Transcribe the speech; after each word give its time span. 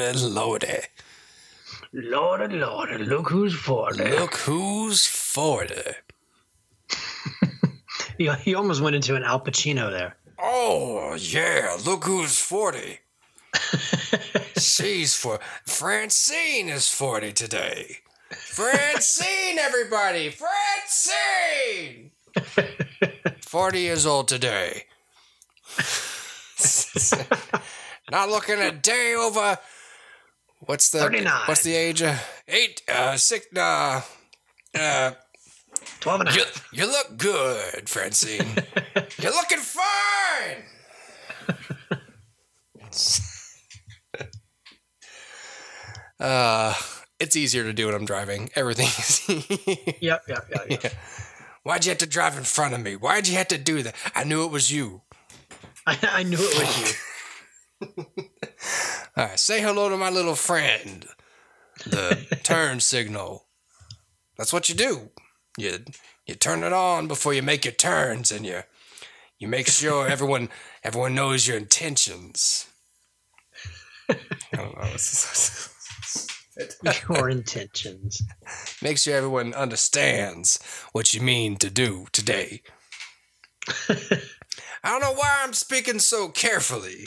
lordy, 0.00 0.18
lordy. 0.28 0.78
Lordy, 1.92 2.56
lordy, 2.56 3.04
look 3.04 3.28
who's 3.28 3.54
40. 3.54 4.04
Look 4.04 4.34
who's 4.36 5.06
40. 5.06 5.74
You, 8.18 8.34
you 8.44 8.54
almost 8.58 8.82
went 8.82 8.94
into 8.94 9.16
an 9.16 9.24
Al 9.24 9.40
Pacino 9.40 9.90
there. 9.90 10.14
Oh, 10.38 11.16
yeah, 11.18 11.78
look 11.86 12.04
who's 12.04 12.38
40. 12.38 12.98
She's 14.58 15.16
for 15.16 15.40
Francine 15.64 16.68
is 16.68 16.86
40 16.90 17.32
today. 17.32 17.96
Francine, 18.30 19.58
everybody! 19.58 20.28
Francine! 20.28 22.10
40 23.40 23.80
years 23.80 24.04
old 24.04 24.28
today. 24.28 24.84
Not 28.10 28.28
looking 28.28 28.60
a 28.60 28.70
day 28.70 29.14
over. 29.14 29.56
What's 30.60 30.90
the 30.90 30.98
39. 30.98 31.32
what's 31.46 31.62
the 31.62 31.74
age? 31.74 32.02
Uh, 32.02 32.16
eight, 32.46 32.82
uh, 32.88 33.16
six, 33.16 33.46
uh, 33.56 34.02
uh, 34.78 35.12
12 36.00 36.20
and 36.20 36.28
a 36.28 36.32
you, 36.32 36.38
half. 36.44 36.68
you 36.72 36.86
look 36.86 37.16
good, 37.16 37.88
Francine. 37.88 38.46
You're 39.18 39.32
looking 39.32 39.58
fine. 39.58 40.64
uh, 46.18 46.74
it's 47.18 47.36
easier 47.36 47.64
to 47.64 47.72
do 47.72 47.86
when 47.86 47.94
I'm 47.94 48.04
driving. 48.04 48.50
Everything 48.54 48.86
is. 48.86 49.20
Yep, 50.00 50.22
yep, 50.28 50.46
yep, 50.50 50.82
yep. 50.82 50.92
Why'd 51.62 51.84
you 51.84 51.90
have 51.90 51.98
to 51.98 52.06
drive 52.06 52.36
in 52.38 52.44
front 52.44 52.74
of 52.74 52.80
me? 52.82 52.96
Why'd 52.96 53.28
you 53.28 53.36
have 53.36 53.48
to 53.48 53.58
do 53.58 53.82
that? 53.82 53.94
I 54.14 54.24
knew 54.24 54.44
it 54.44 54.50
was 54.50 54.70
you. 54.72 55.02
I, 55.86 55.98
I 56.02 56.22
knew 56.22 56.38
it 56.38 56.58
was 56.58 56.80
you. 56.80 56.96
All 57.82 59.26
right, 59.26 59.38
say 59.38 59.60
hello 59.60 59.88
to 59.88 59.96
my 59.96 60.10
little 60.10 60.34
friend. 60.34 61.06
The 61.86 62.38
turn 62.42 62.80
signal. 62.80 63.46
That's 64.36 64.52
what 64.52 64.68
you 64.68 64.74
do. 64.74 65.10
You 65.58 65.78
you 66.26 66.34
turn 66.34 66.62
it 66.62 66.72
on 66.72 67.08
before 67.08 67.34
you 67.34 67.42
make 67.42 67.64
your 67.64 67.72
turns, 67.74 68.30
and 68.30 68.44
you 68.46 68.62
you 69.38 69.48
make 69.48 69.68
sure 69.68 70.06
everyone 70.06 70.48
everyone 70.84 71.14
knows 71.14 71.46
your 71.48 71.56
intentions. 71.56 72.66
I 74.08 74.16
don't 74.52 74.76
know. 74.76 74.96
Your 77.08 77.30
intentions. 77.30 78.22
Make 78.82 78.98
sure 78.98 79.16
everyone 79.16 79.54
understands 79.54 80.58
what 80.92 81.14
you 81.14 81.20
mean 81.20 81.56
to 81.56 81.70
do 81.70 82.06
today. 82.12 82.62
I 83.88 84.90
don't 84.90 85.00
know 85.00 85.12
why 85.12 85.40
I'm 85.42 85.52
speaking 85.52 86.00
so 86.00 86.28
carefully. 86.28 87.06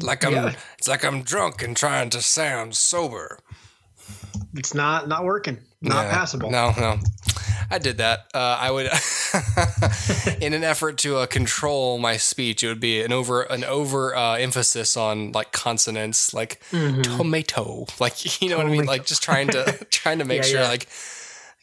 Like 0.00 0.24
I'm 0.24 0.32
Yeah. 0.32 0.54
it's 0.78 0.88
like 0.88 1.04
I'm 1.04 1.22
drunk 1.22 1.62
and 1.62 1.76
trying 1.76 2.10
to 2.10 2.22
sound 2.22 2.76
sober. 2.76 3.38
It's 4.54 4.74
not 4.74 5.08
not 5.08 5.24
working. 5.24 5.58
Not 5.80 6.06
Yeah. 6.06 6.12
passable. 6.12 6.50
No, 6.50 6.72
no. 6.78 6.98
I 7.70 7.78
did 7.78 7.98
that. 7.98 8.26
Uh, 8.34 8.58
I 8.60 8.70
would, 8.70 8.86
in 10.42 10.52
an 10.52 10.62
effort 10.62 10.98
to 10.98 11.16
uh, 11.18 11.26
control 11.26 11.98
my 11.98 12.16
speech, 12.18 12.62
it 12.62 12.68
would 12.68 12.80
be 12.80 13.00
an 13.02 13.12
over 13.12 13.42
an 13.42 13.64
over 13.64 14.14
uh, 14.14 14.34
emphasis 14.36 14.96
on 14.96 15.32
like 15.32 15.52
consonants, 15.52 16.34
like 16.34 16.60
tomato, 16.70 17.86
like 17.98 18.40
you 18.42 18.50
know 18.50 18.58
what 18.58 18.66
I 18.66 18.70
mean, 18.70 18.84
like 18.84 19.06
just 19.06 19.22
trying 19.22 19.48
to 19.48 19.72
trying 19.90 20.18
to 20.18 20.24
make 20.24 20.42
Yeah, 20.42 20.48
sure, 20.48 20.60
yeah. 20.60 20.68
like, 20.68 20.88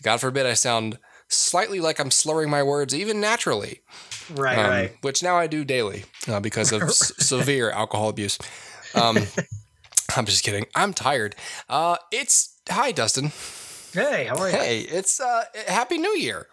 God 0.01 0.17
forbid, 0.17 0.45
I 0.45 0.53
sound 0.53 0.97
slightly 1.27 1.79
like 1.79 1.99
I'm 1.99 2.11
slurring 2.11 2.49
my 2.49 2.63
words, 2.63 2.95
even 2.95 3.21
naturally, 3.21 3.81
Right, 4.31 4.57
um, 4.57 4.69
right. 4.69 4.95
which 5.01 5.23
now 5.23 5.35
I 5.37 5.47
do 5.47 5.63
daily 5.65 6.05
uh, 6.27 6.39
because 6.39 6.71
of 6.71 6.83
s- 6.83 7.11
severe 7.25 7.71
alcohol 7.71 8.09
abuse. 8.09 8.37
Um, 8.95 9.17
I'm 10.15 10.25
just 10.25 10.43
kidding. 10.43 10.65
I'm 10.75 10.93
tired. 10.93 11.35
Uh, 11.67 11.97
it's 12.11 12.57
hi, 12.69 12.91
Dustin. 12.91 13.31
Hey, 13.93 14.25
how 14.25 14.37
are 14.37 14.49
you? 14.49 14.55
Hey, 14.55 14.79
it's 14.81 15.19
uh 15.19 15.43
Happy 15.67 15.97
New 15.97 16.15
Year. 16.15 16.47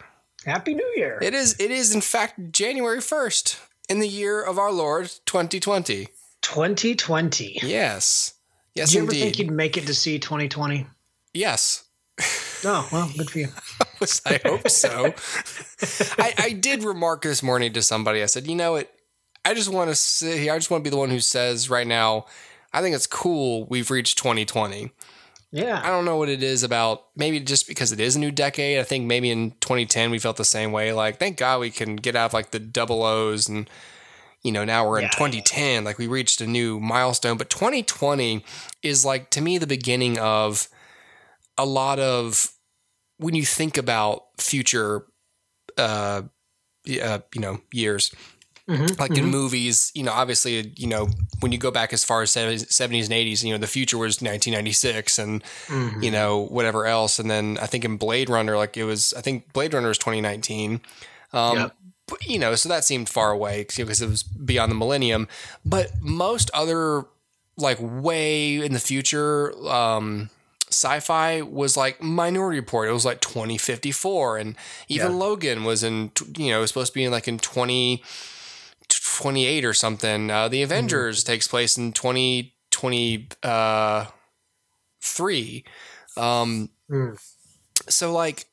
Happy 0.44 0.74
New 0.74 0.92
Year. 0.96 1.18
It 1.22 1.34
is 1.34 1.56
it 1.58 1.70
is 1.70 1.94
in 1.94 2.00
fact 2.00 2.52
January 2.52 2.98
1st 3.00 3.58
in 3.88 3.98
the 4.00 4.08
year 4.08 4.42
of 4.42 4.58
our 4.58 4.72
Lord 4.72 5.10
2020. 5.26 6.08
2020. 6.42 7.58
Yes. 7.62 8.34
Yes 8.74 8.88
Did 8.90 8.94
you 8.96 9.02
ever 9.02 9.10
indeed. 9.12 9.22
think 9.22 9.38
you'd 9.38 9.50
make 9.50 9.76
it 9.76 9.86
to 9.86 9.94
see 9.94 10.18
2020? 10.18 10.86
yes. 11.34 11.82
Oh, 12.64 12.88
well, 12.92 13.10
good 13.16 13.30
for 13.30 13.38
you. 13.38 13.48
I 14.26 14.40
hope 14.44 14.68
so. 14.68 15.14
I, 16.18 16.34
I 16.38 16.52
did 16.52 16.84
remark 16.84 17.22
this 17.22 17.42
morning 17.42 17.72
to 17.74 17.82
somebody. 17.82 18.22
I 18.22 18.26
said, 18.26 18.46
you 18.46 18.54
know 18.54 18.72
what? 18.72 18.92
I 19.44 19.54
just 19.54 19.72
want 19.72 19.90
to 19.90 19.94
sit 19.94 20.38
here. 20.38 20.52
I 20.52 20.58
just 20.58 20.70
want 20.70 20.82
to 20.84 20.90
be 20.90 20.92
the 20.92 20.98
one 20.98 21.10
who 21.10 21.20
says 21.20 21.70
right 21.70 21.86
now, 21.86 22.26
I 22.72 22.82
think 22.82 22.94
it's 22.96 23.06
cool 23.06 23.66
we've 23.66 23.90
reached 23.90 24.18
2020. 24.18 24.90
Yeah. 25.52 25.80
I 25.82 25.88
don't 25.88 26.04
know 26.04 26.16
what 26.16 26.28
it 26.28 26.42
is 26.42 26.62
about. 26.62 27.04
Maybe 27.16 27.38
just 27.40 27.68
because 27.68 27.92
it 27.92 28.00
is 28.00 28.16
a 28.16 28.18
new 28.18 28.32
decade. 28.32 28.78
I 28.78 28.82
think 28.82 29.06
maybe 29.06 29.30
in 29.30 29.52
2010 29.60 30.10
we 30.10 30.18
felt 30.18 30.36
the 30.36 30.44
same 30.44 30.72
way. 30.72 30.92
Like, 30.92 31.18
thank 31.18 31.38
God 31.38 31.60
we 31.60 31.70
can 31.70 31.96
get 31.96 32.16
out 32.16 32.26
of 32.26 32.32
like 32.34 32.50
the 32.50 32.58
double 32.58 33.02
O's 33.02 33.48
and 33.48 33.70
you 34.42 34.52
know 34.52 34.64
now 34.64 34.86
we're 34.88 34.98
in 34.98 35.04
Yeah. 35.04 35.10
2010. 35.12 35.84
Like 35.84 35.98
we 35.98 36.06
reached 36.08 36.40
a 36.40 36.46
new 36.46 36.80
milestone. 36.80 37.36
But 37.38 37.48
2020 37.50 38.44
is 38.82 39.04
like 39.04 39.30
to 39.30 39.40
me 39.40 39.56
the 39.58 39.66
beginning 39.66 40.18
of 40.18 40.68
a 41.58 41.64
lot 41.64 41.98
of 41.98 42.52
when 43.18 43.34
you 43.34 43.44
think 43.44 43.76
about 43.76 44.24
future, 44.38 45.06
uh, 45.78 46.22
uh 47.02 47.18
you 47.34 47.40
know, 47.40 47.60
years 47.72 48.12
Mhm, 48.68 48.98
like 48.98 49.16
in 49.16 49.24
mhm. 49.24 49.30
movies, 49.30 49.92
you 49.94 50.02
know, 50.02 50.12
obviously, 50.12 50.72
you 50.76 50.86
know, 50.86 51.08
when 51.40 51.52
you 51.52 51.58
go 51.58 51.70
back 51.70 51.92
as 51.92 52.04
far 52.04 52.22
as 52.22 52.30
70s 52.32 53.06
and 53.06 53.14
80s, 53.14 53.44
you 53.44 53.52
know, 53.52 53.58
the 53.58 53.66
future 53.66 53.98
was 53.98 54.20
1996 54.20 55.18
and, 55.18 55.44
Mhm. 55.68 56.02
you 56.02 56.10
know, 56.10 56.40
whatever 56.46 56.86
else. 56.86 57.18
And 57.18 57.30
then 57.30 57.58
I 57.60 57.66
think 57.66 57.84
in 57.84 57.96
Blade 57.96 58.28
Runner, 58.28 58.56
like 58.56 58.76
it 58.76 58.84
was, 58.84 59.12
I 59.14 59.20
think 59.20 59.52
Blade 59.52 59.74
Runner 59.74 59.88
was 59.88 59.98
2019. 59.98 60.80
Um, 61.32 61.58
Yep. 61.58 61.76
but, 62.08 62.26
you 62.26 62.38
know, 62.38 62.54
so 62.54 62.68
that 62.68 62.84
seemed 62.84 63.08
far 63.08 63.30
away 63.30 63.64
because 63.64 64.00
it 64.00 64.08
was 64.08 64.22
beyond 64.22 64.70
the 64.70 64.76
millennium. 64.76 65.28
But 65.64 65.92
most 66.00 66.50
other, 66.54 67.04
like, 67.56 67.78
way 67.80 68.56
in 68.64 68.72
the 68.72 68.78
future, 68.80 69.52
um, 69.68 70.30
sci-fi 70.76 71.42
was 71.42 71.76
like 71.76 72.02
Minority 72.02 72.58
Report. 72.60 72.88
It 72.88 72.92
was 72.92 73.04
like 73.04 73.20
2054, 73.20 74.38
and 74.38 74.56
even 74.88 75.10
Yeah. 75.12 75.16
Logan 75.16 75.64
was 75.64 75.82
in, 75.82 76.12
you 76.36 76.50
know, 76.50 76.58
it 76.58 76.60
was 76.60 76.70
supposed 76.70 76.92
to 76.92 76.98
be 76.98 77.04
in 77.04 77.12
like 77.12 77.28
in 77.28 77.38
20. 77.38 78.02
28 78.88 79.64
or 79.64 79.72
something. 79.74 80.30
Uh, 80.30 80.46
the 80.48 80.62
Avengers 80.62 81.24
takes 81.24 81.48
place 81.48 81.76
in 81.78 81.92
2023. 81.92 83.28
Uh, 83.42 84.06
three. 85.00 85.64
um, 86.16 86.70
Mm. 86.90 87.18
so, 87.88 88.12
like, 88.12 88.46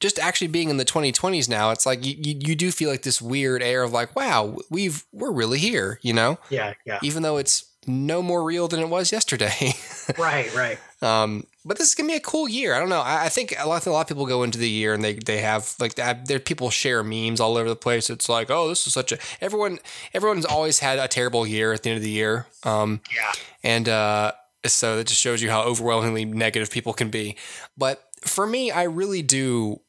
just 0.00 0.18
actually 0.18 0.46
being 0.46 0.70
in 0.70 0.76
the 0.78 0.84
2020s 0.86 1.48
now, 1.50 1.70
it's 1.70 1.84
like 1.84 2.06
you, 2.06 2.14
you, 2.16 2.34
you 2.40 2.54
do 2.56 2.70
feel 2.70 2.88
like 2.88 3.02
this 3.02 3.20
weird 3.20 3.62
air 3.62 3.82
of 3.82 3.92
like, 3.92 4.14
wow, 4.16 4.56
we've 4.70 5.04
we're 5.12 5.32
really 5.32 5.58
here, 5.58 5.98
you 6.02 6.12
know, 6.14 6.38
Yeah, 6.48 6.72
yeah. 6.86 6.98
even 7.02 7.22
though 7.24 7.36
it's 7.36 7.64
no 7.86 8.22
more 8.22 8.42
real 8.44 8.68
than 8.68 8.80
it 8.80 8.88
was 8.88 9.12
yesterday. 9.12 9.74
Right, 10.16 10.54
right. 10.54 10.78
Um, 11.02 11.44
but 11.68 11.78
this 11.78 11.88
is 11.88 11.94
gonna 11.94 12.08
be 12.08 12.16
a 12.16 12.20
cool 12.20 12.48
year. 12.48 12.74
I 12.74 12.80
don't 12.80 12.88
know. 12.88 13.00
I, 13.00 13.26
I 13.26 13.28
think 13.28 13.54
a 13.58 13.68
lot, 13.68 13.86
a 13.86 13.90
lot 13.92 14.00
of 14.00 14.08
people 14.08 14.26
go 14.26 14.42
into 14.42 14.58
the 14.58 14.68
year 14.68 14.94
and 14.94 15.04
they 15.04 15.14
they 15.14 15.38
have 15.38 15.74
like 15.78 15.94
that. 15.94 16.26
There 16.26 16.40
people 16.40 16.70
share 16.70 17.04
memes 17.04 17.40
all 17.40 17.56
over 17.56 17.68
the 17.68 17.76
place. 17.76 18.10
It's 18.10 18.28
like, 18.28 18.50
oh, 18.50 18.68
this 18.68 18.86
is 18.86 18.92
such 18.92 19.12
a 19.12 19.18
everyone. 19.40 19.78
Everyone's 20.14 20.44
always 20.46 20.78
had 20.80 20.98
a 20.98 21.06
terrible 21.06 21.46
year 21.46 21.72
at 21.72 21.82
the 21.82 21.90
end 21.90 21.98
of 21.98 22.02
the 22.02 22.10
year. 22.10 22.46
Um, 22.64 23.00
Yeah. 23.14 23.32
and 23.62 23.88
uh, 23.88 24.32
so 24.66 24.96
that 24.96 25.06
just 25.06 25.20
shows 25.20 25.42
you 25.42 25.50
how 25.50 25.62
overwhelmingly 25.62 26.24
negative 26.24 26.70
people 26.70 26.92
can 26.94 27.10
be. 27.10 27.36
But 27.76 28.02
for 28.24 28.46
me, 28.46 28.70
I 28.70 28.84
really 28.84 29.22
do 29.22 29.80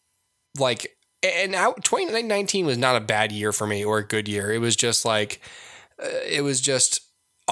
like. 0.59 0.95
And 1.21 1.51
now 1.51 1.73
2019 1.83 2.65
was 2.65 2.77
not 2.77 2.95
a 2.95 3.01
bad 3.01 3.31
year 3.31 3.51
for 3.51 3.67
me 3.67 3.83
or 3.83 3.97
a 3.97 4.07
good 4.07 4.27
year. 4.29 4.51
It 4.53 4.59
was 4.59 4.75
just 4.75 5.03
like, 5.03 5.41
uh, 6.01 6.07
it 6.25 6.43
was 6.43 6.61
just 6.61 7.01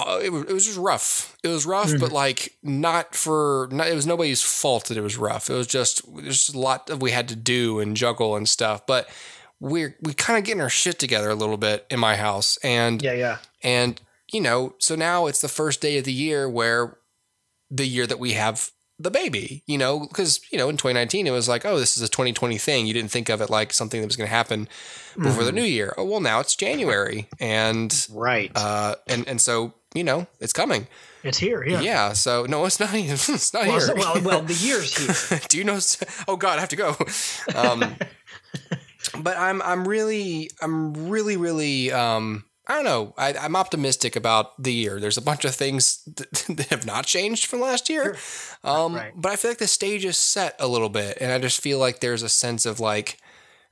uh, 0.06 0.18
it, 0.22 0.30
was, 0.30 0.42
it 0.44 0.52
was 0.52 0.66
just 0.66 0.78
rough. 0.78 1.36
It 1.42 1.48
was 1.48 1.66
rough, 1.66 1.90
but 2.00 2.12
like 2.12 2.54
not 2.62 3.14
for 3.14 3.68
not, 3.72 3.88
it 3.88 3.94
was 3.94 4.06
nobody's 4.06 4.42
fault 4.42 4.86
that 4.86 4.96
it 4.96 5.02
was 5.02 5.16
rough. 5.16 5.50
It 5.50 5.54
was 5.54 5.66
just 5.66 6.02
there's 6.16 6.44
just 6.46 6.54
a 6.54 6.58
lot 6.58 6.86
that 6.86 6.98
we 6.98 7.10
had 7.10 7.28
to 7.28 7.36
do 7.36 7.80
and 7.80 7.96
juggle 7.96 8.36
and 8.36 8.48
stuff. 8.48 8.86
But 8.86 9.08
we're 9.60 9.96
we 10.00 10.14
kind 10.14 10.38
of 10.38 10.44
getting 10.44 10.60
our 10.60 10.68
shit 10.70 10.98
together 10.98 11.30
a 11.30 11.34
little 11.34 11.56
bit 11.56 11.86
in 11.90 11.98
my 11.98 12.16
house, 12.16 12.58
and 12.62 13.02
Yeah, 13.02 13.12
yeah. 13.14 13.38
and 13.62 14.00
you 14.32 14.40
know, 14.40 14.74
so 14.78 14.94
now 14.94 15.26
it's 15.26 15.40
the 15.40 15.48
first 15.48 15.80
day 15.80 15.98
of 15.98 16.04
the 16.04 16.12
year 16.12 16.48
where 16.48 16.98
the 17.70 17.86
year 17.86 18.06
that 18.06 18.18
we 18.18 18.32
have 18.32 18.70
the 19.00 19.10
baby, 19.12 19.62
you 19.66 19.78
know, 19.78 20.00
because 20.00 20.40
you 20.50 20.58
know 20.58 20.68
in 20.68 20.76
2019 20.76 21.26
it 21.26 21.30
was 21.30 21.48
like, 21.48 21.64
oh, 21.64 21.78
this 21.78 21.96
is 21.96 22.02
a 22.02 22.08
2020 22.08 22.58
thing. 22.58 22.86
You 22.86 22.92
didn't 22.94 23.10
think 23.12 23.28
of 23.28 23.40
it 23.40 23.48
like 23.48 23.72
something 23.72 24.00
that 24.00 24.06
was 24.06 24.16
going 24.16 24.26
to 24.28 24.34
happen 24.34 24.68
before 25.20 25.44
the 25.44 25.52
new 25.52 25.62
year. 25.62 25.94
Oh 25.96 26.04
well, 26.04 26.20
now 26.20 26.40
it's 26.40 26.56
January, 26.56 27.28
and 27.40 27.92
Right. 28.10 28.50
uh, 28.56 28.96
and 29.06 29.26
and 29.28 29.40
so 29.40 29.74
you 29.94 30.04
know 30.04 30.26
it's 30.40 30.52
coming. 30.52 30.86
it's 31.24 31.38
here, 31.38 31.64
yeah. 31.64 31.80
Yeah. 31.80 32.12
So 32.12 32.46
no, 32.48 32.64
it's 32.66 32.78
not. 32.80 32.90
It's 32.94 33.52
not 33.54 33.66
Well, 33.66 33.78
here. 33.80 33.94
well, 33.96 34.22
well, 34.22 34.42
the 34.42 34.54
year's 34.54 35.28
here. 35.28 35.40
Do 35.48 35.58
you 35.58 35.64
know? 35.64 35.78
Oh 36.26 36.36
God, 36.36 36.58
I 36.58 36.60
have 36.60 36.68
to 36.70 36.76
go. 36.76 36.96
Um, 37.54 37.96
but 39.22 39.36
I'm 39.36 39.62
I'm 39.62 39.86
really 39.86 40.50
I'm 40.60 41.08
really 41.08 41.36
really 41.36 41.92
um 41.92 42.44
I 42.70 42.74
don't 42.74 42.84
know. 42.84 43.14
I, 43.16 43.32
I'm 43.32 43.56
optimistic 43.56 44.14
about 44.14 44.62
the 44.62 44.72
year. 44.72 45.00
There's 45.00 45.16
a 45.16 45.22
bunch 45.22 45.46
of 45.46 45.54
things 45.54 46.02
that, 46.04 46.30
that 46.54 46.66
have 46.68 46.84
not 46.84 47.06
changed 47.06 47.46
from 47.46 47.60
last 47.62 47.88
year, 47.88 48.14
um, 48.62 48.94
Right. 48.94 49.12
but 49.16 49.32
I 49.32 49.36
feel 49.36 49.50
like 49.50 49.56
the 49.58 49.66
stage 49.66 50.04
is 50.04 50.18
set 50.18 50.54
a 50.60 50.68
little 50.68 50.90
bit, 50.90 51.16
and 51.18 51.32
I 51.32 51.38
just 51.38 51.62
feel 51.62 51.78
like 51.78 52.00
there's 52.00 52.22
a 52.22 52.28
sense 52.28 52.66
of 52.66 52.78
like, 52.78 53.16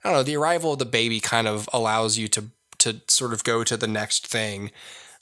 I 0.03 0.09
don't 0.09 0.17
know, 0.17 0.23
the 0.23 0.37
arrival 0.39 0.73
of 0.73 0.79
the 0.79 0.87
baby 0.87 1.21
kind 1.21 1.47
of 1.47 1.69
allows 1.75 2.17
you 2.17 2.27
to 2.29 2.45
to 2.79 3.03
sort 3.07 3.35
of 3.35 3.45
go 3.45 3.63
to 3.65 3.77
the 3.77 3.87
next 3.87 4.27
thing. 4.29 4.71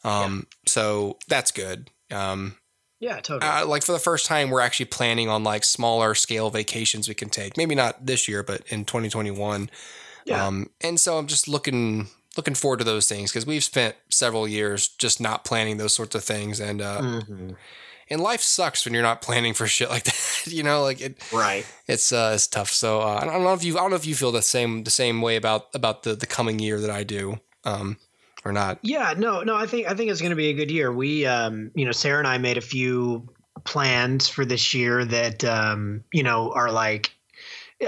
Um, 0.04 0.46
so 0.66 1.18
that's 1.28 1.50
good. 1.50 1.90
Um, 2.10 2.56
Yeah, 3.00 3.20
totally. 3.20 3.50
uh, 3.50 3.66
like 3.66 3.82
for 3.82 3.92
the 3.92 3.98
first 3.98 4.26
time, 4.26 4.50
we're 4.50 4.60
actually 4.60 4.86
planning 4.86 5.28
on 5.28 5.42
like 5.44 5.64
smaller 5.64 6.14
scale 6.14 6.50
vacations 6.50 7.08
we 7.08 7.14
can 7.14 7.30
take. 7.30 7.56
Maybe 7.56 7.74
not 7.74 8.06
this 8.06 8.28
year, 8.28 8.42
but 8.42 8.62
in 8.68 8.84
2021. 8.84 9.70
Yeah. 10.26 10.46
Um, 10.46 10.70
and 10.80 10.98
so 11.00 11.18
I'm 11.18 11.26
just 11.26 11.48
looking 11.48 12.08
looking 12.36 12.54
forward 12.54 12.78
to 12.78 12.84
those 12.84 13.08
things 13.08 13.30
because 13.30 13.46
we've 13.46 13.62
spent 13.62 13.94
several 14.10 14.48
years 14.48 14.88
just 14.88 15.20
not 15.20 15.44
planning 15.44 15.76
those 15.76 15.94
sorts 15.94 16.14
of 16.14 16.24
things, 16.24 16.60
and 16.60 16.80
uh, 16.82 17.00
Mhm. 17.00 17.56
and 18.10 18.20
life 18.20 18.42
sucks 18.42 18.84
when 18.84 18.92
you're 18.94 19.02
not 19.02 19.22
planning 19.22 19.54
for 19.54 19.66
shit 19.66 19.88
like 19.94 20.04
that. 20.04 20.46
you 20.46 20.62
know, 20.62 20.82
like 20.82 21.00
it 21.00 21.18
Right. 21.32 21.64
it's 21.86 22.10
uh 22.12 22.32
it's 22.34 22.46
tough. 22.48 22.70
So 22.70 23.00
uh, 23.02 23.18
I 23.22 23.24
don't 23.26 23.42
know 23.44 23.52
if 23.54 23.62
you 23.64 23.76
I 23.76 23.80
don't 23.82 23.90
know 23.90 23.96
if 23.96 24.06
you 24.06 24.14
feel 24.14 24.32
the 24.32 24.42
same 24.42 24.84
the 24.84 24.90
same 24.90 25.20
way 25.22 25.36
about 25.36 25.66
about 25.74 26.02
the 26.04 26.14
the 26.16 26.26
coming 26.26 26.58
year 26.58 26.80
that 26.80 26.90
I 26.90 27.04
do, 27.04 27.38
um, 27.64 27.98
or 28.44 28.52
not. 28.52 28.78
Yeah, 28.82 29.14
no, 29.16 29.42
no. 29.42 29.56
I 29.56 29.66
think 29.66 29.88
I 29.88 29.94
think 29.94 30.10
it's 30.10 30.20
going 30.20 30.30
to 30.30 30.36
be 30.36 30.48
a 30.48 30.54
good 30.54 30.70
year. 30.70 30.92
We, 30.92 31.26
um, 31.26 31.70
you 31.74 31.84
know, 31.84 31.92
Sarah 31.92 32.18
and 32.18 32.28
I 32.28 32.38
made 32.38 32.58
a 32.58 32.62
few 32.62 33.28
plans 33.64 34.28
for 34.28 34.44
this 34.44 34.74
year 34.74 35.04
that, 35.04 35.44
um, 35.44 36.04
you 36.12 36.22
know, 36.22 36.52
are 36.52 36.70
like, 36.70 37.12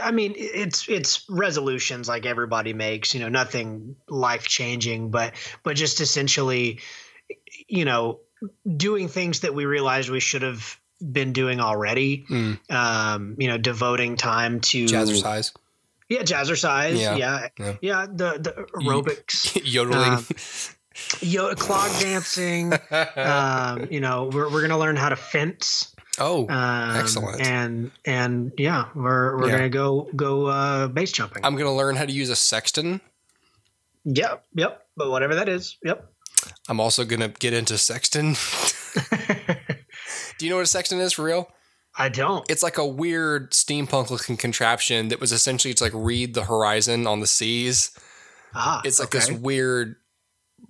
I 0.02 0.10
mean, 0.10 0.34
it's 0.36 0.88
it's 0.88 1.24
resolutions 1.28 2.08
like 2.08 2.26
everybody 2.26 2.72
makes. 2.72 3.14
You 3.14 3.20
know, 3.20 3.28
nothing 3.28 3.96
life 4.08 4.48
changing, 4.48 5.10
but 5.10 5.34
but 5.62 5.76
just 5.76 6.00
essentially, 6.00 6.80
you 7.68 7.84
know, 7.84 8.20
doing 8.76 9.08
things 9.08 9.40
that 9.40 9.54
we 9.54 9.64
realized 9.64 10.10
we 10.10 10.20
should 10.20 10.42
have 10.42 10.78
been 11.00 11.32
doing 11.32 11.60
already. 11.60 12.24
Mm, 12.28 12.58
Um, 12.70 13.36
you 13.38 13.48
know, 13.48 13.58
devoting 13.58 14.16
time 14.16 14.60
to 14.60 14.86
jazzercise, 14.86 15.52
Yeah, 16.08 16.22
jazzercise. 16.22 17.00
Yeah, 17.00 17.16
Yeah, 17.16 17.48
yeah. 17.58 17.76
yeah. 17.80 18.06
the 18.06 18.38
the 18.38 18.52
aerobics. 18.80 19.60
yodeling. 19.64 20.12
Um, 20.12 20.26
Yo, 21.20 21.54
clog 21.56 21.90
dancing. 22.00 22.72
um, 23.16 23.86
you 23.90 24.00
know, 24.00 24.30
we're, 24.32 24.50
we're 24.50 24.62
gonna 24.62 24.78
learn 24.78 24.96
how 24.96 25.08
to 25.10 25.16
fence. 25.16 25.94
oh, 26.18 26.48
Um, 26.48 26.96
Excellent. 26.96 27.40
And 27.42 27.90
and 28.06 28.52
yeah, 28.56 28.86
we're 28.94 29.36
we're 29.38 29.46
Yeah. 29.48 29.56
gonna 29.56 29.68
go 29.68 30.08
go 30.16 30.46
uh, 30.46 30.88
base 30.88 31.12
jumping. 31.12 31.44
I'm 31.44 31.54
gonna 31.56 31.74
learn 31.74 31.96
how 31.96 32.06
to 32.06 32.12
use 32.12 32.30
a 32.30 32.36
sextant. 32.36 33.02
yep, 34.04 34.44
yep. 34.54 34.86
But 34.96 35.10
whatever 35.10 35.34
that 35.34 35.48
is, 35.50 35.76
yep. 35.84 36.10
I'm 36.68 36.80
also 36.80 37.04
gonna 37.04 37.28
get 37.28 37.52
into 37.52 37.76
sextant. 37.76 38.38
Do 40.38 40.44
you 40.46 40.50
know 40.50 40.56
what 40.56 40.62
a 40.62 40.66
sextant 40.66 41.00
is 41.02 41.12
for 41.12 41.24
real? 41.24 41.50
I 41.98 42.08
don't. 42.08 42.48
It's 42.50 42.62
like 42.62 42.78
a 42.78 42.86
weird 42.86 43.52
steampunk 43.52 44.10
looking 44.10 44.36
contraption 44.36 45.08
that 45.08 45.20
was 45.20 45.32
essentially 45.32 45.72
it's 45.72 45.80
like 45.80 45.92
read 45.94 46.34
the 46.34 46.44
horizon 46.44 47.06
on 47.06 47.20
the 47.20 47.26
seas. 47.26 47.90
Ah, 48.54 48.80
It's 48.84 48.98
like 49.00 49.10
this 49.10 49.30
weird 49.30 49.96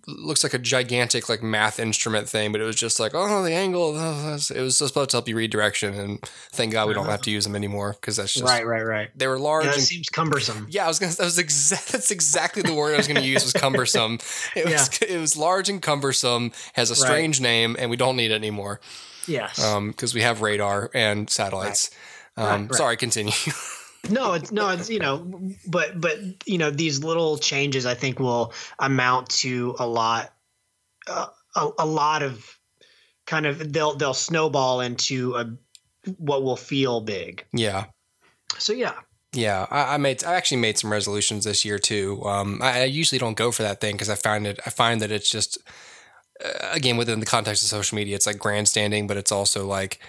looks 0.08 0.44
like 0.44 0.54
a 0.54 0.58
gigantic 0.58 1.28
like 1.28 1.42
math 1.42 1.80
instrument 1.80 2.28
thing, 2.28 2.52
but 2.52 2.60
it 2.60 2.64
was 2.64 2.76
just 2.76 3.00
like, 3.00 3.12
oh, 3.14 3.42
the 3.42 3.52
angle. 3.52 3.96
It 3.96 4.60
was 4.60 4.78
supposed 4.78 5.10
to 5.10 5.16
help 5.16 5.28
you 5.28 5.36
read 5.36 5.50
direction, 5.50 5.94
and 5.94 6.20
thank 6.52 6.72
God 6.72 6.86
we 6.88 6.94
don't 6.94 7.06
have 7.06 7.22
to 7.22 7.30
use 7.30 7.44
them 7.44 7.56
anymore 7.56 7.92
because 8.00 8.16
that's 8.16 8.32
just 8.34 8.44
Right, 8.44 8.64
right, 8.66 8.84
right. 8.84 9.10
they 9.16 9.26
were 9.26 9.38
large. 9.38 9.64
Yeah, 9.64 9.70
that 9.72 9.78
and, 9.78 9.86
seems 9.86 10.08
cumbersome. 10.08 10.66
yeah, 10.70 10.84
I 10.84 10.88
was 10.88 10.98
gonna. 11.00 11.12
That 11.12 11.24
was 11.24 11.38
exact. 11.38 11.88
That's 11.92 12.10
exactly 12.12 12.62
the 12.62 12.74
word 12.74 12.94
I 12.94 12.98
was 12.98 13.08
gonna 13.08 13.20
use. 13.20 13.42
Was 13.42 13.52
cumbersome. 13.52 14.18
It 14.54 14.64
was. 14.70 14.98
It 15.02 15.18
was 15.18 15.36
large 15.36 15.68
and 15.68 15.82
cumbersome. 15.82 16.52
Has 16.74 16.90
a 16.90 16.94
Right. 16.94 16.98
strange 17.00 17.40
name, 17.40 17.74
and 17.78 17.90
we 17.90 17.96
don't 17.96 18.16
need 18.16 18.30
it 18.30 18.34
anymore 18.34 18.80
Yes. 19.26 19.56
because 19.86 20.14
we 20.14 20.22
have 20.22 20.42
radar 20.42 20.90
and 20.94 21.28
satellites. 21.28 21.90
Um, 22.36 22.46
Right, 22.46 22.60
right. 22.60 22.74
Sorry, 22.74 22.96
continue. 22.96 23.32
no, 24.10 24.34
it's 24.34 24.52
no, 24.52 24.68
it's 24.68 24.90
you 24.90 24.98
know, 24.98 25.50
but 25.66 26.00
but 26.00 26.18
you 26.44 26.58
know, 26.58 26.70
these 26.70 27.02
little 27.02 27.38
changes 27.38 27.86
I 27.86 27.94
think 27.94 28.20
will 28.20 28.52
amount 28.78 29.30
to 29.40 29.74
a 29.78 29.86
lot, 29.86 30.32
uh, 31.08 31.26
a, 31.54 31.68
a 31.78 31.86
lot 31.86 32.22
of 32.22 32.58
kind 33.26 33.46
of 33.46 33.72
they'll 33.72 33.96
they'll 33.96 34.14
snowball 34.14 34.80
into 34.80 35.34
a 35.34 35.56
what 36.18 36.42
will 36.42 36.56
feel 36.56 37.00
big. 37.00 37.44
yeah. 37.52 37.86
So 38.58 38.72
yeah, 38.72 38.94
Yeah, 39.32 39.66
I, 39.70 39.94
I 39.94 39.96
made. 39.96 40.24
I 40.24 40.34
actually 40.34 40.60
made 40.60 40.78
some 40.78 40.92
resolutions 40.92 41.44
this 41.44 41.64
year 41.64 41.78
too. 41.78 42.22
Um, 42.24 42.60
I, 42.62 42.82
I 42.82 42.84
usually 42.84 43.18
don't 43.18 43.36
go 43.36 43.50
for 43.50 43.62
that 43.64 43.80
thing 43.80 43.94
because 43.94 44.08
I 44.08 44.14
find 44.14 44.46
it. 44.46 44.60
I 44.64 44.70
find 44.70 45.00
that 45.02 45.10
it's 45.10 45.28
just, 45.28 45.58
again, 46.72 46.96
within 46.96 47.20
the 47.20 47.26
context 47.26 47.62
of 47.62 47.68
social 47.68 47.96
media, 47.96 48.16
it's 48.16 48.26
like 48.26 48.38
grandstanding, 48.38 49.06
but 49.06 49.16
it's 49.16 49.32
also 49.32 49.66
like, 49.66 50.00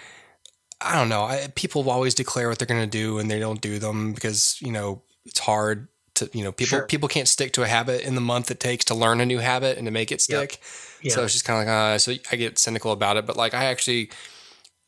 I 0.80 0.94
don't 0.94 1.08
know. 1.08 1.24
I, 1.24 1.48
people 1.54 1.88
always 1.90 2.14
declare 2.14 2.48
what 2.48 2.58
they're 2.58 2.66
going 2.66 2.88
to 2.88 2.98
do 2.98 3.18
and 3.18 3.30
they 3.30 3.40
don't 3.40 3.60
do 3.60 3.78
them 3.78 4.12
because 4.12 4.56
you 4.60 4.70
know 4.72 5.02
it's 5.24 5.40
hard 5.40 5.88
to 6.14 6.30
you 6.32 6.44
know 6.44 6.52
people 6.52 6.78
Sure. 6.78 6.86
people 6.86 7.08
can't 7.08 7.28
stick 7.28 7.52
to 7.52 7.62
a 7.62 7.66
habit 7.66 8.02
in 8.02 8.14
the 8.14 8.20
month 8.20 8.50
it 8.50 8.60
takes 8.60 8.84
to 8.86 8.94
learn 8.94 9.20
a 9.20 9.26
new 9.26 9.38
habit 9.38 9.76
and 9.78 9.86
to 9.86 9.90
make 9.90 10.12
it 10.12 10.20
stick. 10.20 10.60
yeah, 11.02 11.12
So 11.12 11.24
it's 11.24 11.32
just 11.32 11.44
kind 11.44 11.60
of 11.60 11.66
like, 11.66 11.74
uh, 11.74 11.98
so 11.98 12.12
I 12.32 12.36
get 12.36 12.58
cynical 12.58 12.92
about 12.92 13.16
it. 13.16 13.26
But 13.26 13.36
like, 13.36 13.54
I 13.54 13.64
actually 13.66 14.10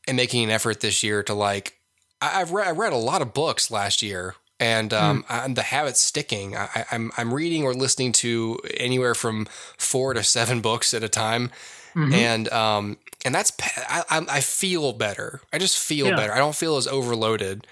am 0.09 0.17
making 0.17 0.45
an 0.45 0.51
effort 0.51 0.81
this 0.81 1.03
year 1.03 1.23
to 1.25 1.35
like, 1.35 1.77
I, 2.21 2.41
I've 2.41 2.53
read, 2.53 2.69
I 2.69 2.71
read 2.73 2.93
a 2.93 2.97
lot 2.97 3.23
of 3.23 3.33
books 3.35 3.71
last 3.71 4.03
year, 4.03 4.35
and 4.61 4.93
um, 4.95 5.25
I, 5.29 5.49
the 5.49 5.63
habit's 5.63 6.01
sticking. 6.01 6.57
I, 6.57 6.69
I- 6.75 6.87
I'm 6.93 7.11
I'm 7.17 7.35
reading 7.35 7.65
or 7.65 7.75
listening 7.75 8.13
to 8.13 8.61
anywhere 8.77 9.15
from 9.17 9.47
four 9.77 10.15
to 10.15 10.23
seven 10.23 10.61
books 10.61 10.95
at 10.95 11.03
a 11.03 11.09
time, 11.09 11.51
Mhm. 11.97 12.13
and 12.15 12.49
um, 12.53 12.97
and 13.25 13.35
that's 13.35 13.53
I, 13.77 14.05
I 14.09 14.25
I 14.37 14.41
feel 14.41 14.93
better. 14.93 15.41
I 15.53 15.59
just 15.59 15.79
feel 15.79 16.07
Yeah. 16.09 16.17
better. 16.17 16.33
I 16.33 16.39
don't 16.39 16.55
feel 16.55 16.77
as 16.77 16.87
overloaded. 16.87 17.67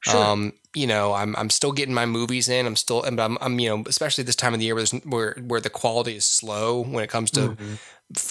Sure. 0.00 0.22
Um, 0.24 0.52
you 0.74 0.86
know, 0.86 1.12
I'm 1.12 1.34
I'm 1.36 1.50
still 1.50 1.72
getting 1.72 1.94
my 1.94 2.06
movies 2.06 2.48
in. 2.48 2.66
I'm 2.66 2.76
still, 2.76 3.02
and 3.02 3.20
I'm, 3.20 3.36
I'm 3.40 3.58
you 3.58 3.68
know, 3.68 3.82
especially 3.86 4.24
this 4.24 4.36
time 4.36 4.52
of 4.54 4.60
the 4.60 4.66
year 4.66 4.74
where 4.74 4.84
there's, 4.84 5.04
where 5.04 5.34
where 5.46 5.60
the 5.60 5.70
quality 5.70 6.16
is 6.16 6.24
slow 6.24 6.82
when 6.84 7.02
it 7.02 7.10
comes 7.10 7.30
to 7.32 7.40
Mhm. 7.40 7.78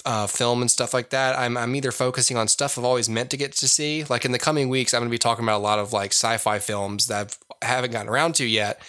uh, 0.04 0.26
film 0.26 0.62
and 0.62 0.70
stuff 0.70 0.94
like 0.94 1.10
that. 1.10 1.38
I'm 1.38 1.56
I'm 1.56 1.74
either 1.74 1.92
focusing 1.92 2.36
on 2.36 2.48
stuff 2.48 2.78
I've 2.78 2.84
always 2.84 3.08
meant 3.08 3.30
to 3.30 3.36
get 3.36 3.52
to 3.56 3.68
see. 3.68 4.04
Like 4.04 4.24
in 4.24 4.32
the 4.32 4.38
coming 4.38 4.68
weeks, 4.70 4.94
I'm 4.94 5.00
going 5.00 5.10
to 5.10 5.14
be 5.14 5.18
talking 5.18 5.44
about 5.44 5.58
a 5.58 5.62
lot 5.62 5.78
of 5.78 5.92
like 5.92 6.12
sci-fi 6.12 6.58
films 6.60 7.06
that 7.08 7.20
I've, 7.20 7.38
I 7.62 7.66
haven't 7.66 7.90
gotten 7.92 8.08
around 8.08 8.34
to 8.36 8.44
yet. 8.46 8.80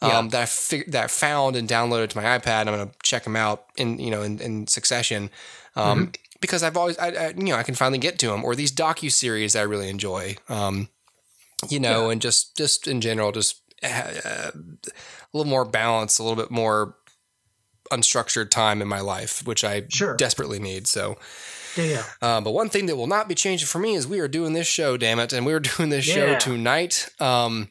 Um, 0.00 0.28
that 0.28 0.42
I 0.42 0.46
fig- 0.46 0.92
that 0.92 1.04
I 1.04 1.06
found 1.08 1.56
and 1.56 1.68
downloaded 1.68 2.10
to 2.10 2.16
my 2.18 2.38
iPad. 2.38 2.68
I'm 2.68 2.74
going 2.76 2.88
to 2.88 2.94
check 3.02 3.24
them 3.24 3.34
out 3.36 3.64
in 3.76 3.98
you 3.98 4.10
know 4.10 4.22
in, 4.22 4.38
in 4.40 4.66
succession. 4.66 5.30
Um, 5.76 6.12
Because 6.40 6.62
I've 6.62 6.76
always, 6.76 6.96
I, 6.98 7.08
I, 7.08 7.28
you 7.30 7.42
know, 7.50 7.56
I 7.56 7.64
can 7.64 7.74
finally 7.74 7.98
get 7.98 8.16
to 8.20 8.28
them, 8.28 8.44
or 8.44 8.54
these 8.54 8.70
docu 8.70 9.10
series 9.10 9.56
I 9.56 9.62
really 9.62 9.88
enjoy. 9.88 10.36
Um, 10.48 10.88
you 11.68 11.80
know, 11.80 12.10
and 12.10 12.20
just 12.20 12.56
just 12.56 12.86
in 12.86 13.00
general, 13.00 13.32
just 13.32 13.62
uh, 13.82 14.50
a 14.52 14.52
little 15.32 15.48
more 15.50 15.64
balance, 15.64 16.18
a 16.18 16.22
little 16.22 16.36
bit 16.36 16.50
more 16.50 16.96
unstructured 17.90 18.50
time 18.50 18.82
in 18.82 18.88
my 18.88 19.00
life, 19.00 19.46
which 19.46 19.64
I 19.64 19.84
Sure. 19.88 20.14
desperately 20.14 20.58
need. 20.58 20.86
So, 20.86 21.16
yeah, 21.76 21.84
yeah. 21.84 22.04
uh, 22.20 22.40
but 22.40 22.50
one 22.50 22.68
thing 22.68 22.86
that 22.86 22.96
will 22.96 23.06
not 23.06 23.28
be 23.28 23.34
changing 23.34 23.66
for 23.66 23.78
me 23.78 23.94
is 23.94 24.06
we 24.06 24.20
are 24.20 24.28
doing 24.28 24.52
this 24.52 24.66
show, 24.66 24.96
damn 24.96 25.18
it, 25.18 25.32
and 25.32 25.46
we 25.46 25.52
are 25.54 25.60
doing 25.76 25.88
this 25.88 26.04
show 26.04 26.38
tonight. 26.38 27.08
Um, 27.18 27.70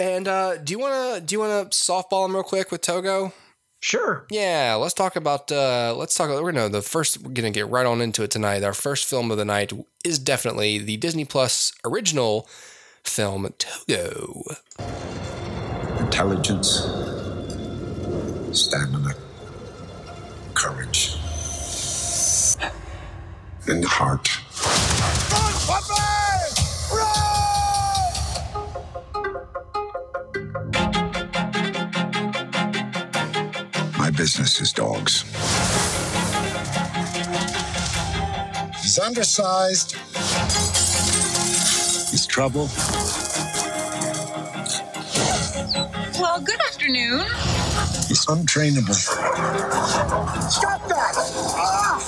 and 0.00 0.26
uh, 0.28 0.56
do 0.58 0.72
you 0.72 0.78
want 0.78 1.14
to 1.16 1.20
do 1.20 1.34
you 1.34 1.40
want 1.40 1.70
to 1.70 1.76
softball 1.76 2.24
him 2.26 2.34
real 2.34 2.42
quick 2.44 2.70
with 2.72 2.80
Togo? 2.80 3.32
Sure. 3.80 4.26
Yeah, 4.30 4.74
let's 4.74 4.94
talk 4.94 5.14
about 5.14 5.52
uh, 5.52 5.94
let's 5.96 6.14
talk. 6.14 6.28
About 6.30 6.42
we're 6.42 6.52
gonna 6.52 6.68
the 6.68 6.82
first. 6.82 7.22
We're 7.22 7.32
gonna 7.32 7.50
get 7.50 7.68
right 7.68 7.86
on 7.86 8.00
into 8.00 8.24
it 8.24 8.30
tonight. 8.30 8.64
Our 8.64 8.72
first 8.74 9.04
film 9.04 9.30
of 9.30 9.38
the 9.38 9.44
night 9.44 9.72
is 10.04 10.18
definitely 10.18 10.78
the 10.78 10.96
Disney 10.96 11.24
Plus 11.24 11.72
original 11.84 12.48
film 13.04 13.48
Togo. 13.58 14.42
intelligence, 16.00 16.68
stamina, 18.52 19.14
courage, 20.54 21.14
and 23.68 23.84
heart. 23.84 24.28
My 25.68 26.17
business 34.18 34.60
is 34.60 34.72
dogs. 34.72 35.22
He's 38.82 38.98
undersized. 38.98 39.92
He's 42.10 42.26
trouble. 42.26 42.68
Well, 46.20 46.40
good 46.40 46.60
afternoon. 46.62 47.20
He's 48.08 48.26
untrainable. 48.26 48.94
Stop 50.50 50.88
that! 50.88 51.14
Ah. 51.56 52.00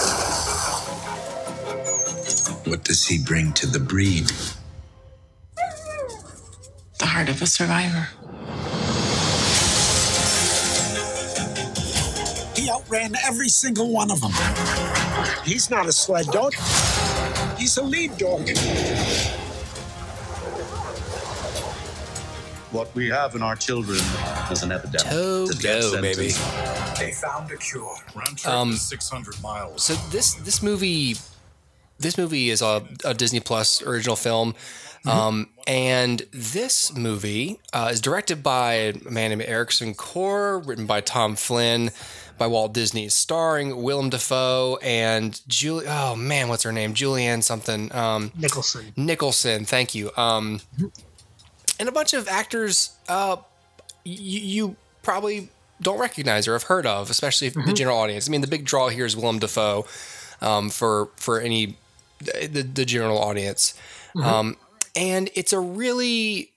What 2.64 2.82
does 2.82 3.06
he 3.06 3.22
bring 3.22 3.52
to 3.52 3.68
the 3.68 3.78
breed? 3.78 4.32
The 6.98 7.06
heart 7.06 7.28
of 7.28 7.40
a 7.40 7.46
survivor. 7.46 8.08
Outran 12.90 13.14
every 13.24 13.48
single 13.48 13.92
one 13.92 14.10
of 14.10 14.20
them. 14.20 14.32
He's 15.44 15.70
not 15.70 15.86
a 15.86 15.92
sled 15.92 16.26
dog. 16.26 16.54
He's 17.56 17.76
a 17.76 17.82
lead 17.84 18.16
dog. 18.18 18.48
What 22.72 22.92
we 22.94 23.08
have 23.08 23.34
in 23.34 23.42
our 23.42 23.54
children 23.56 23.98
is 24.50 24.62
an 24.62 24.72
epidemic. 24.72 25.06
It's 25.12 25.58
a 25.58 25.62
death 25.62 26.00
baby. 26.02 26.28
They 26.98 27.12
found 27.12 27.50
a 27.52 27.56
cure. 27.56 27.94
Round 28.14 28.36
trip 28.38 28.52
Um, 28.54 28.72
600 28.72 29.40
miles. 29.42 29.84
So 29.84 29.94
this 30.10 30.34
this 30.34 30.62
movie 30.62 31.16
this 31.98 32.16
movie 32.18 32.50
is 32.50 32.62
a, 32.62 32.84
a 33.04 33.14
Disney 33.14 33.40
Plus 33.40 33.82
original 33.82 34.16
film. 34.16 34.54
Um, 35.06 35.48
and 35.66 36.22
this 36.30 36.94
movie 36.94 37.58
uh, 37.72 37.88
is 37.90 38.02
directed 38.02 38.42
by 38.42 38.72
a 38.74 38.94
man 39.08 39.30
named 39.30 39.42
Ericson 39.42 39.94
Core, 39.94 40.58
written 40.58 40.84
by 40.84 41.00
Tom 41.00 41.36
Flynn, 41.36 41.90
by 42.40 42.46
Walt 42.46 42.72
Disney, 42.72 43.06
starring 43.10 43.82
Willem 43.82 44.08
Dafoe 44.08 44.78
and 44.82 45.38
Julie. 45.46 45.84
Oh 45.86 46.16
man, 46.16 46.48
what's 46.48 46.62
her 46.62 46.72
name? 46.72 46.94
Julianne 46.94 47.42
something. 47.42 47.94
Um, 47.94 48.32
Nicholson. 48.34 48.94
Nicholson, 48.96 49.66
thank 49.66 49.94
you. 49.94 50.10
Um, 50.16 50.62
and 51.78 51.86
a 51.86 51.92
bunch 51.92 52.14
of 52.14 52.26
actors 52.28 52.96
uh, 53.10 53.36
y- 54.06 54.16
you 54.16 54.76
probably 55.02 55.50
don't 55.82 55.98
recognize 56.00 56.48
or 56.48 56.54
have 56.54 56.62
heard 56.64 56.86
of, 56.86 57.10
especially 57.10 57.46
if 57.46 57.54
the 57.54 57.74
general 57.74 57.98
audience. 57.98 58.26
I 58.26 58.30
mean, 58.32 58.40
the 58.40 58.46
big 58.46 58.64
draw 58.64 58.88
here 58.88 59.04
is 59.04 59.14
Willem 59.14 59.38
Dafoe 59.38 59.84
um, 60.40 60.70
for 60.70 61.10
for 61.16 61.40
any 61.40 61.76
the, 62.20 62.62
the 62.62 62.86
general 62.86 63.18
audience, 63.18 63.74
um, 64.22 64.56
and 64.96 65.28
it's 65.34 65.52
a 65.52 65.60
really 65.60 66.52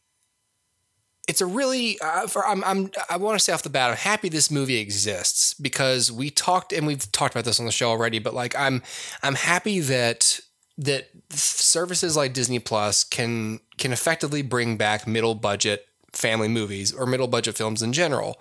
it's 1.27 1.41
a 1.41 1.45
really 1.45 1.99
uh, 2.01 2.27
for 2.27 2.45
I'm, 2.45 2.63
I'm 2.63 2.91
I 3.09 3.17
want 3.17 3.37
to 3.37 3.43
say 3.43 3.53
off 3.53 3.63
the 3.63 3.69
bat 3.69 3.91
I'm 3.91 3.97
happy 3.97 4.29
this 4.29 4.51
movie 4.51 4.77
exists 4.77 5.53
because 5.53 6.11
we 6.11 6.29
talked 6.29 6.73
and 6.73 6.85
we've 6.85 7.11
talked 7.11 7.33
about 7.33 7.45
this 7.45 7.59
on 7.59 7.65
the 7.65 7.71
show 7.71 7.89
already 7.89 8.19
but 8.19 8.33
like 8.33 8.55
I'm 8.55 8.83
I'm 9.21 9.35
happy 9.35 9.79
that 9.79 10.39
that 10.77 11.09
services 11.29 12.17
like 12.17 12.33
Disney 12.33 12.59
Plus 12.59 13.03
can 13.03 13.59
can 13.77 13.91
effectively 13.91 14.41
bring 14.41 14.77
back 14.77 15.07
middle 15.07 15.35
budget 15.35 15.87
family 16.13 16.47
movies 16.47 16.93
or 16.93 17.05
middle 17.05 17.27
budget 17.27 17.55
films 17.55 17.81
in 17.81 17.93
general. 17.93 18.39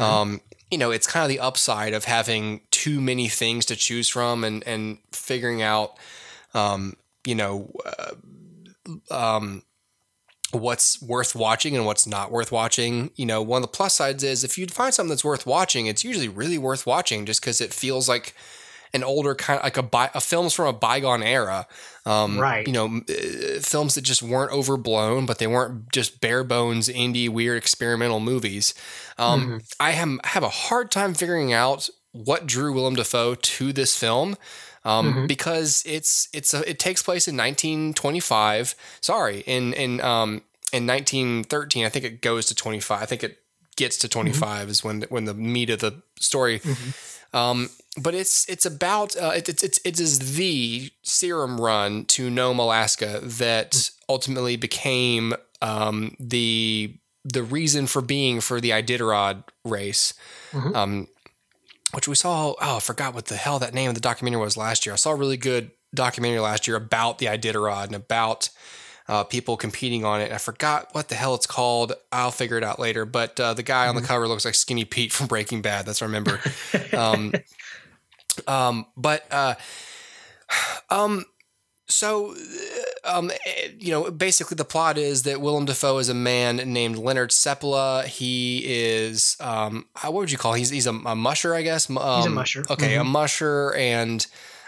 Um, 0.00 0.40
you 0.70 0.78
know, 0.78 0.90
it's 0.90 1.06
kind 1.06 1.24
of 1.24 1.28
the 1.28 1.40
upside 1.40 1.92
of 1.92 2.04
having 2.04 2.62
too 2.70 3.00
many 3.00 3.28
things 3.28 3.66
to 3.66 3.76
choose 3.76 4.08
from 4.08 4.44
and 4.44 4.66
and 4.66 4.98
figuring 5.12 5.62
out, 5.62 5.98
um, 6.54 6.94
you 7.26 7.34
know, 7.34 7.70
uh, 7.84 8.14
um, 9.10 9.62
what's 10.52 11.00
worth 11.02 11.34
watching 11.34 11.76
and 11.76 11.86
what's 11.86 12.06
not 12.06 12.30
worth 12.30 12.52
watching. 12.52 13.10
You 13.16 13.26
know, 13.26 13.42
one 13.42 13.58
of 13.58 13.62
the 13.62 13.76
plus 13.76 13.94
sides 13.94 14.22
is 14.22 14.44
if 14.44 14.56
you 14.58 14.66
find 14.66 14.92
something 14.94 15.10
that's 15.10 15.24
worth 15.24 15.46
watching, 15.46 15.86
it's 15.86 16.04
usually 16.04 16.28
really 16.28 16.58
worth 16.58 16.86
watching 16.86 17.26
just 17.26 17.40
because 17.40 17.60
it 17.60 17.72
feels 17.72 18.08
like 18.08 18.34
an 18.94 19.02
older 19.02 19.34
kind 19.34 19.58
of 19.58 19.64
like 19.64 19.78
a, 19.78 19.82
bi- 19.82 20.10
a 20.14 20.20
films 20.20 20.52
from 20.52 20.66
a 20.66 20.72
bygone 20.72 21.22
era. 21.22 21.66
Um, 22.04 22.38
Right. 22.38 22.66
You 22.66 22.72
know, 22.74 23.00
uh, 23.08 23.60
films 23.60 23.94
that 23.94 24.02
just 24.02 24.22
weren't 24.22 24.52
overblown, 24.52 25.24
but 25.24 25.38
they 25.38 25.46
weren't 25.46 25.90
just 25.92 26.20
bare 26.20 26.44
bones 26.44 26.88
indie 26.88 27.28
weird 27.30 27.56
experimental 27.56 28.20
movies. 28.20 28.74
Um, 29.18 29.62
I 29.80 29.92
have 29.92 30.18
have 30.24 30.42
a 30.42 30.48
hard 30.50 30.90
time 30.90 31.14
figuring 31.14 31.52
out 31.52 31.88
what 32.12 32.46
drew 32.46 32.74
Willem 32.74 32.94
Dafoe 32.94 33.34
to 33.34 33.72
this 33.72 33.96
film. 33.96 34.36
Um, 34.84 35.26
because 35.28 35.84
it's 35.86 36.28
it's 36.32 36.52
a, 36.54 36.68
it 36.68 36.78
takes 36.78 37.02
place 37.02 37.28
in 37.28 37.36
1925. 37.36 38.74
Sorry, 39.00 39.40
in 39.46 39.72
in 39.74 40.00
um 40.00 40.42
in 40.72 40.86
1913. 40.86 41.84
I 41.84 41.88
think 41.88 42.04
it 42.04 42.20
goes 42.20 42.46
to 42.46 42.54
25. 42.54 43.00
I 43.02 43.06
think 43.06 43.22
it 43.22 43.38
gets 43.76 43.96
to 43.98 44.08
25 44.08 44.68
is 44.68 44.84
when 44.84 45.02
when 45.08 45.24
the 45.24 45.34
meat 45.34 45.70
of 45.70 45.80
the 45.80 46.02
story. 46.18 46.60
Um, 47.32 47.70
but 47.96 48.14
it's 48.14 48.48
it's 48.48 48.66
about 48.66 49.16
uh, 49.16 49.32
it, 49.36 49.48
it's 49.48 49.62
it's 49.62 49.80
it 49.84 50.00
is 50.00 50.36
the 50.36 50.90
serum 51.02 51.60
run 51.60 52.04
to 52.06 52.28
Nome, 52.28 52.58
Alaska 52.58 53.20
that 53.22 53.90
ultimately 54.08 54.56
became 54.56 55.34
um, 55.60 56.16
the 56.18 56.94
the 57.24 57.42
reason 57.42 57.86
for 57.86 58.02
being 58.02 58.40
for 58.40 58.60
the 58.60 58.70
Iditarod 58.70 59.44
race. 59.64 60.12
Um, 60.74 61.08
which 61.92 62.08
we 62.08 62.14
saw. 62.14 62.54
Oh, 62.60 62.76
I 62.76 62.80
forgot 62.80 63.14
what 63.14 63.26
the 63.26 63.36
hell 63.36 63.58
that 63.58 63.74
name 63.74 63.88
of 63.88 63.94
the 63.94 64.00
documentary 64.00 64.40
was 64.40 64.56
last 64.56 64.86
year. 64.86 64.92
I 64.92 64.96
saw 64.96 65.12
a 65.12 65.16
really 65.16 65.36
good 65.36 65.70
documentary 65.94 66.40
last 66.40 66.66
year 66.66 66.76
about 66.76 67.18
the 67.18 67.26
Iditarod 67.26 67.86
and 67.86 67.94
about 67.94 68.48
uh, 69.08 69.24
people 69.24 69.56
competing 69.56 70.04
on 70.04 70.20
it. 70.20 70.32
I 70.32 70.38
forgot 70.38 70.88
what 70.92 71.08
the 71.08 71.14
hell 71.14 71.34
it's 71.34 71.46
called. 71.46 71.92
I'll 72.10 72.30
figure 72.30 72.56
it 72.56 72.64
out 72.64 72.78
later. 72.78 73.04
But 73.04 73.38
uh, 73.38 73.54
the 73.54 73.62
guy 73.62 73.88
on 73.88 73.94
the 73.94 74.02
cover 74.02 74.28
looks 74.28 74.44
like 74.44 74.54
Skinny 74.54 74.84
Pete 74.84 75.12
from 75.12 75.26
Breaking 75.26 75.62
Bad. 75.62 75.86
That's 75.86 76.00
what 76.00 76.06
I 76.06 76.10
remember. 76.10 76.40
um, 76.96 77.32
um, 78.46 78.86
but 78.96 79.26
uh, 79.30 79.54
um, 80.90 81.24
so 81.88 82.32
uh, 82.32 82.81
um, 83.04 83.30
eh, 83.46 83.68
you 83.78 83.90
know, 83.90 84.10
basically 84.10 84.54
the 84.56 84.64
plot 84.64 84.96
is 84.98 85.22
that 85.24 85.40
Willem 85.40 85.64
Dafoe 85.64 85.98
is 85.98 86.08
a 86.08 86.14
man 86.14 86.56
named 86.56 86.96
Leonard 86.98 87.30
Seppala. 87.30 88.04
He 88.04 88.62
is 88.66 89.36
um, 89.40 89.86
how- 89.96 90.10
what 90.12 90.20
would 90.20 90.30
you 90.32 90.38
call? 90.38 90.52
He's 90.54 90.70
he's 90.70 90.86
a, 90.86 90.92
a 90.92 91.16
musher, 91.16 91.54
I 91.54 91.62
guess. 91.62 91.88
Um, 91.90 91.96
He's 92.16 92.26
a 92.26 92.30
musher. 92.30 92.64
Okay, 92.70 92.96
a 92.96 93.00
Mhm. 93.02 93.06
musher, 93.06 93.74
and 93.74 94.26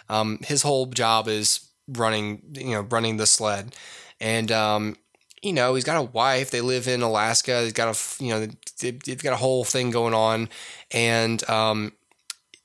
um, 0.09 0.39
his 0.45 0.63
whole 0.63 0.87
job 0.87 1.29
is 1.29 1.61
running, 1.89 2.43
you 2.55 2.71
know, 2.73 2.81
running 2.83 3.17
the 3.19 3.27
sled, 3.27 3.75
and 4.21 4.51
um, 4.51 4.97
you 5.43 5.53
know, 5.53 5.75
he's 5.75 5.85
got 5.85 5.97
a 5.99 6.03
wife. 6.03 6.51
They 6.51 6.61
live 6.63 6.89
in 6.89 7.03
Alaska. 7.03 7.63
He's 7.63 7.73
got 7.75 7.95
a, 7.95 8.25
you 8.25 8.31
know, 8.31 8.47
they- 8.81 8.91
they've 8.93 9.23
got 9.23 9.35
a 9.35 9.37
whole 9.37 9.63
thing 9.65 9.91
going 9.91 10.15
on, 10.15 10.49
and 10.91 11.49
um, 11.51 11.93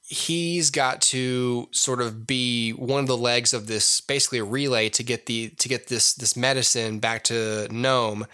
he's 0.09 0.71
got 0.71 1.01
to 1.01 1.67
sort 1.71 2.01
of 2.01 2.25
be 2.25 2.71
one 2.71 3.01
of 3.01 3.07
the 3.07 3.15
legs 3.15 3.53
of 3.53 3.67
this, 3.67 4.01
basically 4.01 4.39
a 4.39 4.43
relay 4.43 4.89
to 4.89 5.03
get 5.03 5.27
the 5.27 5.49
to 5.49 5.69
get 5.69 5.87
this 5.87 6.13
this 6.15 6.35
medicine 6.35 6.99
back 6.99 7.23
to 7.25 7.67
Nome, 7.71 8.25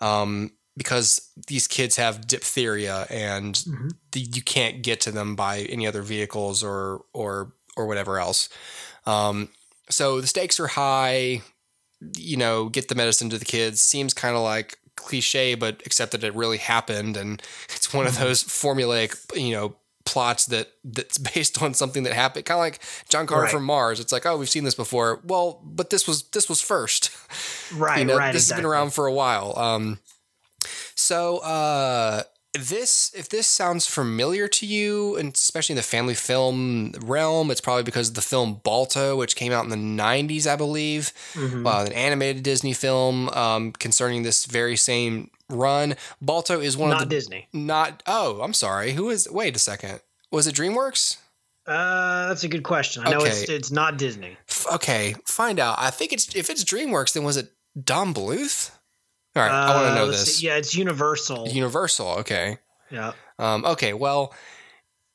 um, 0.00 0.50
because 0.76 1.30
these 1.46 1.68
kids 1.68 1.96
have 1.96 2.26
diphtheria 2.26 3.06
and 3.10 3.64
the, 4.12 4.20
you 4.20 4.42
can't 4.42 4.82
get 4.82 5.00
to 5.02 5.12
them 5.12 5.36
by 5.36 5.60
any 5.60 5.86
other 5.86 6.02
vehicles 6.02 6.64
or 6.64 7.02
or 7.14 7.52
or 7.76 7.86
whatever 7.86 8.18
else. 8.18 8.48
Um, 9.06 9.50
so 9.88 10.20
the 10.20 10.26
stakes 10.26 10.58
are 10.58 10.66
high. 10.66 11.42
You 12.16 12.38
know, 12.38 12.68
get 12.68 12.88
the 12.88 12.94
medicine 12.94 13.30
to 13.30 13.38
the 13.38 13.44
kids 13.44 13.80
seems 13.80 14.14
kind 14.14 14.34
of 14.34 14.42
like 14.42 14.78
cliche, 14.96 15.54
but 15.54 15.80
except 15.84 16.12
that 16.12 16.24
it 16.24 16.34
really 16.34 16.58
happened, 16.58 17.16
and 17.16 17.40
it's 17.68 17.94
one 17.94 18.08
of 18.08 18.18
those 18.18 18.42
formulaic, 18.42 19.16
you 19.36 19.54
know, 19.54 19.76
plots 20.12 20.46
that 20.46 20.68
that's 20.84 21.18
based 21.34 21.62
on 21.62 21.74
something 21.74 22.02
that 22.02 22.12
happened. 22.12 22.44
Kind 22.44 22.56
of 22.58 22.62
like 22.62 22.80
John 23.08 23.26
Carter 23.26 23.44
Right. 23.44 23.52
from 23.52 23.64
Mars. 23.64 24.00
It's 24.00 24.12
like, 24.12 24.26
oh, 24.26 24.36
we've 24.36 24.50
seen 24.50 24.64
this 24.64 24.74
before. 24.74 25.20
Well, 25.24 25.60
but 25.64 25.90
this 25.90 26.06
was 26.06 26.24
this 26.30 26.48
was 26.48 26.60
first. 26.60 27.10
Right, 27.72 28.00
you 28.00 28.04
know, 28.04 28.16
right. 28.16 28.32
this 28.32 28.46
exactly. 28.46 28.62
has 28.62 28.66
been 28.66 28.70
around 28.70 28.90
for 28.94 29.06
a 29.06 29.12
while. 29.12 29.56
Um, 29.56 30.00
so 30.96 31.38
uh, 31.38 32.24
this, 32.52 33.12
if 33.14 33.28
this 33.28 33.46
sounds 33.46 33.86
familiar 33.86 34.48
to 34.48 34.66
you, 34.66 35.16
and 35.16 35.34
especially 35.34 35.74
in 35.74 35.76
the 35.76 35.82
family 35.82 36.14
film 36.14 36.92
realm, 37.00 37.50
it's 37.50 37.60
probably 37.60 37.84
because 37.84 38.08
of 38.08 38.14
the 38.14 38.22
film 38.22 38.60
Balto, 38.64 39.16
which 39.16 39.36
came 39.36 39.52
out 39.52 39.64
in 39.64 39.70
the 39.70 39.76
'90s, 39.76 40.46
I 40.46 40.56
believe, 40.56 41.12
Mhm. 41.34 41.64
uh, 41.66 41.84
an 41.86 41.92
animated 41.92 42.42
Disney 42.42 42.72
film 42.72 43.28
um, 43.30 43.72
concerning 43.72 44.22
this 44.24 44.46
very 44.46 44.76
same 44.76 45.30
run. 45.48 45.96
Balto 46.20 46.60
is 46.60 46.76
one 46.76 46.90
Not 46.90 47.02
of 47.02 47.08
the 47.08 47.14
Disney. 47.14 47.46
Not 47.52 48.02
oh, 48.06 48.40
I'm 48.42 48.54
sorry. 48.54 48.92
Who 48.92 49.10
is? 49.10 49.28
Wait 49.30 49.54
a 49.54 49.60
second. 49.60 50.00
Was 50.32 50.46
it 50.46 50.54
DreamWorks? 50.54 51.18
Uh, 51.66 52.28
that's 52.28 52.42
a 52.42 52.48
good 52.48 52.64
question. 52.64 53.04
I 53.06 53.10
know 53.10 53.20
it's 53.20 53.42
it's 53.48 53.70
not 53.70 53.96
Disney. 53.96 54.36
F- 54.48 54.66
okay, 54.74 55.14
find 55.24 55.60
out. 55.60 55.76
I 55.78 55.90
think 55.90 56.12
it's 56.12 56.34
if 56.34 56.50
it's 56.50 56.64
DreamWorks, 56.64 57.12
then 57.12 57.22
was 57.22 57.36
it 57.36 57.52
Don 57.84 58.12
Bluth? 58.12 58.70
All 59.36 59.42
right, 59.42 59.50
I 59.52 59.74
want 59.74 59.86
to 59.86 59.92
Uh, 59.92 59.94
know 59.94 60.06
this. 60.10 60.36
see. 60.38 60.46
Yeah, 60.46 60.56
it's 60.56 60.74
Universal. 60.74 61.48
Universal. 61.48 62.08
Okay. 62.20 62.58
yeah. 62.90 63.12
Um, 63.38 63.64
okay. 63.64 63.92
Well, 63.94 64.34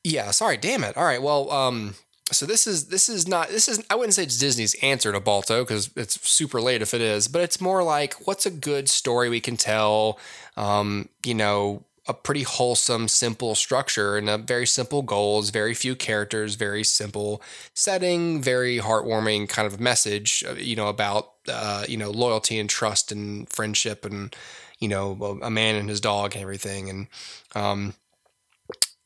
yeah. 0.04 0.30
Sorry. 0.30 0.56
Damn 0.56 0.84
it. 0.84 0.96
All 0.96 1.04
right. 1.04 1.22
Well. 1.22 1.50
Um. 1.50 1.94
So 2.32 2.44
this 2.44 2.66
is 2.66 2.86
this 2.88 3.08
is 3.08 3.28
not 3.28 3.50
this 3.50 3.68
is 3.68 3.84
I 3.88 3.94
wouldn't 3.94 4.14
say 4.14 4.24
it's 4.24 4.36
Disney's 4.38 4.74
answer 4.82 5.12
to 5.12 5.20
Balto 5.20 5.62
because 5.62 5.90
it's 5.94 6.28
super 6.28 6.60
late 6.60 6.82
if 6.82 6.92
it 6.92 7.00
is, 7.00 7.28
but 7.28 7.40
it's 7.42 7.60
more 7.60 7.84
like 7.84 8.14
what's 8.26 8.44
a 8.46 8.50
good 8.50 8.88
story 8.88 9.28
we 9.28 9.40
can 9.40 9.56
tell. 9.56 10.18
Um. 10.56 11.08
You 11.24 11.34
know, 11.34 11.84
a 12.08 12.14
pretty 12.14 12.42
wholesome, 12.42 13.06
simple 13.08 13.54
structure 13.54 14.16
and 14.16 14.28
a 14.30 14.38
very 14.38 14.66
simple 14.66 15.02
goals, 15.02 15.50
very 15.50 15.74
few 15.74 15.94
characters, 15.94 16.54
very 16.56 16.82
simple 16.84 17.42
setting, 17.74 18.40
very 18.42 18.78
heartwarming 18.78 19.48
kind 19.48 19.66
of 19.66 19.78
message. 19.78 20.42
uh, 20.48 20.54
You 20.54 20.74
know 20.74 20.88
about 20.88 21.30
uh, 21.48 21.84
you 21.88 21.96
know 21.96 22.10
loyalty 22.10 22.58
and 22.58 22.68
trust 22.68 23.12
and 23.12 23.48
friendship 23.48 24.04
and 24.04 24.34
you 24.78 24.88
know 24.88 25.38
a 25.42 25.50
man 25.50 25.74
and 25.76 25.88
his 25.88 26.00
dog 26.00 26.34
and 26.34 26.42
everything. 26.42 26.90
And 26.90 27.06
um 27.54 27.94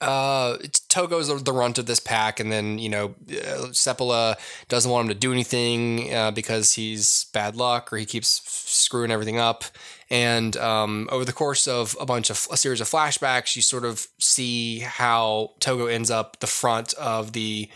uh 0.00 0.56
Togo's 0.88 1.28
the, 1.28 1.35
the 1.35 1.52
runt 1.52 1.78
of 1.78 1.87
this 1.87 2.00
pack. 2.00 2.40
And 2.40 2.50
then 2.50 2.78
you 2.78 2.88
know 2.88 3.14
uh, 3.28 3.68
Seppala 3.73 4.37
doesn't 4.68 4.90
want 4.90 5.06
him 5.06 5.14
to 5.14 5.18
do 5.18 5.32
anything 5.32 6.12
uh, 6.12 6.30
because 6.30 6.73
he's 6.73 7.26
bad 7.32 7.56
luck 7.56 7.92
or 7.92 7.97
he 7.99 8.06
keeps 8.06 8.42
screwing 8.49 9.11
everything 9.11 9.38
up. 9.38 9.64
And 10.11 10.56
um, 10.56 11.09
over 11.12 11.25
the 11.25 11.32
course 11.32 11.68
of 11.68 11.97
a 12.00 12.06
bunch 12.06 12.30
of 12.30 12.49
a 12.50 12.56
series 12.56 12.80
of 12.80 12.88
flashbacks, 12.88 13.54
you 13.54 13.62
sort 13.62 13.85
of 13.85 14.09
see 14.18 14.80
how 14.80 15.52
Togo 15.61 15.87
ends 15.87 16.11
up 16.11 16.40
the 16.40 16.49
front 16.49 16.94
of 16.94 17.32
the 17.32 17.68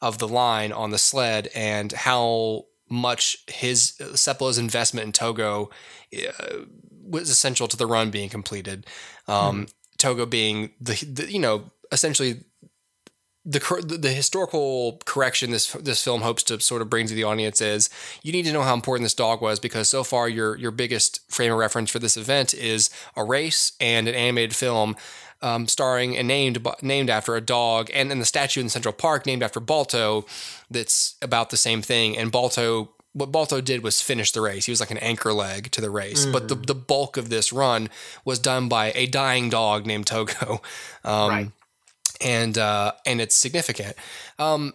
of 0.00 0.18
the 0.18 0.28
line 0.28 0.72
on 0.72 0.90
the 0.90 0.98
sled 0.98 1.48
and 1.54 1.92
how 1.92 2.66
much 2.88 3.36
his 3.46 3.94
Seppala's 4.14 4.58
investment 4.58 5.06
in 5.06 5.12
Togo 5.12 5.70
uh, 6.16 6.64
was 7.02 7.30
essential 7.30 7.68
to 7.68 7.76
the 7.76 7.86
run 7.86 8.10
being 8.10 8.28
completed. 8.28 8.86
Um, 9.26 9.66
Togo 9.98 10.26
being 10.26 10.70
the, 10.80 10.94
the 11.04 11.30
you 11.30 11.38
know 11.38 11.70
essentially 11.92 12.44
the, 13.44 13.60
the 13.86 13.98
the 13.98 14.10
historical 14.10 15.00
correction 15.06 15.50
this 15.50 15.72
this 15.72 16.02
film 16.02 16.20
hopes 16.20 16.42
to 16.44 16.60
sort 16.60 16.82
of 16.82 16.90
bring 16.90 17.06
to 17.06 17.14
the 17.14 17.24
audience 17.24 17.60
is 17.60 17.88
you 18.22 18.30
need 18.30 18.44
to 18.44 18.52
know 18.52 18.62
how 18.62 18.74
important 18.74 19.04
this 19.04 19.14
dog 19.14 19.40
was 19.40 19.58
because 19.58 19.88
so 19.88 20.04
far 20.04 20.28
your 20.28 20.56
your 20.56 20.70
biggest 20.70 21.20
frame 21.30 21.50
of 21.50 21.58
reference 21.58 21.90
for 21.90 21.98
this 21.98 22.16
event 22.16 22.52
is 22.52 22.90
a 23.16 23.24
race 23.24 23.72
and 23.80 24.06
an 24.06 24.14
animated 24.14 24.54
film 24.54 24.96
um, 25.42 25.68
starring 25.68 26.16
and 26.16 26.26
named 26.28 26.66
named 26.82 27.10
after 27.10 27.36
a 27.36 27.40
dog 27.40 27.90
and 27.94 28.10
then 28.10 28.18
the 28.18 28.24
statue 28.24 28.60
in 28.60 28.68
Central 28.68 28.92
Park 28.92 29.26
named 29.26 29.42
after 29.42 29.60
Balto 29.60 30.26
that's 30.70 31.16
about 31.22 31.50
the 31.50 31.56
same 31.56 31.82
thing 31.82 32.16
and 32.16 32.32
Balto 32.32 32.90
what 33.14 33.32
Balto 33.32 33.60
did 33.60 33.82
was 33.82 34.00
finish 34.00 34.30
the 34.32 34.40
race. 34.40 34.66
He 34.66 34.72
was 34.72 34.80
like 34.80 34.90
an 34.90 34.98
anchor 34.98 35.32
leg 35.32 35.70
to 35.72 35.80
the 35.80 35.90
race. 35.90 36.24
But 36.26 36.48
the, 36.48 36.54
the 36.54 36.74
bulk 36.74 37.16
of 37.16 37.30
this 37.30 37.52
run 37.52 37.88
was 38.24 38.38
done 38.38 38.68
by 38.68 38.92
a 38.94 39.06
dying 39.06 39.48
dog 39.50 39.86
named 39.86 40.06
Togo. 40.06 40.60
Um, 41.04 41.28
Right. 41.28 41.50
And 42.20 42.58
uh, 42.58 42.92
and 43.06 43.20
it's 43.20 43.34
significant. 43.34 43.96
Um, 44.38 44.74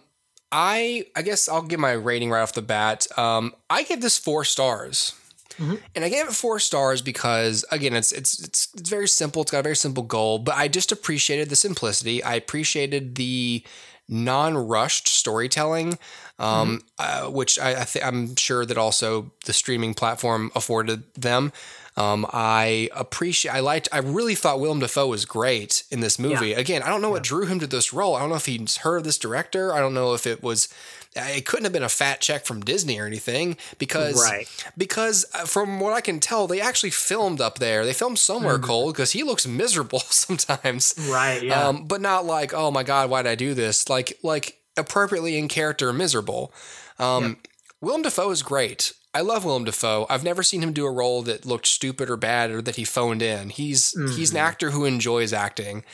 I 0.50 1.06
I 1.14 1.22
guess 1.22 1.48
I'll 1.48 1.62
give 1.62 1.78
my 1.78 1.92
rating 1.92 2.30
right 2.30 2.40
off 2.42 2.54
the 2.54 2.62
bat. 2.62 3.06
Um, 3.18 3.54
I 3.68 3.82
give 3.82 4.00
this 4.00 4.18
four 4.18 4.44
stars. 4.44 5.12
And 5.58 6.04
I 6.04 6.08
gave 6.08 6.26
it 6.26 6.32
four 6.32 6.58
stars 6.58 7.02
because 7.02 7.64
again, 7.70 7.94
it's 7.94 8.12
it's 8.12 8.42
it's 8.42 8.68
it's 8.74 8.90
very 8.90 9.08
simple. 9.08 9.42
It's 9.42 9.50
got 9.50 9.60
a 9.60 9.62
very 9.62 9.76
simple 9.76 10.02
goal, 10.02 10.38
but 10.38 10.54
I 10.56 10.68
just 10.68 10.92
appreciated 10.92 11.48
the 11.48 11.56
simplicity. 11.56 12.22
I 12.22 12.34
appreciated 12.34 13.14
the 13.14 13.64
non-rushed 14.08 15.08
storytelling, 15.08 15.98
um, 16.38 16.82
uh, 16.98 17.22
which 17.28 17.58
I, 17.58 17.80
I 17.80 17.84
th- 17.84 18.04
I'm 18.04 18.36
sure 18.36 18.66
that 18.66 18.76
also 18.76 19.32
the 19.46 19.52
streaming 19.52 19.94
platform 19.94 20.50
afforded 20.54 21.04
them. 21.14 21.52
Um, 21.96 22.26
I 22.32 22.90
appreciate. 22.92 23.52
I 23.52 23.60
liked. 23.60 23.88
I 23.92 23.98
really 23.98 24.34
thought 24.34 24.58
Willem 24.60 24.80
Dafoe 24.80 25.06
was 25.06 25.24
great 25.24 25.84
in 25.90 26.00
this 26.00 26.18
movie. 26.18 26.52
Again, 26.52 26.82
I 26.82 26.88
don't 26.88 27.00
know 27.00 27.10
what 27.10 27.22
drew 27.22 27.46
him 27.46 27.60
to 27.60 27.66
this 27.68 27.92
role. 27.92 28.16
I 28.16 28.20
don't 28.20 28.30
know 28.30 28.34
if 28.34 28.46
he's 28.46 28.78
heard 28.78 28.98
of 28.98 29.04
this 29.04 29.16
director. 29.16 29.72
I 29.72 29.78
don't 29.78 29.94
know 29.94 30.12
if 30.12 30.26
it 30.26 30.42
was. 30.42 30.68
It 31.16 31.46
couldn't 31.46 31.64
have 31.64 31.72
been 31.72 31.82
a 31.84 31.88
fat 31.88 32.20
check 32.20 32.44
from 32.44 32.60
Disney 32.62 32.98
or 32.98 33.06
anything 33.06 33.56
because 33.78 34.20
Right. 34.22 34.48
because 34.76 35.24
uh, 35.32 35.44
from 35.44 35.78
what 35.78 35.92
I 35.92 36.00
can 36.00 36.18
tell, 36.20 36.46
they 36.46 36.60
actually 36.60 36.90
filmed 36.90 37.40
up 37.40 37.58
there. 37.58 37.84
They 37.84 37.92
filmed 37.92 38.18
somewhere 38.18 38.58
cold 38.58 38.94
because 38.94 39.12
he 39.12 39.22
looks 39.22 39.46
miserable 39.46 40.00
sometimes. 40.08 40.94
Right, 41.08 41.42
yeah. 41.42 41.68
Um, 41.68 41.84
but 41.86 42.00
not 42.00 42.24
like, 42.26 42.52
oh 42.52 42.70
my 42.70 42.82
god, 42.82 43.10
why 43.10 43.22
did 43.22 43.30
I 43.30 43.34
do 43.36 43.54
this? 43.54 43.88
Like 43.88 44.18
like 44.22 44.58
appropriately 44.76 45.38
in 45.38 45.46
character, 45.48 45.92
miserable. 45.92 46.52
Um, 46.98 47.36
Willem 47.80 48.02
Dafoe 48.02 48.30
is 48.30 48.42
great. 48.42 48.92
I 49.16 49.20
love 49.20 49.44
Willem 49.44 49.62
Dafoe. 49.64 50.06
I've 50.10 50.24
never 50.24 50.42
seen 50.42 50.60
him 50.62 50.72
do 50.72 50.84
a 50.86 50.90
role 50.90 51.22
that 51.22 51.46
looked 51.46 51.68
stupid 51.68 52.10
or 52.10 52.16
bad 52.16 52.50
or 52.50 52.60
that 52.62 52.74
he 52.74 52.84
phoned 52.84 53.22
in. 53.22 53.50
He's 53.50 53.92
he's 54.16 54.32
an 54.32 54.38
actor 54.38 54.72
who 54.72 54.84
enjoys 54.84 55.32
acting. 55.32 55.84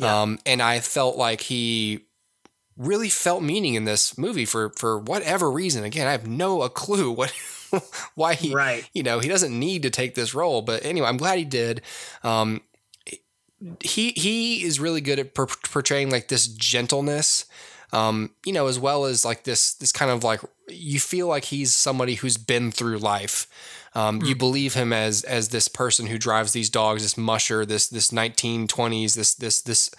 Um, 0.00 0.38
and 0.46 0.62
I 0.62 0.80
felt 0.80 1.16
like 1.18 1.42
he 1.42 2.06
really 2.76 3.08
felt 3.08 3.42
meaning 3.42 3.74
in 3.74 3.84
this 3.84 4.16
movie 4.18 4.44
for 4.44 4.70
for 4.70 4.98
whatever 4.98 5.50
reason. 5.50 5.84
Again, 5.84 6.06
I 6.06 6.12
have 6.12 6.26
no 6.26 6.62
a 6.62 6.70
clue 6.70 7.10
what 7.10 7.32
why 8.14 8.34
he 8.34 8.52
Right. 8.54 8.88
you 8.92 9.02
know 9.02 9.18
he 9.20 9.28
doesn't 9.28 9.56
need 9.58 9.82
to 9.82 9.90
take 9.90 10.14
this 10.14 10.34
role, 10.34 10.62
but 10.62 10.84
anyway, 10.84 11.06
I'm 11.08 11.16
glad 11.16 11.38
he 11.38 11.44
did. 11.44 11.82
Um, 12.22 12.62
he 13.80 14.10
he 14.10 14.64
is 14.64 14.80
really 14.80 15.00
good 15.00 15.18
at 15.18 15.34
per- 15.34 15.46
portraying 15.46 16.10
like 16.10 16.28
this 16.28 16.46
gentleness. 16.48 17.44
Um, 17.92 18.30
you 18.46 18.52
know, 18.52 18.66
as 18.68 18.78
well 18.78 19.04
as 19.04 19.24
like 19.24 19.44
this 19.44 19.74
this 19.74 19.92
kind 19.92 20.10
of 20.10 20.24
like 20.24 20.40
you 20.68 20.98
feel 20.98 21.26
like 21.28 21.44
he's 21.44 21.74
somebody 21.74 22.14
who's 22.14 22.36
been 22.38 22.72
through 22.72 22.98
life. 22.98 23.46
Um, 23.94 24.22
You 24.22 24.34
believe 24.34 24.74
him 24.74 24.92
as 24.92 25.22
as 25.24 25.48
this 25.48 25.68
person 25.68 26.06
who 26.06 26.18
drives 26.18 26.52
these 26.52 26.70
dogs, 26.70 27.02
this 27.02 27.16
musher, 27.18 27.66
this 27.66 27.88
this 27.88 28.10
1920s, 28.10 29.14
this 29.14 29.34
this 29.34 29.60
this 29.62 29.90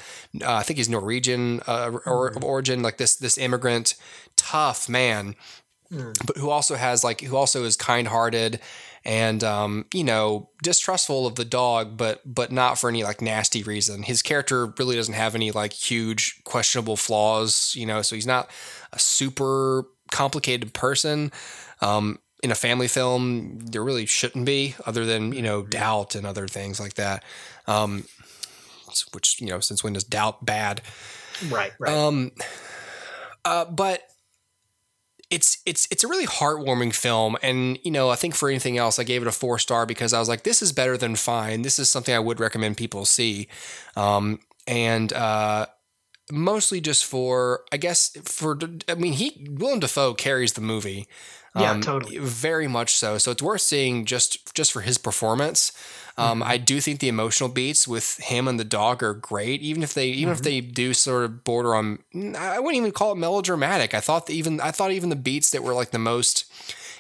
uh, 0.42 0.54
I 0.56 0.64
think 0.64 0.78
he's 0.78 0.90
Norwegian 0.90 1.62
uh, 1.68 1.92
or 2.06 2.30
of 2.30 2.44
origin, 2.44 2.82
like 2.82 2.98
this 2.98 3.16
this 3.16 3.38
immigrant, 3.38 3.96
tough 4.36 4.90
man, 4.90 5.36
but 6.26 6.38
who 6.38 6.50
also 6.50 6.76
has 6.76 7.04
like 7.04 7.22
who 7.22 7.36
also 7.36 7.64
is 7.66 7.78
kind 7.78 8.08
hearted 8.08 8.60
and 9.06 9.44
um, 9.44 9.86
you 9.94 10.04
know 10.04 10.50
distrustful 10.64 11.28
of 11.28 11.36
the 11.36 11.46
dog, 11.46 11.96
but 11.98 12.22
but 12.26 12.52
not 12.52 12.80
for 12.80 12.90
any 12.90 13.04
like 13.04 13.22
nasty 13.22 13.62
reason. 13.64 14.04
His 14.04 14.22
character 14.22 14.74
really 14.80 14.96
doesn't 14.96 15.14
have 15.14 15.36
any 15.36 15.52
like 15.52 15.74
huge 15.74 16.44
questionable 16.46 16.98
flaws, 16.98 17.74
you 17.76 17.86
know, 17.86 18.02
so 18.02 18.16
he's 18.16 18.28
not 18.28 18.50
a 18.92 19.00
super 19.00 19.86
complicated 20.12 20.74
person. 20.74 21.32
Um, 21.82 22.20
in 22.44 22.52
a 22.52 22.56
family 22.56 22.90
film, 22.90 23.60
there 23.60 23.84
really 23.84 24.06
shouldn't 24.06 24.46
be, 24.46 24.76
other 24.86 25.06
than 25.06 25.32
you 25.32 25.42
know 25.42 25.64
doubt 25.64 26.14
and 26.14 26.28
other 26.28 26.48
things 26.48 26.80
like 26.80 26.96
that. 26.96 27.24
Um, 27.66 28.04
which 29.14 29.40
you 29.42 29.48
know, 29.48 29.60
since 29.60 29.84
when 29.84 29.96
is 29.96 30.04
doubt 30.04 30.46
bad? 30.46 30.82
Right, 31.50 31.72
right. 31.80 31.92
Um, 31.92 32.32
uh, 33.46 33.66
but 33.66 34.04
it's 35.30 35.60
it's 35.66 35.88
it's 35.90 36.04
a 36.04 36.08
really 36.08 36.28
heartwarming 36.28 36.94
film, 36.94 37.38
and 37.42 37.80
you 37.84 37.92
know, 37.92 38.10
I 38.10 38.16
think 38.16 38.36
for 38.36 38.50
anything 38.50 38.78
else, 38.78 39.00
I 39.00 39.04
gave 39.04 39.22
it 39.22 39.28
a 39.28 39.32
four 39.32 39.58
star 39.58 39.86
because 39.86 40.14
I 40.14 40.20
was 40.20 40.30
like, 40.30 40.44
this 40.44 40.62
is 40.62 40.74
better 40.74 40.98
than 40.98 41.16
fine. 41.16 41.62
This 41.62 41.80
is 41.80 41.90
something 41.90 42.14
I 42.14 42.20
would 42.20 42.40
recommend 42.40 42.78
people 42.78 43.06
see, 43.06 43.48
um, 43.96 44.40
and 44.68 45.12
uh, 45.14 45.68
mostly 46.32 46.82
just 46.82 47.06
for 47.06 47.64
I 47.72 47.78
guess 47.78 48.16
for 48.26 48.60
I 48.88 48.96
mean, 48.96 49.14
he 49.14 49.48
Willem 49.50 49.80
Dafoe 49.80 50.14
carries 50.14 50.54
the 50.54 50.62
movie. 50.62 51.08
Yeah, 51.56 51.72
um, 51.72 51.82
totally. 51.82 52.18
very 52.18 52.68
much 52.68 52.96
so. 52.96 53.18
So 53.20 53.32
it's 53.32 53.42
worth 53.44 53.62
seeing 53.62 54.06
just 54.06 54.54
just 54.56 54.72
for 54.72 54.82
his 54.82 54.98
performance. 54.98 55.72
Um, 56.18 56.42
Mm-hmm. 56.42 56.52
I 56.52 56.58
do 56.58 56.80
think 56.80 57.00
the 57.00 57.08
emotional 57.08 57.50
beats 57.50 57.88
with 57.88 58.18
him 58.18 58.48
and 58.48 58.60
the 58.60 58.64
dog 58.64 59.02
are 59.02 59.16
great, 59.16 59.62
even 59.62 59.82
if 59.84 59.94
they 59.94 60.08
even 60.10 60.32
if 60.32 60.38
Mm-hmm. 60.40 60.44
they 60.44 60.62
do 60.62 60.94
sort 60.94 61.26
of 61.26 61.44
border 61.44 61.74
on. 61.76 62.00
I 62.38 62.60
wouldn't 62.60 62.78
even 62.78 62.92
call 62.92 63.12
it 63.14 63.16
melodramatic. 63.18 63.94
I 63.96 64.00
thought 64.00 64.30
even 64.30 64.60
I 64.62 64.72
thought 64.72 64.92
even 64.92 65.10
the 65.10 65.16
beats 65.16 65.50
that 65.52 65.64
were 65.64 65.74
like 65.74 65.92
the 65.92 66.00
most 66.00 66.46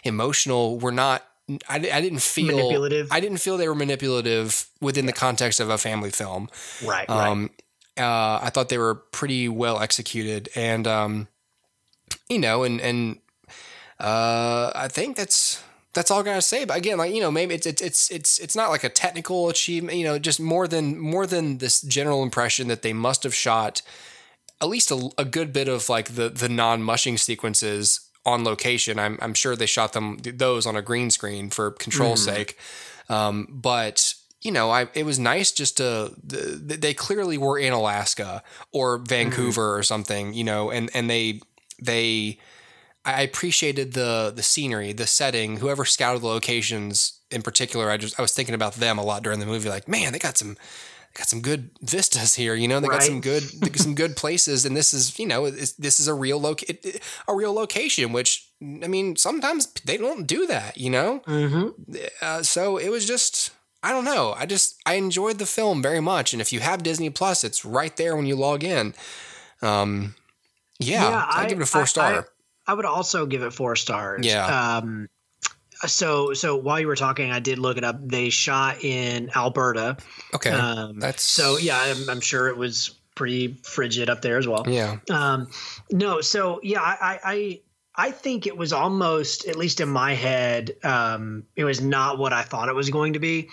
emotional 0.03 0.79
were 0.79 0.91
not. 0.91 1.23
I, 1.67 1.75
I 1.75 2.01
didn't 2.01 2.21
feel 2.21 2.55
Manipulative? 2.55 3.07
I 3.11 3.19
didn't 3.19 3.39
feel 3.39 3.57
they 3.57 3.67
were 3.67 3.75
manipulative 3.75 4.67
within 4.81 5.05
the 5.07 5.13
context 5.13 5.59
of 5.59 5.69
a 5.69 5.77
family 5.77 6.09
film. 6.09 6.49
right, 6.85 7.07
right. 7.09 7.27
Um, 7.29 7.49
uh, 7.97 8.39
I 8.41 8.49
thought 8.49 8.69
they 8.69 8.77
were 8.77 8.95
pretty 8.95 9.49
well 9.49 9.79
executed, 9.81 10.49
and 10.55 10.87
um, 10.87 11.27
you 12.29 12.39
know, 12.39 12.63
and 12.63 12.79
and 12.81 13.19
uh, 13.99 14.71
I 14.75 14.87
think 14.89 15.15
that's 15.15 15.63
that's 15.93 16.09
all 16.09 16.19
I 16.21 16.23
gotta 16.23 16.41
say. 16.41 16.65
But 16.65 16.77
again, 16.77 16.97
like 16.97 17.13
you 17.13 17.21
know, 17.21 17.31
maybe 17.31 17.55
it's 17.55 17.65
it's 17.65 17.81
it's 17.81 18.11
it's 18.11 18.39
it's 18.39 18.55
not 18.55 18.69
like 18.69 18.83
a 18.83 18.89
technical 18.89 19.49
achievement. 19.49 19.97
You 19.97 20.05
know, 20.05 20.19
just 20.19 20.39
more 20.39 20.67
than 20.67 20.99
more 20.99 21.27
than 21.27 21.59
this 21.59 21.81
general 21.81 22.23
impression 22.23 22.67
that 22.67 22.81
they 22.81 22.93
must 22.93 23.23
have 23.23 23.33
shot 23.35 23.81
at 24.61 24.69
least 24.69 24.91
a, 24.91 25.09
a 25.17 25.25
good 25.25 25.51
bit 25.51 25.67
of 25.67 25.89
like 25.89 26.15
the 26.15 26.29
the 26.29 26.49
non 26.49 26.81
mushing 26.81 27.17
sequences 27.17 28.09
on 28.25 28.43
location. 28.43 28.97
I'm 28.97 29.19
I'm 29.21 29.33
sure 29.33 29.55
they 29.55 29.65
shot 29.65 29.93
them 29.93 30.17
those 30.23 30.65
on 30.65 30.75
a 30.75 30.81
green 30.81 31.11
screen 31.11 31.49
for 31.49 31.71
control 31.71 32.15
sake. 32.15 32.57
Um, 33.09 33.47
but 33.49 34.15
you 34.41 34.51
know, 34.51 34.71
I 34.71 34.87
it 34.93 35.05
was 35.05 35.19
nice 35.19 35.51
just 35.51 35.77
to 35.77 36.13
the, 36.23 36.77
they 36.77 36.93
clearly 36.93 37.37
were 37.37 37.59
in 37.59 37.73
Alaska 37.73 38.43
or 38.71 38.97
Vancouver 38.97 39.77
or 39.77 39.83
something, 39.83 40.33
you 40.33 40.43
know, 40.43 40.71
and 40.71 40.89
and 40.93 41.09
they 41.09 41.41
they 41.81 42.39
I 43.05 43.21
appreciated 43.21 43.93
the 43.93 44.31
the 44.35 44.43
scenery, 44.43 44.93
the 44.93 45.07
setting, 45.07 45.57
whoever 45.57 45.85
scouted 45.85 46.21
the 46.21 46.27
locations 46.27 47.19
in 47.31 47.41
particular. 47.41 47.89
I 47.89 47.97
just 47.97 48.17
I 48.19 48.21
was 48.21 48.33
thinking 48.33 48.55
about 48.55 48.75
them 48.75 48.97
a 48.97 49.03
lot 49.03 49.23
during 49.23 49.39
the 49.39 49.45
movie. 49.45 49.69
Like, 49.69 49.87
man, 49.87 50.13
they 50.13 50.19
got 50.19 50.37
some 50.37 50.53
they 50.53 51.19
got 51.19 51.27
some 51.27 51.41
good 51.41 51.71
vistas 51.81 52.35
here. 52.35 52.55
You 52.55 52.67
know, 52.67 52.79
they 52.79 52.87
got 52.87 53.03
some 53.03 53.19
good 53.21 53.43
some 53.77 53.93
good 53.93 54.15
places, 54.23 54.65
and 54.65 54.75
this 54.75 54.93
is 54.93 55.19
you 55.19 55.27
know 55.27 55.45
it's, 55.45 55.73
this 55.73 55.99
is 55.99 56.07
a 56.07 56.13
real 56.13 56.39
loc 56.39 56.61
a 57.27 57.35
real 57.35 57.53
location. 57.53 58.13
Which 58.13 58.47
I 58.61 58.87
mean, 58.87 59.17
sometimes 59.17 59.67
they 59.85 59.97
don't 59.97 60.25
do 60.25 60.47
that. 60.47 60.77
You 60.77 60.89
know, 60.89 61.19
mm-hmm. 61.27 61.95
uh, 62.21 62.43
so 62.43 62.77
it 62.77 62.89
was 62.89 63.05
just 63.05 63.51
I 63.83 63.91
don't 63.91 64.05
know. 64.05 64.33
I 64.37 64.45
just 64.45 64.75
I 64.85 64.93
enjoyed 64.93 65.39
the 65.39 65.45
film 65.45 65.81
very 65.81 65.99
much, 65.99 66.31
and 66.31 66.41
if 66.41 66.53
you 66.53 66.61
have 66.61 66.83
Disney 66.83 67.09
Plus, 67.09 67.43
it's 67.43 67.65
right 67.65 67.95
there 67.97 68.15
when 68.15 68.25
you 68.25 68.37
log 68.37 68.63
in. 68.63 68.93
Um, 69.61 70.15
yeah, 70.79 71.09
Yeah, 71.09 71.25
I, 71.29 71.43
I- 71.43 71.49
give 71.49 71.59
it 71.59 71.63
a 71.63 71.65
four 71.65 71.81
I- 71.81 71.85
star. 71.85 72.13
I 72.13 72.23
would 72.71 72.85
also 72.85 73.25
give 73.25 73.41
it 73.41 73.51
four 73.51 73.75
stars. 73.75 74.25
Yeah. 74.25 74.77
Um, 74.77 75.09
so 75.85 76.33
so 76.33 76.55
while 76.55 76.79
you 76.79 76.87
were 76.87 76.95
talking, 76.95 77.31
I 77.31 77.39
did 77.39 77.59
look 77.59 77.77
it 77.77 77.83
up. 77.83 77.97
They 78.07 78.29
shot 78.29 78.83
in 78.83 79.31
Alberta. 79.35 79.97
okay, 80.35 80.51
Um, 80.51 80.99
that's 80.99 81.23
so 81.23 81.57
yeah. 81.57 81.77
I'm, 81.77 82.09
I'm 82.09 82.21
sure 82.21 82.47
it 82.47 82.55
was 82.55 82.95
pretty 83.15 83.57
frigid 83.63 84.09
up 84.09 84.21
there 84.21 84.37
as 84.37 84.47
well. 84.47 84.63
yeah. 84.67 84.97
Um, 85.09 85.47
no, 85.91 86.21
so 86.21 86.59
yeah, 86.63 86.81
I, 86.81 86.95
I, 87.01 87.19
I 87.25 87.59
I 87.95 88.11
think 88.11 88.47
it 88.47 88.57
was 88.57 88.73
almost, 88.73 89.45
at 89.45 89.55
least 89.55 89.79
in 89.79 89.87
my 89.87 90.15
head, 90.15 90.71
um, 90.83 91.43
it 91.55 91.63
was 91.63 91.79
not 91.79 92.17
what 92.17 92.33
I 92.33 92.41
thought 92.41 92.67
it 92.69 92.73
was 92.73 92.89
going 92.89 93.13
to 93.13 93.19
be. 93.19 93.49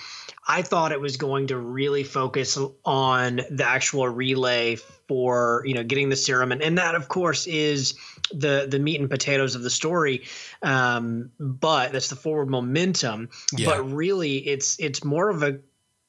I 0.49 0.63
thought 0.63 0.93
it 0.93 1.01
was 1.01 1.19
going 1.19 1.49
to 1.49 1.59
really 1.59 2.05
focus 2.05 2.57
on 2.87 3.43
the 3.51 3.65
actual 3.69 4.09
relay 4.09 4.79
for 5.11 5.65
you 5.67 5.75
know 5.75 5.83
getting 5.83 6.09
the 6.09 6.15
serum, 6.15 6.53
and, 6.53 6.63
and 6.63 6.79
that 6.79 6.95
of 6.95 7.09
course 7.09 7.49
is 7.49 7.95
the 8.33 8.69
the 8.71 8.79
meat 8.79 9.01
and 9.01 9.11
potatoes 9.11 9.57
of 9.57 9.65
the 9.65 9.71
story. 9.71 10.23
Um, 10.63 11.33
but 11.41 11.91
that's 11.91 12.11
the 12.11 12.15
forward 12.15 12.49
momentum. 12.49 13.29
Yeah. 13.53 13.67
But 13.67 13.93
really, 13.93 14.37
it's 14.37 14.79
it's 14.79 15.03
more 15.03 15.29
of 15.29 15.43
a 15.43 15.59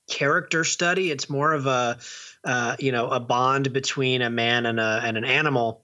character 0.07 0.63
study. 0.63 1.09
It's 1.09 1.31
more 1.31 1.51
of 1.51 1.65
a 1.65 1.97
uh, 2.43 2.75
you 2.77 2.91
know 2.91 3.07
a 3.09 3.19
bond 3.19 3.73
between 3.73 4.21
a 4.21 4.29
man 4.29 4.67
and 4.67 4.79
a 4.79 5.01
and 5.03 5.17
an 5.17 5.25
animal 5.25 5.81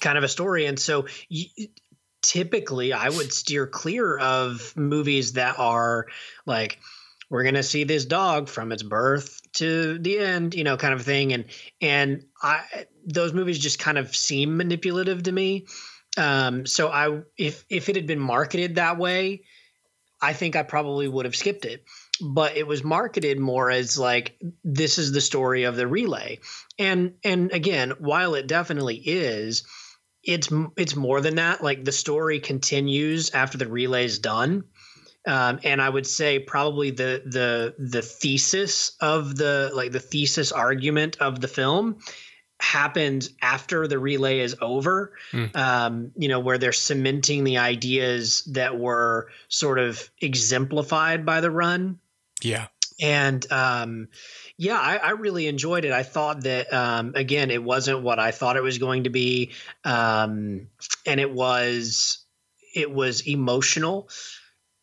kind 0.00 0.16
of 0.16 0.22
a 0.22 0.28
story. 0.28 0.66
And 0.66 0.78
so 0.78 1.06
y 1.28 1.46
typically 2.22 2.92
I 2.92 3.08
would 3.08 3.32
steer 3.32 3.66
clear 3.66 4.16
of 4.18 4.72
movies 4.76 5.32
that 5.32 5.58
are 5.58 6.06
like, 6.46 6.78
we're 7.30 7.44
going 7.44 7.54
to 7.54 7.62
see 7.62 7.84
this 7.84 8.04
dog 8.04 8.48
from 8.48 8.72
its 8.72 8.82
birth 8.82 9.40
to 9.52 9.98
the 9.98 10.18
end, 10.18 10.54
you 10.54 10.64
know, 10.64 10.76
kind 10.76 10.92
of 10.92 11.02
thing. 11.02 11.32
And, 11.32 11.44
and 11.80 12.24
I, 12.42 12.86
those 13.06 13.32
movies 13.32 13.58
just 13.58 13.78
kind 13.78 13.96
of 13.96 14.14
seem 14.14 14.56
manipulative 14.56 15.22
to 15.22 15.32
me. 15.32 15.66
Um, 16.18 16.66
so 16.66 16.88
I, 16.88 17.20
if, 17.38 17.64
if 17.70 17.88
it 17.88 17.96
had 17.96 18.06
been 18.06 18.18
marketed 18.18 18.74
that 18.74 18.98
way, 18.98 19.44
I 20.20 20.32
think 20.34 20.56
I 20.56 20.64
probably 20.64 21.08
would 21.08 21.24
have 21.24 21.36
skipped 21.36 21.64
it 21.64 21.84
but 22.20 22.56
it 22.56 22.66
was 22.66 22.84
marketed 22.84 23.38
more 23.38 23.70
as 23.70 23.98
like 23.98 24.36
this 24.62 24.98
is 24.98 25.12
the 25.12 25.20
story 25.20 25.64
of 25.64 25.76
the 25.76 25.86
relay 25.86 26.38
and 26.78 27.14
and 27.24 27.52
again 27.52 27.92
while 27.98 28.34
it 28.34 28.46
definitely 28.46 28.96
is 28.96 29.64
it's 30.22 30.48
it's 30.76 30.94
more 30.94 31.20
than 31.20 31.36
that 31.36 31.62
like 31.62 31.84
the 31.84 31.92
story 31.92 32.40
continues 32.40 33.30
after 33.30 33.56
the 33.56 33.68
relay 33.68 34.04
is 34.04 34.18
done 34.18 34.64
um, 35.26 35.60
and 35.64 35.80
i 35.82 35.88
would 35.88 36.06
say 36.06 36.38
probably 36.38 36.90
the 36.90 37.22
the 37.26 37.74
the 37.78 38.02
thesis 38.02 38.92
of 39.00 39.36
the 39.36 39.70
like 39.74 39.92
the 39.92 40.00
thesis 40.00 40.52
argument 40.52 41.16
of 41.20 41.40
the 41.40 41.48
film 41.48 41.98
happens 42.58 43.30
after 43.40 43.88
the 43.88 43.98
relay 43.98 44.40
is 44.40 44.54
over 44.60 45.12
Mm. 45.32 45.56
um, 45.56 46.12
you 46.16 46.28
know 46.28 46.40
where 46.40 46.58
they're 46.58 46.72
cementing 46.72 47.44
the 47.44 47.58
ideas 47.58 48.42
that 48.52 48.78
were 48.78 49.30
sort 49.48 49.78
of 49.78 50.10
exemplified 50.20 51.24
by 51.24 51.40
the 51.40 51.50
run 51.50 51.98
Yeah. 52.42 52.66
and 53.00 53.50
um, 53.50 54.08
yeah, 54.58 54.78
I, 54.78 54.96
I 54.96 55.10
really 55.12 55.46
enjoyed 55.46 55.86
it. 55.86 55.92
I 55.92 56.02
thought 56.02 56.42
that 56.42 56.70
um, 56.70 57.12
again, 57.14 57.50
it 57.50 57.62
wasn't 57.64 58.02
what 58.02 58.18
I 58.18 58.30
thought 58.30 58.58
it 58.58 58.62
was 58.62 58.76
going 58.76 59.04
to 59.04 59.10
be, 59.10 59.52
um, 59.86 60.68
and 61.06 61.18
it 61.18 61.32
was 61.32 62.18
it 62.74 62.90
was 62.92 63.26
emotional. 63.26 64.10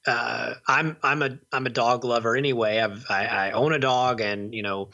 Uh, 0.08 0.54
I'm 0.68 0.96
I'm 1.04 1.22
a 1.22 1.38
I'm 1.52 1.66
a 1.66 1.70
dog 1.70 2.06
lover 2.06 2.38
anyway. 2.38 2.80
I've, 2.80 3.06
I, 3.10 3.26
I 3.26 3.52
own 3.52 3.74
a 3.74 3.80
dog, 3.80 4.22
and 4.22 4.54
you 4.56 4.64
know 4.64 4.90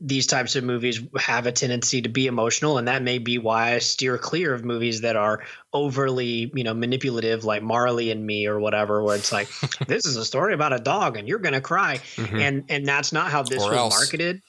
these 0.00 0.26
types 0.26 0.56
of 0.56 0.64
movies 0.64 1.02
have 1.18 1.46
a 1.46 1.52
tendency 1.52 2.00
to 2.00 2.08
be 2.08 2.26
emotional, 2.26 2.78
and 2.78 2.88
that 2.88 3.02
may 3.02 3.18
be 3.18 3.36
why 3.36 3.74
I 3.74 3.78
steer 3.80 4.16
clear 4.16 4.54
of 4.54 4.64
movies 4.64 5.02
that 5.02 5.16
are 5.16 5.44
overly 5.74 6.50
you 6.54 6.64
know 6.64 6.72
manipulative, 6.72 7.44
like 7.44 7.62
Marley 7.62 8.10
and 8.10 8.26
Me 8.26 8.46
or 8.46 8.58
whatever, 8.58 9.02
where 9.02 9.16
it's 9.16 9.32
like 9.32 9.48
this 9.86 10.06
is 10.06 10.16
a 10.16 10.24
story 10.24 10.54
about 10.54 10.72
a 10.72 10.78
dog, 10.78 11.18
and 11.18 11.28
you're 11.28 11.40
gonna 11.40 11.60
cry, 11.60 11.98
Mhm. 12.16 12.40
and 12.40 12.64
and 12.70 12.86
that's 12.88 13.12
not 13.12 13.30
how 13.30 13.42
this 13.42 13.62
Or 13.62 13.72
was 13.72 13.78
else. 13.80 13.92
marketed. 13.92 14.40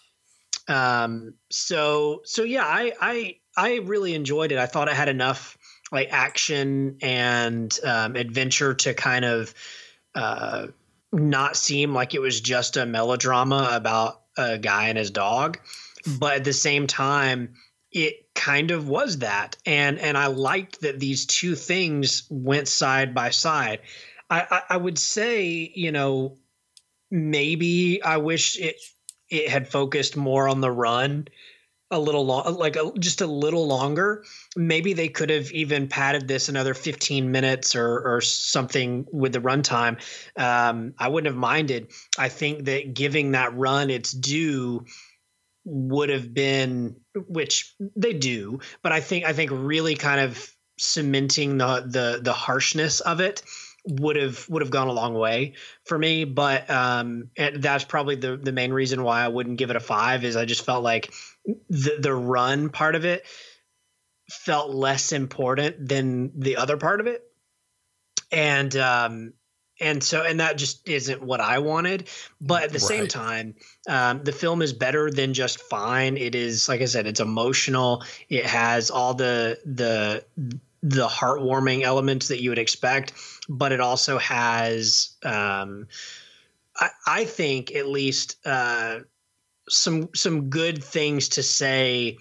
Um. 0.70 1.34
So 1.52 2.22
so 2.24 2.44
yeah, 2.44 2.64
I 2.66 2.94
I 3.02 3.36
I 3.58 3.76
really 3.84 4.16
enjoyed 4.16 4.54
it. 4.54 4.60
I 4.60 4.66
thought 4.66 4.88
it 4.88 4.94
had 4.96 5.10
enough 5.10 5.58
like 5.92 6.08
action 6.12 6.98
and 7.02 7.78
um, 7.84 8.16
adventure 8.16 8.74
to 8.74 8.94
kind 8.94 9.24
of 9.26 9.54
uh, 10.16 10.68
not 11.12 11.56
seem 11.56 11.94
like 11.94 12.14
it 12.14 12.22
was 12.22 12.42
just 12.42 12.78
a 12.78 12.86
melodrama 12.86 13.70
about 13.72 14.22
a 14.38 14.58
guy 14.58 14.88
and 14.88 14.98
his 14.98 15.12
dog, 15.12 15.60
but 16.20 16.36
at 16.36 16.44
the 16.44 16.54
same 16.54 16.88
time, 16.88 17.54
it 17.92 18.34
kind 18.34 18.72
of 18.72 18.88
was 18.90 19.20
that, 19.20 19.58
and 19.66 20.00
and 20.00 20.18
I 20.18 20.28
liked 20.28 20.82
that 20.82 21.00
these 21.00 21.26
two 21.26 21.56
things 21.56 22.28
went 22.30 22.68
side 22.68 23.14
by 23.14 23.30
side. 23.30 23.80
I, 24.30 24.42
I, 24.50 24.62
I 24.72 24.78
would 24.78 24.98
say, 24.98 25.72
you 25.74 25.92
know, 25.92 26.38
maybe 27.10 28.02
I 28.04 28.18
wish 28.18 28.60
it 28.60 28.76
it 29.30 29.50
had 29.50 29.68
focused 29.68 30.18
more 30.18 30.48
on 30.48 30.62
the 30.62 30.72
run 30.72 31.28
a 31.92 32.00
little 32.00 32.26
long 32.26 32.56
like 32.58 32.76
a, 32.76 32.92
just 33.00 33.22
a 33.22 33.28
little 33.28 33.68
longer. 33.68 34.24
Maybe 34.56 34.94
they 34.94 35.08
could 35.08 35.30
have 35.30 35.52
even 35.52 35.88
padded 35.88 36.28
this 36.28 36.50
another 36.50 36.74
15 36.74 37.32
minutes 37.32 37.76
or 37.76 38.16
or 38.16 38.22
something 38.22 39.06
with 39.12 39.34
the 39.34 39.40
runtime. 39.40 40.00
Um 40.36 40.94
i 40.98 41.08
wouldn't 41.08 41.32
have 41.32 41.40
minded. 41.40 41.92
I 42.18 42.30
think 42.30 42.66
that 42.66 42.94
giving 42.94 43.32
that 43.32 43.56
run 43.56 43.90
its 43.90 44.12
due 44.12 44.86
would 45.66 46.10
have 46.10 46.34
been 46.34 46.96
which 47.28 47.74
they 47.96 48.14
do 48.14 48.60
but 48.84 48.92
i 48.92 49.00
think 49.00 49.26
i 49.26 49.34
think 49.34 49.50
really 49.52 49.96
kind 49.96 50.20
of 50.22 50.56
cementing 50.78 51.58
the 51.58 51.84
the 51.88 52.20
the 52.22 52.34
harshness 52.34 53.00
of 53.00 53.20
it 53.20 53.42
would 53.88 54.16
have 54.16 54.48
would 54.50 54.62
have 54.62 54.72
gone 54.72 54.88
a 54.88 54.92
long 54.92 55.14
way 55.14 55.54
for 55.86 55.98
me 55.98 56.24
but 56.24 56.70
um 56.70 57.30
that's 57.56 57.84
probably 57.84 58.16
the 58.16 58.36
the 58.38 58.52
main 58.52 58.74
reason 58.74 59.04
why 59.04 59.24
I 59.24 59.28
wouldn't 59.28 59.58
give 59.58 59.70
it 59.70 59.76
a 59.76 59.80
5 59.80 60.24
is 60.24 60.36
I 60.36 60.46
just 60.46 60.66
felt 60.66 60.84
like 60.84 61.14
the 61.70 61.98
the 62.00 62.14
run 62.14 62.70
part 62.70 62.96
of 62.96 63.06
it 63.06 63.26
felt 64.30 64.72
less 64.72 65.12
important 65.12 65.88
than 65.88 66.32
the 66.40 66.58
other 66.58 66.78
part 66.78 67.00
of 67.00 67.08
it. 67.08 67.24
And 68.32 68.76
um 68.76 69.34
and 69.80 70.04
so 70.04 70.24
and 70.24 70.40
that 70.40 70.58
just 70.58 70.88
isn't 70.88 71.22
what 71.22 71.42
I 71.42 71.60
wanted. 71.60 72.08
But 72.42 72.64
at 72.64 72.72
the 72.72 72.80
same 72.80 73.08
time 73.08 73.56
um, 73.88 74.24
the 74.24 74.32
film 74.32 74.62
is 74.62 74.74
better 74.74 75.12
than 75.12 75.34
just 75.34 75.60
fine. 75.62 76.18
It 76.18 76.34
is 76.34 76.68
like 76.68 76.82
I 76.82 76.86
said 76.86 77.08
it's 77.08 77.20
emotional. 77.20 78.04
It 78.30 78.46
has 78.46 78.90
all 78.90 79.14
the 79.14 79.60
the 79.66 80.26
the 80.82 81.08
heartwarming 81.08 81.82
elements 81.82 82.28
that 82.28 82.42
you 82.42 82.52
would 82.52 82.60
expect 82.60 83.14
but 83.50 83.72
it 83.72 83.80
also 83.80 84.18
has 84.18 85.16
um 85.24 85.88
I, 86.78 86.90
I 87.08 87.26
think 87.26 87.74
at 87.74 87.88
least 87.88 88.38
uh 88.46 89.00
some 89.70 90.10
some 90.16 90.50
good 90.50 90.84
things 90.84 91.30
to 91.30 91.44
say 91.44 92.18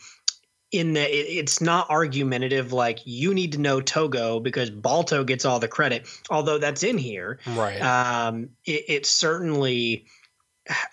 in 0.73 0.95
that 0.95 1.11
it, 1.11 1.27
it's 1.29 1.61
not 1.61 1.89
argumentative 1.91 2.73
like 2.73 3.01
you 3.05 3.33
need 3.35 3.53
to 3.53 3.59
know 3.61 3.81
Togo 3.81 4.41
because 4.41 4.71
Balto 4.71 5.23
gets 5.25 5.45
all 5.45 5.61
the 5.61 5.69
credit 5.69 6.09
although 6.31 6.59
that's 6.59 6.83
in 6.83 6.99
here. 6.99 7.39
Right. 7.47 7.81
um, 7.81 8.49
it, 8.65 8.85
it 8.89 9.07
certainly 9.07 10.07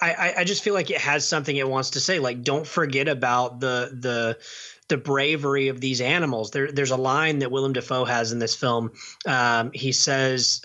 I, 0.02 0.34
I- 0.40 0.44
just 0.44 0.64
feel 0.64 0.74
like 0.74 0.92
it 0.92 0.98
has 0.98 1.26
something 1.26 1.56
it 1.56 1.68
wants 1.70 1.92
to 1.92 2.02
say. 2.02 2.20
Like 2.20 2.44
don't 2.44 2.68
forget 2.68 3.08
about 3.08 3.60
the 3.62 3.90
the 3.98 4.38
the 4.90 4.98
bravery 4.98 5.70
of 5.70 5.80
these 5.80 6.02
animals. 6.02 6.52
There, 6.52 6.70
there's 6.70 6.92
a 6.92 6.98
line 6.98 7.40
that 7.40 7.50
Willem 7.52 7.72
Dafoe 7.72 8.04
has 8.04 8.34
in 8.34 8.40
this 8.40 8.54
film. 8.54 8.92
Um, 9.26 9.72
he 9.74 9.94
says 9.94 10.62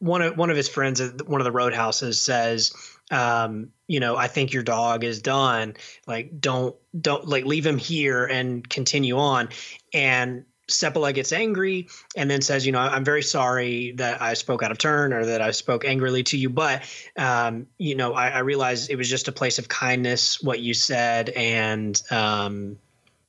one 0.00 0.20
of 0.22 0.36
one 0.36 0.50
of 0.50 0.56
his 0.56 0.68
friends 0.68 1.00
at 1.00 1.28
one 1.28 1.40
of 1.40 1.44
the 1.44 1.52
roadhouses 1.52 2.20
says 2.20 2.72
um, 3.10 3.70
you 3.86 4.00
know 4.00 4.16
I 4.16 4.28
think 4.28 4.52
your 4.52 4.62
dog 4.62 5.04
is 5.04 5.22
done 5.22 5.74
like 6.06 6.40
don't 6.40 6.76
don't 6.98 7.26
like 7.26 7.44
leave 7.44 7.66
him 7.66 7.78
here 7.78 8.26
and 8.26 8.68
continue 8.68 9.18
on 9.18 9.48
and 9.94 10.44
Seppala 10.68 11.14
gets 11.14 11.32
angry 11.32 11.88
and 12.14 12.30
then 12.30 12.42
says, 12.42 12.66
you 12.66 12.72
know, 12.72 12.78
I'm 12.78 13.04
very 13.04 13.22
sorry 13.22 13.92
that 13.92 14.20
I 14.20 14.34
spoke 14.34 14.62
out 14.62 14.70
of 14.70 14.78
turn 14.78 15.12
or 15.12 15.24
that 15.24 15.40
I 15.40 15.50
spoke 15.52 15.84
angrily 15.84 16.22
to 16.24 16.36
you, 16.36 16.50
but 16.50 16.82
um, 17.16 17.66
you 17.78 17.94
know, 17.94 18.12
I, 18.12 18.28
I 18.28 18.38
realized 18.40 18.90
it 18.90 18.96
was 18.96 19.08
just 19.08 19.28
a 19.28 19.32
place 19.32 19.58
of 19.58 19.68
kindness 19.68 20.42
what 20.42 20.60
you 20.60 20.74
said, 20.74 21.30
and 21.30 22.00
um, 22.10 22.78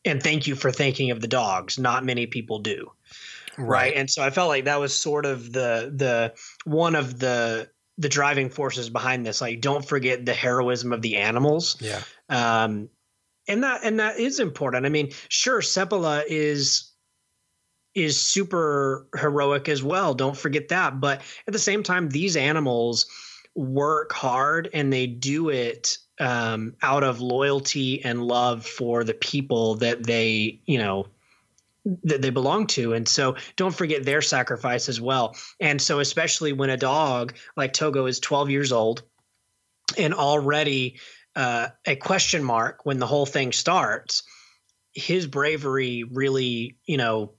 and 0.04 0.22
thank 0.22 0.48
you 0.48 0.56
for 0.56 0.72
thinking 0.72 1.12
of 1.12 1.22
the 1.22 1.28
dogs. 1.28 1.80
Not 1.80 2.04
many 2.04 2.28
people 2.28 2.60
do, 2.60 2.92
right? 3.58 3.94
And 3.96 4.10
so 4.10 4.22
I 4.22 4.32
felt 4.32 4.50
like 4.50 4.66
that 4.66 4.80
was 4.80 4.94
sort 4.94 5.26
of 5.26 5.54
the 5.54 5.94
the 5.96 6.34
one 6.66 6.96
of 6.96 7.20
the 7.20 7.70
the 8.00 8.10
driving 8.10 8.50
forces 8.50 8.90
behind 8.90 9.26
this. 9.26 9.42
Like, 9.42 9.62
don't 9.62 9.86
forget 9.86 10.26
the 10.26 10.34
heroism 10.34 10.92
of 10.94 11.02
the 11.02 11.18
animals 11.18 11.78
Yeah. 11.80 12.02
um, 12.30 12.90
and 13.48 13.64
that 13.64 13.82
and 13.84 14.00
that 14.00 14.20
is 14.20 14.40
important. 14.40 14.86
I 14.86 14.90
mean, 14.90 15.12
sure, 15.28 15.62
Seppala 15.62 16.24
is 16.28 16.92
is 17.96 18.22
super 18.22 19.08
heroic 19.18 19.68
as 19.68 19.84
well. 19.84 20.14
Don't 20.14 20.38
forget 20.38 20.70
that. 20.70 21.00
But 21.02 21.22
at 21.48 21.54
the 21.54 21.60
same 21.60 21.82
time, 21.84 22.10
these 22.10 22.38
animals 22.38 23.08
work 23.56 24.14
hard 24.14 24.70
and 24.74 24.94
they 24.94 25.08
do 25.08 25.50
it 25.50 25.98
um, 26.20 26.76
out 26.84 27.04
of 27.04 27.20
loyalty 27.20 28.04
and 28.06 28.24
love 28.24 28.66
for 28.66 29.04
the 29.04 29.16
people 29.16 29.76
that 29.76 30.04
they, 30.06 30.62
you 30.66 30.78
know, 30.78 31.08
that 32.04 32.22
they 32.22 32.30
belong 32.30 32.68
to. 32.68 32.94
And 32.94 33.08
so 33.08 33.36
don't 33.56 33.76
forget 33.76 34.04
their 34.04 34.22
sacrifice 34.22 34.90
as 34.90 35.00
well. 35.00 35.36
And 35.60 35.82
so, 35.82 36.00
especially 36.00 36.54
when 36.54 36.70
a 36.70 36.78
dog 36.78 37.36
like 37.56 37.74
Togo 37.74 38.06
is 38.06 38.20
12 38.20 38.50
years 38.50 38.72
old 38.72 39.04
and 39.98 40.14
already 40.14 41.00
uh, 41.36 41.70
a 41.86 41.96
question 41.96 42.44
mark 42.44 42.86
when 42.86 43.00
the 43.00 43.08
whole 43.08 43.26
thing 43.26 43.52
starts, 43.52 44.24
his 44.94 45.28
bravery 45.28 46.04
really, 46.04 46.78
you 46.86 46.98
know, 46.98 47.34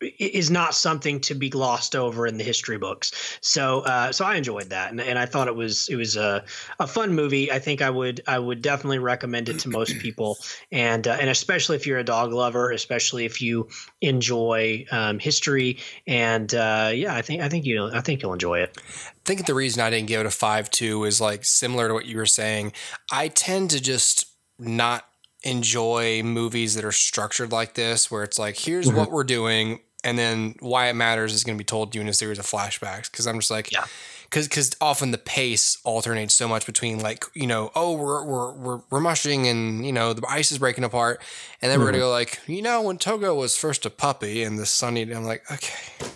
is 0.00 0.50
not 0.50 0.74
something 0.74 1.20
to 1.20 1.34
be 1.34 1.48
glossed 1.48 1.94
over 1.94 2.26
in 2.26 2.38
the 2.38 2.44
history 2.44 2.78
books. 2.78 3.38
So 3.40 3.80
uh, 3.80 4.12
so 4.12 4.24
I 4.24 4.36
enjoyed 4.36 4.70
that, 4.70 4.90
and, 4.90 5.00
and 5.00 5.18
I 5.18 5.26
thought 5.26 5.48
it 5.48 5.54
was 5.54 5.88
it 5.88 5.96
was 5.96 6.16
a, 6.16 6.44
a 6.78 6.86
fun 6.86 7.14
movie. 7.14 7.52
I 7.52 7.58
think 7.58 7.82
I 7.82 7.90
would 7.90 8.22
I 8.26 8.38
would 8.38 8.62
definitely 8.62 8.98
recommend 8.98 9.48
it 9.48 9.58
to 9.60 9.68
most 9.68 9.98
people, 9.98 10.38
and 10.72 11.06
uh, 11.06 11.16
and 11.20 11.28
especially 11.30 11.76
if 11.76 11.86
you're 11.86 11.98
a 11.98 12.04
dog 12.04 12.32
lover, 12.32 12.70
especially 12.70 13.24
if 13.24 13.42
you 13.42 13.68
enjoy 14.00 14.86
um, 14.90 15.18
history, 15.18 15.78
and 16.06 16.54
uh, 16.54 16.90
yeah, 16.94 17.14
I 17.14 17.22
think 17.22 17.42
I 17.42 17.48
think 17.48 17.66
you 17.66 17.90
I 17.92 18.00
think 18.00 18.22
you'll 18.22 18.32
enjoy 18.32 18.60
it. 18.60 18.78
I 18.86 19.22
think 19.24 19.46
the 19.46 19.54
reason 19.54 19.82
I 19.82 19.90
didn't 19.90 20.08
give 20.08 20.20
it 20.20 20.26
a 20.26 20.30
five 20.30 20.70
two 20.70 21.04
is 21.04 21.20
like 21.20 21.44
similar 21.44 21.88
to 21.88 21.94
what 21.94 22.06
you 22.06 22.16
were 22.16 22.26
saying. 22.26 22.72
I 23.12 23.28
tend 23.28 23.70
to 23.70 23.80
just 23.80 24.26
not 24.58 25.06
enjoy 25.42 26.22
movies 26.22 26.74
that 26.74 26.84
are 26.84 26.92
structured 26.92 27.52
like 27.52 27.74
this, 27.74 28.10
where 28.10 28.22
it's 28.22 28.38
like, 28.38 28.58
here's 28.58 28.88
mm-hmm. 28.88 28.96
what 28.98 29.10
we're 29.10 29.24
doing, 29.24 29.80
and 30.04 30.18
then 30.18 30.54
why 30.60 30.88
it 30.88 30.94
matters 30.94 31.34
is 31.34 31.44
going 31.44 31.56
to 31.56 31.60
be 31.60 31.64
told 31.64 31.92
to 31.92 31.98
you 31.98 32.02
in 32.02 32.08
a 32.08 32.12
series 32.12 32.38
of 32.38 32.46
flashbacks. 32.46 33.10
Because 33.10 33.26
I'm 33.26 33.38
just 33.38 33.50
like, 33.50 33.72
yeah. 33.72 33.84
Because 34.24 34.46
because 34.46 34.76
often 34.80 35.10
the 35.10 35.18
pace 35.18 35.78
alternates 35.82 36.34
so 36.34 36.46
much 36.46 36.64
between 36.64 37.00
like 37.00 37.24
you 37.34 37.48
know 37.48 37.72
oh 37.74 37.96
we're 37.96 38.24
we're 38.24 38.52
we're, 38.52 38.80
we're 38.88 39.00
mushing 39.00 39.48
and 39.48 39.84
you 39.84 39.92
know 39.92 40.12
the 40.12 40.24
ice 40.28 40.52
is 40.52 40.58
breaking 40.58 40.84
apart 40.84 41.20
and 41.60 41.68
then 41.68 41.78
mm-hmm. 41.78 41.86
we're 41.86 41.90
gonna 41.90 42.04
go 42.04 42.10
like 42.10 42.38
you 42.46 42.62
know 42.62 42.80
when 42.80 42.96
Togo 42.96 43.34
was 43.34 43.56
first 43.56 43.84
a 43.86 43.90
puppy 43.90 44.44
and 44.44 44.56
the 44.56 44.66
sunny 44.66 45.02
I'm 45.02 45.24
like 45.24 45.50
okay 45.50 46.06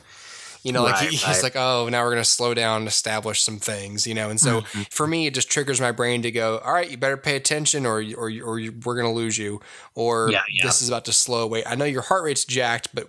you 0.64 0.72
know, 0.72 0.83
like 0.83 0.94
right, 0.94 1.11
he's 1.11 1.22
right. 1.22 1.42
like, 1.42 1.57
oh, 1.57 1.88
now 1.90 2.03
we're 2.03 2.11
going 2.11 2.22
to 2.22 2.29
slow 2.29 2.55
down 2.55 2.79
and 2.79 2.88
establish 2.88 3.42
some 3.42 3.59
things, 3.59 4.07
you 4.07 4.14
know. 4.14 4.31
And 4.31 4.40
so 4.40 4.62
mm-hmm. 4.62 4.83
for 4.90 5.07
me, 5.07 5.27
it 5.27 5.35
just 5.35 5.50
triggers 5.50 5.79
my 5.79 5.92
brain 5.92 6.22
to 6.22 6.31
go, 6.31 6.59
all 6.59 6.72
right, 6.72 6.90
you 6.90 6.96
better 6.96 7.18
pay 7.18 7.37
attention, 7.37 7.85
or 7.85 8.03
or 8.16 8.31
or 8.31 8.55
we're 8.57 8.94
going 8.94 9.07
to 9.07 9.11
lose 9.11 9.37
you, 9.37 9.61
or 9.94 10.31
yeah, 10.33 10.42
yeah. 10.50 10.64
this 10.64 10.81
is 10.81 10.88
about 10.88 11.05
to 11.05 11.12
slow. 11.12 11.42
away. 11.42 11.64
I 11.66 11.74
know 11.74 11.85
your 11.85 12.00
heart 12.00 12.24
rate's 12.24 12.46
jacked, 12.46 12.94
but 12.94 13.09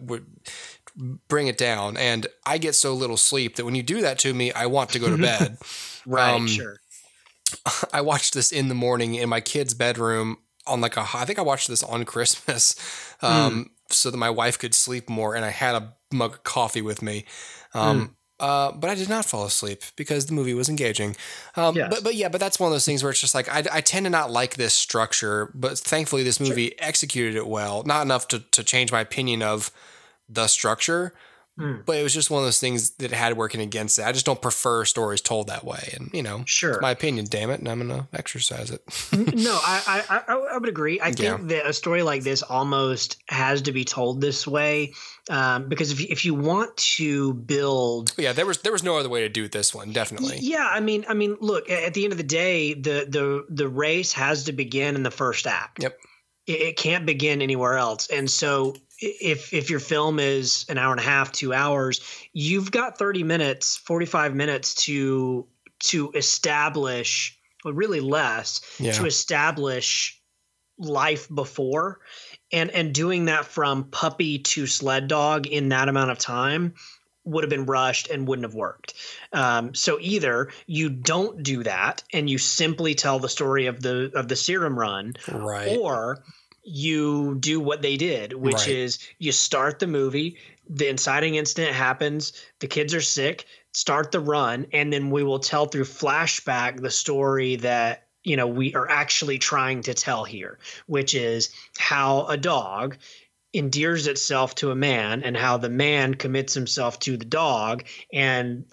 bring 1.30 1.48
it 1.48 1.58
down. 1.58 1.96
And 1.96 2.28
I 2.46 2.58
get 2.58 2.76
so 2.76 2.94
little 2.94 3.18
sleep 3.18 3.56
that 3.56 3.64
when 3.64 3.76
you 3.76 3.84
do 3.84 4.02
that 4.02 4.20
to 4.20 4.34
me, 4.34 4.52
I 4.52 4.66
want 4.66 4.90
to 4.92 5.00
go 5.00 5.10
to 5.10 5.18
bed. 5.18 5.58
right, 6.06 6.34
um, 6.34 6.48
sure. 6.48 6.82
I 7.94 8.02
watched 8.02 8.34
this 8.34 8.52
in 8.52 8.68
the 8.68 8.76
morning 8.76 9.16
in 9.16 9.30
my 9.30 9.40
kid's 9.40 9.74
bedroom 9.74 10.40
on 10.68 10.82
like 10.82 10.98
a. 10.98 11.06
I 11.14 11.24
think 11.24 11.40
I 11.40 11.44
watched 11.44 11.70
this 11.70 11.84
on 11.84 12.04
Christmas. 12.04 12.76
Um, 13.22 13.32
mm 13.32 13.70
so 13.90 14.12
that 14.12 14.18
my 14.18 14.30
wife 14.30 14.58
could 14.58 14.74
sleep 14.74 15.10
more. 15.10 15.36
And 15.36 15.46
I 15.46 15.50
had 15.50 15.76
a 15.76 15.94
mug 16.12 16.34
of 16.34 16.44
coffee 16.44 16.82
with 16.82 17.02
me. 17.02 17.26
Um, 17.74 18.08
mm. 18.08 18.10
Uh, 18.38 18.74
but 18.74 18.90
I 18.90 18.96
did 18.96 19.08
not 19.08 19.24
fall 19.24 19.46
asleep 19.46 19.82
because 19.96 20.26
the 20.26 20.34
movie 20.34 20.54
was 20.54 20.68
engaging. 20.68 21.16
Um, 21.56 21.76
yes. 21.76 21.90
But 21.90 22.04
but 22.04 22.16
yeah, 22.16 22.28
but 22.28 22.42
that's 22.42 22.60
one 22.60 22.68
of 22.68 22.74
those 22.74 22.86
things 22.86 23.02
where 23.02 23.10
it's 23.10 23.22
just 23.22 23.34
like 23.34 23.48
I, 23.50 23.64
I 23.72 23.82
tend 23.82 24.06
to 24.06 24.10
not 24.10 24.30
like 24.30 24.56
this 24.56 24.74
structure, 24.74 25.52
but 25.54 25.78
thankfully 25.78 26.24
this 26.24 26.40
movie 26.40 26.68
sure. 26.68 26.78
executed 26.80 27.38
it 27.38 27.48
well. 27.48 27.84
Not 27.84 28.02
enough 28.02 28.28
to 28.30 28.40
to 28.40 28.64
change 28.64 28.92
my 28.92 29.00
opinion 29.00 29.42
of 29.42 29.72
the 30.28 30.48
structure, 30.48 31.14
Mm. 31.60 31.86
But 31.86 31.98
it 31.98 32.04
was 32.04 32.14
just 32.14 32.30
one 32.30 32.42
of 32.42 32.46
those 32.46 32.60
things 32.60 32.92
that 32.96 33.12
had 33.12 33.38
working 33.38 33.62
against 33.62 33.98
it. 33.98 34.06
I 34.06 34.12
just 34.12 34.26
don't 34.26 34.42
prefer 34.42 34.84
stories 34.84 35.22
told 35.22 35.48
that 35.48 35.64
way, 35.64 35.94
and 35.96 36.10
you 36.14 36.22
know, 36.22 36.44
sure, 36.46 36.82
my 36.82 36.92
opinion. 36.92 37.28
Damn 37.30 37.50
it, 37.50 37.60
and 37.60 37.70
I'm 37.70 37.80
gonna 37.80 38.10
exercise 38.14 38.72
it. 38.72 38.82
no, 39.36 39.58
I, 39.64 40.04
I 40.10 40.34
I 40.54 40.58
would 40.58 40.68
agree. 40.68 41.00
I 41.02 41.12
think 41.12 41.48
that 41.48 41.66
a 41.66 41.72
story 41.72 42.04
like 42.04 42.24
this 42.24 42.42
almost 42.42 43.18
has 43.30 43.62
to 43.64 43.72
be 43.72 43.86
told 43.86 44.20
this 44.20 44.46
way 44.46 44.94
um, 45.30 45.70
because 45.70 45.92
if 45.92 46.02
if 46.02 46.26
you 46.26 46.36
want 46.36 46.76
to 46.78 47.34
build, 47.34 48.14
yeah, 48.18 48.34
there 48.34 48.46
was 48.46 48.60
there 48.60 48.72
was 48.72 48.84
no 48.84 48.98
other 48.98 49.10
way 49.10 49.22
to 49.22 49.30
do 49.30 49.48
this 49.48 49.74
one. 49.74 49.92
Definitely. 49.92 50.38
Yeah, 50.42 50.68
I 50.70 50.80
mean, 50.80 51.06
I 51.08 51.14
mean, 51.14 51.38
look, 51.40 51.70
at 51.70 51.94
the 51.94 52.04
end 52.04 52.14
of 52.14 52.18
the 52.18 52.24
day, 52.24 52.74
the 52.74 53.08
the 53.10 53.46
the 53.50 53.68
race 53.68 54.14
has 54.14 54.44
to 54.46 54.52
begin 54.52 54.96
in 54.96 55.04
the 55.04 55.12
first 55.12 55.48
act. 55.48 55.82
Yep. 55.82 55.98
It, 56.48 56.62
it 56.62 56.78
can't 56.78 57.06
begin 57.06 57.42
anywhere 57.42 57.78
else, 57.78 58.08
and 58.08 58.30
so 58.30 58.76
if 59.00 59.54
if 59.54 59.70
your 59.70 59.80
film 59.80 60.20
is 60.20 60.66
an 60.70 60.78
hour 60.78 60.92
and 60.92 61.00
a 61.00 61.04
half, 61.04 61.32
two 61.32 61.54
hours, 61.54 62.02
you've 62.34 62.72
got 62.72 62.98
30 62.98 63.24
minutes, 63.24 63.78
45 63.78 64.36
minutes 64.36 64.74
to 64.86 65.46
to 65.80 66.12
establish, 66.16 67.38
or 67.64 67.74
really 67.74 68.00
less, 68.00 68.62
yeah. 68.80 68.94
to 68.94 69.06
establish 69.06 70.22
life 70.78 71.28
before. 71.34 72.00
And 72.52 72.70
and 72.72 72.94
doing 72.94 73.26
that 73.26 73.46
from 73.46 73.86
puppy 73.86 74.40
to 74.40 74.68
sled 74.68 75.08
dog 75.08 75.48
in 75.48 75.70
that 75.70 75.90
amount 75.90 76.12
of 76.12 76.20
time 76.20 76.76
would 77.26 77.44
have 77.44 77.50
been 77.50 77.66
rushed 77.66 78.10
and 78.10 78.28
wouldn't 78.28 78.46
have 78.46 78.56
worked. 78.56 78.94
Um, 79.34 79.74
so 79.74 79.98
either 80.00 80.52
you 80.68 80.90
don't 80.90 81.44
do 81.44 81.64
that 81.64 82.04
and 82.14 82.30
you 82.30 82.38
simply 82.38 82.96
tell 82.96 83.20
the 83.20 83.30
story 83.30 83.66
of 83.66 83.82
the 83.82 84.12
of 84.16 84.28
the 84.28 84.36
serum 84.36 84.78
run, 84.78 85.16
right. 85.32 85.78
or 85.78 86.24
you 86.64 87.36
do 87.40 87.60
what 87.60 87.82
they 87.82 87.98
did, 87.98 88.34
which 88.34 88.56
right. 88.56 88.68
is 88.68 89.00
you 89.20 89.32
start 89.32 89.80
the 89.80 89.88
movie, 89.88 90.38
the 90.70 90.88
inciting 90.88 91.36
incident 91.36 91.76
happens, 91.76 92.34
the 92.60 92.68
kids 92.68 92.94
are 92.94 93.02
sick, 93.02 93.46
start 93.72 94.12
the 94.12 94.20
run, 94.20 94.66
and 94.72 94.92
then 94.92 95.10
we 95.12 95.24
will 95.24 95.40
tell 95.40 95.66
through 95.66 95.84
flashback 95.84 96.82
the 96.82 96.92
story 96.92 97.58
that 97.58 98.08
you 98.24 98.38
know 98.38 98.48
we 98.48 98.74
are 98.74 98.90
actually 98.90 99.38
trying 99.38 99.82
to 99.82 99.94
tell 99.94 100.24
here, 100.24 100.60
which 100.88 101.14
is 101.14 101.50
how 101.78 102.26
a 102.28 102.38
dog 102.38 102.98
endears 103.56 104.08
itself 104.08 104.56
to 104.56 104.72
a 104.72 104.76
man 104.76 105.24
and 105.24 105.36
how 105.36 105.58
the 105.58 105.70
man 105.70 106.14
commits 106.14 106.54
himself 106.54 107.00
to 107.00 107.18
the 107.18 107.26
dog 107.26 107.84
and 108.14 108.66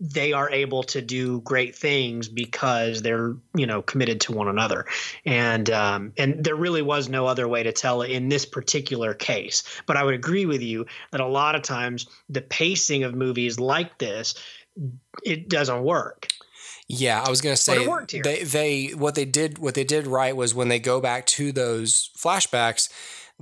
they 0.00 0.32
are 0.32 0.50
able 0.50 0.82
to 0.82 1.00
do 1.00 1.40
great 1.42 1.76
things 1.76 2.28
because 2.28 3.02
they're 3.02 3.36
you 3.54 3.66
know 3.66 3.82
committed 3.82 4.20
to 4.22 4.32
one 4.32 4.48
another. 4.48 4.86
And 5.24 5.70
um, 5.70 6.12
and 6.18 6.42
there 6.42 6.56
really 6.56 6.82
was 6.82 7.08
no 7.08 7.26
other 7.26 7.46
way 7.46 7.62
to 7.62 7.72
tell 7.72 8.02
it 8.02 8.10
in 8.10 8.28
this 8.28 8.44
particular 8.44 9.14
case. 9.14 9.62
But 9.86 9.96
i 9.96 10.02
would 10.02 10.14
agree 10.14 10.44
with 10.44 10.60
you 10.60 10.86
that 11.12 11.20
a 11.20 11.26
lot 11.26 11.54
of 11.54 11.62
times 11.62 12.08
the 12.28 12.40
pacing 12.40 13.04
of 13.04 13.14
movies 13.14 13.60
like 13.60 13.98
this 13.98 14.34
it 15.24 15.48
doesn't 15.48 15.82
work. 15.82 16.28
Yeah, 16.88 17.22
I 17.24 17.30
was 17.30 17.40
gonna 17.40 17.56
say 17.56 17.86
they 18.22 18.42
they 18.42 18.88
what 18.88 19.14
they 19.14 19.24
did 19.24 19.58
what 19.58 19.74
they 19.74 19.84
did 19.84 20.06
right 20.06 20.36
was 20.36 20.54
when 20.54 20.68
they 20.68 20.78
go 20.78 21.00
back 21.00 21.26
to 21.26 21.52
those 21.52 22.10
flashbacks, 22.18 22.88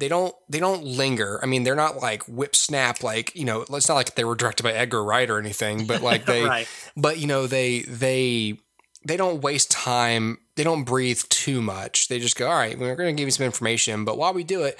they 0.00 0.08
don't 0.08 0.34
they 0.48 0.58
don't 0.58 0.82
linger. 0.82 1.38
I 1.42 1.46
mean, 1.46 1.62
they're 1.62 1.76
not 1.76 1.98
like 1.98 2.24
whip 2.24 2.56
snap 2.56 3.02
like 3.02 3.34
you 3.36 3.44
know. 3.44 3.64
It's 3.70 3.88
not 3.88 3.94
like 3.94 4.14
they 4.14 4.24
were 4.24 4.34
directed 4.34 4.62
by 4.64 4.72
Edgar 4.72 5.04
Wright 5.04 5.30
or 5.30 5.38
anything, 5.38 5.86
but 5.86 6.02
like 6.10 6.24
they, 6.24 6.42
right. 6.42 6.68
but 6.96 7.18
you 7.18 7.26
know 7.26 7.46
they 7.46 7.80
they 7.82 8.58
they 9.04 9.16
don't 9.16 9.42
waste 9.42 9.70
time. 9.70 10.38
They 10.56 10.64
don't 10.64 10.84
breathe 10.84 11.22
too 11.28 11.62
much. 11.62 12.08
They 12.08 12.18
just 12.18 12.36
go, 12.36 12.48
all 12.48 12.58
right, 12.58 12.78
we're 12.78 12.96
going 12.96 13.14
to 13.14 13.18
give 13.18 13.28
you 13.28 13.32
some 13.32 13.46
information, 13.46 14.04
but 14.04 14.18
while 14.18 14.34
we 14.34 14.44
do 14.44 14.62
it, 14.62 14.78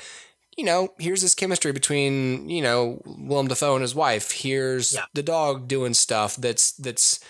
you 0.57 0.65
know, 0.65 0.93
here's 0.99 1.23
this 1.23 1.35
chemistry 1.35 1.73
between 1.73 2.49
you 2.49 2.63
know 2.63 3.03
Willem 3.05 3.49
Dafoe 3.49 3.75
and 3.75 3.83
his 3.83 3.95
wife. 3.95 4.33
Here's 4.33 4.95
yeah. 4.95 5.05
the 5.15 5.23
dog 5.23 5.69
doing 5.69 5.95
stuff 5.95 6.37
that's 6.37 6.73
that's 6.73 7.21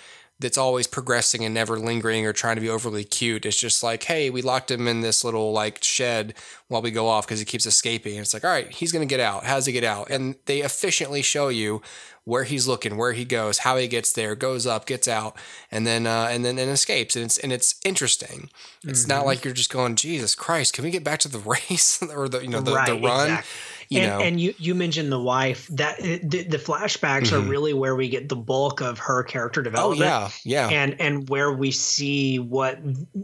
that's 0.40 0.59
always 0.59 0.87
progressing 0.87 1.44
and 1.44 1.55
never 1.55 1.79
lingering 1.79 2.26
or 2.26 2.33
trying 2.33 2.57
to 2.57 2.62
be 2.62 2.68
overly 2.68 3.05
cute. 3.05 3.44
It's 3.44 3.61
just 3.61 3.83
like, 3.83 4.03
hey, 4.05 4.31
we 4.31 4.40
locked 4.40 4.70
him 4.70 4.88
in 4.88 5.03
this 5.03 5.22
little 5.22 5.53
like 5.53 5.85
shed 5.85 6.35
while 6.68 6.81
we 6.81 6.90
go 6.90 7.07
off 7.09 7.26
because 7.26 7.38
he 7.38 7.44
keeps 7.44 7.66
escaping. 7.66 8.12
And 8.12 8.22
it's 8.22 8.33
like, 8.33 8.44
all 8.44 8.50
right, 8.50 8.70
he's 8.70 8.90
gonna 8.90 9.07
get 9.07 9.20
out. 9.20 9.44
How 9.44 9.57
does 9.57 9.66
he 9.66 9.72
get 9.72 9.85
out? 9.85 10.11
And 10.11 10.37
they 10.46 10.61
efficiently 10.61 11.20
show 11.20 11.48
you 11.48 11.83
where 12.24 12.44
he's 12.44 12.66
looking, 12.66 12.96
where 12.96 13.12
he 13.12 13.24
goes, 13.24 13.59
how 13.59 13.76
he 13.76 13.88
gets 13.88 14.12
there, 14.12 14.35
goes 14.35 14.66
up, 14.66 14.87
gets 14.87 15.09
out, 15.09 15.37
and 15.70 15.87
then 15.87 16.07
uh, 16.07 16.29
and 16.31 16.44
then 16.44 16.59
and 16.59 16.70
escapes. 16.70 17.16
And 17.16 17.26
it's 17.26 17.38
and 17.38 17.53
it's 17.53 17.79
interesting. 17.85 18.48
It's 18.83 19.03
mm-hmm. 19.03 19.09
not 19.09 19.26
like 19.26 19.44
you're 19.44 19.55
just 19.55 19.70
going, 19.70 19.94
Jesus 19.94 20.35
Christ, 20.35 20.72
can 20.72 20.85
we 20.85 20.90
get 20.90 21.05
back 21.05 21.20
to 21.20 21.29
the 21.29 21.38
race 21.70 22.03
or 22.03 22.29
the 22.29 22.40
you 22.40 22.48
know 22.48 22.61
the, 22.61 22.74
right, 22.74 22.87
the 22.87 22.94
run? 22.94 23.31
Exactly 23.31 23.76
you 23.90 24.00
and, 24.00 24.11
know. 24.11 24.24
and 24.24 24.40
you 24.40 24.55
you 24.57 24.74
mentioned 24.76 25.11
the 25.11 25.20
wife 25.20 25.66
that 25.68 25.98
the, 25.98 26.44
the 26.44 26.59
flashbacks 26.59 27.24
mm-hmm. 27.24 27.37
are 27.37 27.50
really 27.50 27.74
where 27.74 27.96
we 27.96 28.09
get 28.09 28.29
the 28.29 28.37
bulk 28.37 28.81
of 28.81 29.00
her 29.00 29.24
character 29.24 29.62
development. 29.62 30.09
Oh 30.09 30.29
yeah, 30.44 30.68
yeah, 30.68 30.68
and 30.68 31.00
and 31.00 31.29
where 31.29 31.53
we 31.53 31.72
see 31.72 32.38
what 32.38 32.79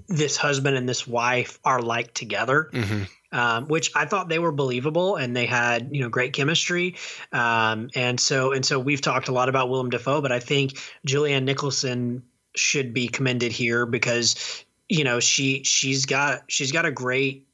this 0.09 0.37
husband 0.37 0.77
and 0.77 0.89
this 0.89 1.07
wife 1.07 1.61
are 1.65 1.81
like 1.81 2.13
together. 2.15 2.69
Mm-hmm. 2.73 3.05
Um, 3.33 3.67
which 3.67 3.91
I 3.95 4.07
thought 4.07 4.29
they 4.29 4.39
were 4.39 4.53
believable 4.53 5.17
and 5.17 5.37
they 5.37 5.47
had 5.47 5.89
you 5.93 6.01
know 6.01 6.09
great 6.09 6.33
chemistry. 6.33 6.97
Um, 7.33 7.91
and 7.95 8.19
so 8.19 8.53
and 8.53 8.65
so 8.65 8.81
we've 8.81 9.01
talked 9.01 9.29
a 9.29 9.33
lot 9.33 9.49
about 9.49 9.69
Willem 9.69 9.91
Dafoe, 9.91 10.21
but 10.21 10.33
I 10.33 10.41
think 10.41 10.81
Julianne 11.07 11.45
Nicholson 11.45 12.23
should 12.57 12.93
be 12.93 13.07
commended 13.07 13.53
here 13.53 13.87
because 13.87 14.65
you 14.89 15.05
know 15.05 15.21
she 15.21 15.63
she's 15.65 16.07
got 16.07 16.43
she's 16.49 16.73
got 16.73 16.87
a 16.87 16.91
great 16.91 17.46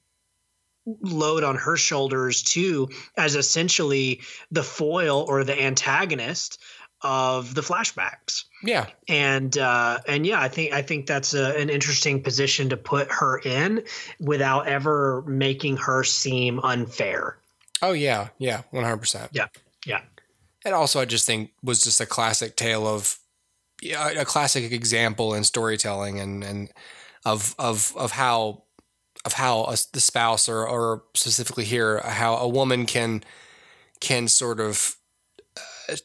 load 0.86 1.44
on 1.44 1.56
her 1.56 1.76
shoulders 1.76 2.42
too 2.42 2.88
as 3.16 3.36
essentially 3.36 4.20
the 4.50 4.62
foil 4.62 5.24
or 5.28 5.44
the 5.44 5.60
antagonist 5.62 6.58
of 7.02 7.54
the 7.54 7.60
flashbacks. 7.60 8.44
Yeah. 8.62 8.86
And 9.08 9.56
uh 9.58 9.98
and 10.06 10.26
yeah, 10.26 10.40
I 10.40 10.48
think 10.48 10.72
I 10.72 10.82
think 10.82 11.06
that's 11.06 11.34
a, 11.34 11.58
an 11.58 11.68
interesting 11.68 12.22
position 12.22 12.68
to 12.70 12.76
put 12.76 13.10
her 13.10 13.38
in 13.38 13.84
without 14.20 14.68
ever 14.68 15.22
making 15.26 15.76
her 15.78 16.04
seem 16.04 16.60
unfair. 16.60 17.38
Oh 17.80 17.92
yeah. 17.92 18.28
Yeah, 18.38 18.62
100%. 18.72 19.28
Yeah. 19.32 19.48
Yeah. 19.84 20.02
And 20.64 20.74
also 20.74 21.00
I 21.00 21.04
just 21.04 21.26
think 21.26 21.50
was 21.62 21.82
just 21.82 22.00
a 22.00 22.06
classic 22.06 22.56
tale 22.56 22.86
of 22.86 23.18
yeah, 23.80 24.10
a 24.10 24.24
classic 24.24 24.70
example 24.70 25.34
in 25.34 25.42
storytelling 25.42 26.20
and 26.20 26.44
and 26.44 26.70
of 27.24 27.54
of 27.58 27.92
of 27.96 28.12
how 28.12 28.62
of 29.24 29.34
how 29.34 29.64
a, 29.64 29.76
the 29.92 30.00
spouse 30.00 30.48
or, 30.48 30.66
or 30.66 31.04
specifically 31.14 31.64
here 31.64 32.00
how 32.00 32.36
a 32.36 32.48
woman 32.48 32.86
can 32.86 33.22
can 34.00 34.26
sort 34.28 34.58
of 34.60 34.96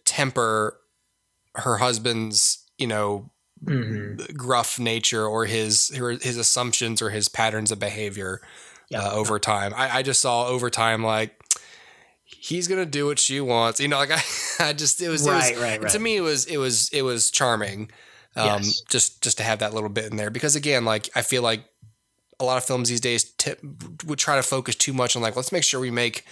temper 0.05 0.79
her 1.55 1.77
husband's, 1.77 2.63
you 2.77 2.87
know, 2.87 3.31
Mhm. 3.65 4.35
gruff 4.37 4.77
nature 4.79 5.25
or 5.25 5.45
his 5.45 5.87
his 6.21 6.37
assumptions 6.37 7.01
or 7.01 7.09
his 7.09 7.27
patterns 7.27 7.71
of 7.71 7.79
behavior 7.79 8.39
Yeah. 8.89 9.01
uh, 9.07 9.11
over 9.13 9.39
time. 9.39 9.73
I, 9.75 9.97
I 9.97 10.01
just 10.03 10.21
saw 10.21 10.45
over 10.45 10.69
time 10.69 11.03
like 11.03 11.41
he's 12.23 12.67
gonna 12.67 12.85
do 12.85 13.07
what 13.07 13.17
she 13.17 13.41
wants. 13.41 13.79
You 13.79 13.87
know, 13.87 13.97
like 13.97 14.11
I, 14.11 14.21
I 14.69 14.73
just 14.73 15.01
it 15.01 15.09
was, 15.09 15.25
it 15.25 15.31
was 15.31 15.43
Right, 15.51 15.57
right, 15.59 15.81
right. 15.81 15.91
to 15.91 15.97
me 15.97 16.17
it 16.17 16.21
was 16.21 16.45
it 16.45 16.57
was 16.57 16.89
it 16.89 17.01
was 17.01 17.31
charming. 17.31 17.89
Um, 18.35 18.61
Yes. 18.61 18.81
just 18.81 19.23
just 19.23 19.37
to 19.37 19.43
have 19.43 19.57
that 19.59 19.73
little 19.73 19.89
bit 19.89 20.05
in 20.05 20.17
there 20.17 20.29
because 20.29 20.55
again, 20.55 20.85
like 20.85 21.09
I 21.15 21.23
feel 21.23 21.41
like 21.41 21.65
a 22.39 22.43
lot 22.45 22.57
of 22.57 22.63
films 22.63 22.89
these 22.89 23.01
days 23.01 23.23
tip, 23.37 23.59
would 24.05 24.19
try 24.19 24.35
to 24.35 24.43
focus 24.43 24.75
too 24.75 24.93
much 24.93 25.15
on 25.15 25.21
like 25.21 25.35
let's 25.35 25.51
make 25.51 25.63
sure 25.63 25.79
we 25.79 25.91
make 25.91 26.23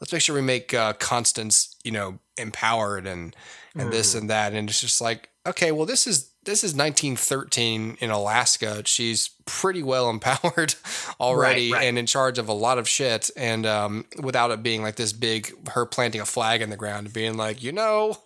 let's 0.00 0.12
make 0.12 0.22
sure 0.22 0.34
we 0.34 0.42
make 0.42 0.74
uh, 0.74 0.92
Constance 0.94 1.76
you 1.84 1.90
know 1.92 2.18
empowered 2.36 3.06
and 3.06 3.34
and 3.74 3.84
Mm-hmm. 3.84 3.90
this 3.90 4.14
and 4.14 4.28
that 4.28 4.52
and 4.52 4.68
it's 4.68 4.82
just 4.82 5.00
like 5.00 5.30
okay 5.46 5.72
well 5.72 5.86
this 5.86 6.06
is 6.06 6.30
this 6.44 6.62
is 6.62 6.74
1913 6.74 7.96
in 8.00 8.10
Alaska 8.10 8.82
she's 8.84 9.30
pretty 9.46 9.82
well 9.82 10.10
empowered 10.16 10.74
already 11.20 11.72
right. 11.72 11.84
and 11.84 11.98
in 11.98 12.04
charge 12.04 12.38
of 12.38 12.48
a 12.48 12.52
lot 12.52 12.76
of 12.78 12.86
shit 12.88 13.30
and 13.36 13.64
um, 13.64 14.04
without 14.22 14.50
it 14.50 14.62
being 14.62 14.82
like 14.82 14.96
this 14.96 15.12
big 15.14 15.52
her 15.70 15.86
planting 15.86 16.20
a 16.20 16.26
flag 16.26 16.60
in 16.60 16.68
the 16.68 16.76
ground 16.76 17.06
and 17.06 17.14
being 17.14 17.36
like 17.38 17.62
you 17.62 17.72
know 17.72 18.16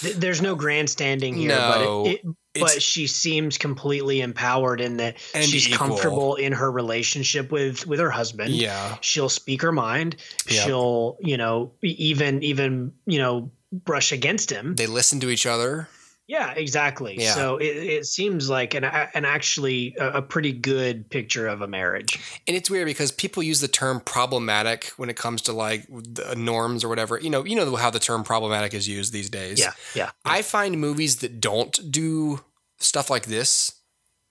Th- 0.00 0.14
There's 0.16 0.42
no 0.42 0.54
grandstanding 0.54 1.34
here, 1.36 1.48
No, 1.48 2.02
but 2.04 2.10
it, 2.10 2.20
it, 2.22 2.36
but 2.60 2.82
she 2.82 3.06
seems 3.06 3.58
completely 3.58 4.20
empowered 4.20 4.80
in 4.80 4.96
that 4.98 5.16
And 5.34 5.44
she's 5.44 5.68
equal. 5.68 5.88
comfortable 5.88 6.34
in 6.36 6.52
her 6.52 6.70
relationship 6.70 7.50
with 7.50 7.86
with 7.86 8.00
her 8.00 8.10
husband. 8.10 8.50
yeah 8.54 8.96
she'll 9.00 9.28
speak 9.28 9.62
her 9.62 9.72
mind. 9.72 10.16
Yep. 10.48 10.64
She'll, 10.66 11.16
you 11.20 11.36
know, 11.36 11.72
even 11.82 12.42
even 12.42 12.92
you 13.06 13.18
know 13.18 13.50
brush 13.72 14.12
against 14.12 14.50
him. 14.50 14.74
they 14.76 14.86
listen 14.86 15.20
to 15.20 15.30
each 15.30 15.44
other 15.46 15.88
Yeah, 16.28 16.52
exactly. 16.54 17.14
Yeah. 17.18 17.34
So 17.34 17.56
it, 17.58 17.66
it 17.66 18.06
seems 18.06 18.48
like 18.50 18.74
an 18.74 18.82
an 18.84 19.24
actually 19.24 19.94
a, 19.98 20.14
a 20.18 20.22
pretty 20.22 20.52
good 20.52 21.08
picture 21.08 21.46
of 21.46 21.60
a 21.62 21.68
marriage. 21.68 22.18
and 22.48 22.56
it's 22.56 22.68
weird 22.68 22.86
because 22.86 23.12
people 23.12 23.42
use 23.44 23.60
the 23.60 23.68
term 23.68 24.00
problematic 24.00 24.86
when 24.96 25.08
it 25.08 25.16
comes 25.16 25.42
to 25.42 25.52
like 25.52 25.86
the 25.88 26.34
norms 26.36 26.82
or 26.82 26.88
whatever 26.88 27.20
you 27.20 27.30
know 27.30 27.44
you 27.44 27.54
know 27.54 27.76
how 27.76 27.90
the 27.90 28.00
term 28.00 28.24
problematic 28.24 28.74
is 28.74 28.88
used 28.88 29.12
these 29.12 29.30
days 29.30 29.60
Yeah, 29.60 29.72
yeah. 29.94 30.10
I 30.24 30.42
find 30.42 30.80
movies 30.80 31.16
that 31.18 31.40
don't 31.40 31.78
do 31.92 32.40
stuff 32.78 33.08
like 33.08 33.26
this 33.26 33.72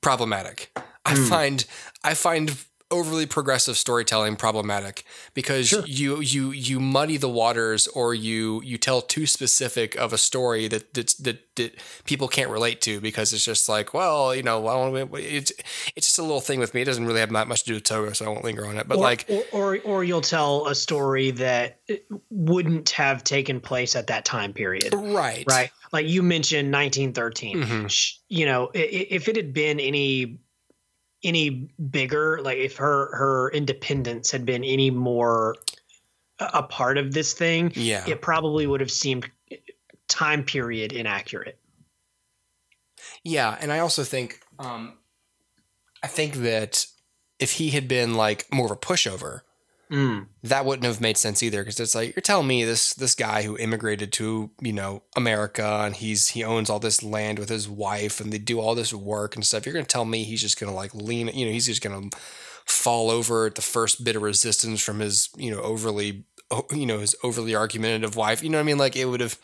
problematic. 0.02 0.72
I 1.06 1.16
Hmm. 1.16 1.26
find 1.30 1.66
I 2.04 2.14
find 2.14 2.58
overly 2.92 3.26
progressive 3.26 3.76
storytelling 3.78 4.36
problematic 4.36 5.04
because 5.34 5.68
Sure. 5.68 5.84
you 5.88 6.22
you 6.22 6.52
you 6.52 6.80
muddy 6.80 7.18
the 7.18 7.28
waters 7.28 7.88
or 7.88 8.14
you 8.14 8.62
you 8.64 8.78
tell 8.78 9.02
too 9.02 9.26
specific 9.26 9.96
of 9.96 10.14
a 10.14 10.18
story 10.20 10.68
that 10.68 10.94
that 10.94 11.16
that, 11.22 11.56
that 11.56 11.76
people 12.06 12.28
can't 12.28 12.50
relate 12.52 12.82
to 12.82 13.02
because 13.02 13.34
it's 13.34 13.44
just 13.44 13.68
like 13.68 13.94
well 13.96 14.36
you 14.36 14.44
know 14.44 14.68
I 14.68 14.92
don't, 14.92 15.16
it's 15.20 15.52
it's 15.96 16.08
just 16.08 16.20
a 16.20 16.22
little 16.22 16.42
thing 16.42 16.60
with 16.60 16.76
me 16.76 16.82
it 16.82 16.86
doesn't 16.86 17.06
really 17.08 17.22
have 17.22 17.32
that 17.32 17.48
much 17.48 17.64
to 17.64 17.70
do 17.70 17.74
with 17.74 17.84
Togo 17.86 18.14
so 18.14 18.26
I 18.26 18.30
won't 18.30 18.44
linger 18.44 18.66
on 18.68 18.78
it 18.78 18.88
but 18.88 18.98
or, 18.98 19.02
like 19.02 19.26
or, 19.30 19.44
or 19.52 19.80
or 19.84 20.04
you'll 20.04 20.22
tell 20.22 20.68
a 20.68 20.76
story 20.76 21.32
that 21.32 21.80
wouldn't 22.30 22.92
have 22.92 23.24
taken 23.24 23.60
place 23.62 23.96
at 23.96 24.08
that 24.08 24.26
time 24.26 24.54
period. 24.54 24.94
right 24.94 25.44
Right. 25.48 25.72
Like 25.92 26.08
you 26.08 26.22
mentioned 26.22 26.72
1913. 26.72 27.58
Mhm. 27.64 28.18
You 28.28 28.46
know, 28.46 28.70
if 28.74 29.28
it 29.30 29.36
had 29.38 29.54
been 29.54 29.80
any 29.80 30.40
any 31.26 31.70
bigger, 31.90 32.40
like 32.42 32.58
if 32.58 32.78
her 32.78 33.16
her 33.16 33.52
independence 33.52 34.32
had 34.32 34.46
been 34.46 34.64
any 34.64 34.90
more 34.90 35.56
a 36.40 36.64
part 36.64 36.98
of 36.98 37.14
this 37.14 37.34
thing, 37.34 37.72
yeah 37.76 38.06
it 38.08 38.22
probably 38.22 38.68
would 38.68 38.80
have 38.80 38.92
seemed 38.92 39.30
time 40.08 40.44
period 40.44 40.94
inaccurate. 40.94 41.60
Yeah, 43.24 43.58
and 43.60 43.72
I 43.72 43.80
also 43.80 44.04
think 44.04 44.40
um 44.60 44.94
I 46.04 46.08
think 46.08 46.36
that 46.36 46.86
if 47.40 47.54
he 47.54 47.72
had 47.72 47.88
been 47.88 48.14
like 48.14 48.46
more 48.54 48.66
of 48.66 48.72
a 48.72 48.76
pushover, 48.76 49.42
Mm. 49.92 50.28
that 50.42 50.66
wouldn't 50.66 50.86
have 50.86 51.00
made 51.00 51.16
sense 51.16 51.44
either 51.44 51.62
because 51.62 51.80
it's 51.80 51.94
like 51.94 52.16
you're 52.16 52.22
telling 52.22 52.48
me 52.48 52.64
this 52.64 52.94
this 52.96 53.14
guy 53.14 53.44
who 53.44 53.56
immigrated 53.58 54.12
to, 54.14 54.50
you 54.60 54.74
know, 54.74 55.04
America 55.16 55.82
and 55.84 55.96
he's 55.96 56.30
he 56.30 56.44
owns 56.44 56.70
all 56.70 56.80
this 56.80 57.04
land 57.04 57.38
with 57.38 57.50
his 57.50 57.70
wife 57.70 58.20
and 58.20 58.34
they 58.34 58.40
do 58.40 58.60
all 58.60 58.74
this 58.74 58.94
work 58.94 59.36
and 59.36 59.46
stuff. 59.46 59.66
You're 59.66 59.74
going 59.74 59.86
to 59.86 59.92
tell 59.92 60.06
me 60.06 60.24
he's 60.24 60.42
just 60.42 60.60
going 60.60 60.72
to 60.72 60.76
like 60.76 60.96
lean, 60.96 61.28
you 61.28 61.46
know, 61.46 61.52
he's 61.52 61.68
just 61.68 61.84
going 61.84 62.10
to 62.10 62.18
fall 62.66 63.12
over 63.12 63.46
at 63.46 63.56
the 63.56 63.62
first 63.62 64.04
bit 64.04 64.16
of 64.16 64.24
resistance 64.24 64.82
from 64.82 65.00
his, 65.00 65.30
you 65.38 65.52
know, 65.52 65.62
overly 65.62 66.26
you 66.72 66.86
know, 66.86 67.00
his 67.00 67.16
overly 67.24 67.56
argumentative 67.56 68.16
wife. 68.16 68.44
You 68.44 68.50
know 68.50 68.58
what 68.58 68.64
I 68.64 68.66
mean? 68.66 68.78
Like 68.78 68.96
it 68.96 69.06
would 69.06 69.22
have 69.22 69.40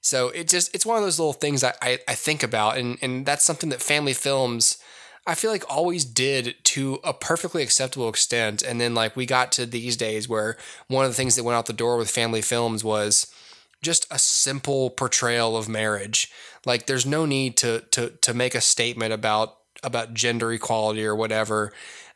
so 0.00 0.28
it 0.28 0.48
just 0.48 0.74
it's 0.74 0.86
one 0.86 0.96
of 0.96 1.02
those 1.02 1.18
little 1.18 1.32
things 1.32 1.64
I, 1.64 1.74
I, 1.82 1.98
I 2.06 2.14
think 2.14 2.42
about 2.42 2.78
and, 2.78 2.98
and 3.02 3.26
that's 3.26 3.44
something 3.44 3.70
that 3.70 3.82
family 3.82 4.12
films 4.12 4.78
I 5.26 5.34
feel 5.36 5.52
like 5.52 5.64
always 5.68 6.04
did 6.04 6.61
to 6.74 6.98
a 7.02 7.12
perfectly 7.12 7.62
acceptable 7.62 8.08
extent. 8.08 8.62
And 8.62 8.80
then 8.80 8.94
like 8.94 9.16
we 9.16 9.26
got 9.26 9.52
to 9.52 9.66
these 9.66 9.96
days 9.96 10.28
where 10.28 10.56
one 10.88 11.04
of 11.04 11.10
the 11.10 11.16
things 11.16 11.36
that 11.36 11.44
went 11.44 11.56
out 11.56 11.66
the 11.66 11.72
door 11.72 11.96
with 11.96 12.10
family 12.10 12.42
films 12.42 12.82
was 12.84 13.26
just 13.82 14.06
a 14.10 14.18
simple 14.18 14.90
portrayal 14.90 15.56
of 15.56 15.68
marriage. 15.68 16.30
Like 16.64 16.86
there's 16.86 17.04
no 17.06 17.26
need 17.26 17.56
to 17.58 17.80
to 17.90 18.10
to 18.10 18.34
make 18.34 18.54
a 18.54 18.60
statement 18.60 19.12
about 19.12 19.56
about 19.82 20.14
gender 20.14 20.52
equality 20.52 21.04
or 21.04 21.14
whatever. 21.16 21.72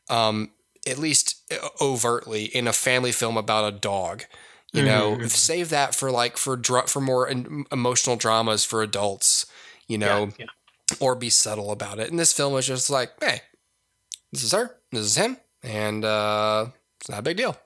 Um, 0.08 0.50
at 0.86 0.98
least 0.98 1.42
overtly 1.80 2.44
in 2.44 2.68
a 2.68 2.72
family 2.72 3.10
film 3.12 3.36
about 3.36 3.72
a 3.74 3.76
dog. 3.76 4.24
You 4.72 4.82
know, 4.82 5.16
Mhm. 5.16 5.30
save 5.30 5.70
that 5.70 5.94
for 5.94 6.10
like 6.10 6.36
for 6.36 6.54
dra- 6.56 6.86
for 6.86 7.00
more 7.00 7.28
emotional 7.72 8.16
dramas 8.16 8.64
for 8.64 8.82
adults. 8.82 9.46
You 9.88 9.98
know, 9.98 10.32
yeah, 10.38 10.46
or 11.00 11.14
be 11.14 11.30
subtle 11.30 11.70
about 11.70 11.98
it. 11.98 12.10
And 12.10 12.18
this 12.18 12.32
film 12.32 12.52
was 12.52 12.66
just 12.66 12.90
like, 12.90 13.12
hey, 13.22 13.40
this 14.32 14.42
is 14.42 14.52
her, 14.52 14.76
this 14.92 15.04
is 15.04 15.16
him, 15.16 15.36
and 15.62 16.04
uh, 16.04 16.66
it's 17.00 17.08
not 17.10 17.20
a 17.20 17.22
big 17.22 17.36
deal. 17.36 17.56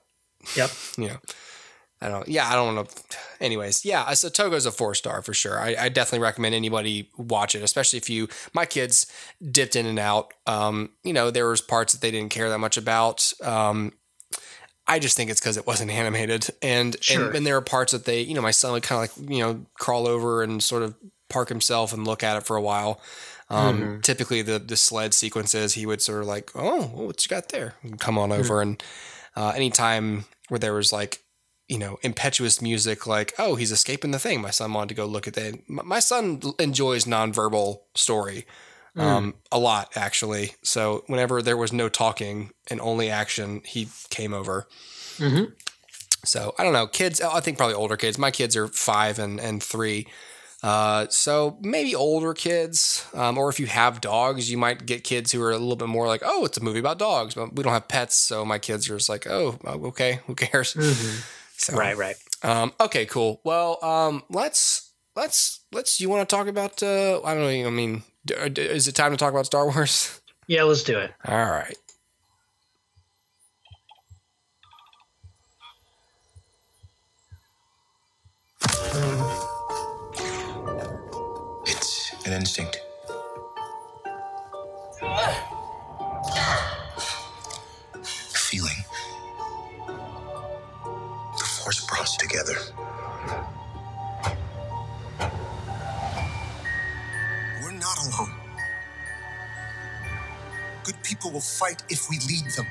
Yep. 0.55 0.69
You 0.97 1.07
know, 1.09 1.17
I 2.01 2.09
don't. 2.09 2.27
Yeah, 2.27 2.49
I 2.49 2.55
don't 2.55 2.73
know. 2.75 2.87
Anyways, 3.39 3.85
yeah. 3.85 4.11
So 4.13 4.27
Togo's 4.29 4.65
a 4.65 4.71
four 4.71 4.95
star 4.95 5.21
for 5.21 5.33
sure. 5.33 5.59
I, 5.59 5.75
I 5.79 5.89
definitely 5.89 6.23
recommend 6.23 6.55
anybody 6.55 7.09
watch 7.17 7.53
it, 7.55 7.61
especially 7.63 7.97
if 7.97 8.09
you. 8.09 8.27
My 8.53 8.65
kids 8.65 9.05
dipped 9.51 9.75
in 9.75 9.85
and 9.85 9.99
out. 9.99 10.33
Um, 10.47 10.89
you 11.03 11.13
know, 11.13 11.29
there 11.31 11.47
was 11.47 11.61
parts 11.61 11.93
that 11.93 12.01
they 12.01 12.09
didn't 12.11 12.31
care 12.31 12.49
that 12.49 12.57
much 12.59 12.75
about. 12.77 13.31
Um, 13.43 13.93
I 14.87 14.97
just 14.99 15.15
think 15.15 15.29
it's 15.29 15.39
because 15.39 15.57
it 15.57 15.67
wasn't 15.67 15.91
animated, 16.01 16.47
and, 16.61 16.97
Sure. 17.01 17.27
and 17.27 17.35
and 17.37 17.45
there 17.45 17.55
are 17.57 17.61
parts 17.61 17.91
that 17.93 18.05
they, 18.05 18.21
you 18.21 18.33
know, 18.33 18.41
my 18.41 18.51
son 18.51 18.71
would 18.73 18.83
kind 18.83 19.03
of 19.03 19.17
like 19.17 19.29
you 19.31 19.39
know 19.43 19.65
crawl 19.75 20.07
over 20.07 20.41
and 20.43 20.61
sort 20.63 20.81
of 20.83 20.95
park 21.29 21.49
himself 21.49 21.93
and 21.93 22.05
look 22.05 22.23
at 22.23 22.35
it 22.35 22.43
for 22.43 22.55
a 22.57 22.61
while. 22.61 22.99
Um, 23.51 23.81
Mhm. 23.81 24.03
Typically, 24.03 24.41
the 24.41 24.59
the 24.59 24.77
sled 24.77 25.13
sequences, 25.13 25.73
he 25.73 25.85
would 25.85 26.01
sort 26.01 26.21
of 26.21 26.27
like, 26.27 26.51
oh, 26.55 26.83
what 26.93 27.23
you 27.23 27.29
got 27.29 27.49
there? 27.49 27.75
Come 27.99 28.17
on 28.17 28.31
over, 28.31 28.61
and 28.61 28.81
uh, 29.35 29.49
anytime 29.55 30.25
where 30.49 30.59
there 30.59 30.73
was 30.73 30.91
like, 30.93 31.19
you 31.67 31.77
know, 31.77 31.97
impetuous 32.01 32.61
music, 32.61 33.05
like, 33.07 33.33
oh, 33.37 33.55
he's 33.55 33.71
escaping 33.71 34.11
the 34.11 34.19
thing. 34.19 34.41
My 34.41 34.51
son 34.51 34.73
wanted 34.73 34.89
to 34.89 34.95
go 34.95 35.05
look 35.05 35.27
at 35.27 35.33
that. 35.35 35.55
My, 35.69 35.99
son 35.99 36.41
enjoys 36.59 37.05
nonverbal 37.05 37.79
story 37.95 38.45
um, 38.97 39.35
a 39.51 39.57
lot, 39.59 39.91
actually. 39.95 40.55
So 40.63 41.03
whenever 41.07 41.41
there 41.41 41.55
was 41.55 41.71
no 41.71 41.87
talking 41.87 42.51
and 42.69 42.81
only 42.81 43.09
action, 43.09 43.61
he 43.65 43.87
came 44.09 44.33
over. 44.33 44.67
Mhm. 45.17 45.53
So 46.25 46.53
I 46.57 46.63
don't 46.63 46.73
know, 46.73 46.87
kids. 46.87 47.21
I 47.21 47.39
think 47.39 47.57
probably 47.57 47.75
older 47.75 47.97
kids. 47.97 48.17
My 48.17 48.31
kids 48.31 48.55
are 48.55 48.67
five 48.67 49.17
and 49.17 49.39
and 49.39 49.63
three. 49.63 50.07
Uh, 50.63 51.07
so 51.09 51.57
maybe 51.61 51.95
older 51.95 52.33
kids, 52.33 53.05
um, 53.13 53.37
or 53.37 53.49
if 53.49 53.59
you 53.59 53.65
have 53.65 53.99
dogs, 54.01 54.51
you 54.51 54.57
might 54.57 54.85
get 54.85 55.03
kids 55.03 55.31
who 55.31 55.41
are 55.41 55.51
a 55.51 55.57
little 55.57 55.75
bit 55.75 55.87
more 55.87 56.07
like, 56.07 56.21
oh, 56.23 56.45
it's 56.45 56.57
a 56.57 56.63
movie 56.63 56.79
about 56.79 56.99
dogs, 56.99 57.33
but 57.33 57.55
we 57.55 57.63
don't 57.63 57.73
have 57.73 57.87
pets, 57.87 58.15
so 58.15 58.45
my 58.45 58.59
kids 58.59 58.89
are 58.89 58.95
just 58.97 59.09
like, 59.09 59.25
oh, 59.27 59.57
okay, 59.65 60.19
who 60.27 60.35
cares? 60.35 60.75
So, 61.57 61.75
Right, 61.75 61.95
right. 61.95 62.15
Um, 62.41 62.73
okay, 62.79 63.05
cool. 63.05 63.39
Well, 63.43 63.77
um, 63.85 64.23
let's 64.31 64.93
let's 65.15 65.59
let's. 65.71 66.01
You 66.01 66.09
want 66.09 66.27
to 66.27 66.35
talk 66.35 66.47
about? 66.47 66.81
Uh, 66.81 67.21
I 67.21 67.35
don't 67.35 67.43
know. 67.43 67.67
I 67.67 67.69
mean, 67.69 68.01
d- 68.25 68.33
is 68.33 68.87
it 68.87 68.93
time 68.95 69.11
to 69.11 69.17
talk 69.17 69.31
about 69.31 69.45
Star 69.45 69.65
Wars? 69.69 70.19
Yeah, 70.47 70.63
let's 70.63 70.81
do 70.81 70.97
it. 70.97 71.11
All 71.23 71.35
right. 71.37 71.77
It's 78.63 79.50
an 82.31 82.39
instinct. 82.39 82.81
Feeling. 88.33 88.85
The 91.37 91.43
force 91.43 91.85
brought 91.87 92.01
us 92.01 92.15
together. 92.17 92.53
We're 97.63 97.71
not 97.71 97.97
alone. 98.05 98.33
Good 100.83 101.01
people 101.03 101.31
will 101.31 101.41
fight 101.41 101.83
if 101.89 102.09
we 102.09 102.17
lead 102.19 102.45
them. 102.55 102.67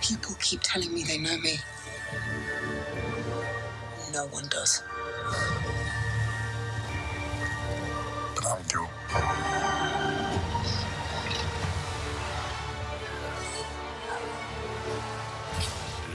People 0.00 0.34
keep 0.40 0.60
telling 0.62 0.92
me 0.94 1.04
they 1.04 1.18
know 1.18 1.36
me. 1.38 1.58
No 4.12 4.26
one 4.26 4.46
does. 4.48 4.82
Do. 8.68 8.86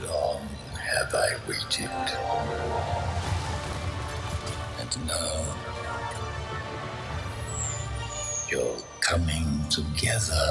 Long 0.08 0.42
have 0.80 1.14
I 1.14 1.36
waited. 1.48 1.90
And 4.80 5.08
now 5.08 5.56
you're 8.50 8.78
coming 9.02 9.66
together. 9.70 10.46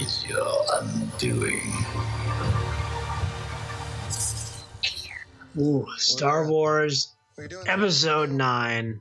Is 0.00 0.24
your 0.26 0.64
undoing. 0.80 1.72
Ooh, 5.58 5.86
Star 5.96 6.46
Wars 6.46 7.14
Episode 7.66 8.30
9 8.30 9.00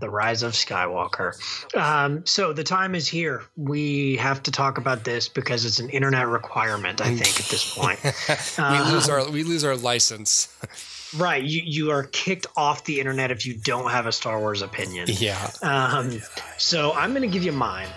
The 0.00 0.10
Rise 0.10 0.42
of 0.42 0.52
Skywalker. 0.52 1.34
Um, 1.74 2.26
so 2.26 2.52
the 2.52 2.64
time 2.64 2.94
is 2.94 3.06
here. 3.08 3.42
We 3.56 4.16
have 4.16 4.42
to 4.44 4.50
talk 4.50 4.78
about 4.78 5.04
this 5.04 5.28
because 5.28 5.64
it's 5.64 5.78
an 5.78 5.88
internet 5.90 6.28
requirement, 6.28 7.00
I 7.00 7.14
think, 7.14 7.40
at 7.40 7.46
this 7.46 7.74
point. 7.74 8.00
we 8.58 8.92
lose 8.92 9.08
our 9.08 9.30
we 9.30 9.44
lose 9.44 9.64
our 9.64 9.76
license. 9.76 10.48
Right. 11.14 11.42
You, 11.44 11.60
you 11.62 11.90
are 11.90 12.04
kicked 12.04 12.46
off 12.56 12.84
the 12.84 12.98
internet 12.98 13.30
if 13.30 13.44
you 13.44 13.52
don't 13.52 13.90
have 13.90 14.06
a 14.06 14.12
Star 14.12 14.38
Wars 14.38 14.62
opinion. 14.62 15.08
Yeah. 15.10 15.50
Um, 15.60 16.22
so 16.56 16.92
I'm 16.94 17.10
going 17.10 17.20
to 17.20 17.28
give 17.28 17.42
you 17.42 17.52
mine. 17.52 17.88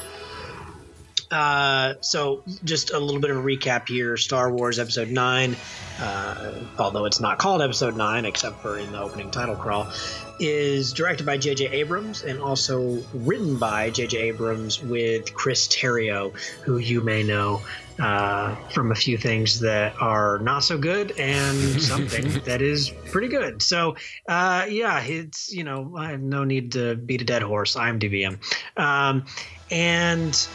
Uh, 1.36 1.96
so 2.00 2.44
just 2.64 2.92
a 2.92 3.00
little 3.00 3.20
bit 3.20 3.30
of 3.30 3.38
a 3.38 3.42
recap 3.42 3.90
here. 3.90 4.16
Star 4.16 4.50
Wars 4.50 4.80
Episode 4.80 5.10
Nine, 5.10 5.58
uh, 6.00 6.54
although 6.80 7.04
it's 7.04 7.20
not 7.20 7.40
called 7.40 7.62
Episode 7.62 7.98
Nine 7.98 8.24
except 8.24 8.62
for 8.62 8.80
in 8.80 8.94
the 8.94 9.02
opening 9.02 9.32
title 9.32 9.58
crawl, 9.58 9.92
is 10.40 10.94
directed 10.94 11.26
by 11.26 11.38
J.J. 11.38 11.68
Abrams 11.68 12.24
and 12.24 12.40
also 12.40 13.04
written 13.14 13.58
by 13.58 13.90
J.J. 13.90 14.18
Abrams 14.18 14.82
with 14.82 15.34
Chris 15.34 15.68
Terrio, 15.68 16.34
who 16.64 16.78
you 16.78 17.02
may 17.02 17.24
know 17.24 17.62
uh, 18.00 18.56
from 18.70 18.94
a 18.94 18.96
few 18.96 19.18
things 19.18 19.60
that 19.60 20.02
are 20.02 20.40
not 20.40 20.64
so 20.64 20.78
good 20.78 21.20
and 21.20 21.82
something 21.82 22.30
that 22.46 22.62
is 22.62 22.90
pretty 23.12 23.28
good. 23.28 23.62
So, 23.62 23.98
uh, 24.28 24.68
yeah, 24.70 25.04
it's 25.04 25.54
you 25.54 25.66
know 25.66 25.96
I 25.98 26.12
have 26.12 26.22
no 26.22 26.46
need 26.46 26.74
to 26.74 26.96
beat 26.96 27.22
a 27.22 27.26
dead 27.26 27.42
horse. 27.42 27.76
I'm 27.76 28.00
DVM, 28.00 28.38
um, 28.78 29.26
and 29.70 30.48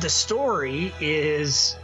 the 0.00 0.08
story 0.10 0.92
is 1.00 1.76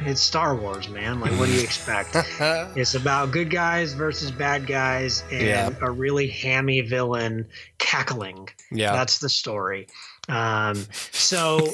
it's 0.00 0.20
Star 0.20 0.54
Wars, 0.54 0.88
man. 0.88 1.20
Like, 1.20 1.32
what 1.32 1.46
do 1.46 1.52
you 1.54 1.60
expect? 1.62 2.10
it's 2.76 2.94
about 2.94 3.32
good 3.32 3.50
guys 3.50 3.92
versus 3.94 4.30
bad 4.30 4.66
guys 4.66 5.24
and 5.32 5.42
Yeah. 5.46 5.70
a 5.80 5.90
really 5.90 6.28
hammy 6.28 6.80
villain 6.82 7.48
cackling. 7.78 8.48
Yeah. 8.70 8.92
That's 8.92 9.18
the 9.18 9.28
story. 9.28 9.88
Um, 10.28 10.76
so 11.10 11.68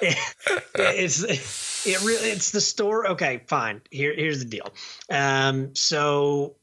it- 0.00 0.18
it's 0.78 1.86
it 1.86 2.00
really 2.02 2.30
it's 2.30 2.50
the 2.50 2.60
story. 2.60 3.08
Okay, 3.08 3.42
fine. 3.46 3.80
Here 3.90 4.14
here's 4.14 4.38
the 4.40 4.44
deal. 4.44 4.72
Um, 5.10 5.74
so 5.74 6.56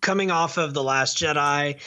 coming 0.00 0.30
off 0.30 0.56
of 0.58 0.74
the 0.74 0.82
Last 0.82 1.18
Jedi, 1.18 1.80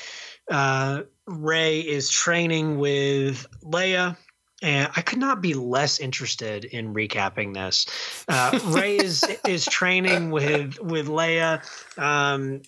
uh, 0.49 1.01
Rey 1.25 1.79
is 1.81 2.09
training 2.09 2.77
with 2.79 3.45
Leia. 3.63 4.15
And 4.63 4.91
I 4.95 5.01
could 5.01 5.17
not 5.17 5.41
be 5.41 5.53
less 5.55 5.99
interested 5.99 6.65
in 6.65 6.93
recapping 6.93 7.53
this. 7.53 7.87
Uh, 8.27 8.59
Rey 8.65 8.97
is 8.97 9.23
is 9.47 9.65
training 9.65 10.29
with 10.29 10.79
with 10.79 11.07
Leia 11.07 11.63
um, 11.97 12.61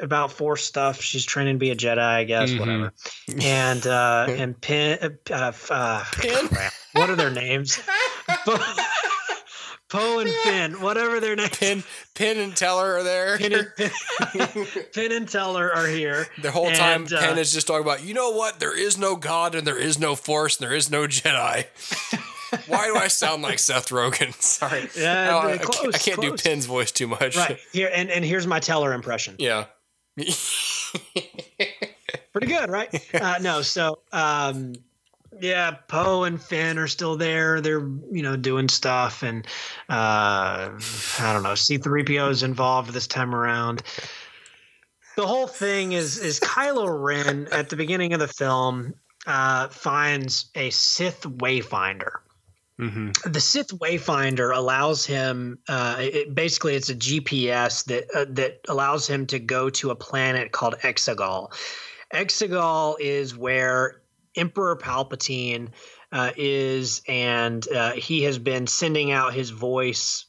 about 0.00 0.32
Force 0.32 0.64
stuff. 0.64 1.00
She's 1.00 1.24
training 1.24 1.54
to 1.54 1.58
be 1.58 1.70
a 1.70 1.76
Jedi, 1.76 1.98
I 1.98 2.24
guess. 2.24 2.50
Mhm. 2.50 2.60
Whatever. 2.60 2.92
And 3.42 3.86
uh, 3.86 4.26
and 4.28 4.60
Pin, 4.60 5.18
uh, 5.30 5.52
uh, 5.70 6.04
crap. 6.04 6.72
what 6.92 7.08
are 7.10 7.16
their 7.16 7.30
names? 7.30 7.78
Poe 9.88 9.98
Poe 9.98 10.18
and 10.20 10.30
Finn, 10.30 10.80
whatever 10.80 11.18
their 11.20 11.34
names. 11.36 11.56
Pin 11.58 11.82
Pin 12.14 12.38
and 12.38 12.54
Teller 12.56 12.96
are 12.96 13.02
there. 13.02 13.38
Pin 13.38 13.52
and, 13.54 13.68
Pin, 13.76 13.90
Pin 14.92 15.12
and 15.12 15.28
Teller 15.28 15.72
are 15.72 15.86
here. 15.86 16.26
the 16.42 16.50
whole 16.50 16.70
time 16.70 17.02
And, 17.02 17.12
uh, 17.14 17.20
Penn 17.20 17.38
is 17.38 17.52
just 17.52 17.66
talking 17.66 17.82
about, 17.82 18.04
you 18.04 18.12
know 18.14 18.30
what? 18.30 18.60
There 18.60 18.76
is 18.76 18.98
no 18.98 19.16
God 19.16 19.54
and 19.54 19.66
there 19.66 19.78
is 19.78 19.98
no 19.98 20.14
Force 20.14 20.58
and 20.60 20.68
there 20.68 20.76
is 20.76 20.90
no 20.90 21.06
Jedi. 21.06 21.64
Why 22.66 22.86
do 22.86 22.96
I 22.96 23.08
sound 23.08 23.42
like 23.42 23.58
Seth 23.58 23.88
Rogen? 23.90 24.32
Sorry. 24.42 24.88
Yeah, 24.96 25.26
No, 25.26 25.38
I, 25.38 25.52
I 25.52 25.58
close, 25.58 25.80
can't, 25.80 25.94
I 25.94 25.98
can't 25.98 26.20
do 26.20 26.28
close. 26.28 26.42
Pinn's 26.42 26.66
voice 26.66 26.92
too 26.92 27.06
much. 27.06 27.36
Right 27.36 27.58
here, 27.72 27.90
and, 27.94 28.10
and 28.10 28.24
here's 28.24 28.46
my 28.46 28.58
Teller 28.58 28.92
impression. 28.94 29.36
Yeah. 29.38 29.66
Pretty 32.32 32.46
good, 32.46 32.70
right? 32.70 33.14
Uh, 33.14 33.38
no, 33.40 33.62
so 33.62 34.00
um, 34.12 34.74
yeah, 35.40 35.72
Poe 35.88 36.24
and 36.24 36.40
Finn 36.40 36.78
are 36.78 36.86
still 36.86 37.16
there. 37.16 37.60
They're 37.60 37.80
you 37.80 38.22
know 38.22 38.36
doing 38.36 38.68
stuff, 38.68 39.22
and 39.22 39.46
uh, 39.88 40.70
I 40.70 41.32
don't 41.32 41.42
know. 41.42 41.54
C-3PO 41.54 42.30
is 42.30 42.42
involved 42.42 42.92
this 42.92 43.06
time 43.06 43.34
around. 43.34 43.82
The 45.16 45.26
whole 45.26 45.46
thing 45.46 45.92
is 45.92 46.18
is 46.18 46.40
Kylo 46.40 46.86
Ren 47.02 47.48
at 47.52 47.68
the 47.68 47.76
beginning 47.76 48.12
of 48.12 48.20
the 48.20 48.28
film 48.28 48.94
uh, 49.26 49.68
finds 49.68 50.50
a 50.54 50.70
Sith 50.70 51.22
Wayfinder. 51.22 52.20
hmm 52.78 53.10
the 53.24 53.40
Sith 53.40 53.68
Wayfinder 53.78 54.54
allows 54.56 55.04
him. 55.04 55.58
Uh, 55.68 55.96
it, 55.98 56.34
basically, 56.34 56.74
it's 56.74 56.90
a 56.90 56.94
GPS 56.94 57.84
that 57.86 58.04
uh, 58.14 58.26
that 58.30 58.60
allows 58.68 59.08
him 59.08 59.26
to 59.26 59.38
go 59.38 59.70
to 59.70 59.90
a 59.90 59.96
planet 59.96 60.52
called 60.52 60.76
Exegol. 60.82 61.52
Exegol 62.12 62.96
is 63.00 63.36
where 63.36 64.00
Emperor 64.38 64.76
Palpatine 64.76 65.68
uh, 66.12 66.30
is, 66.36 67.02
and 67.08 67.66
uh, 67.68 67.92
he 67.92 68.22
has 68.22 68.38
been 68.38 68.66
sending 68.66 69.10
out 69.12 69.34
his 69.34 69.50
voice 69.50 70.24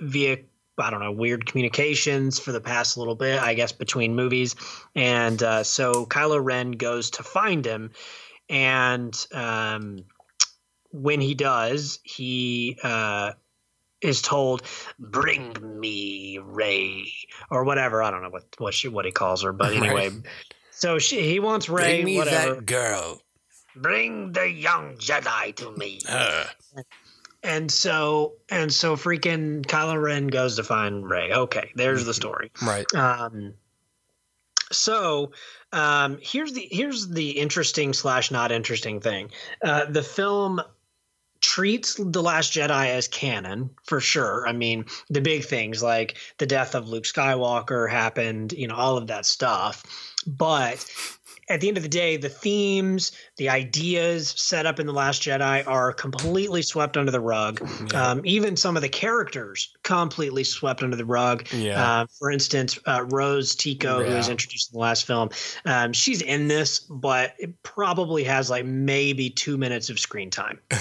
via. 0.00 0.38
I 0.78 0.90
don't 0.90 1.00
know, 1.00 1.12
weird 1.12 1.44
communications 1.44 2.38
for 2.38 2.50
the 2.50 2.60
past 2.60 2.96
little 2.96 3.14
bit, 3.14 3.40
I 3.40 3.52
guess, 3.52 3.72
between 3.72 4.16
movies. 4.16 4.56
And 4.96 5.40
uh, 5.42 5.64
so 5.64 6.06
Kylo 6.06 6.42
Ren 6.42 6.72
goes 6.72 7.10
to 7.10 7.22
find 7.22 7.64
him. 7.64 7.90
And 8.48 9.14
um, 9.32 9.98
when 10.90 11.20
he 11.20 11.34
does, 11.34 12.00
he 12.02 12.78
uh, 12.82 13.32
is 14.00 14.22
told, 14.22 14.62
"Bring 14.98 15.54
me 15.78 16.38
Rey" 16.42 17.12
or 17.50 17.64
whatever. 17.64 18.02
I 18.02 18.10
don't 18.10 18.22
know 18.22 18.30
what 18.30 18.44
what 18.58 18.72
she 18.74 18.88
what 18.88 19.04
he 19.04 19.12
calls 19.12 19.42
her, 19.42 19.52
but 19.52 19.72
Right. 19.72 19.82
anyway. 19.82 20.10
So 20.70 20.98
she, 20.98 21.20
he 21.22 21.38
wants 21.38 21.68
Rey. 21.68 21.96
Bring 21.96 22.04
me 22.06 22.16
whatever. 22.16 22.54
that 22.56 22.66
girl. 22.66 23.20
Bring 23.76 24.32
the 24.32 24.48
young 24.48 24.96
Jedi 24.96 25.54
to 25.56 25.70
me. 25.72 26.00
Uh, 26.08 26.44
And 27.44 27.72
so 27.72 28.34
and 28.50 28.72
so, 28.72 28.94
freaking 28.94 29.66
Kylo 29.66 30.00
Ren 30.00 30.28
goes 30.28 30.56
to 30.56 30.62
find 30.62 31.08
Rey. 31.08 31.32
Okay, 31.32 31.72
there's 31.74 32.04
the 32.04 32.14
story. 32.14 32.52
right. 32.62 32.86
Um, 32.94 33.54
so 34.70 35.32
um, 35.72 36.18
here's 36.22 36.52
the 36.52 36.68
here's 36.70 37.08
the 37.08 37.30
interesting 37.30 37.94
slash 37.94 38.30
not 38.30 38.52
interesting 38.52 39.00
thing. 39.00 39.30
Uh, 39.62 39.86
the 39.86 40.04
film 40.04 40.62
treats 41.40 41.94
the 41.94 42.22
Last 42.22 42.52
Jedi 42.52 42.86
as 42.86 43.08
canon 43.08 43.70
for 43.82 44.00
sure. 44.00 44.46
I 44.46 44.52
mean, 44.52 44.84
the 45.10 45.20
big 45.20 45.44
things 45.44 45.82
like 45.82 46.16
the 46.38 46.46
death 46.46 46.76
of 46.76 46.88
Luke 46.88 47.04
Skywalker 47.04 47.90
happened, 47.90 48.52
you 48.52 48.68
know, 48.68 48.76
all 48.76 48.96
of 48.96 49.08
that 49.08 49.26
stuff. 49.26 49.82
But 50.24 50.88
at 51.52 51.60
the 51.60 51.68
end 51.68 51.76
of 51.76 51.82
the 51.82 51.88
day, 51.88 52.16
the 52.16 52.28
themes, 52.28 53.12
the 53.36 53.48
ideas 53.48 54.28
set 54.36 54.66
up 54.66 54.80
in 54.80 54.86
the 54.86 54.92
Last 54.92 55.22
Jedi 55.22 55.66
are 55.66 55.92
completely 55.92 56.62
swept 56.62 56.96
under 56.96 57.10
the 57.12 57.20
rug. 57.20 57.60
Yeah. 57.92 58.10
Um, 58.10 58.20
even 58.24 58.56
some 58.56 58.76
of 58.76 58.82
the 58.82 58.88
characters 58.88 59.72
completely 59.82 60.44
swept 60.44 60.82
under 60.82 60.96
the 60.96 61.04
rug. 61.04 61.46
Yeah. 61.52 62.00
Uh, 62.02 62.06
for 62.18 62.30
instance, 62.30 62.78
uh, 62.86 63.04
Rose 63.10 63.54
Tico, 63.54 64.02
who 64.02 64.14
was 64.14 64.28
introduced 64.28 64.72
in 64.72 64.78
the 64.78 64.80
last 64.80 65.06
film, 65.06 65.30
um, 65.64 65.92
she's 65.92 66.22
in 66.22 66.48
this, 66.48 66.80
but 66.80 67.34
it 67.38 67.62
probably 67.62 68.24
has 68.24 68.50
like 68.50 68.64
maybe 68.64 69.30
two 69.30 69.56
minutes 69.56 69.90
of 69.90 69.98
screen 69.98 70.30
time. 70.30 70.58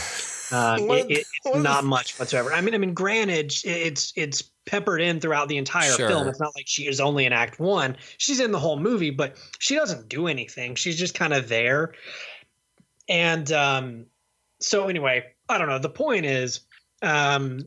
Uh, 0.54 0.76
it- 0.78 0.82
it- 0.84 0.88
what 0.90 1.00
it's 1.10 1.20
is- 1.22 1.31
not 1.46 1.84
much 1.84 2.18
whatsoever. 2.20 2.54
I 2.54 2.62
mean, 2.62 2.74
I 2.76 2.78
mean, 2.78 2.94
granted, 2.94 3.54
it's 3.64 4.14
it's 4.16 4.44
peppered 4.66 5.02
in 5.02 5.20
throughout 5.20 5.48
the 5.48 5.58
entire 5.58 5.92
Sure. 5.92 6.08
film. 6.08 6.28
It's 6.28 6.40
not 6.40 6.56
like 6.56 6.68
she 6.68 6.88
is 6.88 7.00
only 7.00 7.26
in 7.26 7.34
Act 7.34 7.60
One; 7.60 7.98
she's 8.18 8.40
in 8.40 8.52
the 8.52 8.60
whole 8.60 8.80
movie, 8.80 9.10
but 9.10 9.36
she 9.60 9.76
doesn't 9.76 10.08
do 10.08 10.28
anything. 10.28 10.76
She's 10.76 10.98
just 10.98 11.16
kind 11.16 11.34
of 11.34 11.50
there. 11.50 11.94
And 13.10 13.52
um, 13.52 14.06
so, 14.60 14.88
anyway, 14.88 15.26
I 15.50 15.58
don't 15.58 15.68
know. 15.68 15.80
The 15.80 15.90
point 15.90 16.26
is, 16.26 16.62
um, 17.02 17.66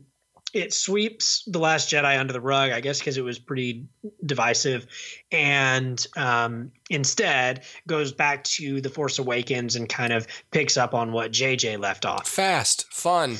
it 0.53 0.73
sweeps 0.73 1.43
the 1.47 1.59
Last 1.59 1.91
Jedi 1.91 2.17
under 2.17 2.31
the 2.31 2.39
rug, 2.39 2.71
I 2.71 2.79
guess, 2.79 2.99
because 2.99 3.17
it 3.17 3.23
was 3.23 3.37
pretty 3.37 3.87
divisive, 4.25 4.87
and 5.31 6.05
um, 6.15 6.71
instead 6.89 7.63
goes 7.87 8.13
back 8.13 8.45
to 8.45 8.79
the 8.79 8.89
Force 8.89 9.19
Awakens 9.19 9.75
and 9.75 9.89
kind 9.89 10.13
of 10.13 10.25
picks 10.51 10.77
up 10.77 10.93
on 10.93 11.11
what 11.11 11.31
JJ 11.31 11.77
left 11.79 12.05
off. 12.05 12.27
Fast, 12.27 12.91
fun. 12.91 13.37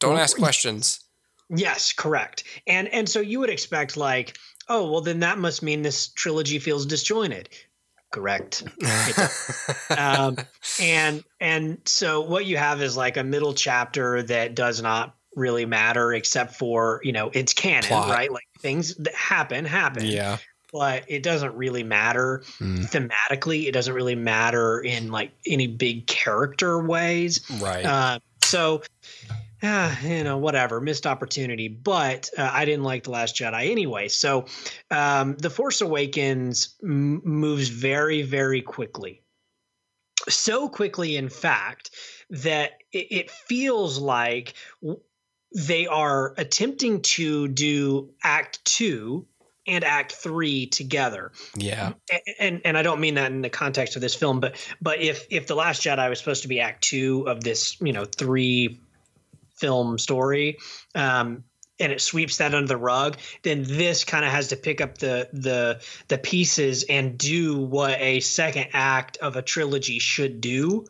Don't 0.00 0.18
ask 0.18 0.36
questions. 0.36 1.00
Yes, 1.48 1.92
correct. 1.92 2.44
And 2.66 2.88
and 2.88 3.08
so 3.08 3.20
you 3.20 3.40
would 3.40 3.50
expect 3.50 3.96
like, 3.96 4.36
oh, 4.68 4.90
well 4.90 5.00
then 5.00 5.20
that 5.20 5.38
must 5.38 5.62
mean 5.62 5.82
this 5.82 6.08
trilogy 6.08 6.58
feels 6.58 6.86
disjointed. 6.86 7.48
Correct. 8.12 8.64
Um, 9.96 10.36
and 10.80 11.24
and 11.40 11.78
so 11.84 12.20
what 12.20 12.46
you 12.46 12.56
have 12.56 12.80
is 12.80 12.96
like 12.96 13.16
a 13.16 13.24
middle 13.24 13.52
chapter 13.54 14.22
that 14.22 14.54
does 14.54 14.80
not 14.80 15.16
really 15.36 15.66
matter 15.66 16.12
except 16.12 16.54
for 16.54 17.00
you 17.02 17.12
know 17.12 17.30
it's 17.34 17.52
canon, 17.52 17.88
Plot. 17.88 18.08
right? 18.08 18.30
Like 18.32 18.46
things 18.60 18.94
that 18.96 19.14
happen 19.14 19.64
happen. 19.64 20.06
Yeah. 20.06 20.38
But 20.72 21.04
it 21.08 21.24
doesn't 21.24 21.54
really 21.56 21.82
matter 21.82 22.44
Mm. 22.60 22.88
thematically. 22.88 23.66
It 23.66 23.72
doesn't 23.72 23.92
really 23.94 24.14
matter 24.14 24.80
in 24.80 25.10
like 25.10 25.32
any 25.44 25.66
big 25.66 26.06
character 26.06 26.78
ways. 26.80 27.40
Right. 27.60 27.84
Uh, 27.84 28.20
so, 28.42 28.82
uh, 29.62 29.94
you 30.02 30.24
know, 30.24 30.38
whatever, 30.38 30.80
missed 30.80 31.06
opportunity. 31.06 31.68
But 31.68 32.30
uh, 32.36 32.48
I 32.52 32.64
didn't 32.64 32.84
like 32.84 33.04
The 33.04 33.10
Last 33.10 33.36
Jedi 33.36 33.70
anyway. 33.70 34.08
So, 34.08 34.46
um, 34.90 35.36
The 35.36 35.50
Force 35.50 35.80
Awakens 35.80 36.76
m- 36.82 37.22
moves 37.24 37.68
very, 37.68 38.22
very 38.22 38.62
quickly. 38.62 39.22
So 40.28 40.68
quickly, 40.68 41.16
in 41.16 41.28
fact, 41.28 41.90
that 42.30 42.72
it, 42.92 43.06
it 43.10 43.30
feels 43.30 43.98
like 43.98 44.54
w- 44.82 45.00
they 45.54 45.86
are 45.86 46.34
attempting 46.36 47.02
to 47.02 47.48
do 47.48 48.10
Act 48.22 48.64
Two 48.64 49.26
and 49.66 49.84
Act 49.84 50.12
Three 50.12 50.66
together 50.66 51.32
yeah. 51.56 51.92
and 52.38 52.60
and 52.64 52.78
I 52.78 52.82
don't 52.82 53.00
mean 53.00 53.14
that 53.14 53.30
in 53.32 53.40
the 53.42 53.50
context 53.50 53.96
of 53.96 54.02
this 54.02 54.14
film, 54.14 54.40
but 54.40 54.54
but 54.80 55.00
if 55.00 55.26
if 55.30 55.46
the 55.46 55.54
Last 55.54 55.82
Jedi 55.82 56.08
was 56.08 56.18
supposed 56.18 56.42
to 56.42 56.48
be 56.48 56.60
Act 56.60 56.82
Two 56.82 57.28
of 57.28 57.42
this 57.42 57.80
you 57.80 57.92
know 57.92 58.04
three 58.04 58.80
film 59.60 59.98
story, 59.98 60.58
um, 60.94 61.44
and 61.78 61.92
it 61.92 62.00
sweeps 62.00 62.38
that 62.38 62.54
under 62.54 62.66
the 62.66 62.76
rug, 62.76 63.16
then 63.42 63.62
this 63.62 64.04
kind 64.04 64.24
of 64.24 64.30
has 64.30 64.48
to 64.48 64.56
pick 64.56 64.80
up 64.80 64.98
the 64.98 65.28
the 65.32 65.80
the 66.08 66.18
pieces 66.18 66.84
and 66.88 67.16
do 67.16 67.58
what 67.58 67.98
a 68.00 68.20
second 68.20 68.68
act 68.72 69.16
of 69.18 69.36
a 69.36 69.42
trilogy 69.42 69.98
should 69.98 70.40
do 70.40 70.84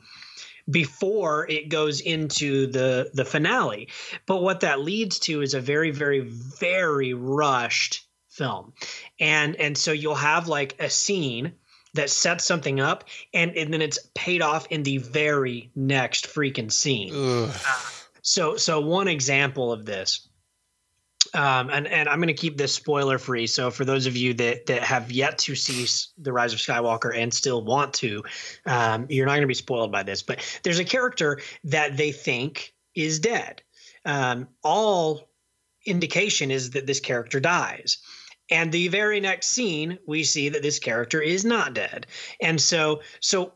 before 0.68 1.46
it 1.48 1.68
goes 1.68 2.00
into 2.00 2.66
the 2.66 3.10
the 3.14 3.24
finale. 3.24 3.88
But 4.26 4.42
what 4.42 4.60
that 4.60 4.80
leads 4.80 5.18
to 5.20 5.42
is 5.42 5.54
a 5.54 5.60
very 5.60 5.90
very 5.90 6.20
very 6.20 7.14
rushed 7.14 8.06
film. 8.28 8.72
And 9.18 9.56
and 9.56 9.76
so 9.76 9.92
you'll 9.92 10.14
have 10.14 10.48
like 10.48 10.76
a 10.80 10.90
scene 10.90 11.52
that 11.94 12.08
sets 12.08 12.44
something 12.44 12.80
up 12.80 13.04
and, 13.34 13.56
and 13.56 13.72
then 13.72 13.82
it's 13.82 13.98
paid 14.14 14.42
off 14.42 14.66
in 14.70 14.84
the 14.84 14.98
very 14.98 15.70
next 15.74 16.26
freaking 16.26 16.70
scene. 16.70 17.12
So 18.22 18.56
so 18.56 18.80
one 18.80 19.08
example 19.08 19.72
of 19.72 19.84
this 19.84 20.28
um, 21.34 21.70
and, 21.70 21.86
and 21.86 22.08
I'm 22.08 22.18
going 22.18 22.28
to 22.28 22.34
keep 22.34 22.56
this 22.56 22.74
spoiler 22.74 23.18
free. 23.18 23.46
So 23.46 23.70
for 23.70 23.84
those 23.84 24.06
of 24.06 24.16
you 24.16 24.34
that, 24.34 24.66
that 24.66 24.82
have 24.82 25.12
yet 25.12 25.38
to 25.38 25.54
see 25.54 25.86
the 26.18 26.32
Rise 26.32 26.52
of 26.52 26.58
Skywalker 26.58 27.16
and 27.16 27.32
still 27.32 27.62
want 27.62 27.94
to, 27.94 28.24
um, 28.66 29.06
you're 29.08 29.26
not 29.26 29.32
going 29.32 29.42
to 29.42 29.46
be 29.46 29.54
spoiled 29.54 29.92
by 29.92 30.02
this. 30.02 30.22
But 30.22 30.60
there's 30.62 30.78
a 30.78 30.84
character 30.84 31.40
that 31.64 31.96
they 31.96 32.10
think 32.12 32.74
is 32.94 33.20
dead. 33.20 33.62
Um, 34.04 34.48
all 34.62 35.28
indication 35.86 36.50
is 36.50 36.70
that 36.70 36.86
this 36.86 37.00
character 37.00 37.38
dies. 37.38 37.98
And 38.50 38.72
the 38.72 38.88
very 38.88 39.20
next 39.20 39.48
scene, 39.48 39.98
we 40.06 40.24
see 40.24 40.48
that 40.48 40.62
this 40.62 40.80
character 40.80 41.20
is 41.20 41.44
not 41.44 41.74
dead. 41.74 42.06
And 42.40 42.60
so 42.60 43.02
so 43.20 43.52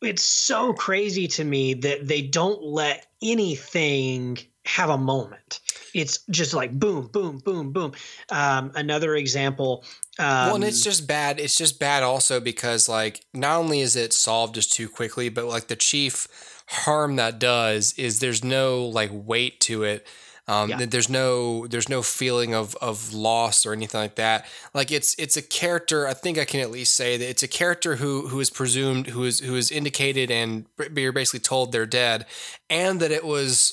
it's 0.00 0.22
so 0.22 0.72
crazy 0.72 1.28
to 1.28 1.44
me 1.44 1.74
that 1.74 2.08
they 2.08 2.22
don't 2.22 2.62
let 2.62 3.07
anything 3.22 4.38
have 4.64 4.90
a 4.90 4.98
moment. 4.98 5.60
It's 5.94 6.18
just 6.30 6.52
like 6.52 6.78
boom, 6.78 7.08
boom, 7.08 7.38
boom, 7.38 7.72
boom. 7.72 7.92
Um, 8.30 8.72
another 8.74 9.14
example. 9.16 9.84
Um, 10.18 10.26
well, 10.26 10.54
and 10.56 10.64
it's 10.64 10.82
just 10.82 11.06
bad. 11.06 11.40
It's 11.40 11.56
just 11.56 11.80
bad 11.80 12.02
also 12.02 12.40
because 12.40 12.88
like 12.88 13.24
not 13.32 13.58
only 13.58 13.80
is 13.80 13.96
it 13.96 14.12
solved 14.12 14.54
just 14.54 14.72
too 14.72 14.88
quickly, 14.88 15.28
but 15.28 15.46
like 15.46 15.68
the 15.68 15.76
chief 15.76 16.28
harm 16.66 17.16
that 17.16 17.38
does 17.38 17.94
is 17.94 18.20
there's 18.20 18.44
no 18.44 18.84
like 18.84 19.10
weight 19.12 19.60
to 19.60 19.84
it. 19.84 20.06
Um, 20.48 20.70
Yeah. 20.70 20.86
There's 20.86 21.08
no 21.08 21.66
there's 21.66 21.88
no 21.88 22.02
feeling 22.02 22.54
of 22.54 22.74
of 22.76 23.12
loss 23.12 23.66
or 23.66 23.72
anything 23.72 24.00
like 24.00 24.16
that. 24.16 24.46
Like 24.74 24.90
it's 24.90 25.14
it's 25.18 25.36
a 25.36 25.42
character. 25.42 26.08
I 26.08 26.14
think 26.14 26.38
I 26.38 26.44
can 26.44 26.60
at 26.60 26.70
least 26.70 26.94
say 26.94 27.16
that 27.16 27.28
it's 27.28 27.42
a 27.42 27.48
character 27.48 27.96
who 27.96 28.28
who 28.28 28.40
is 28.40 28.50
presumed 28.50 29.08
who 29.08 29.24
is 29.24 29.40
who 29.40 29.54
is 29.54 29.70
indicated 29.70 30.30
and 30.30 30.66
you're 30.96 31.12
basically 31.12 31.40
told 31.40 31.70
they're 31.70 31.86
dead, 31.86 32.26
and 32.70 32.98
that 33.00 33.10
it 33.12 33.24
was 33.24 33.72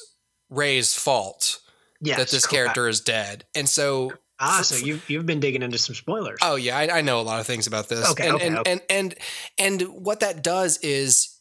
Rey's 0.49 0.93
fault 0.93 1.59
yes, 2.01 2.17
that 2.17 2.27
this 2.29 2.45
correct. 2.45 2.53
character 2.53 2.87
is 2.87 2.99
dead. 3.01 3.45
And 3.55 3.67
so 3.67 4.11
Ah, 4.37 4.61
so 4.63 4.85
you've 4.85 5.09
you've 5.09 5.25
been 5.25 5.39
digging 5.39 5.61
into 5.61 5.77
some 5.77 5.95
spoilers. 5.95 6.39
Oh 6.41 6.57
yeah, 6.57 6.77
I, 6.77 6.97
I 6.97 7.01
know 7.01 7.21
a 7.21 7.23
lot 7.23 7.39
of 7.39 7.47
things 7.47 7.67
about 7.67 7.87
this. 7.87 8.11
Okay, 8.11 8.27
and, 8.27 8.35
okay, 8.35 8.47
and, 8.47 8.57
okay. 8.57 8.71
and 8.71 8.81
and 8.89 9.15
and 9.57 9.81
what 10.03 10.19
that 10.19 10.43
does 10.43 10.77
is, 10.79 11.34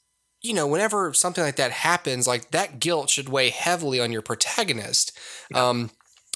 you 0.44 0.52
know, 0.54 0.66
whenever 0.66 1.12
something 1.14 1.42
like 1.42 1.56
that 1.56 1.70
happens, 1.72 2.26
like 2.28 2.50
that 2.52 2.78
guilt 2.78 3.10
should 3.10 3.28
weigh 3.28 3.48
heavily 3.50 3.98
on 3.98 4.12
your 4.12 4.22
protagonist. 4.22 5.10
Um, 5.54 5.90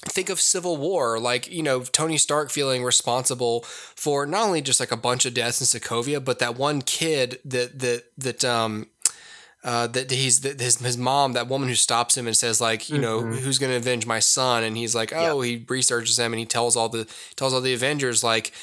think 0.05 0.29
of 0.29 0.39
Civil 0.39 0.77
War, 0.77 1.19
like 1.19 1.49
you 1.51 1.61
know 1.61 1.81
Tony 1.83 2.17
Stark 2.17 2.49
feeling 2.49 2.83
responsible 2.83 3.61
for 3.95 4.25
not 4.25 4.45
only 4.47 4.61
just 4.61 4.79
like 4.79 4.91
a 4.91 4.97
bunch 4.97 5.25
of 5.25 5.33
deaths 5.33 5.61
in 5.61 5.67
Sokovia, 5.81 6.23
but 6.23 6.39
that 6.39 6.57
one 6.57 6.81
kid 6.81 7.39
that 7.45 7.79
that 7.79 8.03
that 8.17 8.43
um 8.43 8.87
uh, 9.63 9.87
that 9.87 10.09
he's 10.09 10.39
that 10.41 10.59
his 10.59 10.77
his 10.79 10.97
mom, 10.97 11.33
that 11.33 11.47
woman 11.49 11.67
who 11.67 11.75
stops 11.75 12.17
him 12.17 12.27
and 12.27 12.37
says 12.37 12.61
like, 12.61 12.89
you 12.89 12.97
know, 12.97 13.21
Mhm. 13.21 13.39
who's 13.39 13.59
going 13.59 13.71
to 13.71 13.75
avenge 13.77 14.05
my 14.05 14.19
son? 14.19 14.63
And 14.63 14.77
he's 14.77 14.95
like, 14.95 15.11
oh, 15.13 15.41
he 15.41 15.65
researches 15.67 16.15
them 16.15 16.31
and 16.31 16.39
he 16.39 16.45
tells 16.45 16.77
all 16.77 16.87
the 16.87 17.05
tells 17.35 17.53
all 17.53 17.59
the 17.59 17.73
Avengers 17.73 18.23
like, 18.23 18.53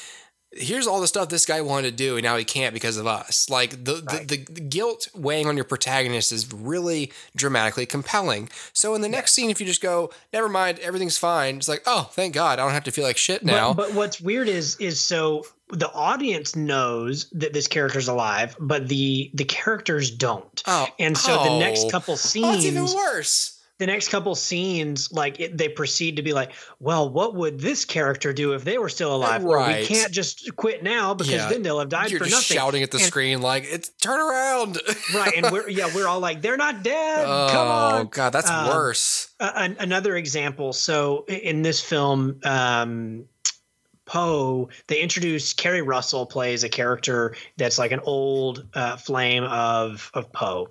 here's 0.57 0.87
all 0.87 0.99
the 0.99 1.07
stuff 1.07 1.29
this 1.29 1.45
guy 1.45 1.61
wanted 1.61 1.91
to 1.91 1.95
do 1.95 2.17
and 2.17 2.23
now 2.23 2.35
he 2.37 2.43
can't 2.43 2.73
because 2.73 2.97
of 2.97 3.07
us. 3.07 3.49
Like 3.49 3.83
the 3.83 4.03
Right. 4.07 4.27
the, 4.27 4.37
the 4.37 4.61
guilt 4.61 5.07
weighing 5.15 5.47
on 5.47 5.55
your 5.55 5.65
protagonist 5.65 6.31
is 6.31 6.51
really 6.51 7.11
dramatically 7.35 7.85
compelling. 7.85 8.49
So 8.73 8.95
in 8.95 9.01
the 9.01 9.09
next 9.09 9.33
scene, 9.33 9.49
if 9.49 9.59
you 9.59 9.65
just 9.65 9.81
go, 9.81 10.11
never 10.33 10.49
mind, 10.49 10.79
everything's 10.79 11.17
fine. 11.17 11.57
It's 11.57 11.67
like, 11.67 11.83
oh, 11.85 12.09
thank 12.13 12.33
God, 12.33 12.59
I 12.59 12.63
don't 12.63 12.71
have 12.73 12.83
to 12.85 12.91
feel 12.91 13.03
like 13.03 13.17
shit 13.17 13.43
now. 13.43 13.73
But, 13.73 13.87
but 13.89 13.95
what's 13.95 14.21
weird 14.21 14.47
is 14.47 14.75
is 14.77 14.99
so 14.99 15.45
the 15.69 15.91
audience 15.91 16.55
knows 16.55 17.29
that 17.31 17.53
this 17.53 17.67
character's 17.67 18.07
alive, 18.07 18.55
but 18.59 18.87
the 18.87 19.31
the 19.33 19.45
characters 19.45 20.11
don't. 20.11 20.63
oh, 20.65 20.87
And 20.99 21.17
so 21.17 21.43
the 21.43 21.59
next 21.59 21.85
oh. 21.85 21.89
couple 21.89 22.13
Oh, 22.13 22.53
it's 22.53 22.65
even 22.65 22.85
worse. 22.85 23.56
The 23.79 23.85
next 23.85 24.07
couple 24.09 24.33
scenes, 24.33 25.11
like 25.11 25.39
it, 25.39 25.55
they 25.55 25.69
proceed 25.69 26.15
to 26.15 26.23
be 26.23 26.33
like, 26.33 26.51
well, 26.79 27.07
what 27.09 27.35
would 27.35 27.59
this 27.59 27.85
character 27.85 28.33
do 28.33 28.53
if 28.53 28.63
they 28.63 28.79
were 28.79 28.89
still 28.89 29.15
alive? 29.15 29.45
Or 29.45 29.59
we 29.67 29.85
can't 29.85 30.11
just 30.11 30.55
quit 30.55 30.81
now 30.81 31.13
because 31.13 31.31
Yeah. 31.33 31.49
then 31.49 31.61
they'll 31.61 31.77
have 31.77 31.89
died 31.89 32.09
You're 32.09 32.19
for 32.21 32.25
just 32.25 32.49
nothing. 32.49 32.57
shouting 32.57 32.81
at 32.83 32.89
the 32.89 32.97
And- 32.97 33.05
screen 33.05 33.41
like, 33.41 33.65
"It's 33.69 33.89
turn 34.01 34.19
around!" 34.19 34.79
right, 35.13 35.31
and 35.37 35.51
we're 35.51 35.69
yeah, 35.69 35.93
we're 35.93 36.07
all 36.07 36.19
like, 36.19 36.41
they're 36.41 36.57
not 36.57 36.81
dead. 36.81 37.25
oh 37.27 37.49
Come 37.51 37.67
on. 37.67 38.07
God, 38.07 38.31
that's 38.31 38.49
Um, 38.49 38.67
worse. 38.67 39.27
Uh, 39.39 39.51
an, 39.55 39.77
another 39.79 40.15
example. 40.15 40.73
So 40.73 41.25
in 41.27 41.61
this 41.61 41.79
film, 41.79 42.39
um, 42.45 43.25
Poe, 44.05 44.69
they 44.87 45.01
introduce 45.01 45.51
Keri 45.53 45.81
Russell 45.81 46.25
plays 46.25 46.63
a 46.63 46.69
character 46.69 47.35
that's 47.57 47.77
like 47.77 47.91
an 47.91 47.99
old 47.99 48.65
uh, 48.73 48.95
flame 48.95 49.43
of 49.43 50.09
of 50.13 50.31
Poe. 50.31 50.69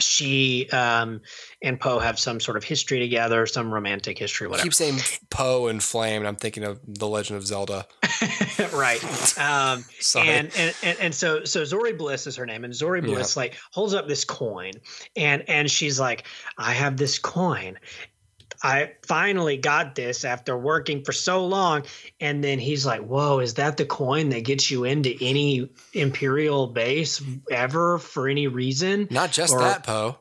She 0.00 0.68
um, 0.70 1.20
and 1.62 1.78
Poe 1.80 1.98
have 1.98 2.18
some 2.18 2.40
sort 2.40 2.56
of 2.56 2.64
history 2.64 2.98
together, 2.98 3.46
some 3.46 3.72
romantic 3.72 4.18
history, 4.18 4.46
I 4.46 4.50
whatever. 4.50 4.64
keep 4.64 4.74
saying 4.74 4.98
Poe 5.30 5.68
and 5.68 5.82
Flame, 5.82 6.22
and 6.22 6.28
I'm 6.28 6.36
thinking 6.36 6.64
of 6.64 6.80
The 6.86 7.06
Legend 7.08 7.36
of 7.38 7.46
Zelda. 7.46 7.86
right. 8.72 9.02
Um, 9.38 9.84
and, 10.16 10.50
and 10.56 10.74
and 10.82 10.98
and 11.00 11.14
so 11.14 11.44
so 11.44 11.62
Zorii 11.62 11.96
Bliss 11.96 12.26
is 12.26 12.36
her 12.36 12.46
name, 12.46 12.64
and 12.64 12.72
Zorii 12.72 13.02
Yeah. 13.06 13.14
Bliss 13.14 13.36
like 13.36 13.56
holds 13.72 13.94
up 13.94 14.08
this 14.08 14.24
coin, 14.24 14.72
and 15.16 15.48
and 15.48 15.70
she's 15.70 15.98
like, 16.00 16.26
I 16.58 16.72
have 16.72 16.96
this 16.96 17.18
coin. 17.18 17.78
I 18.64 18.92
finally 19.06 19.58
got 19.58 19.94
this 19.94 20.24
after 20.24 20.56
working 20.56 21.04
for 21.04 21.12
so 21.12 21.46
long. 21.46 21.84
And 22.18 22.42
then 22.42 22.58
he's 22.58 22.86
like, 22.86 23.02
Whoa, 23.02 23.40
is 23.40 23.54
that 23.54 23.76
the 23.76 23.84
coin 23.84 24.30
that 24.30 24.44
gets 24.44 24.70
you 24.70 24.84
into 24.84 25.14
any 25.20 25.68
Imperial 25.92 26.66
base 26.66 27.22
ever 27.50 27.98
for 27.98 28.26
any 28.26 28.48
reason? 28.48 29.06
Not 29.10 29.32
just 29.32 29.52
or- 29.52 29.60
that, 29.60 29.84
Poe. 29.84 30.16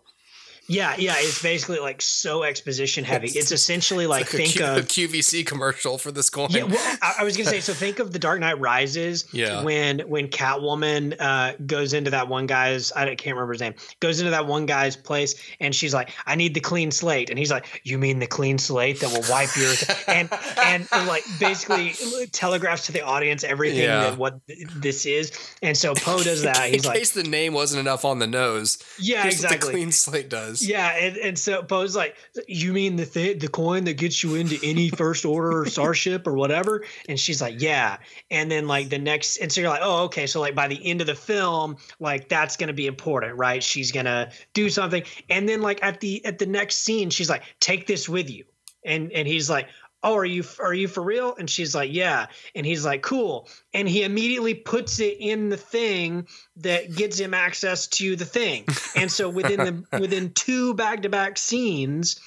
Yeah, 0.67 0.95
yeah. 0.97 1.15
It's 1.17 1.41
basically 1.41 1.79
like 1.79 2.01
so 2.01 2.43
exposition 2.43 3.03
heavy. 3.03 3.27
It's 3.27 3.51
essentially 3.51 4.07
like, 4.07 4.21
It's 4.23 4.33
like 4.33 4.41
think 4.43 4.55
a, 4.55 4.57
Q- 4.57 4.65
of 4.65 4.77
a 4.77 5.17
QVC 5.17 5.45
commercial 5.45 5.97
for 5.97 6.11
this 6.11 6.29
coin. 6.29 6.47
yeah, 6.51 6.63
well, 6.63 6.97
I, 7.01 7.15
I 7.19 7.23
was 7.23 7.35
gonna 7.37 7.49
say. 7.49 7.59
So 7.63 7.73
think 7.73 7.99
of 7.99 8.11
the 8.11 8.19
Dark 8.19 8.39
Knight 8.39 8.59
Rises. 8.59 9.25
Yeah. 9.33 9.63
When 9.63 9.99
when 10.01 10.27
Catwoman 10.27 11.15
uh, 11.19 11.53
goes 11.65 11.93
into 11.93 12.11
that 12.11 12.27
one 12.27 12.45
guy's, 12.45 12.91
I 12.91 13.13
can't 13.15 13.35
remember 13.35 13.53
his 13.53 13.61
name, 13.61 13.73
goes 13.99 14.19
into 14.19 14.31
that 14.31 14.47
one 14.47 14.65
guy's 14.65 14.95
place, 14.95 15.35
and 15.59 15.73
she's 15.73 15.93
like, 15.93 16.09
"I 16.25 16.35
need 16.35 16.53
the 16.53 16.59
clean 16.59 16.91
slate," 16.91 17.29
and 17.29 17.39
he's 17.39 17.51
like, 17.51 17.81
"You 17.83 17.97
mean 17.97 18.19
the 18.19 18.27
clean 18.27 18.57
slate 18.57 18.99
that 19.01 19.11
will 19.11 19.29
wipe 19.29 19.55
your?" 19.55 19.73
and, 20.07 20.29
and 20.63 20.87
like 21.07 21.23
basically 21.39 21.93
telegraphs 22.31 22.85
to 22.87 22.91
the 22.91 23.01
audience 23.01 23.43
everything 23.43 23.79
Yeah. 23.83 24.09
that 24.09 24.17
what 24.17 24.45
th- 24.47 24.67
this 24.75 25.05
is. 25.05 25.31
And 25.61 25.77
so 25.77 25.93
Poe 25.93 26.21
does 26.21 26.43
that. 26.43 26.65
in 26.67 26.73
He's 26.73 26.85
like, 26.85 26.97
case 26.99 27.11
the 27.11 27.23
name 27.23 27.53
wasn't 27.53 27.79
enough 27.81 28.03
on 28.05 28.19
the 28.19 28.27
nose. 28.27 28.77
"Yeah, 28.99 29.25
exactly." 29.25 29.57
the 29.59 29.71
clean 29.77 29.91
slate 29.91 30.29
does. 30.29 30.52
Does. 30.53 30.67
Yeah, 30.67 30.89
and, 30.89 31.17
and 31.17 31.39
so 31.39 31.63
Poe's 31.63 31.95
like, 31.95 32.15
"You 32.47 32.73
mean 32.73 32.95
the 32.95 33.05
th- 33.05 33.39
the 33.39 33.47
coin 33.47 33.83
that 33.85 33.93
gets 33.93 34.23
you 34.23 34.35
into 34.35 34.57
any 34.63 34.89
first 34.89 35.25
order 35.25 35.65
starship 35.69 36.27
or 36.27 36.33
whatever?" 36.33 36.83
And 37.07 37.19
she's 37.19 37.41
like, 37.41 37.61
"Yeah." 37.61 37.97
And 38.31 38.49
then 38.49 38.67
like 38.67 38.89
the 38.89 38.99
next, 38.99 39.37
and 39.37 39.51
so 39.51 39.61
you're 39.61 39.69
like, 39.69 39.81
"Oh, 39.83 40.05
okay." 40.05 40.27
So 40.27 40.39
like 40.39 40.55
by 40.55 40.67
the 40.67 40.79
end 40.85 41.01
of 41.01 41.07
the 41.07 41.15
film, 41.15 41.77
like 41.99 42.29
that's 42.29 42.57
gonna 42.57 42.73
be 42.73 42.87
important, 42.87 43.37
right? 43.37 43.63
She's 43.63 43.91
gonna 43.91 44.31
do 44.53 44.69
something, 44.69 45.03
and 45.29 45.47
then 45.47 45.61
like 45.61 45.83
at 45.83 45.99
the 45.99 46.23
at 46.25 46.39
the 46.39 46.45
next 46.45 46.77
scene, 46.77 47.09
she's 47.09 47.29
like, 47.29 47.43
"Take 47.59 47.87
this 47.87 48.07
with 48.07 48.29
you," 48.29 48.45
and 48.85 49.11
and 49.11 49.27
he's 49.27 49.49
like. 49.49 49.67
Oh, 50.03 50.15
are 50.15 50.25
you 50.25 50.43
are 50.59 50.73
you 50.73 50.87
for 50.87 51.01
real? 51.01 51.35
And 51.35 51.49
she's 51.49 51.73
like, 51.73 51.91
yeah. 51.91 52.27
And 52.55 52.65
he's 52.65 52.85
like, 52.85 53.01
cool. 53.01 53.47
And 53.73 53.87
he 53.87 54.03
immediately 54.03 54.53
puts 54.53 54.99
it 54.99 55.17
in 55.19 55.49
the 55.49 55.57
thing 55.57 56.27
that 56.57 56.93
gets 56.95 57.17
him 57.17 57.33
access 57.33 57.87
to 57.87 58.15
the 58.15 58.25
thing. 58.25 58.65
And 58.95 59.11
so 59.11 59.29
within 59.29 59.85
the 59.91 59.99
within 59.99 60.33
two 60.33 60.73
back 60.73 61.01
to 61.03 61.09
back 61.09 61.37
scenes, 61.37 62.19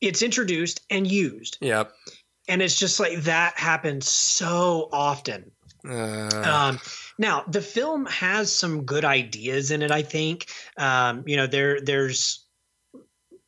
it's 0.00 0.22
introduced 0.22 0.82
and 0.90 1.10
used. 1.10 1.58
Yep. 1.60 1.92
And 2.46 2.60
it's 2.60 2.78
just 2.78 3.00
like 3.00 3.22
that 3.22 3.58
happens 3.58 4.08
so 4.08 4.88
often. 4.92 5.50
Uh, 5.88 6.28
Um, 6.44 6.80
now 7.18 7.44
the 7.48 7.62
film 7.62 8.06
has 8.06 8.52
some 8.52 8.84
good 8.84 9.04
ideas 9.04 9.70
in 9.70 9.82
it. 9.82 9.90
I 9.90 10.02
think 10.02 10.46
um, 10.76 11.24
you 11.26 11.36
know 11.36 11.46
there 11.46 11.80
there's 11.80 12.43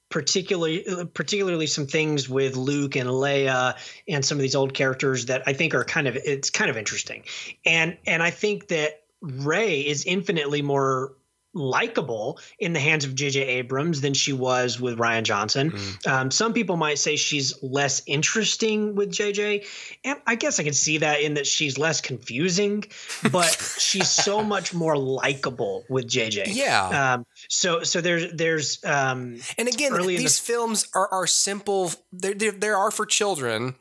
particularly 0.09 0.85
particularly 1.15 1.67
some 1.67 1.87
things 1.87 2.29
with 2.29 2.57
Luke 2.57 2.97
and 2.97 3.09
Leia 3.09 3.77
and 4.07 4.25
some 4.25 4.39
of 4.39 4.43
these 4.43 4.55
old 4.55 4.73
characters 4.75 5.27
that 5.27 5.43
I 5.47 5.53
think 5.53 5.75
are 5.75 5.85
kind 5.85 6.07
of 6.07 6.17
it's 6.17 6.51
kind 6.51 6.71
of 6.71 6.77
interesting, 6.77 7.25
and 7.65 7.97
and 8.07 8.23
I 8.23 8.31
think 8.31 8.69
that 8.69 9.03
Rey 9.21 9.81
is 9.81 10.05
infinitely 10.05 10.63
more 10.63 11.16
likable 11.57 12.39
in 12.59 12.73
the 12.73 12.81
hands 12.81 13.05
of 13.05 13.15
J.J. 13.15 13.41
Abrams 13.41 14.01
than 14.01 14.15
she 14.15 14.33
was 14.33 14.81
with 14.81 14.99
Rian 14.99 15.23
Johnson. 15.23 15.73
Um, 16.07 16.31
some 16.31 16.53
people 16.53 16.77
might 16.77 16.99
say 16.99 17.17
she's 17.17 17.61
less 17.63 18.03
interesting 18.07 18.95
with 18.95 19.11
J.J. 19.11 19.65
And 20.05 20.21
I 20.27 20.35
guess 20.35 20.61
I 20.61 20.63
can 20.65 20.75
see 20.75 20.99
that 20.99 21.21
in 21.21 21.35
that 21.35 21.47
she's 21.47 21.79
less 21.79 22.01
confusing, 22.01 22.85
but 23.33 23.51
she's 23.79 24.09
so 24.11 24.43
much 24.43 24.75
more 24.75 24.97
likable 24.97 25.85
with 25.89 26.07
J.J. 26.07 26.45
Yeah. 26.49 27.15
Um, 27.15 27.27
so 27.49 27.83
so 27.83 28.01
there's 28.01 28.33
there's 28.33 28.85
um, 28.85 29.41
and 29.59 29.69
again, 29.69 29.95
in 29.95 30.07
the- 30.07 30.17
these 30.17 30.39
films 30.39 30.87
are, 30.95 31.09
are 31.13 31.27
simple. 31.27 31.91
They're, 32.13 32.35
they're, 32.35 32.53
they 32.53 32.69
are 32.69 32.91
for 32.91 33.07
children. 33.07 33.75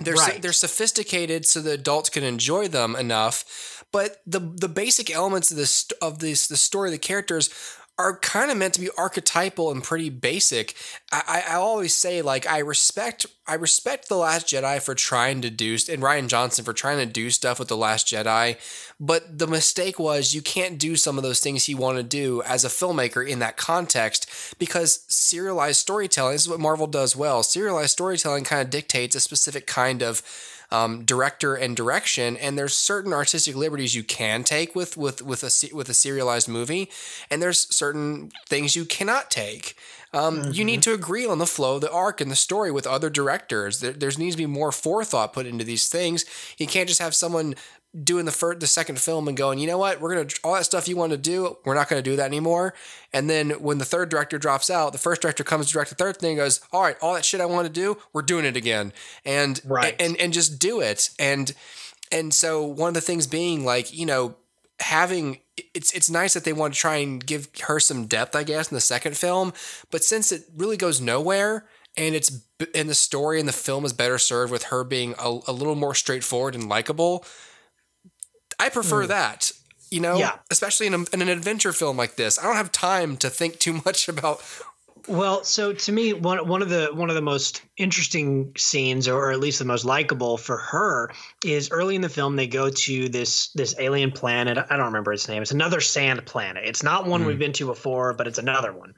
They're 0.00 0.16
so- 0.16 0.38
they're 0.40 0.52
sophisticated 0.52 1.44
so 1.46 1.60
the 1.60 1.72
adults 1.72 2.08
can 2.08 2.22
enjoy 2.22 2.68
them 2.68 2.94
enough. 2.94 3.77
But 3.92 4.20
the 4.26 4.40
the 4.40 4.68
basic 4.68 5.10
elements 5.10 5.50
of 5.50 5.56
this 5.56 5.86
of 6.02 6.18
this 6.18 6.46
the 6.46 6.56
story, 6.56 6.90
the 6.90 6.98
characters 6.98 7.50
are 7.98 8.16
kind 8.16 8.50
of 8.50 8.56
meant 8.56 8.74
to 8.74 8.80
be 8.80 8.90
archetypal 8.96 9.72
and 9.72 9.82
pretty 9.82 10.08
basic. 10.08 10.76
I, 11.10 11.42
I 11.48 11.54
always 11.54 11.94
say 11.94 12.22
like 12.22 12.46
I 12.46 12.58
respect 12.58 13.26
I 13.46 13.54
respect 13.54 14.08
the 14.08 14.16
Last 14.16 14.46
Jedi 14.46 14.80
for 14.80 14.94
trying 14.94 15.40
to 15.42 15.50
do 15.50 15.72
and 15.72 16.02
Rian 16.02 16.28
Johnson 16.28 16.64
for 16.64 16.72
trying 16.72 16.98
to 16.98 17.12
do 17.12 17.28
stuff 17.30 17.58
with 17.58 17.68
the 17.68 17.76
Last 17.76 18.06
Jedi, 18.06 18.56
but 19.00 19.38
the 19.38 19.48
mistake 19.48 19.98
was 19.98 20.32
you 20.32 20.42
can't 20.42 20.78
do 20.78 20.94
some 20.94 21.16
of 21.16 21.24
those 21.24 21.40
things 21.40 21.64
he 21.64 21.74
wanted 21.74 22.08
to 22.08 22.16
do 22.16 22.42
as 22.42 22.64
a 22.64 22.68
filmmaker 22.68 23.26
in 23.26 23.40
that 23.40 23.56
context 23.56 24.54
because 24.58 25.04
serialized 25.08 25.80
storytelling 25.80 26.36
is 26.36 26.48
what 26.48 26.60
Marvel 26.60 26.86
does 26.86 27.16
well. 27.16 27.42
Serialized 27.42 27.90
storytelling 27.90 28.44
kind 28.44 28.62
of 28.62 28.70
dictates 28.70 29.16
a 29.16 29.20
specific 29.20 29.66
kind 29.66 30.02
of 30.02 30.22
um, 30.70 31.04
director 31.04 31.54
and 31.54 31.76
direction, 31.76 32.36
and 32.36 32.58
there's 32.58 32.74
certain 32.74 33.12
artistic 33.12 33.56
liberties 33.56 33.94
you 33.94 34.02
can 34.02 34.44
take 34.44 34.74
with 34.74 34.96
with 34.96 35.22
with 35.22 35.42
a 35.42 35.74
with 35.74 35.88
a 35.88 35.94
serialized 35.94 36.48
movie, 36.48 36.88
and 37.30 37.40
there's 37.40 37.74
certain 37.74 38.30
things 38.48 38.76
you 38.76 38.84
cannot 38.84 39.30
take. 39.30 39.76
Um, 40.14 40.52
You 40.52 40.64
need 40.64 40.82
to 40.82 40.94
agree 40.94 41.26
on 41.26 41.38
the 41.38 41.46
flow 41.46 41.74
of 41.74 41.82
the 41.82 41.92
arc 41.92 42.20
and 42.20 42.30
the 42.30 42.36
story 42.36 42.70
with 42.70 42.86
other 42.86 43.10
directors. 43.10 43.80
There, 43.80 43.92
there 43.92 44.10
needs 44.18 44.36
to 44.36 44.42
be 44.42 44.46
more 44.46 44.72
forethought 44.72 45.34
put 45.34 45.46
into 45.46 45.64
these 45.64 45.88
things. 45.88 46.24
You 46.56 46.66
can't 46.66 46.88
just 46.88 47.00
have 47.00 47.14
someone 47.14 47.54
doing 48.04 48.24
the 48.26 48.32
first, 48.32 48.60
the 48.60 48.66
second 48.66 48.98
film 48.98 49.28
and 49.28 49.36
going, 49.36 49.58
you 49.58 49.66
know 49.66 49.78
what, 49.78 50.00
we're 50.00 50.14
gonna 50.14 50.28
all 50.44 50.54
that 50.54 50.64
stuff 50.64 50.88
you 50.88 50.96
want 50.96 51.12
to 51.12 51.18
do, 51.18 51.56
we're 51.64 51.74
not 51.74 51.88
gonna 51.88 52.02
do 52.02 52.16
that 52.16 52.26
anymore. 52.26 52.74
And 53.12 53.28
then 53.30 53.50
when 53.50 53.78
the 53.78 53.84
third 53.84 54.08
director 54.10 54.38
drops 54.38 54.68
out, 54.70 54.92
the 54.92 54.98
first 54.98 55.22
director 55.22 55.42
comes 55.44 55.66
to 55.68 55.72
direct 55.72 55.90
the 55.90 55.96
third 55.96 56.18
thing 56.18 56.32
and 56.32 56.38
goes, 56.38 56.60
all 56.72 56.82
right, 56.82 56.96
all 57.00 57.14
that 57.14 57.24
shit 57.24 57.40
I 57.40 57.46
want 57.46 57.66
to 57.66 57.72
do, 57.72 57.96
we're 58.12 58.22
doing 58.22 58.44
it 58.44 58.56
again, 58.56 58.92
and 59.24 59.60
Right. 59.64 59.96
and 60.00 60.16
and 60.18 60.32
just 60.32 60.58
do 60.58 60.80
it. 60.80 61.10
And 61.18 61.52
and 62.12 62.32
so 62.34 62.62
one 62.62 62.88
of 62.88 62.94
the 62.94 63.00
things 63.00 63.26
being 63.26 63.64
like, 63.64 63.92
you 63.96 64.06
know, 64.06 64.36
having 64.80 65.38
it's 65.74 65.92
it's 65.92 66.10
nice 66.10 66.34
that 66.34 66.44
they 66.44 66.52
want 66.52 66.74
to 66.74 66.80
try 66.80 66.96
and 66.96 67.24
give 67.24 67.48
her 67.62 67.80
some 67.80 68.06
depth, 68.06 68.36
I 68.36 68.44
guess, 68.44 68.70
in 68.70 68.74
the 68.74 68.80
second 68.80 69.16
film. 69.16 69.52
But 69.90 70.04
since 70.04 70.30
it 70.30 70.44
really 70.56 70.76
goes 70.76 71.00
nowhere, 71.00 71.64
and 71.96 72.14
it's 72.14 72.40
and 72.74 72.88
the 72.88 72.94
story 72.94 73.40
and 73.40 73.48
the 73.48 73.52
film 73.52 73.84
is 73.84 73.92
better 73.92 74.18
served 74.18 74.52
with 74.52 74.64
her 74.64 74.84
being 74.84 75.14
a, 75.18 75.38
a 75.46 75.52
little 75.52 75.74
more 75.74 75.94
straightforward 75.94 76.54
and 76.54 76.68
likable, 76.68 77.24
I 78.58 78.68
prefer 78.68 79.04
mm. 79.04 79.08
that. 79.08 79.52
You 79.90 80.00
know, 80.00 80.18
Yeah. 80.18 80.36
especially 80.50 80.86
in, 80.86 80.94
a, 80.94 81.04
in 81.12 81.22
an 81.22 81.28
adventure 81.28 81.72
film 81.72 81.96
like 81.96 82.16
this, 82.16 82.38
I 82.38 82.42
don't 82.42 82.56
have 82.56 82.70
time 82.70 83.16
to 83.18 83.30
think 83.30 83.58
too 83.58 83.80
much 83.84 84.08
about. 84.08 84.42
Well, 85.08 85.42
so 85.42 85.72
to 85.72 85.92
me, 85.92 86.12
one 86.12 86.46
one 86.46 86.60
of 86.60 86.68
the 86.68 86.90
one 86.92 87.08
of 87.08 87.14
the 87.14 87.22
most 87.22 87.62
interesting 87.78 88.52
scenes, 88.58 89.08
or 89.08 89.32
at 89.32 89.40
least 89.40 89.58
the 89.58 89.64
most 89.64 89.86
likable 89.86 90.36
for 90.36 90.58
her, 90.58 91.10
is 91.42 91.70
early 91.70 91.94
in 91.94 92.02
the 92.02 92.10
film. 92.10 92.36
They 92.36 92.46
go 92.46 92.68
to 92.68 93.08
this 93.08 93.48
this 93.54 93.74
alien 93.78 94.12
planet. 94.12 94.58
I 94.58 94.76
don't 94.76 94.86
remember 94.86 95.14
its 95.14 95.26
name. 95.26 95.40
It's 95.40 95.50
another 95.50 95.80
sand 95.80 96.26
planet. 96.26 96.64
It's 96.66 96.82
not 96.82 97.06
one 97.06 97.24
we've 97.24 97.36
mm. 97.36 97.40
been 97.40 97.52
to 97.54 97.66
before, 97.66 98.12
but 98.12 98.26
it's 98.26 98.38
another 98.38 98.70
one. 98.70 98.94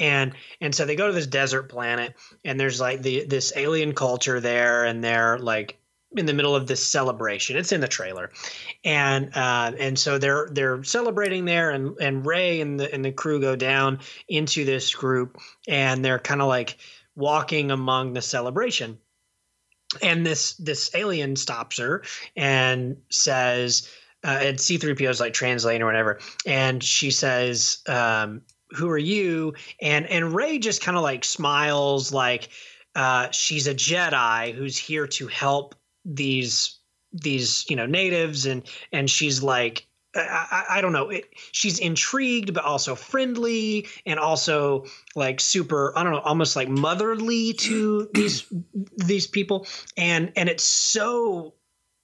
And 0.00 0.32
and 0.62 0.74
so 0.74 0.86
they 0.86 0.96
go 0.96 1.08
to 1.08 1.12
this 1.12 1.26
desert 1.26 1.64
planet, 1.64 2.14
and 2.42 2.58
there's 2.58 2.80
like 2.80 3.02
the 3.02 3.26
this 3.26 3.52
alien 3.54 3.92
culture 3.92 4.40
there, 4.40 4.86
and 4.86 5.04
they're 5.04 5.38
like 5.38 5.78
in 6.16 6.26
the 6.26 6.34
middle 6.34 6.54
of 6.54 6.66
this 6.66 6.84
celebration. 6.84 7.56
It's 7.56 7.72
in 7.72 7.80
the 7.80 7.88
trailer, 7.88 8.30
and 8.84 9.30
uh, 9.34 9.72
and 9.78 9.98
so 9.98 10.18
they're 10.18 10.48
they're 10.50 10.82
celebrating 10.84 11.44
there, 11.44 11.70
and 11.70 11.96
and 12.00 12.24
Rey 12.24 12.60
and 12.60 12.78
the 12.78 12.92
and 12.92 13.04
the 13.04 13.12
crew 13.12 13.40
go 13.40 13.56
down 13.56 14.00
into 14.28 14.64
this 14.64 14.94
group, 14.94 15.38
and 15.68 16.04
they're 16.04 16.18
kind 16.18 16.42
of 16.42 16.48
like 16.48 16.78
walking 17.16 17.70
among 17.70 18.12
the 18.12 18.22
celebration, 18.22 18.98
and 20.02 20.24
this 20.24 20.54
this 20.54 20.94
alien 20.94 21.36
stops 21.36 21.78
her 21.78 22.04
and 22.36 22.96
says, 23.10 23.88
uh, 24.24 24.38
and 24.42 24.60
C 24.60 24.78
three 24.78 24.94
PO 24.94 25.10
is 25.10 25.20
like 25.20 25.34
translating 25.34 25.82
or 25.82 25.86
whatever, 25.86 26.20
and 26.46 26.82
she 26.82 27.10
says. 27.10 27.78
Um, 27.88 28.42
who 28.70 28.90
are 28.90 28.98
you 28.98 29.54
and 29.80 30.06
and 30.06 30.34
Rey 30.34 30.58
just 30.58 30.82
kind 30.82 30.96
of 30.96 31.04
like 31.04 31.24
smiles 31.24 32.12
like 32.12 32.48
uh, 32.96 33.30
she's 33.30 33.66
a 33.66 33.74
jedi 33.74 34.52
who's 34.54 34.76
here 34.76 35.06
to 35.06 35.26
help 35.26 35.74
these 36.04 36.78
these 37.12 37.64
you 37.68 37.76
know 37.76 37.86
natives 37.86 38.46
and 38.46 38.62
and 38.92 39.08
she's 39.08 39.42
like 39.42 39.86
I, 40.16 40.64
I, 40.70 40.80
don't 40.80 40.92
know 40.92 41.10
it, 41.10 41.24
she's 41.50 41.80
intrigued 41.80 42.54
but 42.54 42.64
also 42.64 42.94
friendly 42.94 43.88
and 44.06 44.20
also 44.20 44.84
like 45.16 45.40
super 45.40 45.96
i 45.96 46.02
don't 46.04 46.12
know 46.12 46.20
almost 46.20 46.54
like 46.56 46.68
motherly 46.68 47.52
to 47.54 48.08
these 48.14 48.44
these 48.96 49.26
people 49.26 49.66
and 49.96 50.32
and 50.36 50.48
it's 50.48 50.62
so 50.64 51.54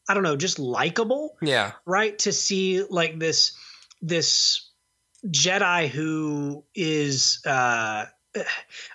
i 0.08 0.14
don't 0.14 0.22
know 0.22 0.36
just 0.36 0.58
likable 0.58 1.36
Yeah, 1.40 1.72
right 1.86 2.18
to 2.20 2.32
see 2.32 2.82
like 2.88 3.18
this 3.18 3.52
this 4.02 4.70
jedi 5.26 5.88
who 5.88 6.64
is 6.74 7.42
uh 7.46 8.06
i 8.36 8.44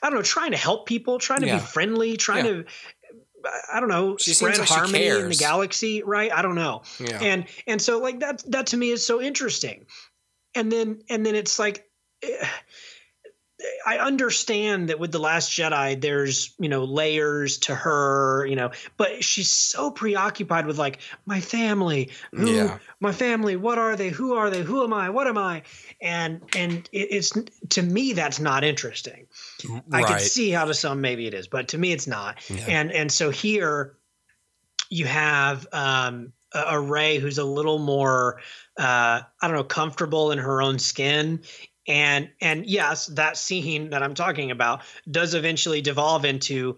don't 0.02 0.14
know 0.14 0.22
trying 0.22 0.52
to 0.52 0.58
help 0.58 0.88
people 0.88 1.20
trying 1.20 1.42
to 1.42 1.48
Yeah. 1.48 1.56
be 1.56 1.60
friendly 1.60 2.18
trying 2.18 2.46
Yeah. 2.46 2.52
to 2.52 2.66
i 3.74 3.80
don't 3.80 3.90
know 3.90 4.18
She 4.18 4.34
spread 4.34 4.58
like 4.58 4.68
harmony 4.68 5.08
in 5.08 5.30
the 5.30 5.36
galaxy 5.36 6.04
right? 6.04 6.32
I 6.32 6.42
don't 6.42 6.56
know. 6.56 6.84
Yeah, 7.00 7.20
and 7.22 7.46
and 7.68 7.82
so 7.82 8.00
like 8.00 8.20
that 8.20 8.44
that 8.52 8.68
to 8.68 8.78
me 8.78 8.92
is 8.92 9.06
so 9.06 9.22
interesting. 9.22 9.86
And 10.54 10.72
then 10.72 11.02
and 11.10 11.26
then 11.26 11.36
it's 11.36 11.60
like 11.60 11.86
eh, 12.24 12.48
I 13.86 13.98
understand 13.98 14.90
that 14.90 15.00
with 15.00 15.12
the 15.12 15.20
Last 15.20 15.52
Jedi, 15.52 16.00
there's 16.00 16.54
you 16.60 16.70
know 16.70 16.84
layers 16.84 17.58
to 17.60 17.76
her, 17.76 18.46
you 18.46 18.56
know, 18.56 18.72
but 18.98 19.24
she's 19.24 19.52
so 19.52 19.92
preoccupied 19.92 20.66
with 20.66 20.78
like 20.78 21.00
my 21.26 21.40
family, 21.42 22.12
who, 22.32 22.52
Yeah. 22.52 22.78
my 23.00 23.12
family, 23.12 23.56
what 23.56 23.78
are 23.78 23.96
they, 23.96 24.10
who 24.10 24.34
are 24.34 24.50
they, 24.50 24.62
who 24.62 24.84
am 24.84 24.94
I, 24.94 25.10
what 25.10 25.28
am 25.28 25.38
I, 25.38 25.64
and 26.02 26.42
and 26.56 26.90
it, 26.92 27.08
it's 27.12 27.34
to 27.70 27.82
me 27.82 28.14
that's 28.14 28.40
not 28.40 28.64
interesting. 28.64 29.28
I 29.92 30.02
right. 30.02 30.08
can 30.08 30.20
see 30.20 30.52
how 30.52 30.66
to 30.66 30.74
some 30.74 31.02
maybe 31.02 31.28
it 31.28 31.34
is, 31.34 31.48
but 31.48 31.70
to 31.70 31.78
me 31.78 31.92
it's 31.92 32.08
not. 32.08 32.48
Yeah. 32.50 32.66
And 32.68 32.92
and 32.92 33.12
so 33.12 33.30
here 33.30 33.98
you 34.90 35.06
have 35.06 35.68
um, 35.74 36.34
a, 36.54 36.60
a 36.60 36.80
Rey 36.80 37.18
who's 37.18 37.38
a 37.38 37.44
little 37.44 37.80
more 37.80 38.42
uh, 38.78 39.22
I 39.42 39.48
don't 39.48 39.56
know 39.56 39.64
comfortable 39.64 40.32
in 40.32 40.38
her 40.38 40.62
own 40.62 40.80
skin. 40.80 41.42
And 41.88 42.30
and 42.42 42.66
yes, 42.66 43.08
that 43.08 43.38
scene 43.38 43.92
that 43.92 44.02
I'm 44.04 44.14
talking 44.14 44.52
about 44.52 44.82
does 45.10 45.34
eventually 45.34 45.82
devolve 45.82 46.26
into 46.26 46.78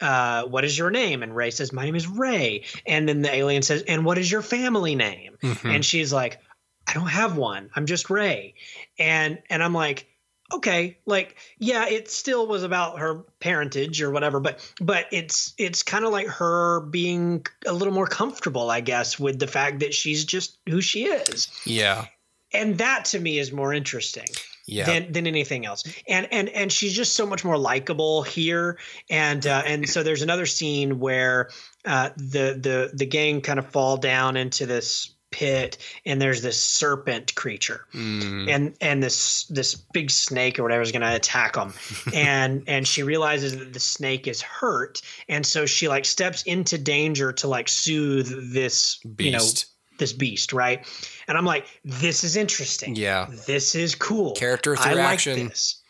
uh, 0.00 0.44
what 0.44 0.64
is 0.64 0.76
your 0.78 0.90
name? 0.90 1.22
And 1.22 1.34
Rey 1.34 1.50
says, 1.50 1.72
My 1.72 1.84
name 1.84 1.96
is 1.96 2.06
Rey. 2.06 2.64
And 2.86 3.08
then 3.08 3.22
the 3.22 3.34
alien 3.34 3.62
says, 3.62 3.82
And 3.88 4.04
what 4.04 4.18
is 4.18 4.30
your 4.30 4.42
family 4.42 4.94
name? 4.94 5.36
Mhm. 5.42 5.74
And 5.74 5.84
she's 5.84 6.12
like, 6.12 6.40
I 6.86 6.94
don't 6.94 7.08
have 7.08 7.36
one. 7.36 7.70
I'm 7.74 7.86
just 7.86 8.10
Rey. 8.10 8.54
And 8.98 9.38
and 9.50 9.62
I'm 9.62 9.74
like, 9.74 10.06
okay 10.50 10.96
like 11.04 11.36
yeah 11.58 11.86
it 11.86 12.10
still 12.10 12.46
was 12.46 12.62
about 12.62 12.98
her 12.98 13.22
parentage 13.38 14.00
or 14.00 14.10
whatever 14.10 14.40
but 14.40 14.66
but 14.80 15.04
it's 15.12 15.52
it's 15.58 15.82
kind 15.82 16.06
of 16.06 16.10
like 16.10 16.26
her 16.26 16.80
being 16.80 17.44
a 17.66 17.72
little 17.74 17.92
more 17.92 18.06
comfortable 18.06 18.70
i 18.70 18.80
guess 18.80 19.18
with 19.18 19.38
the 19.38 19.46
fact 19.46 19.80
that 19.80 19.92
she's 19.92 20.24
just 20.24 20.56
who 20.66 20.80
she 20.80 21.04
is 21.04 21.48
Yeah. 21.66 22.06
And 22.52 22.78
that 22.78 23.04
to 23.06 23.18
me 23.20 23.38
is 23.38 23.52
more 23.52 23.72
interesting 23.74 24.26
Yeah. 24.66 24.86
than 24.86 25.12
than 25.12 25.26
anything 25.26 25.66
else. 25.66 25.84
And 26.08 26.26
and 26.32 26.48
and 26.50 26.70
she's 26.72 26.92
just 26.94 27.14
so 27.14 27.26
much 27.26 27.44
more 27.44 27.58
likable 27.58 28.22
here. 28.22 28.78
And 29.10 29.46
uh, 29.46 29.62
and 29.66 29.88
so 29.88 30.02
there's 30.02 30.22
another 30.22 30.46
scene 30.46 30.98
where 31.00 31.50
uh, 31.84 32.10
the 32.16 32.58
the 32.60 32.90
the 32.94 33.06
gang 33.06 33.40
kind 33.40 33.58
of 33.58 33.66
fall 33.70 33.96
down 33.96 34.36
into 34.36 34.66
this 34.66 35.14
pit, 35.30 35.76
and 36.06 36.22
there's 36.22 36.40
this 36.40 36.58
serpent 36.62 37.34
creature, 37.34 37.84
Mm. 37.94 38.48
and 38.50 38.74
and 38.80 39.02
this 39.02 39.44
this 39.50 39.74
big 39.74 40.10
snake 40.10 40.58
or 40.58 40.62
whatever 40.62 40.80
is 40.82 40.90
going 40.90 41.02
to 41.02 41.14
attack 41.14 41.52
them, 41.54 41.74
and 42.14 42.62
and 42.66 42.88
she 42.88 43.02
realizes 43.02 43.56
that 43.58 43.72
the 43.74 43.80
snake 43.80 44.26
is 44.26 44.40
hurt, 44.40 45.02
and 45.28 45.44
so 45.44 45.66
she 45.66 45.86
like 45.86 46.06
steps 46.06 46.42
into 46.44 46.78
danger 46.78 47.30
to 47.32 47.46
like 47.48 47.68
soothe 47.68 48.52
this 48.54 48.98
you 49.18 49.32
know 49.32 49.38
Beast. 49.38 49.66
This 49.98 50.12
beast, 50.12 50.52
right? 50.52 50.86
And 51.26 51.36
I'm 51.36 51.44
like, 51.44 51.66
this 51.84 52.24
is 52.24 52.36
interesting 52.36 52.96
yeah. 52.96 53.26
this 53.46 53.74
is 53.74 53.94
cool. 53.94 54.32
Character 54.34 54.74
I 54.78 54.82
through 54.82 54.94
like 54.96 55.12
action. 55.14 55.48
this. 55.48 55.82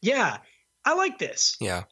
Yeah, 0.00 0.38
I 0.84 0.94
like 0.94 1.18
this. 1.18 1.56
Yeah. 1.60 1.84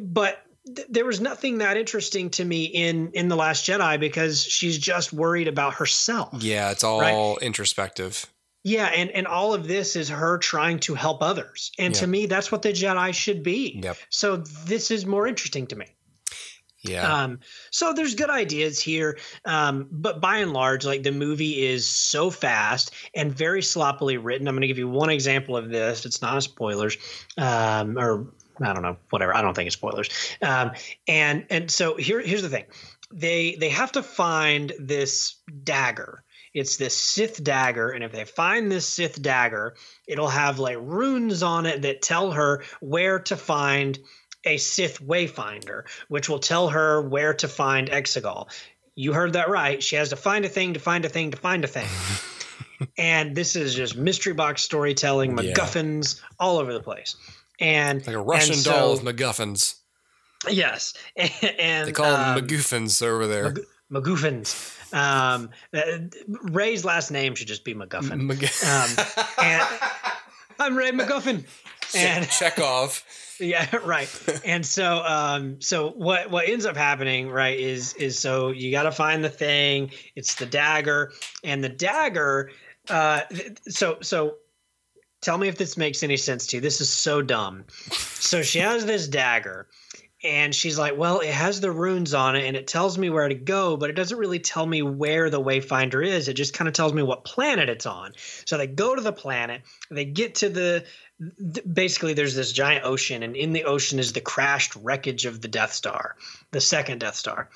But 0.00 0.38
th- 0.74 0.88
there 0.90 1.04
was 1.04 1.20
nothing 1.20 1.58
that 1.58 1.76
interesting 1.76 2.30
to 2.30 2.44
me 2.44 2.64
in 2.64 3.12
in 3.12 3.28
the 3.28 3.36
Last 3.36 3.64
Jedi 3.66 4.00
because 4.00 4.42
she's 4.42 4.78
just 4.78 5.12
worried 5.12 5.48
about 5.48 5.74
herself. 5.74 6.42
Yeah. 6.42 6.70
It's 6.72 6.84
all 6.84 7.00
Right. 7.00 7.38
introspective. 7.42 8.26
Yeah, 8.64 8.86
and 8.86 9.10
and 9.12 9.28
all 9.28 9.54
of 9.54 9.68
this 9.68 9.94
is 9.94 10.08
her 10.08 10.38
trying 10.38 10.80
to 10.80 10.94
help 10.94 11.22
others. 11.22 11.70
And 11.78 11.94
to 11.94 12.06
me, 12.08 12.26
that's 12.26 12.50
what 12.50 12.62
the 12.62 12.70
Jedi 12.70 13.14
should 13.14 13.44
be. 13.44 13.78
Yep. 13.80 13.96
So 14.10 14.38
this 14.38 14.90
is 14.90 15.06
more 15.06 15.28
interesting 15.28 15.68
to 15.68 15.76
me. 15.76 15.86
Yeah. 16.88 17.24
Um, 17.24 17.40
so 17.70 17.92
there's 17.92 18.14
good 18.14 18.30
ideas 18.30 18.80
here, 18.80 19.18
um, 19.44 19.88
but 19.90 20.20
by 20.20 20.38
and 20.38 20.52
large, 20.52 20.84
like 20.84 21.02
the 21.02 21.12
movie 21.12 21.66
is 21.66 21.86
so 21.86 22.30
fast 22.30 22.92
and 23.14 23.32
very 23.32 23.62
sloppily 23.62 24.16
written. 24.16 24.48
I'm 24.48 24.54
going 24.54 24.62
to 24.62 24.68
give 24.68 24.78
you 24.78 24.88
one 24.88 25.10
example 25.10 25.56
of 25.56 25.68
this. 25.68 26.06
It's 26.06 26.22
not 26.22 26.36
a 26.36 26.40
spoilers, 26.40 26.96
um, 27.36 27.98
or 27.98 28.28
I 28.60 28.72
don't 28.72 28.82
know, 28.82 28.96
whatever. 29.10 29.36
I 29.36 29.42
don't 29.42 29.54
think 29.54 29.66
it's 29.66 29.76
spoilers. 29.76 30.08
Um, 30.42 30.72
and 31.06 31.46
and 31.50 31.70
so 31.70 31.96
here 31.96 32.20
here's 32.20 32.42
the 32.42 32.48
thing, 32.48 32.64
they 33.12 33.56
they 33.56 33.68
have 33.68 33.92
to 33.92 34.02
find 34.02 34.72
this 34.78 35.36
dagger. 35.62 36.22
It's 36.54 36.78
this 36.78 36.96
Sith 36.96 37.44
dagger, 37.44 37.90
and 37.90 38.02
if 38.02 38.12
they 38.12 38.24
find 38.24 38.72
this 38.72 38.88
Sith 38.88 39.20
dagger, 39.20 39.74
it'll 40.08 40.28
have 40.28 40.58
like 40.58 40.78
runes 40.80 41.42
on 41.42 41.66
it 41.66 41.82
that 41.82 42.00
tell 42.00 42.32
her 42.32 42.64
where 42.80 43.18
to 43.20 43.36
find 43.36 43.98
a 44.46 44.56
Sith 44.56 45.02
Wayfinder, 45.02 45.82
which 46.08 46.28
will 46.28 46.38
tell 46.38 46.68
her 46.68 47.02
where 47.02 47.34
to 47.34 47.48
find 47.48 47.90
Exegol. 47.90 48.48
You 48.94 49.12
heard 49.12 49.34
that 49.34 49.50
right. 49.50 49.82
She 49.82 49.96
has 49.96 50.08
to 50.10 50.16
find 50.16 50.44
a 50.44 50.48
thing 50.48 50.74
to 50.74 50.80
find 50.80 51.04
a 51.04 51.08
thing 51.08 51.32
to 51.32 51.36
find 51.36 51.64
a 51.64 51.68
thing. 51.68 51.88
and 52.98 53.34
this 53.34 53.56
is 53.56 53.74
just 53.74 53.96
mystery 53.96 54.32
box 54.32 54.62
storytelling, 54.62 55.36
Yeah. 55.36 55.52
MacGuffins 55.52 56.20
all 56.38 56.58
over 56.58 56.72
the 56.72 56.80
place. 56.80 57.16
And 57.60 58.06
like 58.06 58.16
a 58.16 58.20
Russian 58.20 58.54
and 58.54 58.64
doll 58.64 58.92
with 58.92 59.02
MacGuffins. 59.02 59.76
yes, 60.48 60.94
and 61.16 61.88
They 61.88 61.92
call 61.92 62.10
them 62.10 62.38
um, 62.38 62.46
MacGuffins 62.46 63.02
over 63.02 63.26
there. 63.26 63.44
Mag- 63.50 63.64
MacGuffins. 64.04 64.72
Um, 64.94 65.50
uh, 65.74 65.80
Rey's 66.28 66.84
last 66.84 67.10
name 67.10 67.34
should 67.34 67.48
just 67.48 67.64
be 67.64 67.74
MacGuffin. 67.74 68.20
Mag- 68.20 68.50
Um, 68.64 69.06
and 69.42 69.68
I'm 70.58 70.76
Rey 70.76 70.90
MacGuffin. 70.92 71.44
And 71.94 72.28
Chekhov. 72.28 73.02
yeah 73.40 73.74
right. 73.84 74.08
And 74.44 74.64
so 74.64 75.02
um 75.04 75.60
so 75.60 75.90
what 75.90 76.30
what 76.30 76.48
ends 76.48 76.66
up 76.66 76.76
happening 76.76 77.28
right 77.28 77.58
is 77.58 77.94
is 77.94 78.18
so 78.18 78.50
you 78.50 78.70
got 78.70 78.84
to 78.84 78.92
find 78.92 79.24
the 79.24 79.30
thing. 79.30 79.90
It's 80.14 80.34
the 80.36 80.46
dagger. 80.46 81.12
And 81.44 81.62
the 81.62 81.68
dagger 81.68 82.50
uh 82.88 83.22
so 83.68 83.98
so 84.00 84.36
tell 85.20 85.38
me 85.38 85.48
if 85.48 85.58
this 85.58 85.76
makes 85.76 86.02
any 86.02 86.16
sense 86.16 86.46
to 86.48 86.56
you. 86.56 86.60
This 86.60 86.80
is 86.80 86.92
so 86.92 87.22
dumb. 87.22 87.64
So 87.70 88.42
she 88.42 88.58
has 88.60 88.86
this 88.86 89.08
dagger 89.08 89.68
and 90.26 90.54
she's 90.54 90.78
like 90.78 90.96
well 90.96 91.20
it 91.20 91.32
has 91.32 91.60
the 91.60 91.70
runes 91.70 92.12
on 92.14 92.36
it 92.36 92.44
and 92.46 92.56
it 92.56 92.66
tells 92.66 92.98
me 92.98 93.08
where 93.08 93.28
to 93.28 93.34
go 93.34 93.76
but 93.76 93.88
it 93.90 93.94
doesn't 93.94 94.18
really 94.18 94.38
tell 94.38 94.66
me 94.66 94.82
where 94.82 95.30
the 95.30 95.40
wayfinder 95.40 96.04
is. 96.06 96.28
It 96.28 96.34
just 96.34 96.52
kind 96.52 96.68
of 96.68 96.74
tells 96.74 96.92
me 96.92 97.02
what 97.02 97.24
planet 97.24 97.68
it's 97.68 97.86
on. 97.86 98.12
So 98.44 98.58
they 98.58 98.66
go 98.66 98.94
to 98.94 99.00
the 99.00 99.12
planet 99.12 99.62
they 99.90 100.04
get 100.04 100.34
to 100.36 100.48
the 100.48 100.84
th- 101.54 101.64
basically 101.72 102.12
there's 102.12 102.34
this 102.34 102.52
giant 102.52 102.84
ocean 102.84 103.22
and 103.22 103.36
in 103.36 103.52
the 103.52 103.64
ocean 103.64 103.98
is 103.98 104.12
the 104.12 104.20
crashed 104.20 104.76
wreckage 104.76 105.24
of 105.24 105.40
the 105.40 105.48
death 105.48 105.72
star 105.72 106.16
the 106.50 106.60
second 106.60 106.98
death 107.00 107.14
star. 107.16 107.48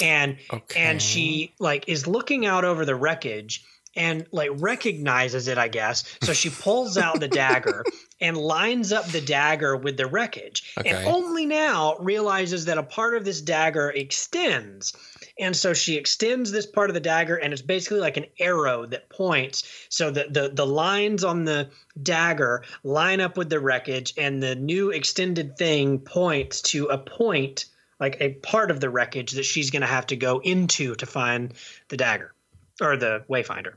And 0.00 0.38
Okay. 0.52 0.80
and 0.80 1.00
she 1.02 1.54
like 1.58 1.88
is 1.88 2.06
looking 2.06 2.46
out 2.46 2.64
over 2.64 2.84
the 2.84 2.94
wreckage 2.94 3.64
and 3.96 4.26
like 4.32 4.50
recognizes 4.54 5.46
it 5.48 5.56
i 5.58 5.68
guess. 5.68 6.04
So 6.22 6.32
she 6.32 6.50
pulls 6.50 6.96
out 6.96 7.20
the 7.20 7.28
dagger 7.28 7.84
and 8.20 8.36
lines 8.36 8.92
up 8.92 9.06
the 9.06 9.20
dagger 9.20 9.76
with 9.76 9.96
the 9.96 10.06
wreckage 10.06 10.74
and 10.84 11.06
only 11.06 11.46
now 11.46 11.96
realizes 11.98 12.66
that 12.66 12.78
a 12.78 12.82
part 12.82 13.16
of 13.16 13.24
this 13.24 13.40
dagger 13.40 13.90
extends. 13.90 14.94
And 15.38 15.56
so 15.56 15.74
she 15.74 15.96
extends 15.96 16.52
this 16.52 16.66
part 16.66 16.90
of 16.90 16.94
the 16.94 17.00
dagger 17.00 17.36
and 17.36 17.52
it's 17.52 17.62
basically 17.62 18.00
like 18.00 18.16
an 18.16 18.26
arrow 18.38 18.86
that 18.86 19.08
points. 19.08 19.64
So 19.88 20.10
the 20.10 20.26
the, 20.30 20.50
the 20.52 20.66
lines 20.66 21.24
on 21.24 21.44
the 21.44 21.70
dagger 22.00 22.64
line 22.82 23.20
up 23.20 23.36
with 23.36 23.50
the 23.50 23.60
wreckage 23.60 24.14
and 24.16 24.42
the 24.42 24.54
new 24.54 24.90
extended 24.90 25.56
thing 25.56 25.98
points 25.98 26.62
to 26.62 26.86
a 26.86 26.98
point 26.98 27.66
like 28.00 28.16
a 28.20 28.34
part 28.34 28.70
of 28.70 28.80
the 28.80 28.90
wreckage 28.90 29.32
that 29.32 29.44
she's 29.44 29.70
going 29.70 29.82
to 29.82 29.88
have 29.88 30.06
to 30.08 30.16
go 30.16 30.40
into 30.40 30.94
to 30.96 31.06
find 31.06 31.54
the 31.88 31.96
dagger 31.96 32.32
or 32.80 32.96
the 32.96 33.24
wayfinder 33.28 33.74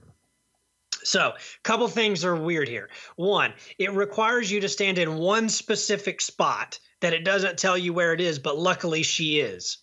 so, 1.07 1.29
a 1.29 1.63
couple 1.63 1.87
things 1.87 2.25
are 2.25 2.35
weird 2.35 2.67
here. 2.67 2.89
One, 3.15 3.53
it 3.79 3.93
requires 3.93 4.51
you 4.51 4.59
to 4.59 4.67
stand 4.67 4.97
in 4.97 5.17
one 5.17 5.47
specific 5.47 6.19
spot 6.19 6.79
that 6.99 7.13
it 7.13 7.23
doesn't 7.23 7.57
tell 7.57 7.77
you 7.77 7.93
where 7.93 8.11
it 8.11 8.19
is, 8.19 8.39
but 8.39 8.57
luckily 8.57 9.03
she 9.03 9.39
is. 9.39 9.77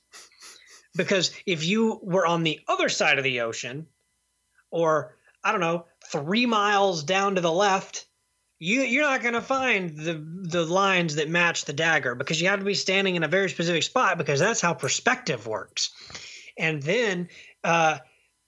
Because 0.95 1.33
if 1.47 1.65
you 1.65 1.99
were 2.03 2.27
on 2.27 2.43
the 2.43 2.61
other 2.69 2.91
side 2.91 3.17
of 3.17 3.25
the 3.25 3.41
ocean, 3.41 3.87
or 4.71 5.17
I 5.43 5.53
don't 5.53 5.63
know, 5.63 5.87
three 6.13 6.45
miles 6.45 7.05
down 7.05 7.37
to 7.37 7.41
the 7.41 7.51
left, 7.51 8.05
you 8.59 8.83
you're 8.83 9.05
not 9.05 9.23
going 9.23 9.33
to 9.33 9.41
find 9.41 9.97
the 9.97 10.23
the 10.43 10.67
lines 10.67 11.15
that 11.15 11.31
match 11.31 11.65
the 11.65 11.73
dagger 11.73 12.15
because 12.15 12.39
you 12.39 12.49
have 12.49 12.59
to 12.59 12.67
be 12.67 12.75
standing 12.75 13.17
in 13.17 13.23
a 13.23 13.29
very 13.29 13.49
specific 13.49 13.83
spot 13.83 14.19
because 14.19 14.41
that's 14.41 14.61
how 14.61 14.75
perspective 14.75 15.47
works. 15.47 15.91
And 16.59 16.83
then, 16.83 17.29
uh, 17.65 17.99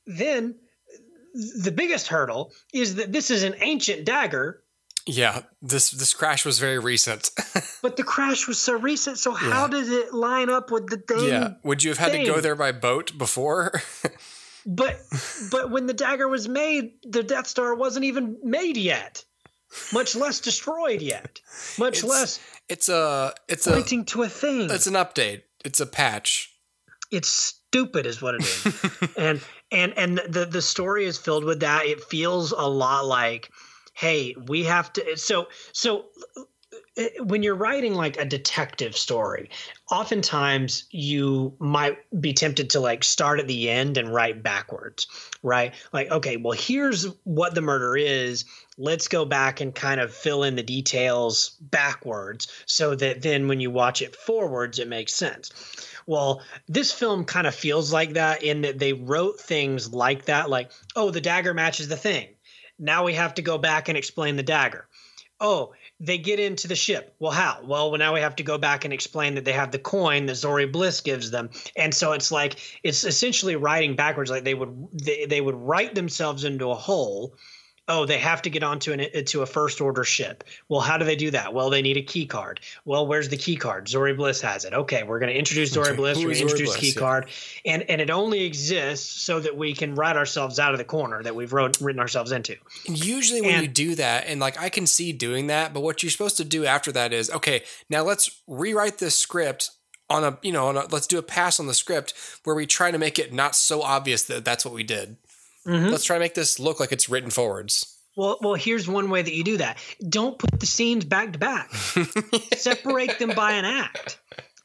then 0.06 0.56
the 1.62 1.72
biggest 1.72 2.08
hurdle 2.08 2.52
is 2.72 2.94
that 2.96 3.12
this 3.12 3.30
is 3.30 3.42
an 3.42 3.54
ancient 3.60 4.04
dagger, 4.04 4.62
Yeah, 5.06 5.42
this 5.62 5.90
this 5.90 6.12
crash 6.14 6.44
was 6.44 6.58
very 6.58 6.78
recent. 6.78 7.30
but 7.82 7.96
the 7.96 8.02
crash 8.02 8.48
was 8.48 8.58
so 8.58 8.74
recent. 8.78 9.18
So 9.18 9.32
how 9.32 9.62
Yeah. 9.64 9.68
does 9.70 9.88
it 9.90 10.12
line 10.14 10.50
up 10.50 10.70
with 10.70 10.88
the 10.88 10.96
thing? 10.98 11.28
yeah, 11.28 11.54
would 11.62 11.82
you 11.84 11.90
have 11.90 11.98
had 11.98 12.12
to 12.12 12.24
go 12.24 12.40
there 12.40 12.56
by 12.56 12.72
boat 12.72 13.16
before? 13.18 13.80
But 14.68 14.98
but 15.52 15.70
when 15.70 15.86
the 15.86 15.94
dagger 15.94 16.28
was 16.28 16.48
made, 16.48 16.94
the 17.04 17.22
Death 17.22 17.46
Star 17.46 17.72
wasn't 17.76 18.04
even 18.04 18.36
made 18.42 18.76
yet, 18.76 19.24
much 19.92 20.16
less 20.16 20.40
destroyed 20.40 21.00
yet, 21.02 21.38
much 21.78 21.98
It's- 21.98 22.10
less 22.10 22.40
it's 22.68 22.88
a 22.88 23.32
it's 23.46 23.68
a 23.68 23.72
pointing 23.74 24.04
to 24.06 24.24
a 24.24 24.28
thing. 24.28 24.68
it's 24.68 24.88
an 24.88 24.94
update. 24.94 25.42
It's 25.64 25.78
a 25.80 25.86
patch. 25.86 26.52
it's 27.12 27.28
stupid 27.28 28.06
is 28.06 28.20
what 28.20 28.34
it 28.34 28.42
is 28.42 28.66
and 29.16 29.40
and 29.72 29.96
and 29.96 30.18
the 30.28 30.46
the 30.46 30.62
story 30.62 31.04
is 31.04 31.18
filled 31.18 31.44
with 31.44 31.60
that. 31.60 31.86
It 31.86 32.04
feels 32.04 32.52
a 32.52 32.68
lot 32.68 33.06
like 33.06 33.50
hey 33.96 34.36
we 34.46 34.64
have 34.64 34.92
to 34.92 35.16
so 35.16 35.48
so 35.72 36.04
uh, 36.98 37.04
when 37.24 37.42
you're 37.42 37.54
writing 37.54 37.94
like 37.94 38.18
a 38.18 38.24
detective 38.24 38.94
story 38.96 39.48
oftentimes 39.90 40.84
you 40.90 41.54
might 41.58 41.98
be 42.20 42.32
tempted 42.34 42.70
to 42.70 42.80
like 42.80 43.02
start 43.02 43.40
at 43.40 43.48
the 43.48 43.70
end 43.70 43.96
and 43.96 44.12
write 44.12 44.42
backwards 44.42 45.06
right? 45.42 45.74
Like 45.92 46.10
okay 46.10 46.36
well 46.36 46.56
here's 46.58 47.04
what 47.24 47.54
the 47.54 47.62
murder 47.62 47.96
is. 47.96 48.44
Let's 48.78 49.08
go 49.08 49.24
back 49.24 49.62
and 49.62 49.74
kind 49.74 50.00
of 50.00 50.12
fill 50.12 50.42
in 50.42 50.56
the 50.56 50.62
details 50.62 51.56
backwards 51.60 52.48
so 52.66 52.94
that 52.96 53.22
then 53.22 53.48
when 53.48 53.60
you 53.60 53.70
watch 53.70 54.02
it 54.02 54.14
forwards 54.14 54.78
it 54.78 54.88
makes 54.88 55.14
sense 55.14 55.50
well, 56.06 56.42
this 56.68 56.92
film 56.92 57.24
kind 57.24 57.46
of 57.46 57.54
feels 57.54 57.92
like 57.92 58.14
that 58.14 58.42
in 58.42 58.62
that 58.62 58.78
they 58.78 58.92
wrote 58.92 59.40
things 59.40 59.92
like 59.92 60.26
that, 60.26 60.48
like, 60.48 60.70
oh, 60.94 61.10
the 61.10 61.20
dagger 61.20 61.52
matches 61.52 61.88
the 61.88 61.96
thing. 61.96 62.28
Now 62.78 63.04
we 63.04 63.14
have 63.14 63.34
to 63.34 63.42
go 63.42 63.58
back 63.58 63.88
and 63.88 63.98
explain 63.98 64.36
the 64.36 64.42
dagger. 64.42 64.86
Oh, 65.40 65.72
they 66.00 66.18
get 66.18 66.40
into 66.40 66.68
the 66.68 66.76
ship. 66.76 67.14
Well, 67.18 67.32
how? 67.32 67.60
Well, 67.64 67.96
now 67.96 68.14
we 68.14 68.20
have 68.20 68.36
to 68.36 68.42
go 68.42 68.56
back 68.56 68.84
and 68.84 68.94
explain 68.94 69.34
that 69.34 69.44
they 69.44 69.52
have 69.52 69.70
the 69.70 69.78
coin 69.78 70.26
that 70.26 70.32
Zorii 70.32 70.70
Bliss 70.70 71.00
gives 71.00 71.30
them. 71.30 71.50
And 71.76 71.94
so 71.94 72.12
it's 72.12 72.30
like 72.30 72.56
it's 72.82 73.04
essentially 73.04 73.56
writing 73.56 73.96
backwards. 73.96 74.30
Like 74.30 74.44
they 74.44 74.54
would 74.54 74.88
they, 74.92 75.26
they 75.26 75.40
would 75.40 75.54
write 75.54 75.94
themselves 75.94 76.44
into 76.44 76.70
a 76.70 76.74
hole 76.74 77.34
oh, 77.88 78.04
they 78.04 78.18
have 78.18 78.42
to 78.42 78.50
get 78.50 78.62
onto 78.62 78.92
an 78.92 79.24
to 79.26 79.42
a 79.42 79.46
first 79.46 79.80
order 79.80 80.04
ship. 80.04 80.44
Well, 80.68 80.80
how 80.80 80.96
do 80.98 81.04
they 81.04 81.16
do 81.16 81.30
that? 81.30 81.54
Well, 81.54 81.70
they 81.70 81.82
need 81.82 81.96
a 81.96 82.02
key 82.02 82.26
card. 82.26 82.60
Well, 82.84 83.06
where's 83.06 83.28
the 83.28 83.36
key 83.36 83.56
card? 83.56 83.86
Zorii 83.86 84.16
Bliss 84.16 84.40
has 84.40 84.64
it. 84.64 84.72
Okay, 84.74 85.02
we're 85.04 85.18
going 85.18 85.32
to 85.32 85.38
introduce 85.38 85.74
Zorii 85.74 85.88
Okay, 85.88 85.96
Bliss. 85.96 86.18
We're 86.18 86.24
going 86.24 86.34
to 86.36 86.42
introduce 86.42 86.68
Bliss? 86.70 86.80
key 86.80 86.92
Yeah. 86.94 87.00
card, 87.00 87.30
and 87.64 87.82
and 87.84 88.00
it 88.00 88.10
only 88.10 88.44
exists 88.44 89.20
so 89.22 89.40
that 89.40 89.56
we 89.56 89.74
can 89.74 89.94
write 89.94 90.16
ourselves 90.16 90.58
out 90.58 90.72
of 90.72 90.78
the 90.78 90.84
corner 90.84 91.22
that 91.22 91.34
we've 91.34 91.52
wrote, 91.52 91.80
written 91.80 92.00
ourselves 92.00 92.32
into. 92.32 92.56
Usually, 92.86 93.40
when 93.40 93.54
And- 93.54 93.62
you 93.62 93.68
do 93.68 93.94
that, 93.96 94.24
and 94.26 94.40
like 94.40 94.60
I 94.60 94.68
can 94.68 94.86
see 94.86 95.12
doing 95.12 95.46
that, 95.48 95.72
but 95.72 95.80
what 95.80 96.02
you're 96.02 96.10
supposed 96.10 96.36
to 96.38 96.44
do 96.44 96.64
after 96.66 96.90
that 96.92 97.12
is 97.12 97.30
okay. 97.30 97.62
Now 97.88 98.02
let's 98.02 98.30
rewrite 98.46 98.98
this 98.98 99.18
script 99.18 99.70
on 100.08 100.22
a 100.22 100.38
you 100.42 100.52
know 100.52 100.68
on 100.68 100.76
a, 100.76 100.86
let's 100.86 101.06
do 101.06 101.18
a 101.18 101.22
pass 101.22 101.58
on 101.58 101.66
the 101.66 101.74
script 101.74 102.14
where 102.44 102.54
we 102.54 102.64
try 102.66 102.90
to 102.90 102.98
make 102.98 103.18
it 103.18 103.32
not 103.32 103.56
so 103.56 103.82
obvious 103.82 104.22
that 104.24 104.44
that's 104.44 104.64
what 104.64 104.72
we 104.74 104.82
did. 104.84 105.16
Mhm. 105.66 105.90
Let's 105.90 106.04
try 106.04 106.16
to 106.16 106.20
make 106.20 106.34
this 106.34 106.58
look 106.58 106.78
like 106.80 106.92
it's 106.92 107.08
written 107.08 107.30
forwards. 107.30 107.92
Well, 108.16 108.38
well, 108.40 108.54
here's 108.54 108.88
one 108.88 109.10
way 109.10 109.20
that 109.20 109.34
you 109.34 109.44
do 109.44 109.58
that. 109.58 109.76
Don't 110.08 110.38
put 110.38 110.58
the 110.58 110.66
scenes 110.66 111.04
back 111.04 111.32
to 111.34 111.38
back. 111.38 111.70
Separate 112.56 113.18
them 113.18 113.30
by 113.36 113.52
an 113.52 113.64
act. 113.66 114.18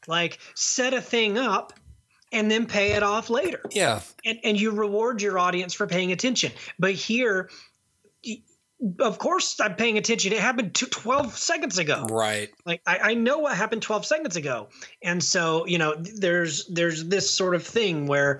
Like 0.07 0.39
set 0.55 0.93
a 0.93 1.01
thing 1.01 1.37
up 1.37 1.73
and 2.31 2.49
then 2.49 2.65
pay 2.65 2.93
it 2.93 3.03
off 3.03 3.29
later. 3.29 3.61
Yeah, 3.71 4.01
And 4.23 4.39
and 4.43 4.59
you 4.59 4.71
reward 4.71 5.21
your 5.21 5.37
audience 5.37 5.73
for 5.73 5.85
paying 5.85 6.11
attention. 6.13 6.51
But 6.79 6.93
here 6.93 7.49
of 8.99 9.19
course 9.19 9.59
I'm 9.59 9.75
paying 9.75 9.97
attention. 9.97 10.33
It 10.33 10.39
happened 10.39 10.73
to 10.75 10.87
12 10.87 11.37
seconds 11.37 11.77
ago. 11.77 12.07
right. 12.09 12.49
Like 12.65 12.81
I, 12.87 12.97
I 12.99 13.13
know 13.13 13.39
what 13.39 13.55
happened 13.55 13.81
12 13.81 14.05
seconds 14.05 14.35
ago. 14.37 14.69
And 15.03 15.23
so, 15.23 15.65
you 15.67 15.77
know, 15.77 15.95
there's 15.97 16.65
there's 16.67 17.03
this 17.05 17.29
sort 17.29 17.53
of 17.53 17.65
thing 17.65 18.07
where 18.07 18.39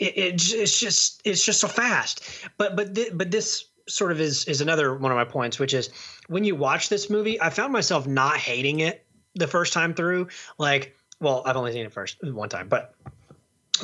it, 0.00 0.16
it 0.16 0.52
it's 0.54 0.78
just 0.80 1.20
it's 1.24 1.44
just 1.44 1.60
so 1.60 1.68
fast. 1.68 2.22
But 2.56 2.76
but 2.76 2.94
thi- 2.94 3.10
but 3.12 3.30
this 3.30 3.64
sort 3.88 4.12
of 4.12 4.20
is 4.20 4.44
is 4.46 4.60
another 4.60 4.94
one 4.94 5.10
of 5.12 5.16
my 5.16 5.24
points, 5.24 5.58
which 5.58 5.74
is 5.74 5.90
when 6.28 6.44
you 6.44 6.54
watch 6.54 6.88
this 6.88 7.08
movie, 7.10 7.40
I 7.40 7.50
found 7.50 7.72
myself 7.72 8.06
not 8.06 8.36
hating 8.36 8.80
it 8.80 9.04
the 9.34 9.46
first 9.46 9.72
time 9.72 9.94
through. 9.94 10.28
Like, 10.58 10.94
well, 11.20 11.42
I've 11.46 11.56
only 11.56 11.72
seen 11.72 11.86
it 11.86 11.92
first 11.92 12.16
one 12.22 12.48
time, 12.48 12.68
but 12.68 12.94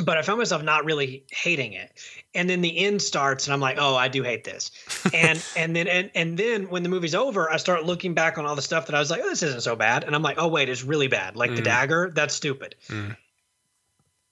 but 0.01 0.19
I 0.19 0.23
found 0.23 0.39
myself 0.39 0.63
not 0.65 0.85
really 0.85 1.25
hating 1.31 1.73
it. 1.75 1.93
And 2.35 2.51
then 2.51 2.63
the 2.63 2.77
end 2.79 3.01
starts 3.01 3.47
and 3.47 3.55
I'm 3.55 3.61
like, 3.61 3.77
"Oh, 3.79 3.95
I 3.95 4.09
do 4.09 4.23
hate 4.23 4.43
this." 4.45 4.71
And 5.15 5.41
and 5.57 5.77
then 5.77 5.87
and, 5.87 6.11
and 6.15 6.37
then 6.37 6.69
when 6.71 6.83
the 6.83 6.89
movie's 6.89 7.15
over, 7.15 7.49
I 7.51 7.59
start 7.59 7.85
looking 7.85 8.13
back 8.15 8.37
on 8.39 8.45
all 8.47 8.57
the 8.57 8.63
stuff 8.63 8.87
that 8.87 8.95
I 8.97 8.99
was 8.99 9.11
like, 9.11 9.21
"Oh, 9.23 9.29
this 9.29 9.43
isn't 9.45 9.63
so 9.63 9.77
bad." 9.77 10.03
And 10.05 10.15
I'm 10.17 10.23
like, 10.23 10.37
"Oh, 10.39 10.49
wait, 10.49 10.69
it's 10.69 10.83
really 10.83 11.07
bad." 11.09 11.37
Like 11.37 11.55
the 11.55 11.61
Mm. 11.61 11.65
dagger, 11.65 12.11
that's 12.15 12.35
stupid. 12.35 12.75
Mm. 12.89 13.17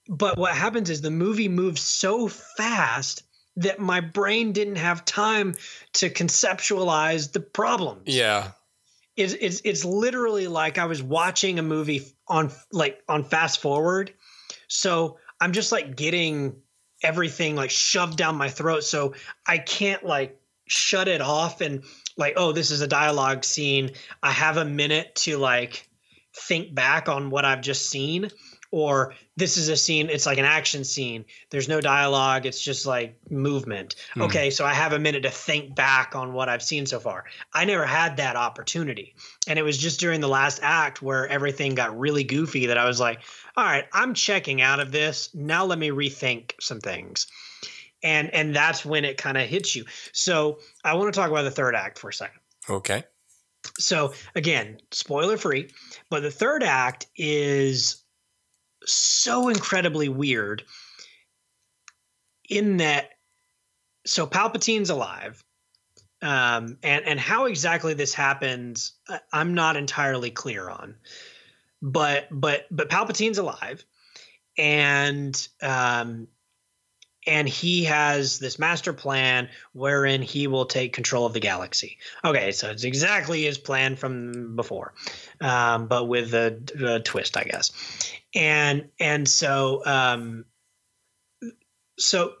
But 0.07 0.37
what 0.37 0.53
happens 0.53 0.89
is 0.89 1.01
the 1.01 1.11
movie 1.11 1.47
moves 1.47 1.81
so 1.81 2.27
fast 2.27 3.23
that 3.55 3.79
my 3.79 4.01
brain 4.01 4.51
didn't 4.51 4.75
have 4.77 5.05
time 5.05 5.55
to 5.93 6.09
conceptualize 6.09 7.31
the 7.31 7.39
problems 7.39 8.03
Yeah, 8.05 8.51
it's, 9.15 9.33
it's 9.33 9.61
it's 9.63 9.85
literally 9.85 10.47
like 10.47 10.77
I 10.77 10.85
was 10.85 11.03
watching 11.03 11.59
a 11.59 11.63
movie 11.63 12.01
on 12.27 12.51
like 12.71 13.01
on 13.07 13.23
fast 13.23 13.61
forward. 13.61 14.13
So 14.67 15.17
I'm 15.39 15.51
just 15.51 15.71
like 15.71 15.95
getting 15.95 16.55
everything 17.03 17.55
like 17.55 17.69
shoved 17.69 18.17
down 18.17 18.35
my 18.37 18.49
throat. 18.49 18.83
So 18.83 19.13
I 19.45 19.57
can't 19.57 20.03
like 20.03 20.39
shut 20.65 21.07
it 21.07 21.21
off 21.21 21.61
and 21.61 21.83
like, 22.17 22.33
oh, 22.37 22.53
this 22.53 22.71
is 22.71 22.81
a 22.81 22.87
dialogue 22.87 23.43
scene. 23.43 23.91
I 24.21 24.31
have 24.31 24.57
a 24.57 24.65
minute 24.65 25.13
to 25.15 25.37
like 25.37 25.87
think 26.35 26.73
back 26.73 27.09
on 27.09 27.29
what 27.29 27.45
I've 27.45 27.61
just 27.61 27.89
seen. 27.89 28.29
Or 28.73 29.13
this 29.37 29.55
is 29.55 29.69
a 29.69 29.77
scene, 29.77 30.09
it's 30.09 30.25
like 30.25 30.39
an 30.39 30.45
action 30.45 30.83
scene. 30.83 31.25
There's 31.51 31.69
no 31.69 31.79
dialogue, 31.79 32.47
it's 32.47 32.59
just 32.59 32.87
like 32.87 33.15
movement. 33.29 33.93
Hmm. 34.15 34.23
Okay, 34.23 34.49
so 34.49 34.65
I 34.65 34.73
have 34.73 34.93
a 34.93 34.99
minute 34.99 35.21
to 35.23 35.29
think 35.29 35.75
back 35.75 36.15
on 36.15 36.33
what 36.33 36.49
I've 36.49 36.63
seen 36.63 36.87
so 36.87 36.99
far. 36.99 37.25
I 37.53 37.65
never 37.65 37.85
had 37.85 38.17
that 38.17 38.35
opportunity. 38.35 39.13
And 39.47 39.59
it 39.59 39.61
was 39.61 39.77
just 39.77 39.99
during 39.99 40.21
the 40.21 40.27
last 40.27 40.59
act 40.63 41.03
where 41.03 41.27
everything 41.27 41.75
got 41.75 41.99
really 41.99 42.23
goofy 42.23 42.65
that 42.65 42.79
I 42.79 42.87
was 42.87 42.99
like, 42.99 43.19
all 43.55 43.63
right, 43.63 43.85
I'm 43.93 44.15
checking 44.15 44.59
out 44.59 44.79
of 44.79 44.91
this. 44.91 45.29
Now 45.35 45.65
let 45.65 45.77
me 45.77 45.89
rethink 45.89 46.53
some 46.59 46.79
things. 46.79 47.27
And 48.01 48.33
and 48.33 48.55
that's 48.55 48.83
when 48.83 49.05
it 49.05 49.17
kind 49.17 49.37
of 49.37 49.47
hits 49.47 49.75
you. 49.75 49.85
So 50.13 50.57
I 50.83 50.95
want 50.95 51.13
to 51.13 51.19
talk 51.19 51.29
about 51.29 51.43
the 51.43 51.51
third 51.51 51.75
act 51.75 51.99
for 51.99 52.09
a 52.09 52.13
second. 52.13 52.39
okay. 52.67 53.03
So 53.77 54.13
again, 54.35 54.79
spoiler 54.91 55.37
free, 55.37 55.69
but 56.09 56.21
the 56.21 56.31
third 56.31 56.63
act 56.63 57.05
is 57.15 58.02
so 58.85 59.49
incredibly 59.49 60.09
weird 60.09 60.63
in 62.49 62.77
that 62.77 63.11
so 64.05 64.27
Palpatine's 64.27 64.89
alive. 64.89 65.43
Um, 66.21 66.77
and 66.83 67.03
and 67.05 67.19
how 67.19 67.45
exactly 67.45 67.93
this 67.93 68.13
happens, 68.13 68.93
I- 69.09 69.19
I'm 69.33 69.53
not 69.53 69.75
entirely 69.75 70.31
clear 70.31 70.69
on. 70.69 70.95
But 71.81 72.27
but 72.31 72.65
but 72.71 72.89
Palpatine's 72.89 73.37
alive, 73.37 73.83
and 74.57 75.47
um, 75.61 76.29
and 77.27 77.47
he 77.47 77.83
has 77.85 78.39
this 78.39 78.57
master 78.57 78.93
plan 78.93 79.49
wherein 79.73 80.21
he 80.21 80.47
will 80.47 80.65
take 80.65 80.93
control 80.93 81.25
of 81.25 81.33
the 81.33 81.41
galaxy. 81.41 81.97
Okay, 82.23 82.53
so 82.53 82.69
it's 82.69 82.85
exactly 82.85 83.43
his 83.43 83.57
plan 83.57 83.97
from 83.97 84.55
before, 84.55 84.93
um, 85.41 85.87
but 85.87 86.05
with 86.05 86.33
a, 86.33 86.57
a 86.85 86.99
twist, 87.01 87.35
I 87.35 87.43
guess. 87.43 87.71
And 88.35 88.89
and 88.99 89.27
so 89.27 89.81
um, 89.85 90.45
so 91.97 92.33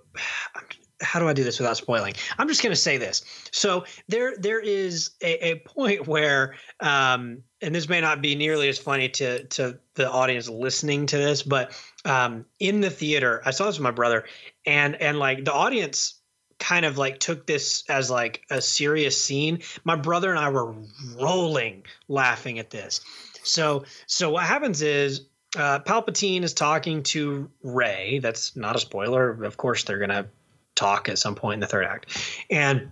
how 1.03 1.19
do 1.19 1.27
I 1.27 1.33
do 1.33 1.43
this 1.43 1.59
without 1.59 1.77
spoiling? 1.77 2.13
I'm 2.37 2.47
just 2.47 2.63
going 2.63 2.71
to 2.71 2.79
say 2.79 2.97
this. 2.97 3.23
So 3.51 3.85
there 4.07 4.35
there 4.37 4.59
is 4.59 5.11
a, 5.21 5.51
a 5.51 5.59
point 5.59 6.07
where, 6.07 6.55
um, 6.79 7.43
and 7.61 7.75
this 7.75 7.89
may 7.89 8.01
not 8.01 8.21
be 8.21 8.35
nearly 8.35 8.69
as 8.69 8.79
funny 8.79 9.09
to 9.09 9.43
to 9.45 9.79
the 9.95 10.09
audience 10.09 10.49
listening 10.49 11.05
to 11.07 11.17
this, 11.17 11.43
but 11.43 11.77
um, 12.05 12.45
in 12.59 12.81
the 12.81 12.89
theater, 12.89 13.41
I 13.45 13.51
saw 13.51 13.65
this 13.65 13.77
with 13.77 13.83
my 13.83 13.91
brother, 13.91 14.25
and 14.65 14.95
and 15.01 15.19
like 15.19 15.45
the 15.45 15.53
audience 15.53 16.19
kind 16.59 16.85
of 16.85 16.97
like 16.97 17.19
took 17.19 17.45
this 17.45 17.83
as 17.89 18.09
like 18.09 18.43
a 18.49 18.61
serious 18.61 19.21
scene. 19.21 19.59
My 19.83 19.95
brother 19.95 20.29
and 20.29 20.39
I 20.39 20.49
were 20.49 20.73
rolling 21.19 21.83
laughing 22.07 22.59
at 22.59 22.69
this. 22.69 23.01
So 23.43 23.83
so 24.07 24.29
what 24.29 24.45
happens 24.45 24.81
is 24.81 25.27
uh, 25.57 25.79
Palpatine 25.79 26.43
is 26.43 26.53
talking 26.53 27.03
to 27.03 27.49
Rey. 27.61 28.19
That's 28.19 28.55
not 28.55 28.75
a 28.75 28.79
spoiler. 28.79 29.43
Of 29.43 29.57
course, 29.57 29.83
they're 29.83 29.99
gonna 29.99 30.27
talk 30.75 31.09
at 31.09 31.19
some 31.19 31.35
point 31.35 31.55
in 31.55 31.59
the 31.59 31.67
third 31.67 31.85
act, 31.85 32.17
and 32.49 32.91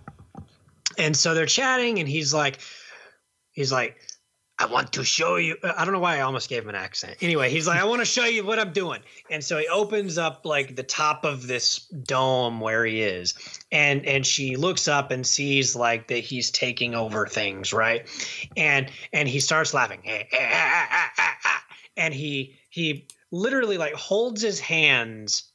and 0.98 1.16
so 1.16 1.34
they're 1.34 1.46
chatting, 1.46 1.98
and 1.98 2.08
he's 2.08 2.32
like, 2.32 2.60
he's 3.50 3.72
like, 3.72 3.96
I 4.58 4.66
want 4.66 4.92
to 4.92 5.04
show 5.04 5.36
you. 5.36 5.56
I 5.64 5.84
don't 5.84 5.92
know 5.92 6.00
why 6.00 6.18
I 6.18 6.20
almost 6.20 6.48
gave 6.48 6.62
him 6.62 6.68
an 6.68 6.76
accent. 6.76 7.16
Anyway, 7.20 7.50
he's 7.50 7.66
like, 7.66 7.80
I 7.80 7.84
want 7.84 8.00
to 8.00 8.04
show 8.04 8.26
you 8.26 8.44
what 8.44 8.60
I'm 8.60 8.72
doing, 8.72 9.00
and 9.28 9.42
so 9.42 9.58
he 9.58 9.66
opens 9.66 10.18
up 10.18 10.46
like 10.46 10.76
the 10.76 10.84
top 10.84 11.24
of 11.24 11.48
this 11.48 11.80
dome 11.86 12.60
where 12.60 12.84
he 12.84 13.02
is, 13.02 13.34
and 13.72 14.06
and 14.06 14.24
she 14.24 14.54
looks 14.54 14.86
up 14.86 15.10
and 15.10 15.26
sees 15.26 15.74
like 15.74 16.06
that 16.08 16.18
he's 16.18 16.52
taking 16.52 16.94
over 16.94 17.26
things, 17.26 17.72
right? 17.72 18.06
And 18.56 18.88
and 19.12 19.28
he 19.28 19.40
starts 19.40 19.74
laughing, 19.74 20.02
and 21.96 22.12
he 22.14 22.54
he 22.70 23.06
literally 23.30 23.78
like 23.78 23.94
holds 23.94 24.42
his 24.42 24.60
hands. 24.60 25.50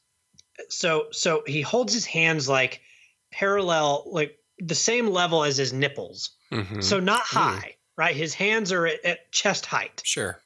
So 0.68 1.06
so 1.12 1.42
he 1.46 1.60
holds 1.60 1.92
his 1.92 2.06
hands 2.06 2.48
like 2.48 2.80
parallel 3.30 4.04
like 4.06 4.38
the 4.58 4.74
same 4.74 5.08
level 5.08 5.44
as 5.44 5.56
his 5.56 5.72
nipples. 5.72 6.30
Mhm. 6.52 6.82
so 6.82 6.98
not 6.98 7.22
high 7.22 7.74
right? 7.98 8.14
His 8.16 8.32
hands 8.32 8.72
are 8.72 8.86
at, 8.86 9.04
at 9.04 9.32
chest 9.32 9.66
height. 9.66 10.00
Sure. 10.04 10.40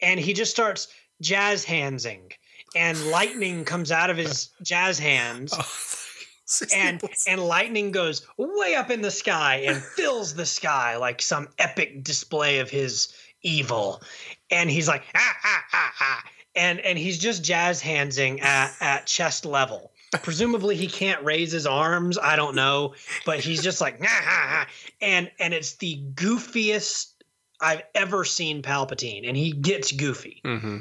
and 0.00 0.18
he 0.18 0.32
just 0.32 0.52
starts 0.52 0.88
jazz 1.20 1.64
handsing 1.64 2.30
and 2.76 3.10
lightning 3.10 3.64
comes 3.64 3.90
out 3.90 4.10
of 4.10 4.16
his 4.16 4.50
jazz 4.62 4.98
hands. 4.98 5.52
And 6.74 7.02
and 7.26 7.42
lightning 7.42 7.92
goes 7.92 8.26
way 8.38 8.74
up 8.74 8.90
in 8.90 9.02
the 9.02 9.10
sky 9.10 9.64
and 9.66 9.82
fills 9.82 10.34
the 10.34 10.46
sky 10.46 10.96
like 10.96 11.20
some 11.20 11.48
epic 11.58 12.02
display 12.02 12.60
of 12.60 12.70
his 12.70 13.12
evil 13.42 14.02
and 14.50 14.70
he's 14.70 14.88
like 14.88 15.04
ah 15.14 15.36
ah 15.44 15.64
ah 15.72 15.92
ah 16.00 16.24
and 16.56 16.80
and 16.80 16.98
he's 16.98 17.18
just 17.18 17.44
jazz 17.44 17.80
handsing 17.80 18.40
at 18.40 18.74
at 18.80 19.06
chest 19.06 19.44
level 19.44 19.92
presumably 20.22 20.74
he 20.74 20.86
can't 20.88 21.22
raise 21.24 21.52
his 21.52 21.66
arms 21.66 22.18
i 22.18 22.34
don't 22.36 22.54
know 22.54 22.94
but 23.24 23.38
he's 23.38 23.62
just 23.62 23.80
like 23.80 23.98
ah, 24.02 24.06
ah, 24.06 24.48
ah. 24.62 24.66
and 25.00 25.30
and 25.38 25.54
it's 25.54 25.74
the 25.76 26.02
goofiest 26.14 27.12
i've 27.60 27.82
ever 27.94 28.24
seen 28.24 28.62
palpatine 28.62 29.28
and 29.28 29.36
he 29.36 29.52
gets 29.52 29.92
goofy 29.92 30.40
hmm 30.44 30.78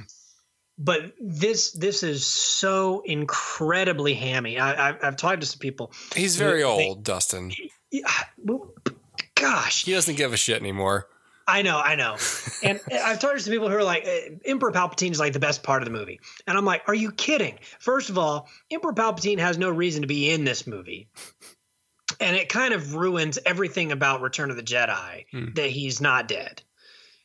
but 0.80 1.14
this 1.20 1.72
this 1.72 2.04
is 2.04 2.24
so 2.26 3.02
incredibly 3.04 4.14
hammy. 4.14 4.60
I, 4.60 4.90
I've, 4.90 5.04
I've 5.04 5.16
talked 5.16 5.42
to 5.42 5.48
some 5.48 5.58
people. 5.58 5.92
He's 6.16 6.36
very 6.36 6.60
They- 6.60 6.66
old, 6.66 7.04
Dustin. 7.04 7.52
Well, 8.38 8.74
Gosh, 9.36 9.86
He 9.86 9.94
doesn't 9.94 10.16
give 10.16 10.34
a 10.34 10.38
shit 10.38 10.60
anymore. 10.60 11.08
I 11.48 11.62
know, 11.62 11.80
I 11.80 11.96
know. 11.96 12.18
And 12.62 12.80
I've 12.92 13.20
talked 13.20 13.38
to 13.38 13.40
some 13.40 13.54
people 13.54 13.70
who 13.70 13.76
are 13.76 13.84
like, 13.84 14.04
eh, 14.06 14.30
Emperor 14.46 14.72
Palpatine 14.72 15.12
is 15.12 15.20
like 15.20 15.34
the 15.34 15.40
best 15.40 15.64
part 15.64 15.82
of 15.82 15.86
the 15.86 15.98
movie. 15.98 16.20
And 16.46 16.58
I'm 16.58 16.66
like, 16.66 16.84
are 16.88 16.94
you 16.94 17.12
kidding? 17.12 17.58
First 17.80 18.10
of 18.10 18.18
all, 18.18 18.50
Emperor 18.70 18.94
Palpatine 18.94 19.40
has 19.40 19.58
no 19.58 19.70
reason 19.70 20.02
to 20.02 20.08
be 20.08 20.30
in 20.30 20.44
this 20.44 20.68
movie. 20.68 21.08
and 22.20 22.36
it 22.36 22.50
kind 22.50 22.74
of 22.74 22.96
ruins 22.96 23.40
everything 23.46 23.92
about 23.92 24.22
Return 24.22 24.50
of 24.50 24.58
the 24.58 24.64
Jedi 24.64 25.26
Hmm. 25.32 25.54
that 25.56 25.70
he's 25.70 26.02
not 26.02 26.28
dead. 26.28 26.62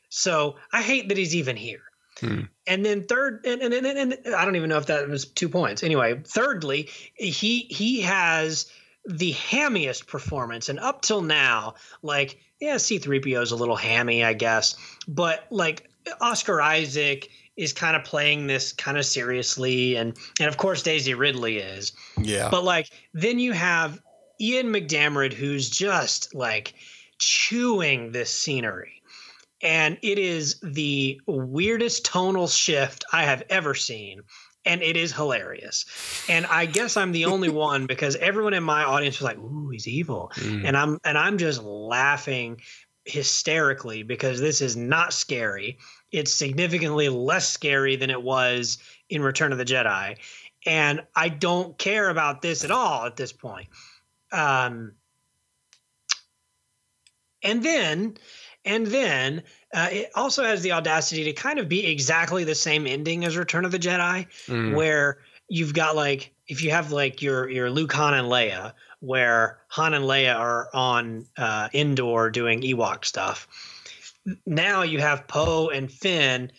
So 0.09 0.57
I 0.73 0.83
hate 0.83 1.09
that 1.09 1.17
he's 1.17 1.35
even 1.35 1.57
here. 1.57 1.83
Hmm. 2.21 2.43
And 2.67 2.85
then 2.85 3.07
third, 3.07 3.45
and, 3.47 3.63
and, 3.63 3.75
and, 3.75 4.13
and 4.13 4.35
I 4.35 4.45
don't 4.45 4.57
even 4.57 4.69
know 4.69 4.77
if 4.77 4.87
that 4.87 5.09
was 5.09 5.25
two 5.25 5.49
points. 5.49 5.83
Anyway, 5.83 6.21
thirdly, 6.25 6.91
he 7.15 7.61
he 7.71 8.03
has 8.03 8.71
the 9.07 9.33
hammiest 9.33 10.07
performance, 10.07 10.69
and 10.69 10.79
up 10.79 11.01
till 11.03 11.23
now, 11.23 11.75
like 12.03 12.39
yeah, 12.63 12.77
C-3PO 12.77 13.43
is 13.43 13.51
a 13.51 13.57
little 13.57 13.75
hammy, 13.75 14.23
I 14.23 14.35
guess, 14.35 14.77
but 15.09 15.47
like 15.51 15.91
Oscar 16.21 16.63
Isaac 16.63 17.29
is 17.57 17.73
kind 17.73 17.97
of 17.97 18.05
playing 18.05 18.47
this 18.47 18.73
kind 18.73 18.97
of 18.97 19.05
seriously, 19.05 19.97
and 19.97 20.17
and 20.39 20.49
of 20.49 20.57
course 20.57 20.83
Daisy 20.83 21.15
Ridley 21.15 21.59
is. 21.59 21.93
Yeah. 22.17 22.49
But 22.51 22.63
like 22.63 22.89
then 23.13 23.41
you 23.41 23.51
have 23.51 24.01
Ian 24.41 24.69
McDiarmid 24.69 25.33
who's 25.33 25.69
just 25.69 26.37
like 26.37 26.75
chewing 27.19 28.13
this 28.13 28.31
scenery. 28.31 29.03
And 29.61 29.99
it 30.03 30.19
is 30.19 30.59
the 30.61 31.21
weirdest 31.27 32.05
tonal 32.05 32.49
shift 32.49 33.05
I 33.13 33.25
have 33.25 33.43
ever 33.49 33.75
seen. 33.75 34.23
And 34.65 34.81
it 34.83 34.97
is 34.97 35.13
hilarious. 35.13 35.87
And 36.29 36.47
I 36.47 36.67
guess 36.67 36.97
I'm 36.97 37.13
the 37.13 37.25
only 37.25 37.49
one 37.69 37.87
because 37.87 38.17
everyone 38.17 38.55
in 38.55 38.63
my 38.63 38.85
audience 38.85 39.19
was 39.19 39.25
like, 39.25 39.39
ooh, 39.39 39.71
he's 39.71 39.89
evil. 39.89 40.31
Mm. 40.37 40.65
And 40.67 40.77
I'm 40.77 40.99
and 41.05 41.19
I'm 41.19 41.39
just 41.39 41.63
laughing 41.63 42.61
hysterically 43.05 44.03
because 44.03 44.41
this 44.41 44.61
is 44.61 44.77
not 44.77 45.13
scary. 45.13 45.79
It's 46.11 46.33
significantly 46.33 47.09
less 47.09 47.49
scary 47.49 47.97
than 47.97 48.11
it 48.11 48.23
was 48.23 48.79
in 49.09 49.23
Return 49.23 49.53
of 49.53 49.59
the 49.59 49.65
Jedi. 49.65 50.17
And 50.65 51.03
I 51.17 51.29
don't 51.29 51.77
care 51.79 52.09
about 52.09 52.43
this 52.43 52.65
at 52.65 52.71
all 52.71 53.05
at 53.05 53.17
this 53.17 53.33
point. 53.33 53.69
Um, 54.31 54.93
and 57.43 57.63
then, 57.65 58.17
and 58.65 58.87
then 58.87 59.43
uh, 59.73 59.89
it 59.91 60.11
also 60.15 60.45
has 60.45 60.63
the 60.63 60.73
audacity 60.73 61.25
to 61.25 61.33
kind 61.33 61.59
of 61.59 61.69
be 61.69 61.87
exactly 61.87 62.45
the 62.45 62.55
same 62.55 62.87
ending 62.87 63.25
as 63.25 63.37
Return 63.37 63.65
of 63.65 63.73
the 63.73 63.79
Jedi, 63.79 64.27
Mm. 64.47 64.75
where 64.75 65.19
you've 65.49 65.75
got 65.75 65.97
like 65.97 66.33
if 66.49 66.63
you 66.63 66.71
have 66.71 66.93
like 66.93 67.23
your 67.23 67.49
your 67.49 67.71
Luke, 67.71 67.93
Han, 67.93 68.15
and 68.15 68.29
Leia, 68.29 68.73
where 69.01 69.59
Han 69.69 69.95
and 69.95 70.05
Leia 70.05 70.37
are 70.37 70.69
on 70.75 71.27
uh, 71.37 71.69
Endor 71.73 72.31
doing 72.31 72.63
Ewok 72.63 73.05
stuff. 73.05 73.49
Now 74.47 74.83
you 74.83 75.01
have 75.01 75.27
Poe 75.27 75.69
and 75.69 75.91
Finn 75.91 76.53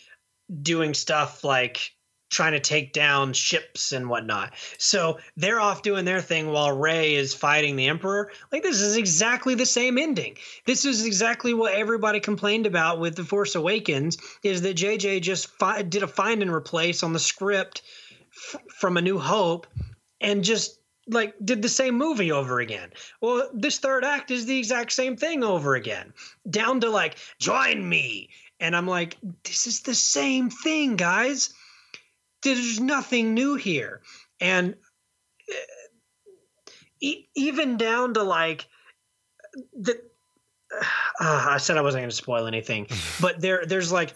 doing 0.62 0.92
stuff 0.92 1.42
like 1.44 1.93
trying 2.34 2.52
to 2.52 2.60
take 2.60 2.92
down 2.92 3.32
ships 3.32 3.92
and 3.92 4.08
whatnot. 4.08 4.52
So 4.76 5.18
they're 5.36 5.60
off 5.60 5.82
doing 5.82 6.04
their 6.04 6.20
thing 6.20 6.50
while 6.50 6.76
Rey 6.76 7.14
is 7.14 7.32
fighting 7.32 7.76
the 7.76 7.86
Emperor. 7.86 8.32
Like 8.50 8.62
this 8.62 8.80
is 8.80 8.96
exactly 8.96 9.54
the 9.54 9.64
same 9.64 9.96
ending. 9.96 10.36
This 10.66 10.84
is 10.84 11.06
exactly 11.06 11.54
what 11.54 11.74
everybody 11.74 12.18
complained 12.18 12.66
about 12.66 12.98
with 12.98 13.14
The 13.14 13.24
Force 13.24 13.54
Awakens 13.54 14.18
is 14.42 14.62
that 14.62 14.76
JJ 14.76 15.22
just 15.22 15.48
fi- 15.58 15.82
did 15.82 16.02
a 16.02 16.08
find 16.08 16.42
and 16.42 16.52
replace 16.52 17.04
on 17.04 17.12
the 17.12 17.20
script 17.20 17.82
f- 18.32 18.60
from 18.68 18.96
A 18.96 19.02
New 19.02 19.18
Hope 19.18 19.68
and 20.20 20.42
just 20.42 20.80
like 21.06 21.34
did 21.44 21.62
the 21.62 21.68
same 21.68 21.94
movie 21.94 22.32
over 22.32 22.58
again. 22.58 22.90
Well, 23.20 23.48
this 23.54 23.78
third 23.78 24.04
act 24.04 24.32
is 24.32 24.46
the 24.46 24.58
exact 24.58 24.90
same 24.90 25.16
thing 25.16 25.44
over 25.44 25.76
again. 25.76 26.12
Down 26.50 26.80
to 26.80 26.90
like 26.90 27.16
join 27.38 27.88
me. 27.88 28.30
And 28.58 28.74
I'm 28.74 28.88
like 28.88 29.18
this 29.44 29.68
is 29.68 29.80
the 29.80 29.94
same 29.94 30.50
thing, 30.50 30.96
guys 30.96 31.54
there's 32.44 32.80
nothing 32.80 33.34
new 33.34 33.56
here. 33.56 34.02
And 34.40 34.76
e- 37.00 37.26
even 37.34 37.76
down 37.76 38.14
to 38.14 38.22
like 38.22 38.66
the 39.72 40.00
uh, 41.20 41.46
i 41.50 41.58
said 41.58 41.76
i 41.76 41.80
wasn't 41.80 42.00
going 42.00 42.10
to 42.10 42.16
spoil 42.16 42.46
anything 42.48 42.88
but 43.20 43.40
there 43.40 43.64
there's 43.66 43.92
like 43.92 44.14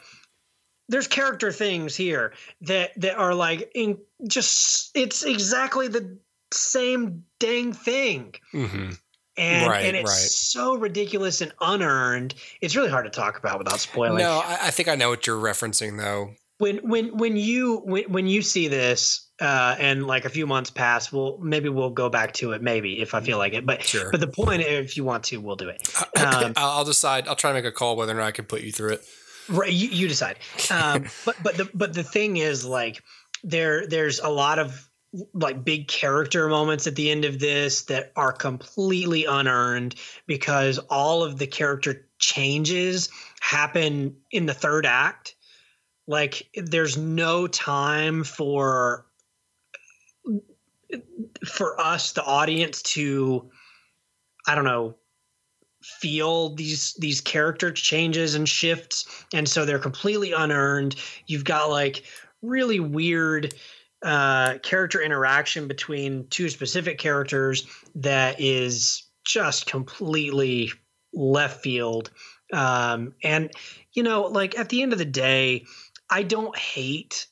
there's 0.89 1.07
character 1.07 1.53
things 1.53 1.95
here 1.95 2.33
that 2.62 2.91
that 3.01 3.16
are 3.16 3.35
like 3.35 3.70
in 3.74 3.99
just 4.26 4.91
it's 4.97 5.22
exactly 5.22 5.87
the 5.89 6.18
same 6.51 7.24
dang 7.39 7.72
thing. 7.74 8.35
Hmm 8.53 8.91
and 9.39 9.68
Right, 9.68 9.85
and 9.85 9.97
it's 9.97 10.11
right. 10.11 10.31
so 10.31 10.76
ridiculous 10.76 11.41
and 11.41 11.53
unearned. 11.61 12.35
It's 12.61 12.74
really 12.74 12.91
hard 12.91 13.05
to 13.05 13.11
talk 13.11 13.39
about 13.39 13.59
without 13.59 13.79
spoiling. 13.79 14.18
No, 14.18 14.43
I, 14.45 14.59
I 14.62 14.70
think 14.70 14.89
I 14.89 14.97
know 14.97 15.11
what 15.11 15.26
you're 15.26 15.41
referencing 15.41 15.97
though. 15.97 16.35
When 16.59 16.79
when 16.89 17.17
when 17.17 17.37
you 17.37 17.79
when, 17.85 18.05
when 18.13 18.27
you 18.27 18.43
see 18.43 18.69
this 18.69 19.29
uh 19.41 19.77
and 19.79 20.07
like 20.07 20.25
a 20.25 20.29
few 20.29 20.47
months 20.47 20.71
pass 20.71 21.13
we'll 21.13 21.39
maybe 21.39 21.69
we'll 21.69 21.91
go 21.91 22.09
back 22.09 22.33
to 22.33 22.53
it 22.53 22.61
maybe 22.63 23.01
if 23.01 23.15
i 23.15 23.21
feel 23.21 23.39
like 23.39 23.53
it 23.55 23.65
but 23.65 23.83
Sure. 23.83 24.11
but 24.11 24.21
the 24.21 24.27
point 24.27 24.63
if 24.63 24.97
you 24.97 25.05
want 25.05 25.25
to 25.25 25.37
we'll 25.39 25.57
do 25.57 25.69
it 25.69 25.81
um, 26.17 26.53
I'll 26.57 26.71
I'll 26.79 26.85
decide. 26.85 27.29
I'll 27.29 27.37
try 27.37 27.51
to 27.51 27.55
make 27.55 27.65
a 27.65 27.73
call 27.73 27.97
whether 27.97 28.13
or 28.13 28.17
not 28.17 28.27
I 28.27 28.33
can 28.33 28.45
put 28.45 28.63
you 28.63 28.73
through 28.73 28.95
it. 28.95 29.05
right 29.49 29.73
you, 29.73 29.89
you 29.89 30.09
decide 30.09 30.39
um 30.71 31.05
but 31.25 31.37
but 31.43 31.57
the 31.57 31.71
but 31.75 31.95
the 31.95 32.03
thing 32.03 32.37
is 32.39 32.65
like 32.65 33.03
there 33.45 33.87
there's 33.87 34.19
a 34.19 34.29
lot 34.29 34.59
of 34.59 34.89
like 35.33 35.65
big 35.65 35.89
character 35.89 36.49
moments 36.49 36.87
at 36.87 36.95
the 36.97 37.11
end 37.11 37.25
of 37.25 37.39
this 37.39 37.83
that 37.85 38.13
are 38.17 38.33
completely 38.33 39.25
unearned 39.25 39.95
because 40.27 40.79
all 40.91 41.23
of 41.23 41.39
the 41.39 41.47
character 41.47 42.07
changes 42.19 43.09
happen 43.41 44.17
in 44.31 44.45
the 44.47 44.53
third 44.53 44.85
act 44.85 45.35
like 46.09 46.49
there's 46.57 46.97
no 46.97 47.47
time 47.47 48.25
for 48.25 49.07
for 51.47 51.81
us 51.81 52.13
the 52.13 52.25
audience 52.25 52.83
to 52.83 53.49
i 54.49 54.57
don't 54.57 54.65
know 54.65 54.97
feel 55.83 56.55
these 56.55 56.95
these 56.95 57.21
character 57.21 57.71
changes 57.71 58.35
and 58.35 58.49
shifts 58.49 59.25
and 59.33 59.49
so 59.49 59.65
they're 59.65 59.79
completely 59.79 60.33
unearned. 60.33 60.97
You've 61.27 61.45
got 61.45 61.71
like 61.71 62.05
really 62.43 62.81
weird 62.81 63.55
uh 64.05 64.59
character 64.59 65.01
interaction 65.01 65.67
between 65.67 66.27
two 66.29 66.49
specific 66.49 66.99
characters 66.99 67.67
that 67.97 68.41
is 68.41 69.05
just 69.25 69.67
completely 69.67 70.71
left 71.13 71.63
field. 71.63 72.11
Um 72.53 73.15
and 73.23 73.51
you 73.93 74.03
know 74.03 74.23
like 74.23 74.59
at 74.59 74.69
the 74.69 74.83
end 74.83 74.93
of 74.93 74.99
the 74.99 75.05
day 75.05 75.65
i 76.11 76.23
don't 76.23 76.57
hate 76.57 77.27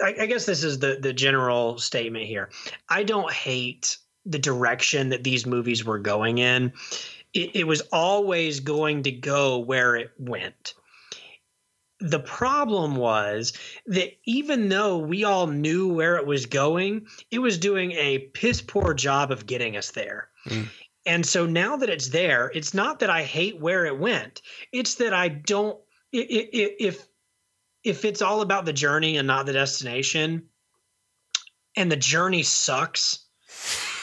I, 0.00 0.14
I 0.20 0.26
guess 0.26 0.46
this 0.46 0.64
is 0.64 0.78
the 0.78 0.98
the 1.00 1.12
general 1.12 1.78
statement 1.78 2.26
here. 2.26 2.50
I 2.88 3.02
don't 3.02 3.32
hate 3.32 3.98
the 4.24 4.38
direction 4.38 5.08
that 5.10 5.24
these 5.24 5.46
movies 5.46 5.84
were 5.84 5.98
going 5.98 6.38
in. 6.38 6.72
It, 7.32 7.56
it 7.56 7.64
was 7.66 7.82
always 7.92 8.60
going 8.60 9.02
to 9.04 9.12
go 9.12 9.58
where 9.58 9.96
it 9.96 10.10
went. 10.18 10.74
The 12.00 12.20
problem 12.20 12.96
was 12.96 13.52
that 13.86 14.12
even 14.24 14.68
though 14.68 14.98
we 14.98 15.24
all 15.24 15.46
knew 15.46 15.92
where 15.92 16.16
it 16.16 16.26
was 16.26 16.46
going 16.46 17.06
it 17.30 17.40
was 17.40 17.58
doing 17.58 17.92
a 17.92 18.18
piss 18.18 18.62
poor 18.62 18.94
job 18.94 19.30
of 19.30 19.46
getting 19.46 19.76
us 19.76 19.90
there. 19.90 20.28
Mm. 20.46 20.68
and 21.04 21.26
so 21.26 21.44
now 21.44 21.76
that 21.76 21.90
it's 21.90 22.08
there 22.08 22.50
it's 22.54 22.72
not 22.72 23.00
that 23.00 23.10
i 23.10 23.22
hate 23.22 23.60
where 23.60 23.84
it 23.84 23.98
went. 23.98 24.40
It's 24.72 24.94
that 24.96 25.12
i 25.12 25.28
don't 25.28 25.78
if 26.12 27.06
if 27.84 28.04
it's 28.04 28.22
all 28.22 28.42
about 28.42 28.64
the 28.64 28.72
journey 28.72 29.16
and 29.16 29.26
not 29.26 29.46
the 29.46 29.52
destination 29.52 30.42
and 31.76 31.90
the 31.90 31.96
journey 31.96 32.42
sucks 32.42 33.26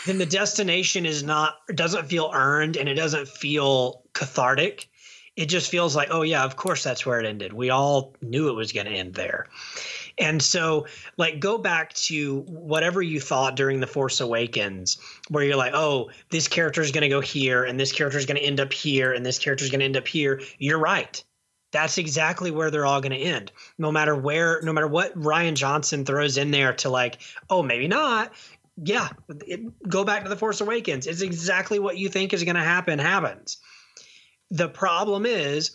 then 0.08 0.18
the 0.18 0.26
destination 0.26 1.06
is 1.06 1.22
not 1.22 1.58
doesn't 1.76 2.08
feel 2.08 2.32
earned 2.34 2.78
and 2.78 2.88
it 2.88 2.96
doesn't 2.96 3.28
feel 3.28 4.04
cathartic. 4.14 4.90
It 5.36 5.48
just 5.48 5.70
feels 5.70 5.96
like 5.96 6.08
oh 6.12 6.22
yeah 6.24 6.44
of 6.44 6.56
course 6.56 6.84
that's 6.84 7.06
where 7.06 7.20
it 7.20 7.26
ended. 7.26 7.54
We 7.54 7.70
all 7.70 8.16
knew 8.22 8.50
it 8.50 8.56
was 8.56 8.72
going 8.72 8.88
to 8.88 8.94
end 8.94 9.14
there. 9.14 9.48
And 10.18 10.42
so 10.42 10.88
like 11.18 11.40
go 11.40 11.58
back 11.58 11.94
to 11.94 12.40
whatever 12.48 13.02
you 13.02 13.20
thought 13.20 13.56
during 13.56 13.80
the 13.80 13.88
force 13.88 14.20
awakens 14.20 14.98
where 15.30 15.44
you're 15.44 15.58
like 15.58 15.74
oh 15.76 16.10
this 16.30 16.48
character 16.48 16.82
is 16.82 16.92
going 16.92 17.04
to 17.04 17.10
go 17.10 17.22
here 17.22 17.66
and 17.66 17.80
this 17.80 17.92
character 17.92 18.18
is 18.18 18.26
going 18.26 18.40
to 18.40 18.46
end 18.46 18.60
up 18.60 18.74
here 18.74 19.12
and 19.12 19.26
this 19.26 19.38
character 19.38 19.66
is 19.66 19.70
going 19.70 19.80
to 19.80 19.86
end 19.86 19.98
up 19.98 20.08
here. 20.08 20.42
You're 20.58 20.80
right 20.80 21.22
that's 21.72 21.98
exactly 21.98 22.52
where 22.52 22.72
they're 22.72 22.86
all 22.86 23.02
going 23.02 23.12
to 23.12 23.18
end. 23.18 23.52
No 23.78 23.92
matter 23.92 24.16
where 24.16 24.62
no 24.62 24.74
matter 24.74 24.88
what 24.88 25.18
Rian 25.20 25.56
Johnson 25.56 26.06
throws 26.06 26.38
in 26.38 26.52
there 26.52 26.74
to 26.74 26.90
like 26.90 27.20
oh 27.50 27.64
maybe 27.64 27.88
not. 27.88 28.34
Yeah 28.84 29.10
it, 29.46 29.62
go 29.88 30.04
back 30.04 30.24
to 30.24 30.30
the 30.30 30.38
force 30.38 30.62
awakens. 30.62 31.08
It's 31.08 31.22
exactly 31.22 31.80
what 31.80 31.98
you 31.98 32.10
think 32.10 32.34
is 32.34 32.44
going 32.44 32.56
to 32.56 32.62
happen 32.62 33.00
happens. 33.00 33.58
The 34.52 34.70
problem 34.70 35.26
is 35.26 35.72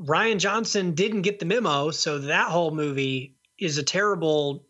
Rian 0.00 0.38
Johnson 0.38 0.94
didn't 0.94 1.22
get 1.22 1.38
the 1.38 1.46
memo 1.46 1.90
so 1.90 2.18
that 2.18 2.48
whole 2.48 2.70
movie 2.70 3.36
is 3.58 3.78
a 3.78 3.82
terrible 3.82 4.66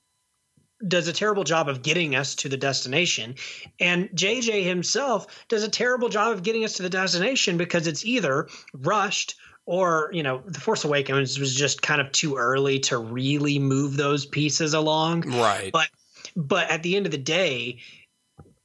does 0.87 1.09
a 1.09 1.13
terrible 1.13 1.45
job 1.45 1.69
of 1.69 1.83
getting 1.83 2.15
us 2.15 2.35
to 2.35 2.49
the 2.49 2.57
destination. 2.57 3.37
And 3.81 4.11
jj 4.11 4.65
himself 4.65 5.47
does 5.49 5.63
a 5.63 5.69
terrible 5.69 6.09
job 6.09 6.33
of 6.33 6.43
getting 6.43 6.65
us 6.65 6.75
to 6.75 6.83
the 6.83 6.91
destination 6.91 7.57
because 7.57 7.87
it's 7.87 8.05
either 8.05 8.49
rushed 8.75 9.37
or 9.67 10.11
you 10.13 10.23
know 10.23 10.43
the 10.47 10.61
force 10.61 10.85
awakens 10.85 11.39
was 11.39 11.55
just 11.55 11.83
kind 11.83 12.01
of 12.01 12.11
too 12.13 12.37
early 12.37 12.79
to 12.79 12.99
really 12.99 13.59
move 13.59 13.97
those 13.97 14.27
pieces 14.27 14.75
along 14.75 15.23
Right. 15.23 15.73
But- 15.73 15.89
but 16.37 16.69
at 16.69 16.83
the 16.83 16.97
end 16.97 17.07
of 17.07 17.13
the 17.13 17.19
day 17.19 17.79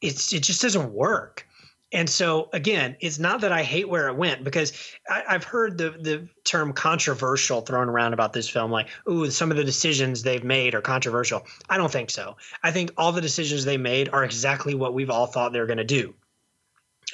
it's 0.02 0.34
it 0.34 0.44
just 0.44 0.62
doesn't 0.62 0.92
work 0.92 1.46
and 1.92 2.08
so 2.08 2.50
again, 2.54 2.98
it's 3.00 3.18
not 3.18 3.42
that 3.42 3.52
I 3.52 3.64
hate 3.64 3.90
where 3.90 4.10
it 4.10 4.16
went 4.16 4.44
because 4.44 4.74
I, 5.10 5.24
have 5.28 5.44
heard 5.44 5.78
the 5.78 5.90
the 5.90 6.28
term 6.44 6.72
controversial 6.74 7.62
thrown 7.62 7.90
around 7.90 8.14
about 8.14 8.32
this 8.32 8.48
film, 8.48 8.70
like, 8.70 8.90
ooh, 9.10 9.32
some 9.32 9.50
of 9.50 9.58
the 9.58 9.64
decisions 9.64 10.22
they've 10.22 10.44
made 10.44 10.76
are 10.76 10.82
controversial. 10.82 11.48
I 11.68 11.78
don't 11.78 11.92
think 11.92 12.12
so. 12.12 12.38
I 12.62 12.72
think 12.72 12.92
all 12.96 13.12
the 13.12 13.22
decisions 13.22 13.66
they 13.66 13.78
made 13.78 14.10
are 14.10 14.24
exactly 14.24 14.76
what 14.76 14.94
we've 14.94 15.10
all 15.10 15.26
thought 15.26 15.52
they 15.52 15.60
were 15.60 15.66
going 15.66 15.78
to 15.78 15.84
do. 15.84 16.14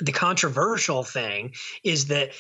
The 0.02 0.12
controversial 0.12 1.04
thing 1.04 1.54
is 1.86 2.08
that 2.08 2.32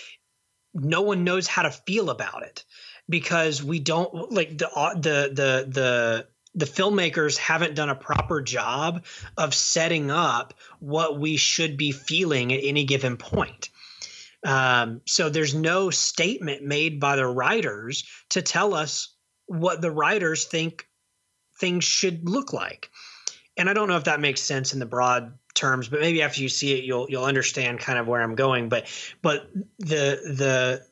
no 0.75 1.01
one 1.01 1.23
knows 1.23 1.47
how 1.47 1.63
to 1.63 1.71
feel 1.71 2.09
about 2.09 2.43
it 2.43 2.63
because 3.09 3.63
we 3.63 3.79
don't 3.79 4.31
like 4.31 4.57
the 4.57 4.69
the 4.95 5.29
the 5.33 5.67
the 5.69 6.27
the 6.55 6.65
filmmakers 6.65 7.37
haven't 7.37 7.75
done 7.75 7.89
a 7.89 7.95
proper 7.95 8.41
job 8.41 9.05
of 9.37 9.53
setting 9.53 10.09
up 10.09 10.53
what 10.79 11.19
we 11.19 11.37
should 11.37 11.75
be 11.77 11.91
feeling 11.91 12.53
at 12.53 12.61
any 12.63 12.85
given 12.85 13.17
point. 13.17 13.69
Um, 14.45 15.01
so 15.05 15.29
there's 15.29 15.53
no 15.53 15.89
statement 15.89 16.63
made 16.63 16.99
by 16.99 17.15
the 17.17 17.27
writers 17.27 18.05
to 18.29 18.41
tell 18.41 18.73
us 18.73 19.13
what 19.47 19.81
the 19.81 19.91
writers 19.91 20.45
think 20.45 20.87
things 21.59 21.83
should 21.83 22.29
look 22.29 22.53
like. 22.53 22.89
And 23.57 23.69
I 23.69 23.73
don't 23.73 23.87
know 23.87 23.97
if 23.97 24.05
that 24.05 24.19
makes 24.19 24.41
sense 24.41 24.73
in 24.73 24.79
the 24.79 24.85
broad 24.85 25.37
terms, 25.55 25.87
but 25.87 26.01
maybe 26.01 26.21
after 26.21 26.41
you 26.41 26.49
see 26.49 26.77
it, 26.77 26.83
you'll 26.83 27.09
you'll 27.09 27.25
understand 27.25 27.79
kind 27.79 27.97
of 27.97 28.07
where 28.07 28.21
I'm 28.21 28.35
going. 28.35 28.69
But 28.69 28.87
but 29.21 29.49
the 29.79 30.19
the 30.37 30.85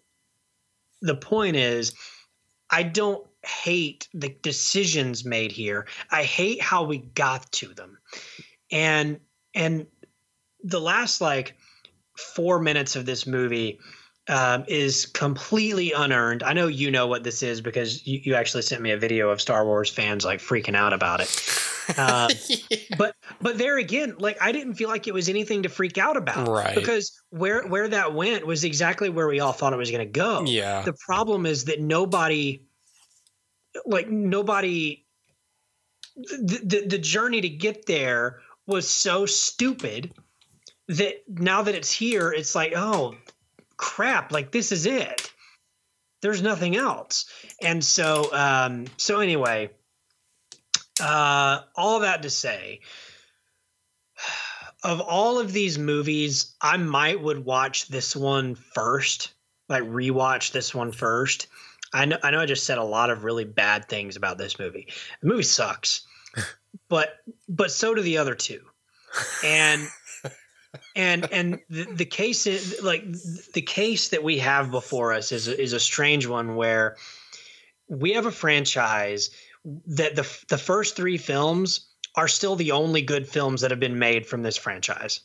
the 1.01 1.15
point 1.15 1.55
is, 1.55 1.93
I 2.69 2.83
don't 2.83 3.25
hate 3.45 4.07
the 4.13 4.29
decisions 4.41 5.25
made 5.25 5.51
here. 5.51 5.85
I 6.09 6.23
hate 6.23 6.61
how 6.61 6.83
we 6.83 6.97
got 6.97 7.51
to 7.53 7.67
them. 7.67 7.97
And 8.71 9.19
and 9.53 9.85
the 10.63 10.79
last 10.79 11.21
like 11.21 11.55
4 12.17 12.59
minutes 12.59 12.95
of 12.95 13.05
this 13.05 13.27
movie 13.27 13.79
um, 14.29 14.63
is 14.67 15.05
completely 15.05 15.91
unearned. 15.91 16.43
I 16.43 16.53
know 16.53 16.67
you 16.67 16.89
know 16.89 17.07
what 17.07 17.23
this 17.23 17.43
is 17.43 17.59
because 17.59 18.07
you, 18.07 18.21
you 18.23 18.35
actually 18.35 18.61
sent 18.61 18.81
me 18.81 18.91
a 18.91 18.97
video 18.97 19.29
of 19.29 19.41
Star 19.41 19.65
Wars 19.65 19.89
fans 19.89 20.23
like 20.23 20.39
freaking 20.39 20.75
out 20.75 20.93
about 20.93 21.19
it. 21.19 21.27
Uh, 21.97 22.29
yeah. 22.47 22.77
But 22.97 23.15
but 23.41 23.57
there 23.57 23.77
again, 23.77 24.15
like 24.17 24.37
I 24.41 24.51
didn't 24.51 24.75
feel 24.75 24.89
like 24.89 25.07
it 25.07 25.13
was 25.13 25.29
anything 25.29 25.63
to 25.63 25.69
freak 25.69 25.97
out 25.97 26.17
about, 26.17 26.47
right? 26.47 26.75
Because 26.75 27.19
where 27.29 27.67
where 27.67 27.87
that 27.87 28.13
went 28.13 28.45
was 28.45 28.63
exactly 28.63 29.09
where 29.09 29.27
we 29.27 29.39
all 29.39 29.53
thought 29.53 29.73
it 29.73 29.77
was 29.77 29.91
going 29.91 30.05
to 30.05 30.11
go. 30.11 30.43
Yeah. 30.45 30.83
The 30.83 30.93
problem 30.93 31.45
is 31.45 31.65
that 31.65 31.81
nobody 31.81 32.63
like 33.85 34.09
nobody 34.09 35.05
the, 36.15 36.59
the, 36.63 36.85
the 36.87 36.97
journey 36.97 37.41
to 37.41 37.49
get 37.49 37.85
there 37.85 38.39
was 38.67 38.87
so 38.87 39.25
stupid 39.25 40.13
that 40.87 41.23
now 41.27 41.63
that 41.63 41.75
it's 41.75 41.91
here 41.91 42.31
it's 42.31 42.55
like 42.55 42.73
oh 42.75 43.15
crap 43.77 44.31
like 44.31 44.51
this 44.51 44.71
is 44.71 44.85
it 44.85 45.31
there's 46.21 46.41
nothing 46.41 46.75
else 46.75 47.25
and 47.61 47.83
so 47.83 48.29
um 48.33 48.85
so 48.97 49.19
anyway 49.19 49.69
uh 51.01 51.61
all 51.75 52.01
that 52.01 52.21
to 52.21 52.29
say 52.29 52.79
of 54.83 54.99
all 54.99 55.39
of 55.39 55.53
these 55.53 55.77
movies 55.79 56.55
i 56.61 56.77
might 56.77 57.21
would 57.21 57.45
watch 57.45 57.87
this 57.87 58.15
one 58.15 58.55
first 58.55 59.33
like 59.69 59.83
rewatch 59.83 60.51
this 60.51 60.75
one 60.75 60.91
first 60.91 61.47
I 61.93 62.05
know 62.05 62.17
I 62.23 62.31
know 62.31 62.39
I 62.39 62.45
just 62.45 62.65
said 62.65 62.77
a 62.77 62.83
lot 62.83 63.09
of 63.09 63.23
really 63.23 63.45
bad 63.45 63.87
things 63.87 64.15
about 64.15 64.37
this 64.37 64.57
movie. 64.57 64.87
The 65.21 65.27
movie 65.27 65.43
sucks. 65.43 66.05
but 66.89 67.17
but 67.47 67.71
so 67.71 67.93
do 67.93 68.01
the 68.01 68.17
other 68.17 68.33
two. 68.33 68.61
And 69.43 69.87
and 70.95 71.31
and 71.31 71.59
the, 71.69 71.83
the 71.83 72.05
case 72.05 72.47
is 72.47 72.81
like 72.81 73.05
the 73.53 73.61
case 73.61 74.09
that 74.09 74.23
we 74.23 74.39
have 74.39 74.71
before 74.71 75.13
us 75.13 75.31
is 75.31 75.47
a, 75.47 75.61
is 75.61 75.73
a 75.73 75.79
strange 75.79 76.25
one 76.25 76.55
where 76.55 76.97
we 77.87 78.13
have 78.13 78.25
a 78.25 78.31
franchise 78.31 79.29
that 79.65 80.15
the 80.15 80.27
the 80.49 80.57
first 80.57 80.95
3 80.95 81.17
films 81.17 81.87
are 82.15 82.27
still 82.27 82.55
the 82.55 82.71
only 82.71 83.01
good 83.01 83.27
films 83.27 83.61
that 83.61 83.71
have 83.71 83.79
been 83.79 83.97
made 83.97 84.25
from 84.25 84.43
this 84.43 84.57
franchise. 84.57 85.21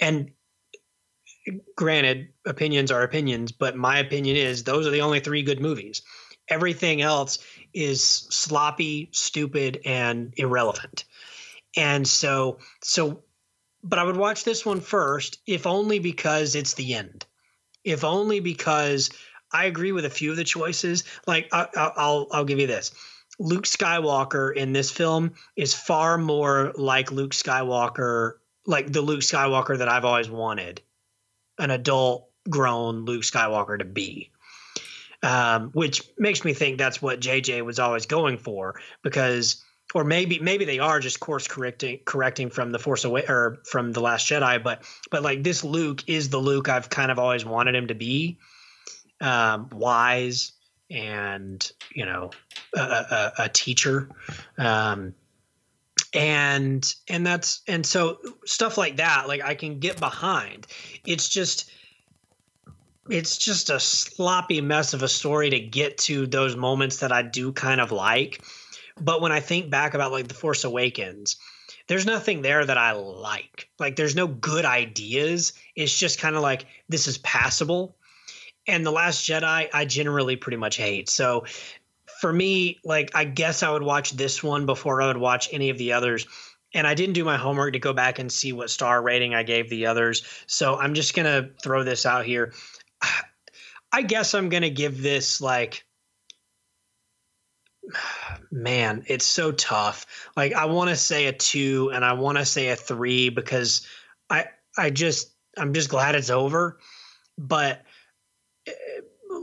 And 0.00 0.32
granted, 1.76 2.28
opinions 2.46 2.90
are 2.90 3.02
opinions, 3.02 3.52
but 3.52 3.76
my 3.76 3.98
opinion 3.98 4.36
is 4.36 4.64
those 4.64 4.86
are 4.86 4.90
the 4.90 5.00
only 5.00 5.20
three 5.20 5.42
good 5.42 5.60
movies. 5.60 6.02
Everything 6.48 7.00
else 7.00 7.38
is 7.72 8.02
sloppy, 8.04 9.08
stupid, 9.12 9.80
and 9.84 10.34
irrelevant. 10.36 11.04
And 11.76 12.06
so, 12.06 12.58
so, 12.82 13.22
but 13.82 13.98
I 13.98 14.04
would 14.04 14.16
watch 14.16 14.44
this 14.44 14.64
one 14.64 14.80
first, 14.80 15.38
if 15.46 15.66
only 15.66 15.98
because 15.98 16.54
it's 16.54 16.74
the 16.74 16.94
end. 16.94 17.24
If 17.82 18.04
only 18.04 18.40
because 18.40 19.10
I 19.52 19.66
agree 19.66 19.92
with 19.92 20.04
a 20.04 20.10
few 20.10 20.30
of 20.30 20.36
the 20.36 20.44
choices. 20.44 21.04
Like 21.26 21.48
I, 21.52 21.68
I'll, 21.76 22.26
I'll 22.30 22.44
give 22.44 22.58
you 22.58 22.66
this. 22.66 22.92
Luke 23.38 23.64
Skywalker 23.64 24.54
in 24.54 24.72
this 24.72 24.90
film 24.90 25.34
is 25.56 25.74
far 25.74 26.18
more 26.18 26.72
like 26.76 27.10
Luke 27.10 27.32
Skywalker, 27.32 28.34
like 28.66 28.92
the 28.92 29.00
Luke 29.00 29.20
Skywalker 29.20 29.78
that 29.78 29.88
I've 29.88 30.04
always 30.04 30.30
wanted 30.30 30.80
an 31.58 31.70
adult 31.70 32.28
grown 32.48 33.04
Luke 33.04 33.22
Skywalker 33.22 33.78
to 33.78 33.84
be. 33.84 34.30
Um, 35.22 35.70
which 35.70 36.02
makes 36.18 36.44
me 36.44 36.52
think 36.52 36.76
that's 36.76 37.00
what 37.00 37.18
JJ 37.18 37.64
was 37.64 37.78
always 37.78 38.04
going 38.04 38.36
for 38.36 38.78
because 39.02 39.64
or 39.94 40.04
maybe 40.04 40.38
maybe 40.38 40.64
they 40.64 40.78
are 40.78 41.00
just 41.00 41.20
course 41.20 41.48
correcting 41.48 42.00
correcting 42.04 42.50
from 42.50 42.72
the 42.72 42.78
Force 42.78 43.04
Away 43.04 43.24
or 43.28 43.58
from 43.64 43.92
the 43.92 44.00
Last 44.00 44.28
Jedi, 44.28 44.62
but 44.62 44.82
but 45.10 45.22
like 45.22 45.42
this 45.42 45.64
Luke 45.64 46.02
is 46.06 46.28
the 46.28 46.38
Luke 46.38 46.68
I've 46.68 46.90
kind 46.90 47.10
of 47.10 47.18
always 47.18 47.44
wanted 47.44 47.74
him 47.74 47.86
to 47.88 47.94
be, 47.94 48.38
um, 49.20 49.68
wise 49.72 50.52
and 50.94 51.72
you 51.92 52.06
know 52.06 52.30
a, 52.74 52.80
a, 52.80 53.32
a 53.40 53.48
teacher, 53.48 54.08
um, 54.56 55.14
and 56.14 56.94
and 57.08 57.26
that's 57.26 57.62
and 57.66 57.84
so 57.84 58.18
stuff 58.46 58.78
like 58.78 58.96
that 58.96 59.26
like 59.26 59.42
i 59.42 59.54
can 59.54 59.80
get 59.80 59.98
behind. 59.98 60.66
It's 61.04 61.28
just 61.28 61.70
it's 63.10 63.36
just 63.36 63.68
a 63.68 63.78
sloppy 63.78 64.62
mess 64.62 64.94
of 64.94 65.02
a 65.02 65.08
story 65.08 65.50
to 65.50 65.60
get 65.60 65.98
to 65.98 66.26
those 66.26 66.56
moments 66.56 66.98
that 66.98 67.12
i 67.12 67.22
do 67.22 67.52
kind 67.52 67.80
of 67.80 67.92
like. 67.92 68.42
But 69.00 69.20
when 69.20 69.32
i 69.32 69.40
think 69.40 69.70
back 69.70 69.94
about 69.94 70.12
like 70.12 70.28
the 70.28 70.34
force 70.34 70.64
awakens 70.64 71.36
there's 71.86 72.06
nothing 72.06 72.40
there 72.40 72.64
that 72.64 72.78
i 72.78 72.92
like. 72.92 73.68
Like 73.78 73.96
there's 73.96 74.16
no 74.16 74.26
good 74.26 74.64
ideas. 74.64 75.52
It's 75.76 75.98
just 75.98 76.18
kind 76.18 76.34
of 76.34 76.40
like 76.40 76.64
this 76.88 77.06
is 77.06 77.18
passable 77.18 77.94
and 78.66 78.84
the 78.84 78.92
last 78.92 79.26
jedi 79.26 79.68
i 79.72 79.84
generally 79.84 80.36
pretty 80.36 80.56
much 80.56 80.76
hate 80.76 81.08
so 81.08 81.44
for 82.24 82.32
me, 82.32 82.78
like 82.84 83.10
I 83.14 83.24
guess 83.24 83.62
I 83.62 83.70
would 83.70 83.82
watch 83.82 84.12
this 84.12 84.42
one 84.42 84.64
before 84.64 85.02
I 85.02 85.08
would 85.08 85.18
watch 85.18 85.48
any 85.52 85.70
of 85.70 85.76
the 85.76 85.92
others. 85.92 86.26
And 86.72 86.86
I 86.86 86.94
didn't 86.94 87.12
do 87.12 87.22
my 87.24 87.36
homework 87.36 87.74
to 87.74 87.78
go 87.78 87.92
back 87.92 88.18
and 88.18 88.32
see 88.32 88.52
what 88.52 88.70
star 88.70 89.02
rating 89.02 89.34
I 89.34 89.42
gave 89.42 89.68
the 89.68 89.86
others. 89.86 90.24
So 90.46 90.76
I'm 90.76 90.94
just 90.94 91.14
gonna 91.14 91.50
throw 91.62 91.84
this 91.84 92.06
out 92.06 92.24
here. 92.24 92.54
I 93.92 94.02
guess 94.02 94.34
I'm 94.34 94.48
gonna 94.48 94.70
give 94.70 95.02
this 95.02 95.40
like 95.40 95.84
man, 98.50 99.04
it's 99.06 99.26
so 99.26 99.52
tough. 99.52 100.06
Like 100.36 100.54
I 100.54 100.64
want 100.64 100.90
to 100.90 100.96
say 100.96 101.26
a 101.26 101.32
2 101.32 101.90
and 101.94 102.04
I 102.04 102.14
want 102.14 102.38
to 102.38 102.46
say 102.46 102.68
a 102.68 102.76
3 102.76 103.28
because 103.28 103.86
I 104.30 104.46
I 104.78 104.90
just 104.90 105.30
I'm 105.58 105.74
just 105.74 105.90
glad 105.90 106.14
it's 106.14 106.30
over. 106.30 106.78
But 107.36 107.83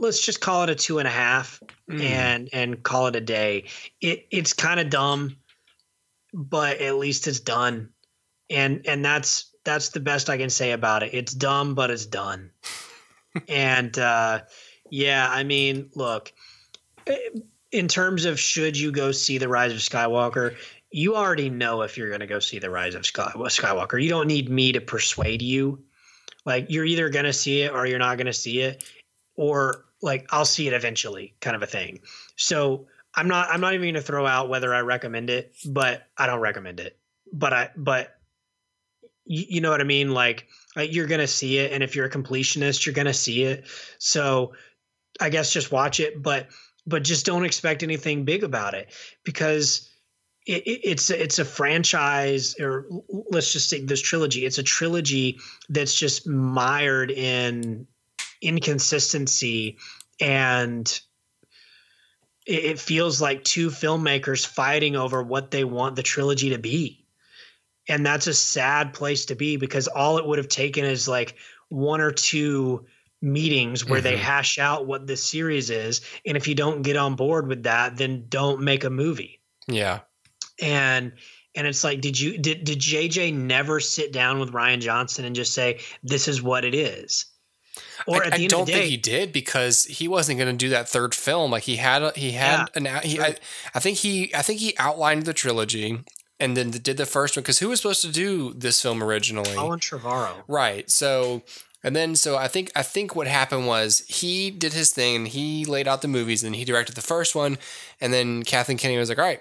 let's 0.02 0.24
just 0.24 0.40
call 0.40 0.64
it 0.64 0.70
a 0.70 0.74
two 0.74 0.98
and 0.98 1.06
a 1.06 1.12
half 1.12 1.62
mm. 1.88 2.02
and 2.02 2.50
and 2.52 2.82
call 2.82 3.06
it 3.06 3.16
a 3.16 3.20
day. 3.20 3.64
It 4.00 4.26
it's 4.30 4.52
kind 4.52 4.80
of 4.80 4.90
dumb, 4.90 5.36
but 6.34 6.80
at 6.80 6.96
least 6.96 7.26
it's 7.28 7.40
done. 7.40 7.90
And 8.50 8.84
and 8.86 9.04
that's 9.04 9.50
that's 9.64 9.90
the 9.90 10.00
best 10.00 10.28
I 10.28 10.36
can 10.36 10.50
say 10.50 10.72
about 10.72 11.04
it. 11.04 11.14
It's 11.14 11.32
dumb, 11.32 11.74
but 11.74 11.90
it's 11.90 12.04
done. 12.04 12.50
and 13.48 13.96
uh, 13.98 14.40
yeah, 14.90 15.26
I 15.30 15.44
mean, 15.44 15.88
look, 15.94 16.32
eh, 17.06 17.16
in 17.70 17.88
terms 17.88 18.24
of 18.24 18.38
should 18.38 18.76
you 18.76 18.90
go 18.90 19.12
see 19.12 19.38
the 19.38 19.48
Rise 19.48 19.72
of 19.72 19.78
Skywalker, 19.78 20.56
you 20.90 21.14
already 21.16 21.48
know 21.48 21.82
if 21.82 21.96
you're 21.96 22.08
going 22.08 22.20
to 22.20 22.26
go 22.26 22.40
see 22.40 22.58
the 22.58 22.68
Rise 22.68 22.94
of 22.94 23.02
Skywalker. 23.02 24.02
You 24.02 24.10
don't 24.10 24.26
need 24.26 24.50
me 24.50 24.72
to 24.72 24.80
persuade 24.80 25.40
you. 25.40 25.84
Like 26.44 26.66
you're 26.68 26.84
either 26.84 27.08
going 27.08 27.24
to 27.24 27.32
see 27.32 27.62
it 27.62 27.72
or 27.72 27.86
you're 27.86 28.00
not 28.00 28.18
going 28.18 28.26
to 28.26 28.32
see 28.32 28.60
it, 28.60 28.84
or 29.36 29.84
like 30.02 30.26
I'll 30.30 30.44
see 30.44 30.66
it 30.66 30.74
eventually 30.74 31.34
kind 31.40 31.56
of 31.56 31.62
a 31.62 31.66
thing. 31.66 32.00
So 32.36 32.86
I'm 33.14 33.28
not 33.28 33.48
I'm 33.50 33.60
not 33.60 33.74
even 33.74 33.84
going 33.84 33.94
to 33.94 34.02
throw 34.02 34.26
out 34.26 34.48
whether 34.48 34.74
I 34.74 34.80
recommend 34.80 35.30
it, 35.30 35.54
but 35.66 36.02
I 36.16 36.26
don't 36.26 36.40
recommend 36.40 36.80
it. 36.80 36.98
But 37.32 37.52
I 37.52 37.70
but 37.76 38.14
you, 39.24 39.44
you 39.48 39.60
know 39.60 39.70
what 39.70 39.80
I 39.80 39.84
mean 39.84 40.12
like, 40.12 40.48
like 40.74 40.94
you're 40.94 41.06
going 41.06 41.20
to 41.20 41.26
see 41.26 41.58
it 41.58 41.72
and 41.72 41.82
if 41.82 41.94
you're 41.94 42.06
a 42.06 42.10
completionist, 42.10 42.84
you're 42.84 42.94
going 42.94 43.06
to 43.06 43.14
see 43.14 43.44
it. 43.44 43.66
So 43.98 44.54
I 45.20 45.30
guess 45.30 45.52
just 45.52 45.70
watch 45.70 46.00
it, 46.00 46.22
but 46.22 46.48
but 46.86 47.04
just 47.04 47.26
don't 47.26 47.44
expect 47.44 47.82
anything 47.82 48.24
big 48.24 48.42
about 48.42 48.74
it 48.74 48.92
because 49.24 49.88
it, 50.46 50.66
it, 50.66 50.80
it's 50.82 51.10
it's 51.10 51.38
a 51.38 51.44
franchise, 51.44 52.56
or 52.58 52.86
let's 53.30 53.52
just 53.52 53.68
say 53.68 53.80
this 53.82 54.00
trilogy. 54.00 54.44
It's 54.44 54.58
a 54.58 54.62
trilogy 54.62 55.38
that's 55.68 55.94
just 55.94 56.26
mired 56.26 57.12
in 57.12 57.86
inconsistency, 58.42 59.78
and 60.20 61.00
it, 62.46 62.78
feels 62.78 63.20
like 63.22 63.44
two 63.44 63.70
filmmakers 63.70 64.46
fighting 64.46 64.96
over 64.96 65.22
what 65.22 65.50
they 65.50 65.64
want 65.64 65.96
the 65.96 66.02
trilogy 66.02 66.50
to 66.50 66.58
be, 66.58 67.06
and 67.88 68.04
that's 68.04 68.26
a 68.26 68.34
sad 68.34 68.92
place 68.94 69.26
to 69.26 69.34
be 69.34 69.56
because 69.56 69.88
all 69.88 70.18
it 70.18 70.26
would 70.26 70.38
have 70.38 70.48
taken 70.48 70.84
is 70.84 71.06
like 71.08 71.36
one 71.68 72.00
or 72.00 72.10
two 72.10 72.84
meetings 73.22 73.84
where 73.86 74.00
they 74.00 74.14
Mhm. 74.14 74.18
hash 74.18 74.58
out 74.58 74.84
what 74.84 75.06
this 75.06 75.24
series 75.24 75.70
is 75.70 76.00
and 76.26 76.36
if 76.36 76.48
you 76.48 76.56
don't 76.56 76.82
get 76.82 76.96
on 76.96 77.14
board 77.14 77.46
with 77.46 77.62
that 77.62 77.96
then 77.96 78.24
don't 78.28 78.60
make 78.60 78.82
a 78.82 78.90
movie 78.90 79.40
Yeah. 79.68 80.00
and 80.60 81.12
and 81.54 81.66
it's 81.68 81.84
like 81.84 82.00
did 82.00 82.18
you 82.18 82.36
did 82.36 82.64
did 82.64 82.80
JJ 82.80 83.32
never 83.32 83.78
sit 83.78 84.12
down 84.12 84.40
with 84.40 84.50
Rian 84.50 84.80
Johnson 84.80 85.24
and 85.24 85.36
just 85.36 85.54
say 85.54 85.78
this 86.02 86.26
is 86.26 86.42
what 86.42 86.64
it 86.64 86.74
is 86.74 87.26
or 88.06 88.22
I, 88.22 88.26
at 88.26 88.32
the 88.32 88.38
I 88.38 88.42
end 88.42 88.50
don't 88.50 88.60
of 88.62 88.66
the 88.66 88.72
day 88.72 88.78
think 88.80 88.90
he 88.90 88.96
did 88.96 89.32
because 89.32 89.84
he 89.84 90.08
wasn't 90.08 90.38
going 90.38 90.50
to 90.50 90.56
do 90.56 90.68
that 90.70 90.88
third 90.88 91.14
film. 91.14 91.50
Like 91.50 91.64
he 91.64 91.76
had, 91.76 92.02
a, 92.02 92.12
he 92.14 92.32
had 92.32 92.68
an. 92.74 92.86
out- 92.86 93.04
He, 93.04 93.20
I, 93.20 93.36
I 93.74 93.80
think 93.80 93.98
he, 93.98 94.34
I 94.34 94.42
think 94.42 94.60
he 94.60 94.74
outlined 94.78 95.24
the 95.24 95.32
trilogy 95.32 96.00
and 96.40 96.56
then 96.56 96.70
did 96.70 96.96
the 96.96 97.06
first 97.06 97.36
one 97.36 97.42
because 97.42 97.60
who 97.60 97.68
was 97.68 97.80
supposed 97.80 98.02
to 98.02 98.10
do 98.12 98.52
this 98.54 98.80
film 98.82 99.02
originally? 99.02 99.54
Colin 99.54 99.78
Trevorrow 99.78 100.42
Right. 100.48 100.90
So, 100.90 101.42
and 101.84 101.94
then 101.96 102.14
so 102.16 102.36
I 102.36 102.48
think 102.48 102.70
I 102.76 102.82
think 102.82 103.14
what 103.16 103.26
happened 103.26 103.66
was 103.66 104.00
he 104.08 104.50
did 104.50 104.72
his 104.72 104.92
thing 104.92 105.16
and 105.16 105.28
he 105.28 105.64
laid 105.64 105.86
out 105.88 106.02
the 106.02 106.08
movies 106.08 106.42
and 106.44 106.54
he 106.56 106.64
directed 106.64 106.94
the 106.96 107.00
first 107.00 107.34
one, 107.34 107.58
and 108.00 108.12
then 108.12 108.42
Kathleen 108.42 108.76
Kennedy 108.78 108.98
was 108.98 109.08
like, 109.08 109.18
"All 109.18 109.24
right, 109.24 109.40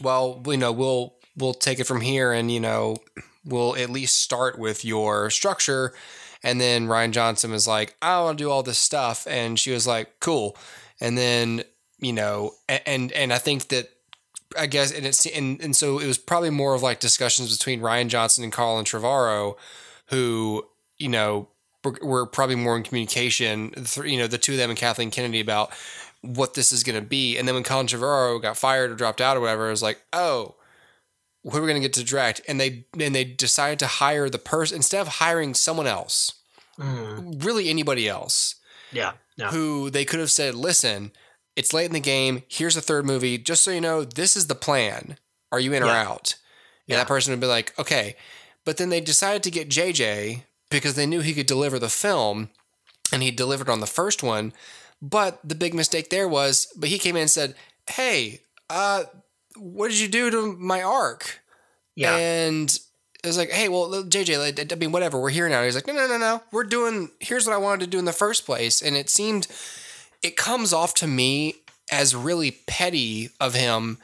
well, 0.00 0.42
you 0.46 0.56
know, 0.56 0.72
we'll 0.72 1.14
we'll 1.36 1.54
take 1.54 1.78
it 1.78 1.84
from 1.84 2.00
here, 2.00 2.32
and 2.32 2.50
you 2.50 2.60
know, 2.60 2.96
we'll 3.44 3.76
at 3.76 3.90
least 3.90 4.16
start 4.16 4.58
with 4.58 4.84
your 4.84 5.30
structure." 5.30 5.92
And 6.44 6.60
then 6.60 6.86
Rian 6.86 7.10
Johnson 7.10 7.50
was 7.50 7.66
like, 7.66 7.96
"I 8.00 8.20
want 8.20 8.38
to 8.38 8.44
do 8.44 8.50
all 8.50 8.62
this 8.62 8.78
stuff," 8.78 9.26
and 9.26 9.58
she 9.58 9.72
was 9.72 9.86
like, 9.86 10.20
"Cool." 10.20 10.56
And 11.00 11.18
then 11.18 11.64
you 11.98 12.12
know, 12.12 12.52
and 12.68 13.10
and 13.12 13.32
I 13.32 13.38
think 13.38 13.68
that 13.68 13.88
I 14.56 14.66
guess 14.66 14.92
and 14.92 15.06
it's 15.06 15.26
and 15.26 15.60
and 15.60 15.74
so 15.74 15.98
it 15.98 16.06
was 16.06 16.18
probably 16.18 16.50
more 16.50 16.74
of 16.74 16.82
like 16.82 17.00
discussions 17.00 17.56
between 17.56 17.80
Rian 17.80 18.08
Johnson 18.08 18.44
and 18.44 18.52
Colin 18.52 18.84
Trevorrow, 18.84 19.56
who 20.10 20.66
you 20.98 21.08
know 21.08 21.48
were, 21.82 21.98
were 22.02 22.26
probably 22.26 22.56
more 22.56 22.76
in 22.76 22.82
communication. 22.82 23.72
You 24.04 24.18
know, 24.18 24.26
the 24.26 24.38
two 24.38 24.52
of 24.52 24.58
them 24.58 24.70
and 24.70 24.78
Kathleen 24.78 25.10
Kennedy 25.10 25.40
about 25.40 25.72
what 26.20 26.54
this 26.54 26.72
is 26.72 26.82
going 26.82 27.00
to 27.00 27.06
be. 27.06 27.36
And 27.36 27.46
then 27.46 27.54
when 27.54 27.64
Colin 27.64 27.86
Trevorrow 27.86 28.40
got 28.40 28.56
fired 28.56 28.90
or 28.90 28.94
dropped 28.94 29.20
out 29.20 29.36
or 29.36 29.40
whatever, 29.40 29.68
it 29.68 29.72
was 29.72 29.82
like, 29.82 30.00
oh, 30.12 30.54
who 31.44 31.58
are 31.58 31.60
we 31.60 31.66
going 31.68 31.80
to 31.80 31.86
get 31.86 31.92
to 31.94 32.04
direct? 32.04 32.40
And 32.48 32.58
they 32.60 32.86
and 32.98 33.14
they 33.14 33.24
decided 33.24 33.78
to 33.80 33.86
hire 33.86 34.28
the 34.28 34.38
person 34.38 34.76
instead 34.76 35.00
of 35.00 35.08
hiring 35.08 35.54
someone 35.54 35.86
else, 35.86 36.32
Mm, 36.78 37.44
really 37.44 37.68
anybody 37.70 38.08
else 38.08 38.56
yeah 38.90 39.12
no 39.38 39.48
who 39.50 39.90
they 39.90 40.04
could 40.04 40.18
have 40.20 40.30
said, 40.30 40.54
listen, 40.54 41.12
it's 41.56 41.72
late 41.72 41.86
in 41.86 41.92
the 41.92 42.00
game. 42.00 42.42
Here's 42.48 42.74
the 42.74 42.80
third 42.80 43.04
movie. 43.06 43.38
Just 43.38 43.62
so 43.62 43.70
you 43.70 43.80
know, 43.80 44.04
this 44.04 44.36
is 44.36 44.46
the 44.48 44.54
plan. 44.56 45.16
Are 45.52 45.60
you 45.60 45.72
in 45.72 45.82
or 45.84 45.88
out? 45.88 46.34
And 46.88 46.94
Yeah. 46.94 46.96
that 46.98 47.08
person 47.08 47.32
would 47.32 47.40
be 47.40 47.46
like, 47.46 47.72
okay. 47.78 48.16
But 48.64 48.76
then 48.76 48.88
they 48.88 49.00
decided 49.00 49.42
to 49.44 49.50
get 49.50 49.68
JJ 49.68 50.44
because 50.70 50.94
they 50.94 51.06
knew 51.06 51.20
he 51.20 51.34
could 51.34 51.46
deliver 51.46 51.78
the 51.78 51.88
film 51.88 52.50
and 53.12 53.22
he 53.22 53.30
delivered 53.30 53.68
on 53.68 53.80
the 53.80 53.86
first 53.86 54.22
one. 54.22 54.52
But 55.00 55.38
the 55.44 55.54
big 55.54 55.74
mistake 55.74 56.10
there 56.10 56.26
was, 56.26 56.66
but 56.76 56.88
he 56.88 56.98
came 56.98 57.14
in 57.14 57.22
and 57.22 57.30
said, 57.30 57.54
hey, 57.90 58.40
uh, 58.70 59.04
what 59.56 59.90
did 59.90 60.00
you 60.00 60.08
do 60.08 60.30
to 60.30 60.56
my 60.58 60.82
arc? 60.82 61.40
yeah 61.94 62.16
And 62.16 62.70
it 63.22 63.26
was 63.26 63.38
like, 63.38 63.50
hey, 63.50 63.70
well, 63.70 63.88
JJ, 64.04 64.70
I 64.70 64.74
mean, 64.74 64.92
whatever, 64.92 65.18
we're 65.18 65.30
here 65.30 65.48
now. 65.48 65.62
He's 65.62 65.74
like, 65.74 65.86
no, 65.86 65.94
no, 65.94 66.06
no, 66.06 66.18
no. 66.18 66.42
We're 66.52 66.64
doing, 66.64 67.10
here's 67.20 67.46
what 67.46 67.54
I 67.54 67.58
wanted 67.58 67.80
to 67.84 67.86
do 67.90 67.98
in 67.98 68.04
the 68.04 68.12
first 68.12 68.44
place. 68.44 68.82
And 68.82 68.96
it 68.96 69.08
seemed, 69.08 69.46
it 70.22 70.36
comes 70.36 70.74
off 70.74 70.92
to 70.94 71.06
me 71.06 71.54
as 71.90 72.14
really 72.14 72.50
petty 72.66 73.30
of 73.40 73.54
him 73.54 73.96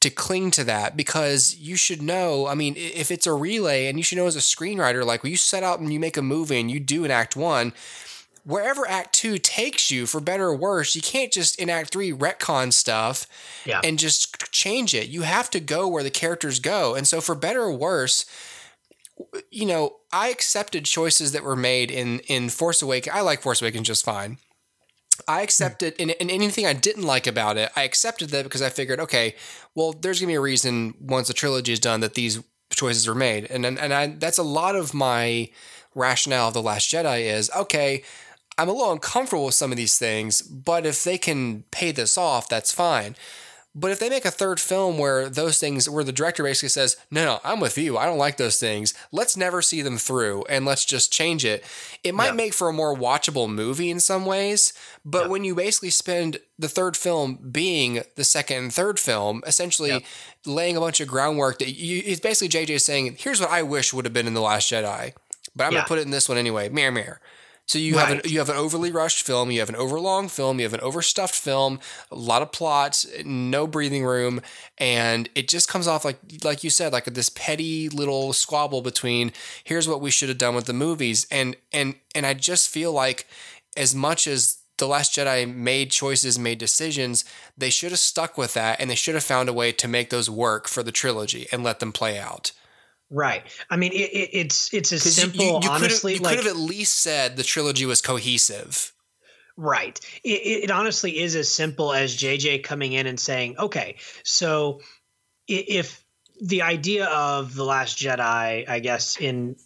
to 0.00 0.08
cling 0.08 0.50
to 0.52 0.64
that 0.64 0.96
because 0.96 1.56
you 1.56 1.76
should 1.76 2.00
know. 2.00 2.46
I 2.46 2.54
mean, 2.54 2.74
if 2.76 3.10
it's 3.10 3.26
a 3.26 3.32
relay 3.32 3.86
and 3.86 3.98
you 3.98 4.04
should 4.04 4.18
know 4.18 4.26
as 4.26 4.36
a 4.36 4.40
screenwriter, 4.40 5.04
like 5.04 5.22
when 5.22 5.30
you 5.30 5.36
set 5.36 5.62
out 5.62 5.80
and 5.80 5.92
you 5.92 5.98
make 6.00 6.16
a 6.16 6.22
movie 6.22 6.60
and 6.60 6.70
you 6.70 6.78
do 6.80 7.04
an 7.04 7.10
act 7.10 7.36
one, 7.36 7.72
wherever 8.44 8.88
act 8.88 9.14
two 9.14 9.38
takes 9.38 9.90
you, 9.90 10.06
for 10.06 10.20
better 10.20 10.46
or 10.46 10.56
worse, 10.56 10.94
you 10.94 11.02
can't 11.02 11.32
just 11.32 11.58
in 11.58 11.70
act 11.70 11.92
three 11.92 12.12
retcon 12.12 12.72
stuff 12.72 13.26
yeah 13.64 13.80
and 13.84 13.98
just 13.98 14.50
change 14.52 14.94
it. 14.94 15.08
You 15.08 15.22
have 15.22 15.50
to 15.50 15.60
go 15.60 15.88
where 15.88 16.02
the 16.02 16.10
characters 16.10 16.58
go. 16.58 16.94
And 16.94 17.06
so, 17.06 17.20
for 17.20 17.34
better 17.34 17.62
or 17.62 17.72
worse, 17.72 18.26
you 19.50 19.66
know, 19.66 19.96
I 20.12 20.28
accepted 20.28 20.84
choices 20.84 21.32
that 21.32 21.44
were 21.44 21.56
made 21.56 21.90
in 21.90 22.20
in 22.20 22.48
Force 22.48 22.82
Awakens. 22.82 23.14
I 23.14 23.20
like 23.20 23.42
Force 23.42 23.60
Awakens 23.62 23.86
just 23.86 24.04
fine. 24.04 24.38
I 25.28 25.38
hmm. 25.38 25.44
accepted, 25.44 25.94
and, 25.98 26.14
and 26.20 26.30
anything 26.30 26.66
I 26.66 26.72
didn't 26.72 27.04
like 27.04 27.26
about 27.26 27.56
it, 27.56 27.70
I 27.76 27.82
accepted 27.82 28.30
that 28.30 28.44
because 28.44 28.62
I 28.62 28.70
figured, 28.70 29.00
okay, 29.00 29.34
well, 29.74 29.92
there's 29.92 30.20
gonna 30.20 30.30
be 30.30 30.36
a 30.36 30.40
reason 30.40 30.94
once 31.00 31.28
the 31.28 31.34
trilogy 31.34 31.72
is 31.72 31.80
done 31.80 32.00
that 32.00 32.14
these 32.14 32.42
choices 32.70 33.06
were 33.06 33.14
made, 33.14 33.50
and 33.50 33.64
and, 33.66 33.78
and 33.78 33.92
I, 33.92 34.06
that's 34.08 34.38
a 34.38 34.42
lot 34.42 34.76
of 34.76 34.94
my 34.94 35.50
rationale 35.94 36.48
of 36.48 36.54
the 36.54 36.62
Last 36.62 36.90
Jedi 36.90 37.22
is 37.22 37.50
okay. 37.56 38.02
I'm 38.60 38.68
a 38.68 38.72
little 38.72 38.92
uncomfortable 38.92 39.46
with 39.46 39.54
some 39.54 39.70
of 39.70 39.78
these 39.78 39.98
things, 39.98 40.42
but 40.42 40.84
if 40.84 41.02
they 41.02 41.16
can 41.16 41.62
pay 41.70 41.92
this 41.92 42.18
off, 42.18 42.46
that's 42.46 42.72
fine. 42.72 43.16
But 43.74 43.90
if 43.90 43.98
they 44.00 44.10
make 44.10 44.24
a 44.26 44.30
third 44.30 44.60
film 44.60 44.98
where 44.98 45.30
those 45.30 45.58
things, 45.58 45.88
where 45.88 46.04
the 46.04 46.12
director 46.12 46.42
basically 46.42 46.68
says, 46.68 46.96
no, 47.10 47.24
no, 47.24 47.40
I'm 47.42 47.58
with 47.60 47.78
you. 47.78 47.96
I 47.96 48.04
don't 48.04 48.18
like 48.18 48.36
those 48.36 48.58
things. 48.58 48.92
Let's 49.12 49.34
never 49.36 49.62
see 49.62 49.80
them 49.80 49.96
through 49.96 50.44
and 50.50 50.66
let's 50.66 50.84
just 50.84 51.10
change 51.12 51.44
it. 51.44 51.64
It 52.04 52.14
might 52.14 52.26
Yeah. 52.26 52.32
make 52.32 52.52
for 52.52 52.68
a 52.68 52.72
more 52.72 52.94
watchable 52.94 53.48
movie 53.48 53.88
in 53.90 54.00
some 54.00 54.26
ways. 54.26 54.74
But 55.04 55.22
Yeah. 55.22 55.28
when 55.28 55.44
you 55.44 55.54
basically 55.54 55.90
spend 55.90 56.40
the 56.58 56.68
third 56.68 56.96
film 56.98 57.38
being 57.52 58.02
the 58.16 58.24
second 58.24 58.56
and 58.58 58.74
third 58.74 58.98
film, 59.00 59.42
essentially 59.46 59.90
Yep. 59.90 60.02
laying 60.44 60.76
a 60.76 60.80
bunch 60.80 60.98
of 61.00 61.08
groundwork 61.08 61.60
that 61.60 61.70
you, 61.70 62.02
it's 62.04 62.20
basically 62.20 62.48
JJ 62.48 62.76
saying, 62.78 63.16
here's 63.20 63.40
what 63.40 63.50
I 63.50 63.62
wish 63.62 63.94
would 63.94 64.04
have 64.04 64.12
been 64.12 64.26
in 64.26 64.34
The 64.34 64.42
Last 64.42 64.70
Jedi, 64.70 65.14
but 65.56 65.64
I'm 65.64 65.70
going 65.70 65.84
to 65.84 65.88
put 65.88 65.98
it 65.98 66.02
in 66.02 66.10
this 66.10 66.28
one 66.28 66.36
anyway. 66.36 66.68
Mirror, 66.68 66.90
mirror. 66.90 67.20
So 67.70 67.78
you 67.78 67.98
have 67.98 68.10
an, 68.10 68.20
you 68.24 68.40
have 68.40 68.48
an 68.48 68.56
overly 68.56 68.90
rushed 68.90 69.24
film, 69.24 69.52
you 69.52 69.60
have 69.60 69.68
an 69.68 69.76
overlong 69.76 70.26
film, 70.26 70.58
you 70.58 70.64
have 70.64 70.74
an 70.74 70.80
overstuffed 70.80 71.36
film, 71.36 71.78
a 72.10 72.16
lot 72.16 72.42
of 72.42 72.50
plots, 72.50 73.06
no 73.24 73.68
breathing 73.68 74.04
room, 74.04 74.40
and 74.76 75.28
it 75.36 75.46
just 75.46 75.68
comes 75.68 75.86
off 75.86 76.04
like 76.04 76.18
like 76.42 76.64
you 76.64 76.70
said, 76.70 76.92
like 76.92 77.04
this 77.04 77.28
petty 77.28 77.88
little 77.88 78.32
squabble 78.32 78.82
between 78.82 79.30
here's 79.62 79.86
what 79.86 80.00
we 80.00 80.10
should 80.10 80.28
have 80.28 80.36
done 80.36 80.56
with 80.56 80.64
the 80.64 80.72
movies, 80.72 81.28
and 81.30 81.54
and 81.72 81.94
and 82.12 82.26
I 82.26 82.34
just 82.34 82.68
feel 82.68 82.92
like 82.92 83.28
as 83.76 83.94
much 83.94 84.26
as 84.26 84.58
the 84.78 84.88
Last 84.88 85.14
Jedi 85.14 85.46
made 85.54 85.92
choices, 85.92 86.40
made 86.40 86.58
decisions, 86.58 87.24
they 87.56 87.70
should 87.70 87.92
have 87.92 88.00
stuck 88.00 88.36
with 88.36 88.52
that, 88.54 88.80
and 88.80 88.90
they 88.90 88.96
should 88.96 89.14
have 89.14 89.22
found 89.22 89.48
a 89.48 89.52
way 89.52 89.70
to 89.70 89.86
make 89.86 90.10
those 90.10 90.28
work 90.28 90.66
for 90.66 90.82
the 90.82 90.90
trilogy 90.90 91.46
and 91.52 91.62
let 91.62 91.78
them 91.78 91.92
play 91.92 92.18
out. 92.18 92.50
Right 93.10 93.42
i 93.70 93.76
mean 93.76 93.92
it, 93.92 93.96
it, 93.96 94.30
it's 94.32 94.72
it's 94.72 94.92
as 94.92 95.02
'Cause 95.02 95.16
you- 95.16 95.22
simple 95.22 95.44
you, 95.44 95.60
you, 95.62 95.68
honestly 95.70 96.14
you 96.14 96.20
like 96.20 96.36
could 96.36 96.44
have 96.46 96.54
at 96.54 96.60
least 96.60 96.98
said 96.98 97.36
the 97.36 97.42
trilogy 97.42 97.84
was 97.86 98.00
cohesive. 98.00 98.92
Right. 99.56 100.00
It, 100.24 100.64
it 100.64 100.70
honestly 100.70 101.18
is 101.18 101.36
as 101.36 101.52
simple 101.52 101.92
as 101.92 102.16
JJ 102.16 102.62
coming 102.64 102.94
in 102.94 103.06
and 103.06 103.20
saying, 103.20 103.58
okay, 103.58 103.96
so 104.22 104.80
if 105.46 106.02
the 106.40 106.62
idea 106.62 107.04
of 107.08 107.54
The 107.54 107.64
Last 107.64 107.98
Jedi, 107.98 108.66
I 108.66 108.78
guess, 108.78 109.18
in. 109.20 109.56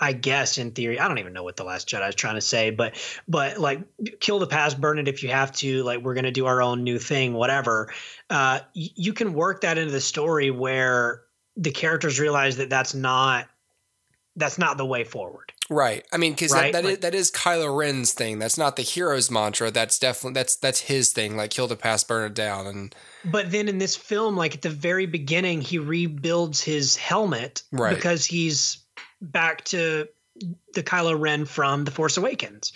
I 0.00 0.14
guess 0.14 0.56
in 0.56 0.70
theory, 0.70 0.98
I 0.98 1.06
don't 1.08 1.18
even 1.18 1.34
know 1.34 1.42
what 1.42 1.56
the 1.58 1.64
last 1.64 1.86
Jedi 1.86 2.08
is 2.08 2.14
trying 2.14 2.36
to 2.36 2.40
say, 2.40 2.70
but 2.70 2.94
but 3.28 3.58
like 3.58 3.80
kill 4.18 4.38
the 4.38 4.46
past, 4.46 4.80
burn 4.80 4.98
it 4.98 5.08
if 5.08 5.22
you 5.22 5.28
have 5.28 5.52
to. 5.56 5.82
Like 5.82 6.00
we're 6.00 6.14
gonna 6.14 6.30
do 6.30 6.46
our 6.46 6.62
own 6.62 6.82
new 6.84 6.98
thing, 6.98 7.34
whatever. 7.34 7.92
Uh, 8.30 8.60
you 8.72 9.12
can 9.12 9.34
work 9.34 9.60
that 9.60 9.76
into 9.76 9.92
the 9.92 10.00
story 10.00 10.50
where 10.50 11.24
the 11.56 11.70
characters 11.70 12.18
realize 12.20 12.56
that 12.56 12.70
that's 12.70 12.94
not 12.94 13.48
that's 14.34 14.56
not 14.58 14.78
the 14.78 14.86
way 14.86 15.04
forward. 15.04 15.52
Right. 15.68 16.06
I 16.10 16.16
mean, 16.16 16.32
because 16.32 16.52
Right, 16.52 16.72
that, 16.72 16.82
that, 16.82 16.84
like- 16.88 16.92
is, 16.94 16.98
that 17.00 17.14
is 17.14 17.30
Kylo 17.30 17.76
Ren's 17.76 18.14
thing. 18.14 18.38
That's 18.38 18.56
not 18.56 18.76
the 18.76 18.82
hero's 18.82 19.30
mantra. 19.30 19.70
That's 19.70 19.98
definitely 19.98 20.32
that's 20.34 20.56
that's 20.56 20.80
his 20.80 21.12
thing. 21.12 21.36
Like 21.36 21.50
kill 21.50 21.66
the 21.66 21.76
past, 21.76 22.08
burn 22.08 22.30
it 22.30 22.34
down, 22.34 22.66
and 22.66 22.94
But 23.26 23.50
then 23.50 23.68
in 23.68 23.76
this 23.78 23.94
film, 23.94 24.36
like 24.36 24.54
at 24.54 24.62
the 24.62 24.70
very 24.70 25.04
beginning, 25.06 25.60
he 25.60 25.78
rebuilds 25.78 26.62
his 26.62 26.96
helmet 26.96 27.62
Right. 27.72 27.94
because 27.94 28.24
he's 28.24 28.78
back 29.20 29.64
to 29.66 30.08
the 30.72 30.82
Kylo 30.82 31.18
Ren 31.20 31.44
from 31.44 31.84
The 31.84 31.90
Force 31.90 32.16
Awakens, 32.16 32.72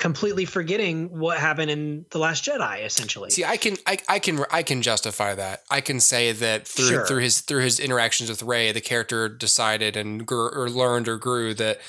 completely 0.00 0.46
forgetting 0.46 1.16
what 1.16 1.38
happened 1.38 1.70
in 1.70 2.06
The 2.10 2.18
Last 2.18 2.42
Jedi, 2.44 2.84
essentially. 2.84 3.28
see, 3.30 3.44
I 3.44 3.58
can 3.58 3.76
I, 3.86 3.98
I 4.08 4.18
can 4.18 4.44
I 4.50 4.62
can 4.64 4.80
justify 4.82 5.34
that. 5.34 5.62
I 5.70 5.80
can 5.82 6.00
say 6.00 6.32
that 6.32 6.66
through 6.66 6.86
Sure. 6.88 7.06
through 7.06 7.20
his 7.20 7.42
through 7.42 7.62
his 7.62 7.78
interactions 7.78 8.30
with 8.30 8.42
Rey, 8.42 8.72
the 8.72 8.80
character 8.80 9.28
decided 9.28 9.96
and 9.96 10.26
grew, 10.26 10.48
or 10.48 10.68
learned 10.70 11.06
or 11.06 11.18
grew 11.18 11.52
that 11.54 11.80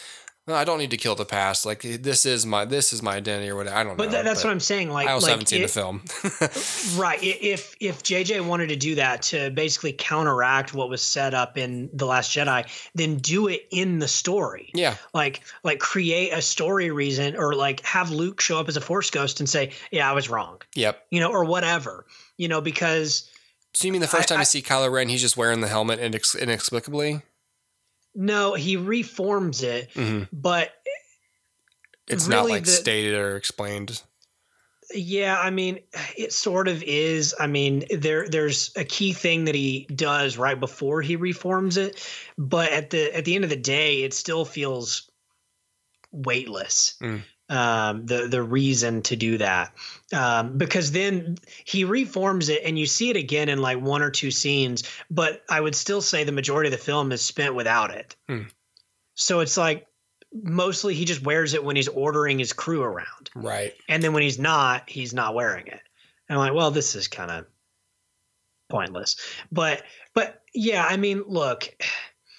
I 0.48 0.64
don't 0.66 0.80
need 0.80 0.92
to 0.92 0.98
kill 0.98 1.16
the 1.16 1.24
past. 1.24 1.66
Like 1.66 1.82
this 1.82 2.26
is 2.26 2.46
my 2.46 2.66
this 2.66 2.92
is 2.94 3.02
my 3.04 3.16
identity 3.16 3.50
or 3.50 3.56
whatever. 3.56 3.76
I 3.76 3.84
don't 3.84 3.96
But 3.96 4.12
know. 4.12 4.18
tha- 4.18 4.24
that's 4.24 4.44
what 4.44 4.50
I'm 4.52 4.60
saying. 4.60 4.90
Like, 4.90 5.08
I 5.08 5.12
also 5.12 5.28
like 5.28 5.32
haven't 5.32 5.46
seen 5.48 5.60
it- 5.62 5.68
the 5.68 5.68
film. 5.72 6.02
Right. 7.00 7.20
If 7.22 7.76
if 7.80 8.04
JJ 8.04 8.46
wanted 8.46 8.68
to 8.70 8.76
do 8.76 8.96
that 8.96 9.22
to 9.24 9.50
basically 9.52 9.94
counteract 9.94 10.74
what 10.74 10.90
was 10.90 11.02
set 11.02 11.34
up 11.34 11.58
in 11.58 11.90
The 11.94 12.06
Last 12.06 12.36
Jedi, 12.36 12.66
then 12.96 13.18
do 13.18 13.48
it 13.48 13.68
in 13.72 14.00
the 14.00 14.08
story. 14.08 14.72
yeah. 14.74 14.96
Like 15.14 15.42
like 15.64 15.80
create 15.80 16.32
a 16.34 16.42
story 16.42 16.90
reason 16.92 17.36
or 17.38 17.54
like 17.54 17.80
have 17.86 18.10
Luke 18.12 18.42
show 18.42 18.58
up 18.60 18.68
as 18.68 18.76
a 18.76 18.82
force 18.82 19.10
ghost 19.12 19.40
and 19.40 19.48
say, 19.50 19.72
"Yeah, 19.92 20.10
I 20.10 20.14
was 20.14 20.30
wrong." 20.30 20.60
Yep. 20.76 21.06
You 21.12 21.20
know, 21.20 21.32
or 21.32 21.46
whatever. 21.46 22.06
You 22.38 22.48
know, 22.48 22.62
because 22.62 23.30
So 23.74 23.86
you 23.86 23.92
mean 23.92 24.02
the 24.02 24.08
first 24.08 24.24
I- 24.24 24.36
time 24.36 24.38
I- 24.40 24.42
you 24.42 24.46
see 24.46 24.62
Kylo 24.62 24.92
Ren, 24.92 25.08
he's 25.08 25.22
just 25.22 25.38
wearing 25.38 25.62
the 25.62 25.68
helmet 25.68 26.00
inex- 26.02 26.38
inexplicably? 26.38 27.22
No, 28.16 28.54
he 28.54 28.78
reforms 28.78 29.64
it, 29.64 29.94
Mhm. 29.94 30.28
but 30.34 30.72
It's 32.08 32.28
not 32.28 32.50
like 32.50 32.66
the- 32.66 32.72
stated 32.72 33.16
or 33.16 33.36
explained. 33.38 34.02
Yeah, 34.94 35.40
I 35.40 35.52
mean, 35.52 35.80
it 36.18 36.34
sort 36.34 36.68
of 36.68 36.84
is. 36.84 37.34
I 37.40 37.48
mean, 37.48 37.86
there 37.98 38.28
there's 38.28 38.72
a 38.76 38.84
key 38.84 39.14
thing 39.14 39.46
that 39.46 39.56
he 39.56 39.86
does 39.96 40.38
right 40.38 40.60
before 40.60 41.02
he 41.02 41.16
reforms 41.16 41.78
it, 41.78 42.06
but 42.38 42.72
at 42.72 42.90
the 42.90 43.16
at 43.16 43.24
the 43.24 43.36
end 43.36 43.46
of 43.46 43.50
the 43.50 43.56
day, 43.56 44.04
it 44.04 44.14
still 44.14 44.44
feels 44.44 45.10
weightless. 46.12 46.96
Mm. 47.02 47.22
Um, 47.52 48.06
the 48.06 48.28
the 48.28 48.42
reason 48.42 49.02
to 49.04 49.18
do 49.18 49.38
that, 49.40 49.74
um, 50.14 50.58
because 50.58 50.94
then 50.94 51.38
he 51.66 51.84
reforms 51.84 52.48
it, 52.48 52.62
and 52.64 52.80
you 52.80 52.86
see 52.86 53.10
it 53.10 53.18
again 53.18 53.50
in 53.50 53.60
like 53.60 53.82
one 53.82 54.02
or 54.02 54.10
two 54.10 54.32
scenes. 54.32 54.84
But 55.10 55.44
I 55.50 55.60
would 55.60 55.76
still 55.76 56.02
say 56.02 56.24
the 56.24 56.32
majority 56.32 56.70
of 56.70 56.72
the 56.72 56.78
film 56.78 57.12
is 57.12 57.22
spent 57.22 57.54
without 57.54 57.92
it. 57.92 58.16
Hmm. 58.30 58.44
So 59.16 59.42
it's 59.42 59.58
like 59.58 59.86
mostly 60.34 60.94
he 60.94 61.06
just 61.06 61.24
wears 61.24 61.54
it 61.54 61.64
when 61.64 61.76
he's 61.76 61.88
ordering 61.88 62.40
his 62.40 62.54
crew 62.54 62.84
around. 62.84 63.30
Right. 63.36 63.74
And 63.90 64.02
then 64.02 64.14
when 64.14 64.24
he's 64.24 64.40
not, 64.40 64.90
he's 64.90 65.14
not 65.14 65.36
wearing 65.36 65.68
it. 65.68 65.82
And 66.30 66.38
I'm 66.40 66.48
like, 66.48 66.54
well, 66.54 66.72
this 66.72 66.96
is 66.96 67.08
kind 67.08 67.32
of 67.32 67.46
pointless. 68.70 69.18
But 69.52 69.84
but 70.14 70.42
yeah, 70.54 70.86
I 70.88 70.98
mean, 70.98 71.24
look, 71.28 71.68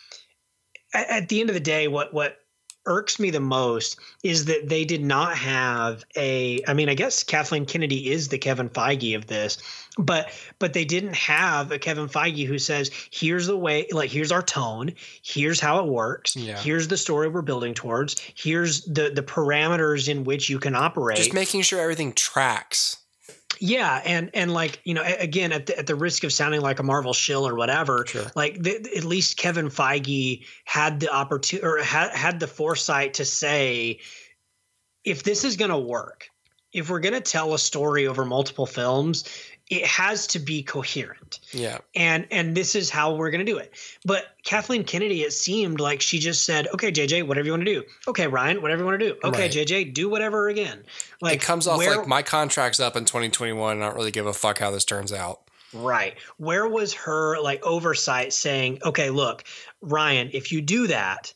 at, 0.95 1.09
at 1.09 1.29
the 1.29 1.41
end 1.41 1.51
of 1.51 1.55
the 1.55 1.61
day, 1.61 1.89
what 1.89 2.15
what 2.15 2.39
irks 2.87 3.19
me 3.21 3.31
the 3.31 3.41
most 3.41 3.99
is 4.23 4.47
that 4.47 4.69
they 4.69 4.85
did 4.85 5.03
not 5.03 5.37
have 5.37 6.05
a 6.17 6.61
I 6.67 6.75
mean, 6.75 6.89
I 6.89 6.95
guess 6.95 7.23
Kathleen 7.23 7.67
Kennedy 7.67 8.11
is 8.11 8.29
the 8.29 8.39
Kevin 8.39 8.69
Feige 8.69 9.17
of 9.17 9.27
this, 9.27 9.59
but 9.99 10.31
but 10.59 10.73
they 10.73 10.85
didn't 10.85 11.15
have 11.15 11.71
a 11.71 11.79
Kevin 11.79 12.09
Feige 12.09 12.47
who 12.47 12.59
says, 12.59 12.91
here's 13.11 13.47
the 13.47 13.57
way, 13.57 13.87
like 13.93 14.11
here's 14.11 14.33
our 14.33 14.43
tone, 14.43 14.93
here's 15.23 15.61
how 15.61 15.85
it 15.85 15.87
works, 15.87 16.35
Yeah. 16.37 16.59
here's 16.59 16.89
the 16.89 16.97
story 16.97 17.29
we're 17.29 17.43
building 17.43 17.75
towards, 17.75 18.21
here's 18.35 18.85
the 18.85 19.11
the 19.11 19.23
parameters 19.23 20.09
in 20.09 20.25
which 20.25 20.49
you 20.51 20.59
can 20.59 20.75
operate. 20.75 21.19
Just 21.19 21.35
making 21.35 21.63
sure 21.63 21.81
everything 21.81 22.13
tracks. 22.13 22.97
Yeah, 23.65 24.03
and 24.05 24.29
and 24.35 24.53
like 24.53 24.81
you 24.83 24.93
know, 24.93 25.05
again, 25.21 25.53
at 25.53 25.67
the, 25.67 25.79
at 25.79 25.87
the 25.87 25.95
risk 25.95 26.25
of 26.25 26.33
sounding 26.33 26.63
like 26.63 26.81
a 26.81 26.83
Marvel 26.83 27.13
shill 27.13 27.47
or 27.47 27.55
whatever, 27.55 28.05
Sure. 28.09 28.27
like 28.35 28.61
the, 28.61 28.75
at 28.97 29.05
least 29.05 29.37
Kevin 29.37 29.69
Feige 29.69 30.45
had 30.65 30.99
the 30.99 31.15
opportunity 31.15 31.65
or 31.65 31.81
had 31.81 32.11
had 32.11 32.41
the 32.41 32.49
foresight 32.49 33.15
to 33.15 33.25
say, 33.25 34.01
if 35.05 35.23
this 35.23 35.45
is 35.45 35.57
going 35.57 35.71
to 35.71 35.79
work, 35.79 36.29
if 36.73 36.91
we're 36.91 36.99
going 36.99 37.15
to 37.15 37.21
tell 37.21 37.55
a 37.55 37.59
story 37.59 38.09
over 38.09 38.25
multiple 38.25 38.67
films, 38.67 39.23
it 39.73 39.87
has 39.87 40.27
to 40.27 40.39
be 40.39 40.63
coherent 40.63 41.41
Yeah. 41.53 41.79
and 41.95 42.27
and 42.31 42.55
this 42.55 42.75
is 42.75 42.91
how 42.91 43.15
we're 43.15 43.31
going 43.31 43.45
to 43.45 43.51
do 43.51 43.57
it 43.59 43.73
but 44.05 44.37
kathleen 44.45 44.85
kennedy 44.85 45.23
it 45.23 45.33
seemed 45.33 45.81
like 45.81 46.01
she 46.03 46.19
just 46.19 46.45
said 46.45 46.69
okay 46.75 46.93
jj 46.93 47.27
whatever 47.27 47.47
you 47.47 47.53
want 47.53 47.65
to 47.65 47.73
do 47.75 47.83
okay 48.07 48.27
Rian 48.27 48.61
whatever 48.61 48.81
you 48.83 48.87
want 48.87 49.01
to 49.01 49.09
do 49.09 49.17
okay 49.25 49.43
Right. 49.43 49.51
jj 49.51 49.95
do 49.95 50.09
whatever 50.11 50.49
again 50.49 50.85
like 51.21 51.35
it 51.35 51.41
comes 51.41 51.67
off 51.67 51.79
where- 51.79 51.97
like 51.99 52.07
my 52.07 52.23
contract's 52.23 52.81
up 52.81 52.97
in 52.97 53.05
2021 53.07 53.73
and 53.77 53.83
I 53.83 53.87
don't 53.89 53.97
really 53.97 54.11
give 54.11 54.27
a 54.27 54.33
fuck 54.35 54.59
how 54.59 54.71
this 54.71 54.85
turns 54.85 55.13
out. 55.13 55.41
Right. 55.75 56.17
Where 56.37 56.69
was 56.69 56.93
her 56.93 57.41
like 57.41 57.65
oversight 57.65 58.35
saying, 58.35 58.81
okay, 58.85 59.09
look, 59.09 59.45
Rian, 59.83 60.29
if 60.35 60.53
you 60.53 60.61
do 60.61 60.87
that, 60.89 61.33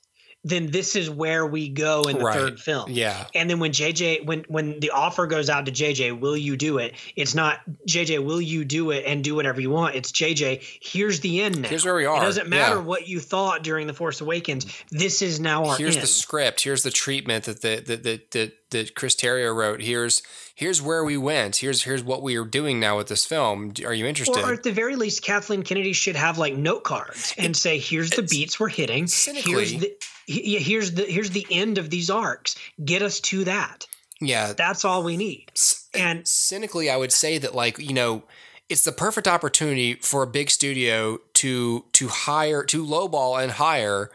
then 0.48 0.70
this 0.70 0.94
is 0.94 1.10
where 1.10 1.44
we 1.44 1.68
go 1.68 2.02
in 2.05 2.18
the 2.18 2.24
Right. 2.24 2.39
third 2.39 2.60
film. 2.60 2.90
Yeah. 2.90 3.27
And 3.35 3.51
then 3.51 3.59
when 3.59 3.73
JJ 3.73 4.24
when 4.24 4.44
when 4.48 4.78
the 4.81 4.90
offer 4.90 5.27
goes 5.27 5.51
out 5.51 5.66
to 5.66 5.73
JJ, 5.73 6.12
will 6.20 6.36
you 6.36 6.56
do 6.56 6.78
it? 6.78 6.94
It's 7.16 7.35
not 7.35 7.59
JJ, 7.89 8.24
will 8.24 8.40
you 8.40 8.64
do 8.64 8.93
it 8.93 9.05
and 9.06 9.24
do 9.24 9.35
whatever 9.35 9.60
you 9.60 9.70
want? 9.70 9.97
It's 9.97 10.12
JJ, 10.12 10.62
here's 10.81 11.20
the 11.20 11.40
end 11.43 11.62
now. 11.62 11.68
Here's 11.68 11.85
where 11.85 11.94
we 11.97 12.06
are. 12.06 12.18
It 12.23 12.27
doesn't 12.27 12.48
matter 12.48 12.77
Yeah. 12.77 12.82
what 12.82 13.09
you 13.09 13.18
thought 13.18 13.64
during 13.64 13.89
The 13.89 13.94
Force 13.94 14.20
Awakens. 14.20 14.66
This 14.90 15.20
is 15.20 15.40
now 15.40 15.64
our 15.64 15.77
Here's 15.77 15.97
end. 15.97 16.02
the 16.05 16.06
script. 16.09 16.62
Here's 16.62 16.85
the 16.85 16.90
treatment 16.93 17.44
that 17.47 17.62
the 17.62 17.82
that 17.85 18.02
that 18.05 18.31
that, 18.31 18.52
that 18.70 18.94
Chris 18.94 19.16
Terrio 19.16 19.55
wrote. 19.55 19.82
Here's 19.82 20.23
here's 20.55 20.81
where 20.81 21.05
we 21.05 21.16
went. 21.16 21.56
Here's 21.56 21.82
here's 21.82 22.05
what 22.05 22.23
we 22.23 22.36
are 22.36 22.44
doing 22.44 22.78
now 22.78 22.97
with 22.97 23.09
this 23.09 23.24
film. 23.24 23.73
Are 23.85 23.93
you 23.94 24.06
interested? 24.06 24.44
or 24.44 24.52
at 24.52 24.62
the 24.62 24.73
very 24.73 24.94
least, 24.97 25.23
Kathleen 25.23 25.62
Kennedy 25.64 25.93
should 25.93 26.16
have 26.16 26.39
like 26.39 26.55
note 26.55 26.85
cards 26.85 27.35
and 27.36 27.56
say, 27.56 27.78
"Here's 27.78 28.10
the 28.10 28.23
beats 28.23 28.60
we're 28.60 28.68
hitting. 28.68 29.06
cynically- 29.09 29.52
Here's 29.52 29.73
the 29.73 29.78
he- 29.78 29.94
here's 30.27 30.93
the 30.93 31.05
here's 31.05 31.31
the 31.31 31.47
end 31.51 31.78
of 31.78 31.90
these 31.90 32.11
arcs. 32.11 32.57
Get 32.85 33.03
us 33.03 33.20
to 33.20 33.44
that. 33.44 33.86
yeah. 34.20 34.53
That's 34.53 34.85
all 34.85 35.03
we 35.03 35.16
need." 35.16 35.51
And 35.94 36.27
cynically, 36.27 36.90
I 36.90 36.97
would 36.97 37.12
say 37.12 37.39
that 37.39 37.55
like 37.55 37.78
you 37.78 37.94
know, 37.94 38.24
it's 38.69 38.85
the 38.85 38.93
perfect 38.93 39.28
opportunity 39.28 39.94
for 39.94 40.23
a 40.23 40.27
big 40.27 40.51
studio 40.51 41.19
to 41.35 41.85
to 41.93 42.09
hire 42.09 42.62
to 42.65 42.85
lowball 42.85 43.43
and 43.43 43.53
hire 43.53 44.11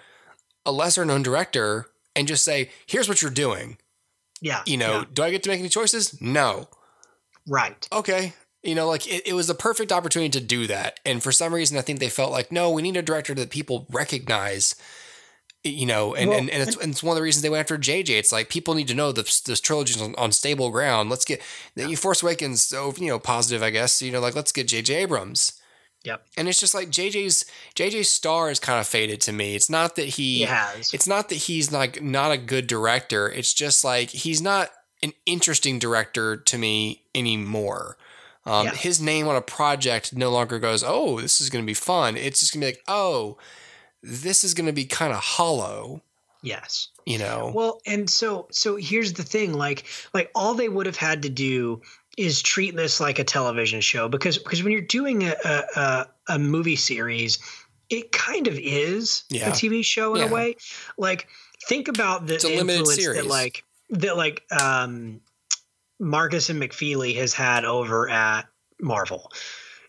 a 0.66 0.72
lesser 0.72 1.06
known 1.06 1.24
director 1.24 1.88
and 2.16 2.28
just 2.28 2.44
say, 2.44 2.70
"Here's 2.86 3.08
what 3.10 3.22
you're 3.22 3.32
doing." 3.32 3.78
yeah, 4.42 4.64
You 4.66 4.78
know, 4.78 5.00
yeah, 5.00 5.06
do 5.14 5.24
I 5.24 5.30
get 5.32 5.44
to 5.44 5.50
make 5.50 5.60
any 5.60 5.70
choices? 5.70 6.20
No. 6.20 6.68
right. 7.48 7.88
Okay. 7.92 8.34
You 8.64 8.76
know, 8.76 8.88
like 8.88 9.08
it, 9.08 9.26
it 9.28 9.34
was 9.34 9.48
the 9.48 9.54
perfect 9.56 9.92
opportunity 9.92 10.30
to 10.32 10.44
do 10.46 10.68
that. 10.68 11.00
And 11.06 11.22
for 11.24 11.32
some 11.32 11.54
reason, 11.54 11.78
I 11.78 11.82
think 11.82 12.00
they 12.00 12.10
felt 12.10 12.32
like, 12.32 12.52
no, 12.52 12.70
we 12.70 12.82
need 12.82 12.98
a 12.98 13.02
director 13.02 13.34
that 13.36 13.50
people 13.50 13.88
recognize. 13.92 14.76
You 15.64 15.86
know, 15.86 16.16
and, 16.16 16.30
Well, 16.30 16.40
and, 16.40 16.50
and, 16.50 16.68
it's, 16.68 16.76
and 16.78 16.92
it's 16.92 17.04
one 17.04 17.14
of 17.14 17.18
the 17.18 17.22
reasons 17.22 17.44
they 17.44 17.50
went 17.50 17.60
after 17.60 17.78
JJ. 17.78 18.10
It's 18.10 18.32
like 18.32 18.50
people 18.50 18.74
need 18.74 18.88
to 18.88 18.96
know 18.96 19.12
this 19.12 19.42
this 19.42 19.62
trilogy's 19.62 20.02
on, 20.02 20.16
on 20.16 20.32
stable 20.32 20.72
ground. 20.72 21.12
Let's 21.12 21.26
get 21.26 21.40
the 21.76 21.94
Force 21.96 22.24
Awakens, 22.24 22.64
so 22.64 22.92
you 22.98 23.08
know, 23.08 23.20
positive, 23.20 23.62
I 23.62 23.70
guess. 23.70 24.02
You 24.02 24.12
know, 24.12 24.20
like 24.20 24.36
let's 24.36 24.52
get 24.52 24.68
JJ 24.68 24.96
Abrams. 24.96 25.60
Yep. 26.04 26.26
And 26.36 26.48
it's 26.48 26.60
just 26.60 26.74
like 26.74 26.90
JJ's 26.90 27.46
JJ's 27.76 28.10
star 28.10 28.50
is 28.50 28.60
kind 28.60 28.80
of 28.80 28.88
faded 28.88 29.22
to 29.22 29.32
me. 29.32 29.56
It's 29.56 29.70
not 29.70 29.96
that 29.98 30.08
he 30.08 30.40
He 30.40 30.44
has. 30.46 30.94
it's 30.94 31.08
not 31.08 31.30
that 31.30 31.36
he's 31.36 31.72
like 31.72 32.02
not 32.02 32.32
a 32.32 32.38
good 32.38 32.66
director. 32.66 33.30
It's 33.30 33.54
just 33.54 33.84
like 33.84 34.10
he's 34.10 34.42
not 34.42 34.72
an 35.04 35.14
interesting 35.26 35.78
director 35.78 36.38
to 36.38 36.58
me 36.58 37.04
anymore. 37.14 37.98
Um, 38.46 38.66
Yeah. 38.66 38.74
His 38.74 39.00
name 39.00 39.28
on 39.28 39.36
a 39.36 39.42
project 39.42 40.16
no 40.16 40.32
longer 40.32 40.58
goes, 40.58 40.84
oh, 40.84 41.22
this 41.22 41.40
is 41.40 41.52
going 41.52 41.64
to 41.64 41.68
be 41.68 41.76
fun. 41.76 42.18
It's 42.18 42.40
just 42.40 42.54
going 42.54 42.62
to 42.62 42.66
be 42.66 42.72
like, 42.74 42.84
oh, 42.88 43.38
this 44.04 44.44
is 44.44 44.54
going 44.54 44.68
to 44.68 44.74
be 44.74 44.86
kind 44.86 45.14
of 45.14 45.20
hollow, 45.20 46.02
Yes. 46.44 46.88
you 47.06 47.18
know? 47.20 47.52
Well, 47.54 47.82
and 47.86 48.10
so 48.10 48.48
so 48.52 48.76
here's 48.76 49.14
the 49.14 49.24
thing, 49.24 49.54
like 49.54 49.86
like 50.14 50.32
all 50.36 50.54
they 50.56 50.70
would 50.70 50.86
have 50.88 50.98
had 50.98 51.22
to 51.24 51.30
do 51.30 51.82
is 52.18 52.42
treat 52.42 52.76
this 52.76 53.00
like 53.00 53.20
a 53.20 53.24
television 53.24 53.80
show 53.82 54.10
because 54.10 54.38
because 54.38 54.64
when 54.64 54.72
you're 54.74 54.82
doing 54.82 55.24
a 55.24 55.34
a, 55.76 56.06
a, 56.30 56.40
movie 56.40 56.76
series, 56.76 57.40
it 57.90 58.12
kind 58.12 58.48
of 58.48 58.56
is 58.58 59.24
Yeah. 59.30 59.50
a 59.50 59.52
TV 59.52 59.84
show 59.86 60.16
in 60.16 60.22
Yeah. 60.22 60.28
a 60.28 60.32
way. 60.34 60.56
Like 60.98 61.28
think 61.68 61.88
about 61.88 62.26
the 62.26 62.36
influence 62.36 62.96
series. 62.96 63.22
that 63.22 63.28
like 63.28 63.64
that 63.92 64.18
like 64.18 64.44
um 64.52 65.22
Markus 66.00 66.50
and 66.50 66.60
McFeely 66.62 67.16
has 67.18 67.34
had 67.34 67.64
over 67.66 68.10
at 68.10 68.48
Marvel. 68.80 69.32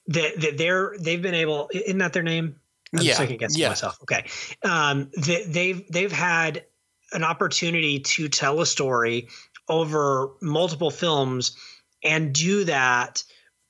That 0.09 0.39
that 0.41 0.59
they're 0.59 0.95
they've 1.01 1.23
been 1.23 1.35
able 1.35 1.71
isn't 1.73 1.99
that 1.99 2.13
their 2.13 2.23
name? 2.23 2.57
I'm 2.97 3.03
Yeah, 3.05 3.15
second 3.15 3.39
guessing 3.39 3.61
yeah. 3.61 3.69
myself. 3.69 3.99
Okay. 4.03 4.25
Um 4.63 5.11
they, 5.17 5.45
they've 5.45 5.85
they've 5.91 6.13
had 6.13 6.65
an 7.13 7.25
opportunity 7.25 8.01
to 8.01 8.29
tell 8.29 8.61
a 8.61 8.67
story 8.67 9.29
over 9.69 10.31
multiple 10.41 10.91
films 10.91 11.57
and 12.03 12.35
do 12.35 12.65
that 12.65 13.23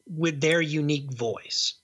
with 0.07 0.41
their 0.41 0.61
unique 0.61 1.13
voice. 1.13 1.75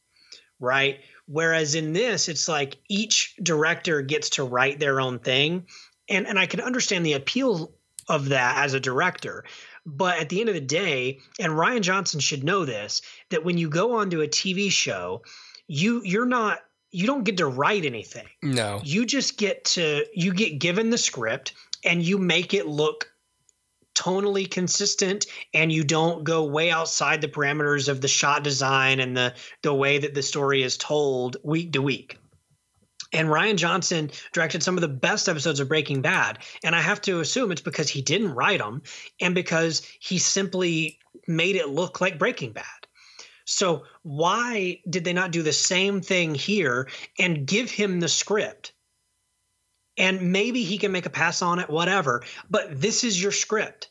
Right? 0.61 1.01
Whereas 1.27 1.75
in 1.75 1.93
this, 1.93 2.29
it's 2.29 2.49
like 2.49 2.79
each 2.89 3.37
director 3.43 4.01
gets 4.03 4.31
to 4.31 4.45
write 4.45 4.81
their 4.81 5.01
own 5.01 5.19
thing. 5.19 5.67
And 6.09 6.27
and 6.27 6.39
I 6.39 6.47
can 6.47 6.61
understand 6.61 7.05
the 7.05 7.13
appeal 7.13 7.75
of 8.09 8.31
that 8.31 8.65
as 8.65 8.75
a 8.75 8.81
director. 8.81 9.45
But 9.85 10.19
at 10.19 10.29
the 10.29 10.41
end 10.41 10.49
of 10.49 10.55
the 10.55 10.61
day, 10.61 11.21
and 11.39 11.53
Rian 11.53 11.83
Johnson 11.83 12.21
should 12.21 12.45
know 12.45 12.65
this, 12.65 13.03
that 13.31 13.45
when 13.45 13.57
you 13.59 13.69
go 13.69 13.97
onto 13.97 14.21
a 14.21 14.29
TV 14.29 14.71
show, 14.71 15.23
you 15.67 16.03
you're 16.05 16.27
not 16.27 16.61
you 16.91 17.07
don't 17.07 17.25
get 17.25 17.37
to 17.39 17.47
write 17.47 17.85
anything. 17.85 18.27
no. 18.43 18.81
You 18.85 19.05
just 19.07 19.37
get 19.37 19.65
to 19.67 20.05
you 20.15 20.33
get 20.33 20.59
given 20.59 20.91
the 20.91 20.99
script 20.99 21.55
and 21.85 22.03
you 22.03 22.19
make 22.19 22.55
it 22.55 22.67
look 22.67 23.11
tonally 23.95 24.49
consistent 24.49 25.27
and 25.53 25.73
you 25.73 25.83
don't 25.83 26.23
go 26.23 26.45
way 26.45 26.71
outside 26.71 27.21
the 27.21 27.29
parameters 27.29 27.89
of 27.89 28.01
the 28.01 28.09
shot 28.09 28.45
design 28.45 29.01
and 29.01 29.17
the 29.17 29.35
the 29.63 29.75
way 29.75 29.99
that 29.99 30.15
the 30.15 30.23
story 30.23 30.63
is 30.63 30.77
told 30.77 31.37
week 31.43 31.73
to 31.73 31.83
week. 31.83 32.19
And 33.13 33.29
Rian 33.29 33.57
Johnson 33.57 34.11
directed 34.33 34.63
some 34.63 34.77
of 34.77 34.83
the 34.83 34.89
best 34.89 35.29
episodes 35.29 35.61
of 35.61 35.69
Breaking 35.69 36.03
Bad. 36.03 36.41
And 36.63 36.77
I 36.77 36.83
have 36.83 37.01
to 37.03 37.21
assume 37.21 37.51
it's 37.51 37.63
because 37.63 37.89
he 37.89 38.03
didn't 38.03 38.35
write 38.35 38.59
them 38.59 38.83
and 39.19 39.35
because 39.35 39.81
he 39.99 40.19
simply 40.19 40.99
made 41.27 41.57
it 41.57 41.71
look 41.71 42.03
like 42.03 42.19
Breaking 42.19 42.53
Bad. 42.53 42.78
So, 43.51 43.85
why 44.03 44.83
did 44.91 45.05
they 45.05 45.15
not 45.15 45.31
do 45.31 45.43
the 45.43 45.55
same 45.55 46.03
thing 46.03 46.35
here 46.35 46.87
and 47.19 47.47
give 47.47 47.71
him 47.71 47.99
the 47.99 48.09
script? 48.09 48.75
And 49.97 50.33
maybe 50.33 50.65
he 50.65 50.77
can 50.77 50.93
make 50.93 51.07
a 51.07 51.11
pass 51.11 51.41
on 51.41 51.59
it, 51.59 51.71
whatever. 51.71 52.23
But 52.51 52.79
this 52.79 53.05
is 53.05 53.21
your 53.21 53.33
script. 53.33 53.91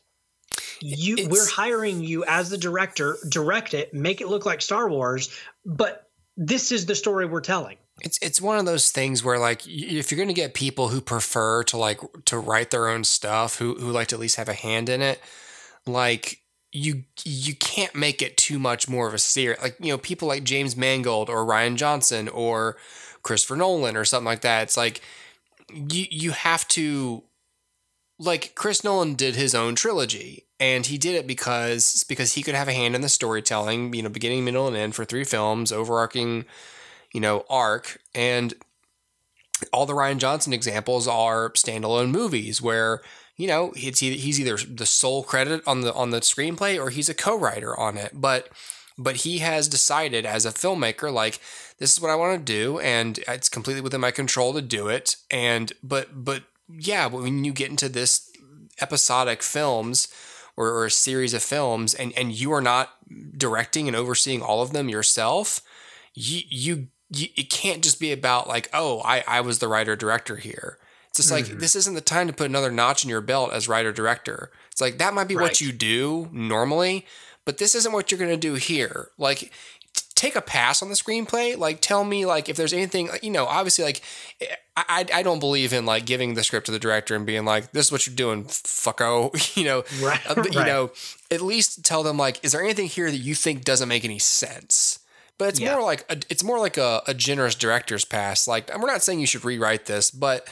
You, 0.80 1.14
It's- 1.14 1.28
we're 1.28 1.48
hiring 1.50 2.04
you 2.04 2.24
as 2.24 2.50
the 2.50 2.56
director. 2.56 3.18
Direct 3.28 3.74
it, 3.74 3.92
make 3.92 4.20
it 4.20 4.28
look 4.28 4.46
like 4.46 4.62
Star 4.62 4.88
Wars. 4.88 5.28
But 5.66 6.08
this 6.36 6.70
is 6.70 6.86
the 6.86 6.94
story 6.94 7.26
we're 7.26 7.40
telling. 7.40 7.78
It's 8.02 8.16
it's 8.22 8.40
one 8.40 8.58
of 8.58 8.64
those 8.64 8.92
things 8.92 9.24
where 9.24 9.40
like 9.40 9.66
if 9.66 10.12
you're 10.12 10.16
going 10.16 10.28
to 10.28 10.34
get 10.34 10.54
people 10.54 10.86
who 10.90 11.00
prefer 11.00 11.64
to 11.64 11.76
like 11.76 11.98
to 12.26 12.38
write 12.38 12.70
their 12.70 12.86
own 12.86 13.02
stuff, 13.02 13.58
who 13.58 13.74
who 13.74 13.90
like 13.90 14.06
to 14.08 14.14
at 14.14 14.20
least 14.20 14.36
have 14.36 14.48
a 14.48 14.54
hand 14.54 14.88
in 14.88 15.02
it, 15.02 15.20
like 15.84 16.38
you 16.72 17.04
you 17.24 17.54
can't 17.54 17.94
make 17.94 18.22
it 18.22 18.36
too 18.36 18.58
much 18.58 18.88
more 18.88 19.08
of 19.08 19.14
a 19.14 19.18
series. 19.18 19.60
Like 19.60 19.76
you 19.80 19.92
know 19.92 19.98
people 19.98 20.28
like 20.28 20.44
James 20.44 20.76
Mangold 20.76 21.28
or 21.30 21.44
Rian 21.44 21.76
Johnson 21.76 22.28
or 22.28 22.76
Christopher 23.22 23.56
Nolan 23.56 23.96
or 23.96 24.04
something 24.04 24.26
like 24.26 24.42
that. 24.42 24.64
It's 24.64 24.76
like 24.76 25.00
you 25.72 26.06
you 26.10 26.30
have 26.32 26.66
to 26.68 27.24
like 28.18 28.54
Chris 28.54 28.84
Nolan 28.84 29.14
did 29.14 29.36
his 29.36 29.54
own 29.54 29.74
trilogy 29.74 30.46
and 30.60 30.86
he 30.86 30.98
did 30.98 31.14
it 31.14 31.26
because 31.26 32.04
because 32.08 32.34
he 32.34 32.42
could 32.42 32.54
have 32.54 32.68
a 32.68 32.72
hand 32.72 32.94
in 32.94 33.00
the 33.00 33.08
storytelling, 33.08 33.94
you 33.94 34.02
know, 34.02 34.08
beginning, 34.08 34.44
middle 34.44 34.66
and 34.66 34.76
end 34.76 34.94
for 34.94 35.04
three 35.04 35.24
films, 35.24 35.72
overarching 35.72 36.44
you 37.12 37.20
know, 37.20 37.44
arc. 37.48 38.00
And 38.14 38.54
all 39.72 39.86
the 39.86 39.94
Rian 39.94 40.18
Johnson 40.18 40.52
examples 40.52 41.08
are 41.08 41.50
standalone 41.50 42.10
movies 42.10 42.62
where, 42.62 43.00
you 43.38 43.46
know, 43.46 43.72
either, 43.74 44.16
he's 44.16 44.38
either 44.38 44.58
the 44.58 44.84
sole 44.84 45.22
credit 45.22 45.62
on 45.66 45.80
the 45.80 45.94
on 45.94 46.10
the 46.10 46.20
screenplay 46.20 46.78
or 46.78 46.90
he's 46.90 47.08
a 47.08 47.14
co-writer 47.14 47.78
on 47.78 47.96
it. 47.96 48.10
But 48.12 48.50
but 48.98 49.16
he 49.18 49.38
has 49.38 49.68
decided 49.68 50.26
as 50.26 50.44
a 50.44 50.50
filmmaker, 50.50 51.10
like, 51.10 51.40
this 51.78 51.92
is 51.92 52.00
what 52.00 52.10
I 52.10 52.16
want 52.16 52.44
to 52.44 52.52
do, 52.52 52.80
and 52.80 53.18
it's 53.28 53.48
completely 53.48 53.80
within 53.80 54.00
my 54.00 54.10
control 54.10 54.52
to 54.52 54.60
do 54.60 54.88
it. 54.88 55.16
And 55.30 55.72
but 55.82 56.24
but 56.24 56.42
yeah, 56.68 57.06
when 57.06 57.44
you 57.44 57.52
get 57.52 57.70
into 57.70 57.88
this 57.88 58.30
episodic 58.80 59.42
films 59.42 60.08
or, 60.56 60.68
or 60.68 60.86
a 60.86 60.90
series 60.90 61.34
of 61.34 61.42
films 61.42 61.94
and, 61.94 62.12
and 62.16 62.32
you 62.32 62.52
are 62.52 62.60
not 62.60 62.90
directing 63.36 63.86
and 63.88 63.96
overseeing 63.96 64.42
all 64.42 64.62
of 64.62 64.72
them 64.72 64.88
yourself, 64.88 65.60
you, 66.14 66.42
you, 66.48 66.88
you 67.10 67.28
it 67.36 67.50
can't 67.50 67.82
just 67.82 68.00
be 68.00 68.12
about 68.12 68.48
like, 68.48 68.68
oh, 68.72 69.00
I, 69.04 69.24
I 69.26 69.40
was 69.40 69.58
the 69.58 69.68
writer 69.68 69.96
director 69.96 70.36
here. 70.36 70.78
It's 71.18 71.28
just 71.28 71.30
like 71.50 71.58
this 71.58 71.74
isn't 71.76 71.94
the 71.94 72.00
time 72.00 72.26
to 72.28 72.32
put 72.32 72.46
another 72.48 72.70
notch 72.70 73.02
in 73.04 73.10
your 73.10 73.20
belt 73.20 73.52
as 73.52 73.68
writer 73.68 73.92
director. 73.92 74.50
It's 74.70 74.80
like 74.80 74.98
that 74.98 75.14
might 75.14 75.28
be 75.28 75.36
Right. 75.36 75.42
what 75.44 75.60
you 75.60 75.72
do 75.72 76.28
normally, 76.32 77.06
but 77.44 77.58
this 77.58 77.74
isn't 77.74 77.92
what 77.92 78.10
you're 78.10 78.20
gonna 78.20 78.36
do 78.36 78.54
here. 78.54 79.10
Like 79.18 79.38
t- 79.40 79.50
take 80.14 80.36
a 80.36 80.40
pass 80.40 80.82
on 80.82 80.88
the 80.88 80.94
screenplay. 80.94 81.56
Like 81.58 81.80
tell 81.80 82.04
me 82.04 82.24
like 82.26 82.48
if 82.48 82.56
there's 82.56 82.72
anything 82.72 83.08
you 83.22 83.30
know, 83.30 83.46
obviously 83.46 83.84
like 83.84 84.00
I, 84.76 84.84
I 84.88 85.06
I 85.18 85.22
don't 85.22 85.40
believe 85.40 85.72
in 85.72 85.84
like 85.86 86.06
giving 86.06 86.34
the 86.34 86.44
script 86.44 86.66
to 86.66 86.72
the 86.72 86.78
director 86.78 87.14
and 87.16 87.26
being 87.26 87.44
like, 87.44 87.72
this 87.72 87.86
is 87.86 87.92
what 87.92 88.06
you're 88.06 88.14
doing, 88.16 88.44
fucko. 88.44 89.56
you 89.56 89.64
know, 89.64 89.84
Right, 90.00 90.20
uh, 90.30 90.34
you 90.50 90.60
right. 90.60 90.66
know, 90.66 90.90
at 91.30 91.40
least 91.40 91.84
tell 91.84 92.02
them 92.02 92.16
like, 92.16 92.38
is 92.44 92.52
there 92.52 92.62
anything 92.62 92.86
here 92.86 93.10
that 93.10 93.16
you 93.18 93.34
think 93.34 93.64
doesn't 93.64 93.88
make 93.88 94.04
any 94.04 94.18
sense? 94.20 95.00
But 95.36 95.50
it's 95.50 95.60
Yeah. 95.60 95.74
more 95.74 95.84
like 95.84 96.04
a, 96.10 96.18
it's 96.28 96.42
more 96.42 96.58
like 96.58 96.76
a, 96.76 97.02
a 97.06 97.14
generous 97.14 97.54
director's 97.54 98.04
pass. 98.04 98.48
Like 98.48 98.70
we're 98.76 98.86
not 98.90 99.02
saying 99.02 99.20
you 99.20 99.26
should 99.26 99.44
rewrite 99.44 99.86
this, 99.86 100.10
but 100.10 100.48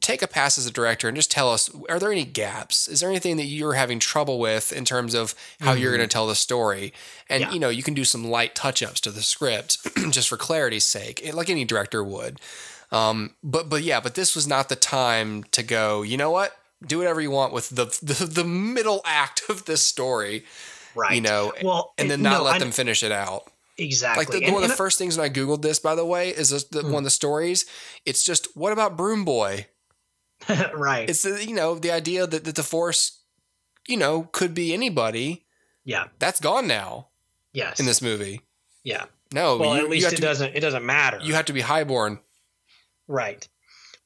take 0.00 0.22
a 0.22 0.26
pass 0.26 0.58
as 0.58 0.66
a 0.66 0.70
director 0.70 1.08
and 1.08 1.16
just 1.16 1.30
tell 1.30 1.50
us 1.50 1.70
are 1.88 1.98
there 1.98 2.10
any 2.12 2.24
gaps 2.24 2.88
is 2.88 3.00
there 3.00 3.10
anything 3.10 3.36
that 3.36 3.44
you're 3.44 3.74
having 3.74 3.98
trouble 3.98 4.38
with 4.38 4.72
in 4.72 4.84
terms 4.84 5.14
of 5.14 5.34
how 5.60 5.72
you're 5.72 5.94
going 5.96 6.06
to 6.06 6.12
tell 6.12 6.26
the 6.26 6.34
story 6.34 6.92
and 7.28 7.42
Mm-hmm. 7.44 7.50
Yeah. 7.50 7.54
you 7.54 7.60
know 7.60 7.68
you 7.68 7.82
can 7.82 7.94
do 7.94 8.04
some 8.04 8.24
light 8.24 8.54
touch-ups 8.54 9.00
to 9.02 9.10
the 9.10 9.22
script 9.22 9.78
just 10.10 10.28
for 10.28 10.36
clarity's 10.36 10.84
sake 10.84 11.22
like 11.34 11.48
any 11.50 11.64
director 11.64 12.02
would 12.04 12.40
um, 12.90 13.34
but 13.42 13.68
but 13.68 13.82
yeah 13.82 14.00
but 14.00 14.14
this 14.14 14.34
was 14.34 14.46
not 14.46 14.68
the 14.68 14.76
time 14.76 15.44
to 15.52 15.62
go 15.62 16.02
you 16.02 16.16
know 16.16 16.30
what 16.30 16.52
do 16.86 16.98
whatever 16.98 17.20
you 17.20 17.30
want 17.30 17.52
with 17.52 17.68
the 17.70 17.84
the, 18.02 18.24
the 18.26 18.44
middle 18.44 19.00
act 19.04 19.42
of 19.48 19.64
this 19.64 19.80
story 19.80 20.44
Right. 20.94 21.14
you 21.14 21.20
know 21.22 21.52
well, 21.62 21.94
and 21.96 22.10
then 22.10 22.20
not 22.22 22.38
no, 22.38 22.44
let 22.44 22.56
I- 22.56 22.58
them 22.58 22.70
finish 22.72 23.02
it 23.02 23.12
out 23.12 23.44
Exactly. 23.78 24.26
like 24.26 24.30
the, 24.32 24.44
And- 24.44 24.52
one 24.54 24.62
of 24.62 24.68
the 24.68 24.76
first 24.76 24.98
things 24.98 25.16
when 25.16 25.24
I 25.24 25.32
googled 25.32 25.62
this, 25.62 25.78
by 25.78 25.94
the 25.94 26.04
way, 26.04 26.28
is 26.28 26.50
this 26.50 26.64
the, 26.64 26.82
one 26.82 26.96
of 26.96 27.04
the 27.04 27.10
stories. 27.10 27.64
It's 28.04 28.22
just 28.22 28.54
what 28.54 28.70
about 28.70 28.98
Broom 28.98 29.24
Boy? 29.24 29.66
right. 30.74 31.08
It's 31.08 31.24
you 31.24 31.54
know 31.54 31.74
the 31.78 31.90
idea 31.90 32.26
that, 32.26 32.44
that 32.44 32.54
the 32.54 32.62
Force, 32.62 33.20
you 33.88 33.96
know, 33.96 34.24
could 34.32 34.54
be 34.54 34.72
anybody. 34.72 35.44
yeah. 35.84 36.06
That's 36.18 36.40
gone 36.40 36.66
now 36.66 37.08
Yes. 37.52 37.78
in 37.80 37.86
this 37.86 38.00
movie. 38.02 38.40
Yeah. 38.84 39.04
No, 39.32 39.56
Well, 39.58 39.76
you, 39.76 39.84
at 39.84 39.90
least 39.90 40.12
it 40.12 40.16
to 40.16 40.22
doesn't. 40.22 40.54
It 40.54 40.60
doesn't 40.60 40.84
matter. 40.84 41.18
you 41.22 41.34
have 41.34 41.46
to 41.46 41.52
be 41.52 41.60
highborn. 41.62 42.18
Right. 43.08 43.46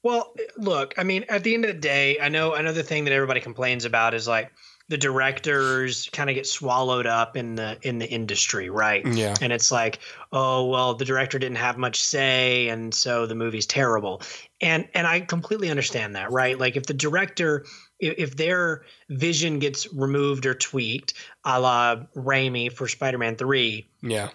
Well, 0.03 0.33
look, 0.57 0.95
I 0.99 1.03
mean, 1.05 1.25
at 1.29 1.43
the 1.43 1.55
end 1.55 1.65
of 1.65 1.75
the 1.75 1.81
day, 1.81 2.19
I 2.21 2.29
know 2.29 2.55
another 2.55 2.83
thing 2.83 3.05
that 3.05 3.13
everybody 3.13 3.41
complains 3.41 3.85
about 3.85 4.15
is 4.15 4.29
like 4.29 4.53
the 4.89 4.97
directors 4.97 6.09
kind 6.13 6.31
of 6.31 6.35
get 6.35 6.47
swallowed 6.47 7.07
up 7.07 7.37
in 7.37 7.57
the 7.57 7.77
in 7.83 7.99
the 7.99 8.09
industry, 8.09 8.71
right? 8.71 9.05
Yeah, 9.05 9.35
And 9.41 9.53
it's 9.53 9.73
like, 9.73 9.99
oh 10.33 10.67
well, 10.67 10.95
the 10.95 11.05
director 11.05 11.39
didn't 11.39 11.57
have 11.57 11.77
much 11.77 12.01
say, 12.01 12.69
and 12.69 12.95
so 12.95 13.27
the 13.27 13.35
movie's 13.35 13.67
terrible. 13.67 14.23
And 14.61 14.89
and 14.95 15.07
I 15.07 15.21
completely 15.21 15.71
understand 15.71 16.15
that, 16.15 16.31
right? 16.31 16.59
Like 16.59 16.77
if 16.77 16.87
the 16.87 16.95
director, 16.95 17.67
if, 17.99 18.15
if 18.17 18.37
their 18.37 18.85
vision 19.09 19.59
gets 19.59 19.93
removed 19.93 20.47
or 20.47 20.55
tweaked, 20.55 21.15
a 21.45 21.61
la 21.61 21.97
Raimi 22.15 22.73
for 22.73 22.87
Spider-Man 22.87 23.37
Three, 23.37 23.89
yeah, 24.03 24.31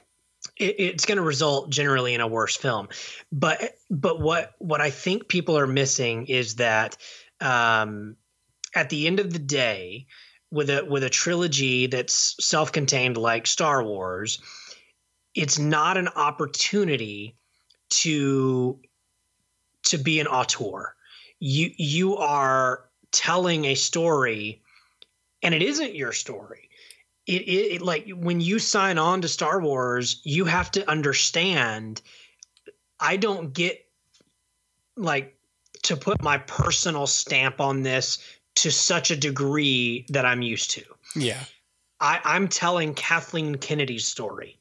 it's 0.57 1.05
going 1.05 1.17
to 1.17 1.23
result 1.23 1.69
generally 1.69 2.13
in 2.13 2.19
a 2.19 2.27
worse 2.27 2.57
film. 2.57 2.89
But 3.31 3.77
but 3.89 4.19
what 4.19 4.53
what 4.59 4.81
I 4.81 4.89
think 4.89 5.29
people 5.29 5.57
are 5.57 5.67
missing 5.67 6.27
is 6.27 6.55
that 6.55 6.97
um, 7.39 8.17
at 8.75 8.89
the 8.89 9.07
end 9.07 9.21
of 9.21 9.31
the 9.31 9.39
day, 9.39 10.07
with 10.51 10.69
a 10.69 10.85
with 10.85 11.03
a 11.03 11.09
trilogy 11.09 11.87
that's 11.87 12.35
self-contained 12.39 13.17
like 13.17 13.47
Star 13.47 13.83
Wars, 13.83 14.39
it's 15.33 15.57
not 15.57 15.97
an 15.97 16.09
opportunity 16.09 17.35
to 17.89 18.79
to 19.83 19.97
be 19.97 20.19
an 20.19 20.27
auteur. 20.27 20.95
You 21.39 21.71
you 21.77 22.17
are 22.17 22.85
telling 23.11 23.65
a 23.65 23.75
story, 23.75 24.61
and 25.41 25.53
it 25.53 25.61
isn't 25.61 25.95
your 25.95 26.13
story 26.13 26.69
it, 27.27 27.41
it, 27.43 27.73
it 27.75 27.81
like 27.81 28.09
when 28.09 28.41
you 28.41 28.59
sign 28.59 28.97
on 28.97 29.21
to 29.21 29.27
Star 29.27 29.61
Wars, 29.61 30.21
you 30.23 30.45
have 30.45 30.71
to 30.71 30.89
understand. 30.89 32.01
I 32.99 33.17
don't 33.17 33.53
get 33.53 33.85
like 34.97 35.37
to 35.83 35.95
put 35.95 36.21
my 36.21 36.37
personal 36.39 37.07
stamp 37.07 37.59
on 37.59 37.83
this 37.83 38.19
to 38.61 38.71
such 38.71 39.11
a 39.11 39.15
degree 39.15 40.05
that 40.09 40.25
I'm 40.25 40.41
used 40.41 40.71
to. 40.71 40.83
yeah, 41.15 41.43
I, 41.99 42.19
I'm 42.23 42.47
telling 42.47 42.93
Kathleen 42.93 43.55
Kennedy's 43.55 44.07
story, 44.07 44.59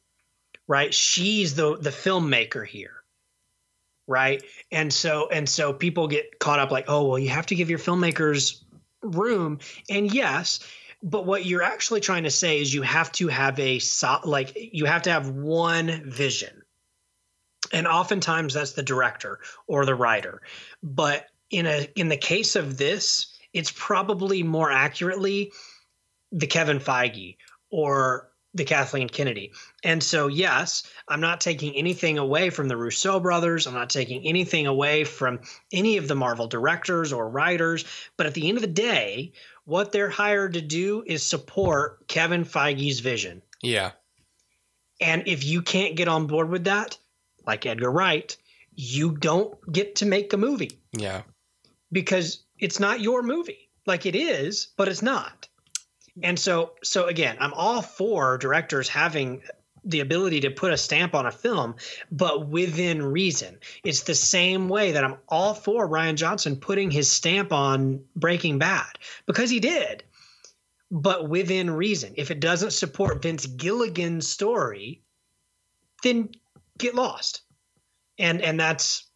right? 0.69 0.93
She's 0.93 1.55
the 1.55 1.77
the 1.77 1.91
filmmaker 1.91 2.67
here, 2.67 3.03
right? 4.07 4.43
And 4.71 4.93
so 4.93 5.29
and 5.31 5.49
so 5.49 5.73
people 5.73 6.09
get 6.09 6.39
caught 6.39 6.59
up 6.59 6.71
like, 6.71 6.85
oh 6.89 7.07
well, 7.07 7.19
you 7.19 7.31
have 7.31 7.47
to 7.47 7.55
give 7.55 7.71
your 7.71 7.79
filmmakers 7.79 8.63
room, 9.03 9.59
and 9.89 10.13
yes, 10.13 10.61
but 11.03 11.25
what 11.25 11.47
you're 11.47 11.63
actually 11.63 12.01
trying 12.01 12.25
to 12.25 12.31
say 12.31 12.61
is 12.61 12.75
you 12.75 12.83
have 12.83 13.11
to 13.13 13.29
have 13.29 13.59
a 13.59 13.79
so, 13.79 14.19
like 14.25 14.53
you 14.55 14.85
have 14.85 15.03
to 15.03 15.11
have 15.11 15.31
one 15.31 16.11
vision, 16.11 16.63
and 17.73 17.87
oftentimes 17.87 18.55
that's 18.55 18.73
the 18.73 18.83
director 18.83 19.41
or 19.67 19.87
the 19.87 19.95
writer, 19.95 20.43
but 20.83 21.27
in 21.51 21.67
a 21.67 21.89
in 21.97 22.09
the 22.09 22.17
case 22.17 22.55
of 22.55 22.77
this, 22.77 23.39
it's 23.53 23.73
probably 23.75 24.43
more 24.43 24.71
accurately 24.71 25.53
the 26.33 26.47
Kevin 26.47 26.79
Feige 26.79 27.37
or 27.71 28.31
the 28.55 28.65
Kathleen 28.65 29.09
Kennedy. 29.09 29.53
And 29.85 30.03
so, 30.03 30.27
yes, 30.27 30.83
I'm 31.09 31.21
not 31.21 31.41
taking 31.41 31.75
anything 31.77 32.19
away 32.19 32.51
from 32.51 32.69
the 32.69 32.77
Russo 32.77 33.21
brothers. 33.21 33.67
I'm 33.67 33.75
not 33.75 33.91
taking 33.91 34.27
anything 34.27 34.67
away 34.67 35.05
from 35.05 35.41
any 35.73 35.99
of 35.99 36.09
the 36.09 36.17
Marvel 36.17 36.49
directors 36.49 37.13
or 37.13 37.29
writers. 37.29 37.85
But 38.17 38.27
at 38.27 38.35
the 38.35 38.49
end 38.49 38.59
of 38.59 38.63
the 38.63 38.69
day, 38.69 39.33
what 39.65 39.93
they're 39.93 40.11
hired 40.11 40.55
to 40.55 40.61
do 40.61 41.05
is 41.07 41.25
support 41.25 42.09
Kevin 42.09 42.45
Feige's 42.45 43.01
vision. 43.01 43.43
yeah, 43.63 43.93
And 45.01 45.23
if 45.27 45.45
you 45.45 45.63
can't 45.63 45.95
get 45.95 46.09
on 46.09 46.27
board 46.27 46.51
with 46.51 46.65
that, 46.65 46.99
like 47.47 47.67
Edgar 47.67 47.91
Wright, 47.91 48.37
you 48.75 49.17
don't 49.17 49.55
get 49.71 49.97
to 49.97 50.07
make 50.07 50.33
a 50.33 50.37
movie 50.37 50.73
yeah. 50.93 51.23
because 51.93 52.43
it's 52.61 52.81
not 52.81 53.01
your 53.01 53.23
movie. 53.23 53.69
Like 53.87 54.07
it 54.07 54.15
is, 54.15 54.69
but 54.77 54.89
it's 54.89 55.03
not. 55.03 55.49
And 56.23 56.39
so 56.39 56.73
so 56.83 57.07
again, 57.07 57.37
I'm 57.41 57.55
all 57.55 57.83
for 57.83 58.39
directors 58.39 58.89
having 58.89 59.43
the 59.85 60.01
ability 60.01 60.41
to 60.41 60.51
put 60.51 60.73
a 60.73 60.77
stamp 60.77 61.15
on 61.15 61.27
a 61.27 61.33
film, 61.33 61.75
but 62.11 62.49
within 62.49 63.03
reason. 63.03 63.59
It's 63.83 64.03
the 64.03 64.15
same 64.15 64.69
way 64.69 64.93
that 64.93 65.05
I'm 65.05 65.17
all 65.29 65.55
for 65.55 65.89
Rian 65.89 66.17
Johnson 66.17 66.57
putting 66.57 66.91
his 66.91 67.11
stamp 67.11 67.53
on 67.53 68.05
Breaking 68.15 68.59
Bad 68.59 68.99
because 69.27 69.49
he 69.51 69.61
did, 69.61 70.05
but 70.91 71.29
within 71.29 71.71
reason. 71.71 72.15
If 72.17 72.31
it 72.31 72.41
doesn't 72.41 72.73
support 72.73 73.23
Vince 73.23 73.47
Gilligan's 73.47 74.29
story, 74.29 75.03
then 76.03 76.31
get 76.79 76.95
lost. 76.95 77.43
And 78.19 78.43
and 78.43 78.61
that's 78.61 79.07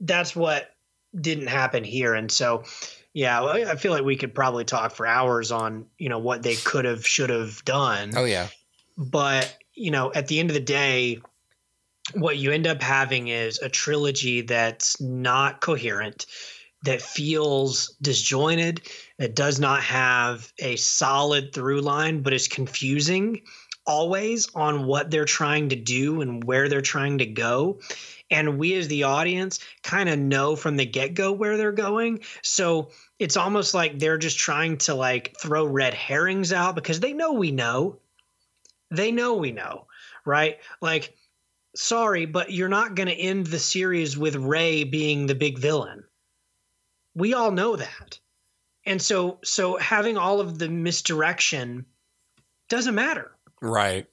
that's 0.00 0.36
what 0.36 0.69
didn't 1.18 1.48
happen 1.48 1.84
here. 1.84 2.14
And 2.14 2.30
so 2.30 2.64
yeah, 3.12 3.42
I 3.42 3.74
feel 3.74 3.92
like 3.92 4.04
we 4.04 4.16
could 4.16 4.34
probably 4.34 4.64
talk 4.64 4.92
for 4.92 5.06
hours 5.06 5.50
on, 5.50 5.86
you 5.98 6.08
know, 6.08 6.18
what 6.18 6.42
they 6.42 6.54
could 6.54 6.84
have, 6.84 7.04
should 7.06 7.30
have 7.30 7.64
done. 7.64 8.12
Oh 8.16 8.24
yeah. 8.24 8.48
But 8.96 9.56
you 9.74 9.90
know, 9.90 10.12
at 10.12 10.28
the 10.28 10.38
end 10.38 10.50
of 10.50 10.54
the 10.54 10.60
day, 10.60 11.20
what 12.14 12.38
you 12.38 12.52
end 12.52 12.66
up 12.66 12.82
having 12.82 13.28
is 13.28 13.58
a 13.58 13.68
trilogy 13.68 14.42
that's 14.42 15.00
not 15.00 15.60
coherent, 15.60 16.26
that 16.84 17.02
feels 17.02 17.96
disjointed, 18.00 18.82
that 19.18 19.34
does 19.34 19.60
not 19.60 19.82
have 19.82 20.52
a 20.58 20.76
solid 20.76 21.52
through 21.52 21.80
line, 21.80 22.22
but 22.22 22.32
is 22.32 22.48
confusing 22.48 23.42
always 23.86 24.48
on 24.54 24.86
what 24.86 25.10
they're 25.10 25.24
trying 25.24 25.70
to 25.70 25.76
do 25.76 26.20
and 26.20 26.44
where 26.44 26.68
they're 26.68 26.80
trying 26.80 27.18
to 27.18 27.26
go. 27.26 27.80
And 28.30 28.58
we, 28.58 28.74
as 28.76 28.88
the 28.88 29.04
audience, 29.04 29.60
kind 29.82 30.08
of 30.08 30.18
know 30.18 30.54
from 30.56 30.76
the 30.76 30.86
get 30.86 31.14
go 31.14 31.32
where 31.32 31.56
they're 31.56 31.72
going. 31.72 32.20
So 32.42 32.90
it's 33.18 33.36
almost 33.36 33.74
like 33.74 33.98
they're 33.98 34.18
just 34.18 34.38
trying 34.38 34.78
to 34.78 34.94
like 34.94 35.36
throw 35.40 35.66
red 35.66 35.94
herrings 35.94 36.52
out 36.52 36.74
because 36.74 37.00
they 37.00 37.12
know 37.12 37.32
we 37.32 37.50
know 37.50 37.98
they 38.90 39.12
know 39.12 39.34
we 39.34 39.52
know, 39.52 39.86
right? 40.24 40.58
Like, 40.80 41.14
sorry, 41.74 42.26
but 42.26 42.52
you're 42.52 42.68
not 42.68 42.94
going 42.94 43.08
to 43.08 43.14
end 43.14 43.46
the 43.46 43.58
series 43.58 44.18
with 44.18 44.36
Rey 44.36 44.84
being 44.84 45.26
the 45.26 45.34
big 45.34 45.58
villain. 45.58 46.04
We 47.14 47.34
all 47.34 47.50
know 47.50 47.76
that. 47.76 48.18
And 48.86 49.00
so 49.00 49.38
so 49.44 49.76
having 49.76 50.16
all 50.16 50.40
of 50.40 50.58
the 50.58 50.68
misdirection 50.68 51.84
doesn't 52.68 52.94
matter. 52.94 53.30
Right. 53.60 54.06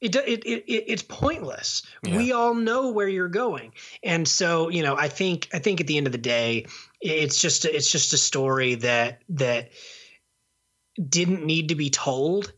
It, 0.00 0.14
it, 0.14 0.44
it, 0.44 0.64
it 0.66 0.84
it's 0.88 1.02
pointless. 1.02 1.82
Yeah. 2.02 2.18
We 2.18 2.32
all 2.32 2.54
know 2.54 2.90
where 2.90 3.08
you're 3.08 3.28
going. 3.28 3.72
And 4.02 4.28
so, 4.28 4.68
you 4.68 4.82
know, 4.82 4.96
I 4.96 5.08
think 5.08 5.48
I 5.54 5.58
think 5.58 5.80
at 5.80 5.86
the 5.86 5.96
end 5.96 6.06
of 6.06 6.12
the 6.12 6.18
day, 6.18 6.66
it's 7.00 7.40
just 7.40 7.64
a, 7.64 7.74
it's 7.74 7.90
just 7.90 8.12
a 8.12 8.18
story 8.18 8.74
that 8.76 9.22
that 9.30 9.70
didn't 11.08 11.44
need 11.44 11.68
to 11.68 11.74
be 11.74 11.90
told 11.90 12.52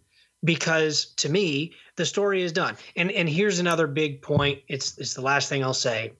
because 0.44 1.06
to 1.16 1.28
me 1.28 1.72
the 1.96 2.06
story 2.06 2.42
is 2.42 2.52
done 2.52 2.76
and 2.96 3.10
and 3.10 3.28
here's 3.28 3.58
another 3.58 3.86
big 3.86 4.22
point 4.22 4.60
it's 4.68 4.96
it's 4.98 5.14
the 5.14 5.20
last 5.20 5.48
thing 5.48 5.64
i'll 5.64 5.74
say 5.74 6.12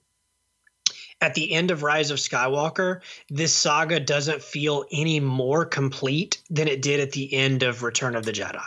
at 1.21 1.33
the 1.35 1.51
end 1.53 1.71
of 1.71 1.83
rise 1.83 2.11
of 2.11 2.17
skywalker 2.17 2.99
this 3.29 3.55
saga 3.55 3.99
doesn't 3.99 4.41
feel 4.41 4.85
any 4.91 5.19
more 5.19 5.65
complete 5.65 6.41
than 6.49 6.67
it 6.67 6.81
did 6.81 6.99
at 6.99 7.11
the 7.13 7.33
end 7.33 7.63
of 7.63 7.83
return 7.83 8.15
of 8.15 8.25
the 8.25 8.33
jedi 8.33 8.61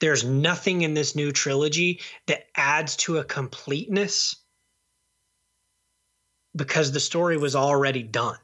there's 0.00 0.24
nothing 0.24 0.82
in 0.82 0.94
this 0.94 1.14
new 1.16 1.32
trilogy 1.32 2.00
that 2.26 2.46
adds 2.54 2.96
to 2.96 3.18
a 3.18 3.24
completeness 3.24 4.36
because 6.56 6.92
the 6.92 7.00
story 7.00 7.36
was 7.36 7.56
already 7.56 8.02
done 8.02 8.38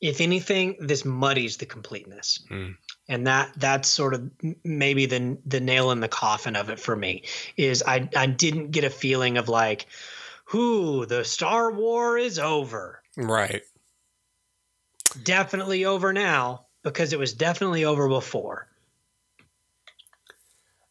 if 0.00 0.20
anything 0.20 0.76
this 0.80 1.04
muddies 1.04 1.56
the 1.56 1.66
completeness 1.66 2.44
Hmm. 2.48 2.70
and 3.08 3.26
that 3.26 3.52
that's 3.56 3.88
sort 3.88 4.14
of 4.14 4.30
maybe 4.64 5.06
the 5.06 5.38
the 5.46 5.60
nail 5.60 5.90
in 5.90 6.00
the 6.00 6.08
coffin 6.08 6.54
of 6.54 6.70
it 6.70 6.78
for 6.78 6.94
me 6.94 7.24
is 7.56 7.82
I 7.86 8.08
I 8.14 8.26
didn't 8.26 8.70
get 8.70 8.84
a 8.84 8.90
feeling 8.90 9.38
of 9.38 9.48
like, 9.48 9.86
who 10.44 11.04
the 11.04 11.24
Star 11.24 11.70
War 11.70 12.16
is 12.16 12.38
over. 12.38 13.02
Right. 13.16 13.62
Definitely 15.22 15.84
over 15.84 16.12
now 16.12 16.66
because 16.82 17.12
it 17.12 17.18
was 17.18 17.34
definitely 17.34 17.84
over 17.84 18.08
before. 18.08 18.66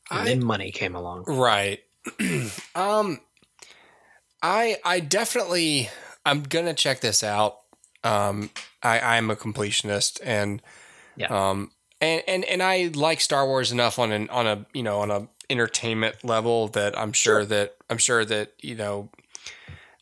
And 0.10 0.20
I 0.22 0.26
then 0.26 0.44
money 0.44 0.72
came 0.72 0.96
along. 0.96 1.26
Right. 1.26 1.80
um 2.76 3.20
I 4.42 4.78
I 4.86 5.00
definitely 5.00 5.90
I'm 6.26 6.44
gonna 6.44 6.74
check 6.74 7.02
this 7.02 7.24
out. 7.24 7.58
Um 8.04 8.50
I, 8.84 9.00
I'm 9.00 9.30
a 9.30 9.36
completionist 9.36 10.20
and 10.24 10.62
Yeah. 11.16 11.28
um 11.50 11.72
and, 12.00 12.24
and 12.28 12.46
and 12.46 12.62
I 12.64 12.92
like 12.94 13.22
Star 13.22 13.46
Wars 13.48 13.72
enough 13.72 13.98
on 14.00 14.12
an 14.12 14.30
on 14.30 14.46
a 14.48 14.66
you 14.74 14.84
know 14.84 15.00
on 15.00 15.12
a 15.12 15.28
entertainment 15.50 16.24
level 16.24 16.68
that 16.70 16.98
I'm 16.98 17.14
sure, 17.14 17.46
that 17.46 17.78
I'm 17.90 17.98
sure 17.98 18.26
that 18.26 18.54
you 18.62 18.76
know 18.76 19.10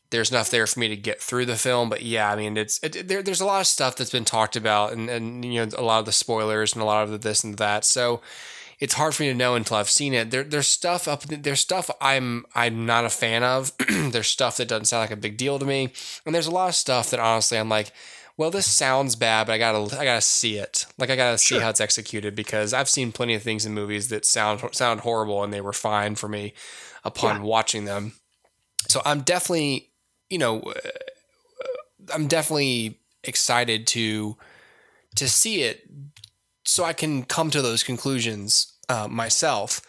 there's 0.10 0.32
enough 0.32 0.50
there 0.50 0.66
for 0.68 0.80
me 0.80 0.88
to 0.90 0.96
get 0.98 1.22
through 1.22 1.46
the 1.46 1.56
film. 1.56 1.90
But 1.90 2.02
yeah, 2.04 2.32
I 2.32 2.36
mean 2.36 2.58
it's 2.58 2.80
it, 2.84 3.08
there, 3.08 3.24
there's 3.24 3.42
a 3.42 3.46
lot 3.46 3.62
of 3.62 3.68
stuff 3.68 3.96
that's 3.96 4.12
been 4.12 4.26
talked 4.26 4.56
about 4.56 4.92
and 4.94 5.10
and 5.10 5.46
you 5.46 5.66
know 5.66 5.72
a 5.78 5.82
lot 5.84 6.00
of 6.00 6.06
the 6.06 6.12
spoilers 6.12 6.74
and 6.74 6.82
a 6.82 6.86
lot 6.86 7.04
of 7.04 7.12
the 7.12 7.18
this 7.18 7.44
and 7.44 7.58
that. 7.58 7.86
So 7.86 8.22
it's 8.80 8.96
hard 8.96 9.16
for 9.16 9.24
me 9.24 9.30
to 9.30 9.36
know 9.36 9.56
until 9.56 9.78
I've 9.78 9.90
seen 9.90 10.14
it. 10.14 10.32
There, 10.32 10.44
there's 10.44 10.68
stuff 10.68 11.08
up. 11.08 11.24
There's 11.24 11.60
stuff 11.62 11.90
I'm 12.02 12.46
I'm 12.54 12.86
not 12.86 13.06
a 13.06 13.10
fan 13.10 13.44
of. 13.44 13.72
there's 13.90 14.28
stuff 14.28 14.58
that 14.58 14.68
doesn't 14.68 14.86
sound 14.86 15.02
like 15.04 15.12
a 15.12 15.16
big 15.16 15.38
deal 15.38 15.60
to 15.60 15.66
me, 15.66 15.94
and 16.26 16.34
there's 16.36 16.48
a 16.48 16.52
lot 16.52 16.70
of 16.70 16.76
stuff 16.76 17.10
that 17.12 17.20
honestly 17.20 17.58
I'm 17.58 17.70
like, 17.70 17.92
well, 18.38 18.52
this 18.52 18.70
sounds 18.70 19.16
bad, 19.16 19.48
but 19.48 19.54
I 19.54 19.58
gotta 19.58 19.98
I 20.00 20.04
gotta 20.04 20.22
see 20.22 20.58
it. 20.58 20.86
Like 20.98 21.10
I 21.10 21.16
gotta 21.16 21.38
see 21.38 21.58
how 21.60 21.70
it's 21.70 21.80
executed 21.82 22.36
because 22.36 22.74
I've 22.74 22.90
seen 22.90 23.12
plenty 23.14 23.34
of 23.34 23.44
things 23.44 23.66
in 23.66 23.74
movies 23.74 24.10
that 24.10 24.26
sound 24.26 24.62
sound 24.74 25.02
horrible 25.02 25.44
and 25.44 25.54
they 25.54 25.62
were 25.62 25.74
fine 25.74 26.16
for 26.16 26.28
me 26.28 26.54
upon 27.04 27.38
Yeah. 27.38 27.44
watching 27.44 27.86
them. 27.86 28.14
So 28.88 29.02
I'm 29.06 29.22
definitely, 29.22 29.92
you 30.30 30.38
know, 30.38 30.60
uh, 30.60 32.14
I'm 32.14 32.28
definitely 32.28 33.00
excited 33.24 33.88
to 33.88 34.38
to 35.16 35.30
see 35.30 35.62
it 35.62 35.88
so 36.66 36.84
I 36.84 36.94
can 36.94 37.24
come 37.24 37.50
to 37.52 37.62
those 37.62 37.84
conclusions 37.84 38.74
uh, 38.90 39.08
myself. 39.08 39.82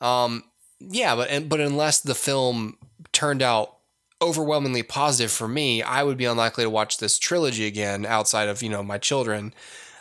Um, 0.00 0.44
yeah, 0.80 1.14
but 1.14 1.48
but 1.48 1.60
unless 1.60 2.00
the 2.00 2.14
film 2.14 2.76
turned 3.12 3.42
out 3.42 3.76
overwhelmingly 4.20 4.82
positive 4.82 5.30
for 5.32 5.48
me, 5.48 5.82
I 5.82 6.02
would 6.02 6.16
be 6.16 6.24
unlikely 6.24 6.64
to 6.64 6.70
watch 6.70 6.98
this 6.98 7.18
trilogy 7.18 7.66
again 7.66 8.06
outside 8.06 8.48
of 8.48 8.62
you 8.62 8.68
know 8.68 8.82
my 8.82 8.98
children. 8.98 9.54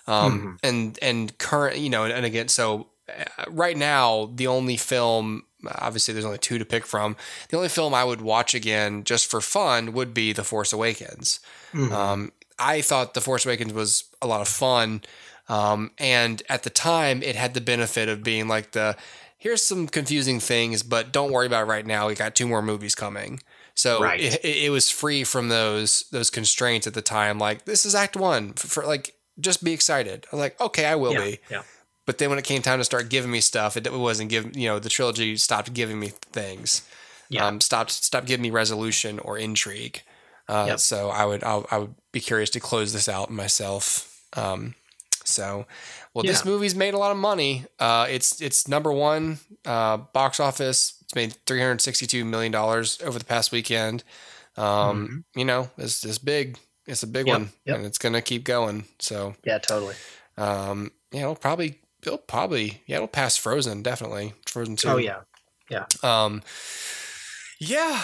Um, 0.07 0.57
and 0.63 0.97
and 1.01 1.37
current 1.37 1.77
you 1.77 1.89
know 1.89 2.03
and, 2.03 2.11
and 2.11 2.25
again 2.25 2.47
so 2.47 2.87
uh, 3.07 3.23
right 3.47 3.77
now 3.77 4.31
the 4.33 4.47
only 4.47 4.75
film 4.75 5.43
obviously 5.75 6.11
there's 6.13 6.25
only 6.25 6.39
two 6.39 6.57
to 6.57 6.65
pick 6.65 6.87
from 6.87 7.15
the 7.49 7.55
only 7.55 7.69
film 7.69 7.93
I 7.93 8.03
would 8.03 8.19
watch 8.19 8.55
again 8.55 9.03
just 9.03 9.29
for 9.29 9.41
fun 9.41 9.93
would 9.93 10.11
be 10.13 10.33
The 10.33 10.43
Force 10.43 10.73
Awakens. 10.73 11.39
Mhm. 11.71 11.91
Um, 11.91 12.31
I 12.57 12.81
thought 12.81 13.13
The 13.13 13.21
Force 13.21 13.45
Awakens 13.45 13.73
was 13.73 14.05
a 14.23 14.27
lot 14.27 14.41
of 14.41 14.47
fun. 14.47 15.03
Um, 15.51 15.91
and 15.97 16.41
at 16.47 16.63
the 16.63 16.69
time, 16.69 17.21
it 17.21 17.35
had 17.35 17.53
the 17.53 17.61
benefit 17.61 18.07
of 18.07 18.23
being 18.23 18.47
like 18.47 18.71
the 18.71 18.95
here's 19.37 19.61
some 19.63 19.87
confusing 19.87 20.39
things, 20.39 20.81
but 20.83 21.11
don't 21.11 21.31
worry 21.31 21.47
about 21.47 21.63
it 21.63 21.65
right 21.65 21.85
now. 21.85 22.07
We 22.07 22.15
got 22.15 22.35
two 22.35 22.47
more 22.47 22.61
movies 22.61 22.95
coming. 22.95 23.41
So 23.73 24.01
Right. 24.01 24.19
it, 24.19 24.45
it, 24.45 24.69
was 24.69 24.89
free 24.91 25.23
from 25.23 25.49
those 25.49 26.05
those 26.11 26.29
constraints 26.29 26.87
at 26.87 26.93
the 26.93 27.01
time. 27.01 27.37
Like 27.39 27.65
this 27.65 27.85
is 27.85 27.95
Act 27.95 28.15
One 28.15 28.53
for, 28.53 28.67
for 28.67 28.85
like 28.85 29.15
just 29.39 29.63
be 29.63 29.73
excited. 29.73 30.25
I 30.31 30.35
was 30.35 30.39
like, 30.41 30.61
okay, 30.61 30.85
I 30.85 30.95
will 30.95 31.13
yeah, 31.13 31.25
be. 31.25 31.39
yeah. 31.49 31.63
But 32.05 32.17
then 32.17 32.29
when 32.29 32.39
it 32.39 32.45
came 32.45 32.61
time 32.61 32.79
to 32.79 32.83
start 32.85 33.09
giving 33.09 33.31
me 33.31 33.41
stuff, 33.41 33.75
it, 33.77 33.87
it 33.87 33.93
wasn't 33.93 34.29
giving. 34.29 34.53
You 34.53 34.69
know, 34.69 34.79
the 34.79 34.89
trilogy 34.89 35.35
stopped 35.37 35.73
giving 35.73 35.99
me 35.99 36.09
things. 36.31 36.87
Yeah. 37.29 37.45
Um, 37.47 37.59
stopped 37.61 37.91
stopped 37.91 38.27
giving 38.27 38.43
me 38.43 38.51
resolution 38.51 39.19
or 39.19 39.37
intrigue. 39.37 40.01
Uh, 40.47 40.65
Yep. 40.69 40.79
So 40.79 41.09
I 41.09 41.25
would 41.25 41.43
I'll, 41.43 41.65
I 41.71 41.77
would 41.79 41.95
be 42.11 42.19
curious 42.19 42.49
to 42.51 42.59
close 42.59 42.93
this 42.93 43.09
out 43.09 43.29
myself. 43.31 44.23
Um, 44.33 44.75
so, 45.31 45.65
well, 46.13 46.23
this 46.23 46.45
movie's 46.45 46.75
made 46.75 46.93
a 46.93 46.97
lot 46.97 47.11
of 47.11 47.17
money. 47.17 47.65
Uh, 47.79 48.05
it's 48.09 48.41
it's 48.41 48.67
number 48.67 48.91
one 48.91 49.39
uh, 49.65 49.97
box 49.97 50.39
office. 50.39 50.97
It's 51.01 51.15
made 51.15 51.33
three 51.45 51.59
hundred 51.59 51.81
sixty 51.81 52.05
two 52.05 52.23
million 52.25 52.51
dollars 52.51 52.99
over 53.03 53.17
the 53.17 53.25
past 53.25 53.51
weekend. 53.51 54.03
Um, 54.57 55.23
You 55.35 55.45
know, 55.45 55.69
it's 55.77 56.03
it's 56.05 56.17
big. 56.17 56.57
It's 56.87 57.03
a 57.03 57.07
big 57.07 57.25
Mm-hmm. 57.27 57.29
Yep, 57.29 57.39
one, 57.39 57.51
yep. 57.65 57.77
and 57.77 57.85
it's 57.85 57.97
gonna 57.97 58.21
keep 58.21 58.43
going. 58.43 58.85
So, 58.99 59.35
Yeah, 59.45 59.59
totally. 59.59 59.95
um, 60.37 60.91
yeah, 61.11 61.21
it'll 61.21 61.35
probably 61.35 61.79
it'll 62.03 62.17
probably 62.17 62.81
yeah 62.87 62.97
it'll 62.97 63.07
pass 63.07 63.37
Frozen 63.37 63.83
definitely 63.83 64.33
Frozen 64.47 64.75
two. 64.75 64.89
Oh 64.89 64.97
yeah. 64.97 65.21
Yeah. 65.69 65.85
Um, 66.03 66.41
yeah. 67.59 68.01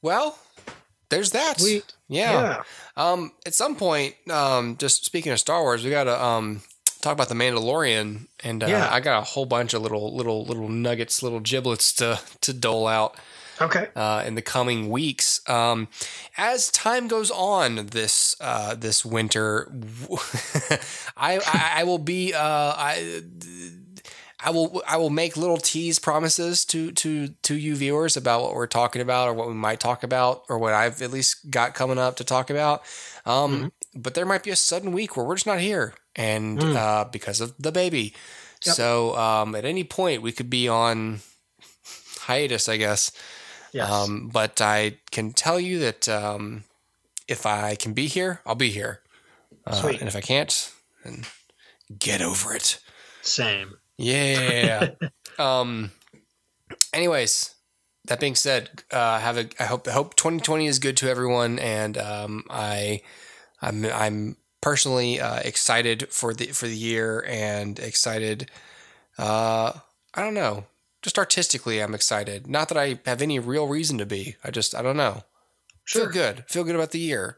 Well, 0.00 0.38
there's 1.14 1.30
that. 1.32 1.60
Sweet. 1.60 1.84
Yeah. 2.08 2.62
Um, 2.96 3.32
at 3.46 3.54
some 3.54 3.76
point, 3.76 4.14
um, 4.30 4.76
just 4.76 5.04
speaking 5.04 5.32
of 5.32 5.38
Star 5.40 5.62
Wars, 5.62 5.84
we 5.84 5.90
gotta 5.90 6.22
um 6.22 6.62
talk 7.00 7.12
about 7.12 7.28
the 7.28 7.34
Mandalorian, 7.34 8.26
and 8.42 8.62
uh, 8.62 8.66
Yeah. 8.66 8.88
I 8.90 9.00
got 9.00 9.18
a 9.20 9.24
whole 9.24 9.46
bunch 9.46 9.74
of 9.74 9.82
little 9.82 10.14
little 10.16 10.44
little 10.44 10.68
nuggets, 10.68 11.22
little 11.22 11.40
giblets 11.40 11.92
to 11.94 12.20
to 12.42 12.52
dole 12.52 12.86
out 12.86 13.16
Okay. 13.60 13.88
uh, 13.94 14.24
in 14.26 14.34
the 14.34 14.42
coming 14.42 14.90
weeks. 14.90 15.40
Um, 15.48 15.86
as 16.36 16.70
time 16.72 17.06
goes 17.08 17.30
on 17.30 17.86
this 17.86 18.34
uh, 18.40 18.74
this 18.74 19.04
winter, 19.04 19.70
I, 21.16 21.38
I 21.38 21.72
I 21.80 21.84
will 21.84 21.98
be 21.98 22.34
uh, 22.34 22.40
I. 22.76 23.22
I 24.44 24.50
will 24.50 24.82
I 24.86 24.96
will 24.98 25.10
make 25.10 25.36
little 25.36 25.56
tease 25.56 25.98
promises 25.98 26.64
to 26.66 26.92
to 26.92 27.28
to 27.28 27.54
you 27.54 27.74
viewers 27.76 28.16
about 28.16 28.42
what 28.42 28.54
we're 28.54 28.66
talking 28.66 29.00
about 29.02 29.28
or 29.28 29.34
what 29.34 29.48
we 29.48 29.54
might 29.54 29.80
talk 29.80 30.02
about 30.02 30.44
or 30.48 30.58
what 30.58 30.74
I've 30.74 31.00
at 31.02 31.10
least 31.10 31.50
got 31.50 31.74
coming 31.74 31.98
up 31.98 32.16
to 32.16 32.24
talk 32.24 32.50
about. 32.50 32.82
Um, 33.24 33.72
But 33.94 34.14
there 34.14 34.26
might 34.26 34.42
be 34.42 34.50
a 34.50 34.56
sudden 34.56 34.92
week 34.92 35.16
where 35.16 35.24
we're 35.24 35.36
just 35.36 35.46
not 35.46 35.60
here, 35.60 35.94
and 36.16 36.62
uh, 36.62 37.04
because 37.10 37.40
of 37.40 37.54
the 37.58 37.72
baby. 37.72 38.12
So 38.60 39.16
um, 39.16 39.54
at 39.54 39.64
any 39.64 39.84
point 39.84 40.22
we 40.22 40.32
could 40.32 40.50
be 40.50 40.68
on 40.68 41.20
hiatus, 42.20 42.68
I 42.68 42.76
guess. 42.76 43.12
Yes. 43.72 43.90
Um, 43.90 44.28
but 44.32 44.60
I 44.60 44.98
can 45.10 45.32
tell 45.32 45.60
you 45.60 45.78
that 45.80 46.08
um, 46.08 46.64
if 47.28 47.46
I 47.46 47.76
can 47.76 47.92
be 47.92 48.06
here, 48.06 48.40
I'll 48.46 48.54
be 48.54 48.70
here. 48.70 49.00
Uh, 49.66 49.92
and 50.00 50.08
if 50.08 50.16
I 50.16 50.20
can't, 50.20 50.72
then 51.04 51.24
get 51.98 52.20
over 52.22 52.54
it. 52.54 52.78
Same. 53.22 53.78
Yeah. 53.98 54.90
um. 55.38 55.90
Anyways, 56.92 57.54
that 58.06 58.20
being 58.20 58.34
said, 58.34 58.82
uh, 58.90 59.18
have 59.18 59.36
a. 59.38 59.48
I 59.58 59.64
hope. 59.64 59.88
I 59.88 59.92
hope 59.92 60.14
2020 60.16 60.66
is 60.66 60.78
good 60.78 60.96
to 60.98 61.08
everyone, 61.08 61.58
and 61.58 61.96
um, 61.98 62.44
I, 62.50 63.02
I'm. 63.60 63.84
I'm 63.86 64.36
personally 64.60 65.20
uh, 65.20 65.40
excited 65.40 66.08
for 66.10 66.32
the 66.32 66.46
for 66.46 66.66
the 66.66 66.76
year 66.76 67.24
and 67.28 67.78
excited. 67.78 68.50
Uh, 69.18 69.72
I 70.14 70.22
don't 70.22 70.34
know. 70.34 70.64
Just 71.02 71.18
artistically, 71.18 71.80
I'm 71.80 71.94
excited. 71.94 72.46
Not 72.46 72.68
that 72.68 72.78
I 72.78 72.98
have 73.04 73.20
any 73.20 73.38
real 73.38 73.66
reason 73.68 73.98
to 73.98 74.06
be. 74.06 74.36
I 74.42 74.50
just. 74.50 74.74
I 74.74 74.82
don't 74.82 74.96
know. 74.96 75.24
Feel 75.86 76.08
good. 76.08 76.44
Feel 76.48 76.64
good 76.64 76.74
about 76.74 76.92
the 76.92 76.98
year 76.98 77.36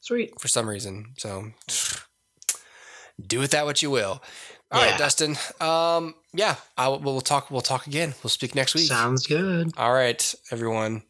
Sweet. 0.00 0.40
for 0.40 0.48
some 0.48 0.68
reason. 0.68 1.14
So 1.18 1.48
do 3.26 3.40
with 3.40 3.50
that 3.50 3.66
what 3.66 3.82
you 3.82 3.90
will. 3.90 4.22
All 4.70 4.80
right, 4.82 4.90
Yeah. 4.90 4.98
Dustin. 4.98 5.36
Um, 5.60 6.14
yeah, 6.34 6.56
I 6.76 6.88
will, 6.88 6.98
we'll 7.00 7.20
talk. 7.20 7.50
We'll 7.50 7.60
talk 7.62 7.86
again. 7.86 8.14
We'll 8.22 8.30
speak 8.30 8.54
next 8.54 8.74
week. 8.74 8.88
Sounds 8.88 9.26
good. 9.26 9.72
All 9.76 9.92
right, 9.92 10.34
everyone. 10.50 11.02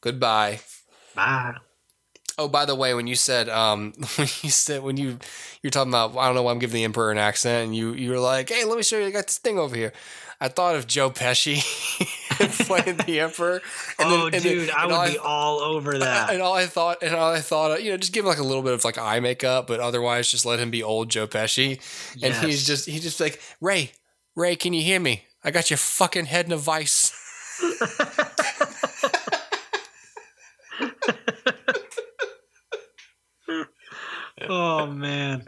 Goodbye. 0.00 0.60
Bye. 1.14 1.56
Oh, 2.38 2.48
by 2.48 2.64
the 2.64 2.74
way, 2.74 2.94
when 2.94 3.06
you 3.06 3.16
said 3.16 3.50
um, 3.50 3.92
when 4.16 4.28
you 4.42 4.50
said 4.50 4.82
when 4.82 4.96
you 4.96 5.18
you're 5.62 5.70
talking 5.70 5.90
about 5.90 6.16
I 6.16 6.24
don't 6.26 6.34
know 6.34 6.42
why 6.42 6.52
I'm 6.52 6.58
giving 6.58 6.74
the 6.76 6.84
emperor 6.84 7.10
an 7.10 7.18
accent, 7.18 7.66
and 7.66 7.76
you 7.76 7.92
you 7.92 8.10
were 8.10 8.18
like, 8.18 8.48
hey, 8.48 8.64
let 8.64 8.76
me 8.78 8.82
show 8.82 8.98
you. 8.98 9.06
I 9.06 9.10
got 9.10 9.26
this 9.26 9.38
thing 9.38 9.58
over 9.58 9.76
here. 9.76 9.92
I 10.40 10.48
thought 10.48 10.74
of 10.74 10.86
Joe 10.86 11.10
Pesci 11.10 11.60
playing 12.66 12.96
the 13.06 13.20
emperor. 13.20 13.60
oh, 13.98 14.24
and 14.26 14.34
then- 14.34 14.42
dude, 14.42 14.70
I 14.70 14.84
and 14.84 14.90
would 14.90 14.96
all 14.96 15.08
be 15.08 15.18
all 15.18 15.60
over 15.60 15.98
that. 15.98 16.30
and 16.32 16.40
all 16.40 16.54
I 16.54 16.66
thought, 16.66 17.02
and 17.02 17.14
all 17.14 17.32
I 17.32 17.40
thought, 17.40 17.82
you 17.82 17.90
know, 17.90 17.98
just 17.98 18.12
give 18.14 18.24
him 18.24 18.28
like 18.28 18.38
a 18.38 18.42
little 18.42 18.62
bit 18.62 18.72
of 18.72 18.82
like 18.84 18.96
eye 18.96 19.20
makeup, 19.20 19.66
but 19.66 19.80
otherwise 19.80 20.30
just 20.30 20.46
let 20.46 20.58
him 20.58 20.70
be 20.70 20.82
old 20.82 21.10
Joe 21.10 21.26
Pesci. 21.26 21.78
And 22.22 22.32
he's 22.34 22.66
just, 22.66 22.86
he's 22.86 23.02
just 23.02 23.20
like, 23.20 23.40
Rey, 23.60 23.92
Rey, 24.34 24.56
can 24.56 24.72
you 24.72 24.82
hear 24.82 25.00
me? 25.00 25.24
I 25.44 25.50
got 25.50 25.70
your 25.70 25.76
fucking 25.76 26.24
head 26.26 26.46
in 26.46 26.52
a 26.52 26.56
vice. 26.56 27.12
oh 34.48 34.86
man. 34.86 35.46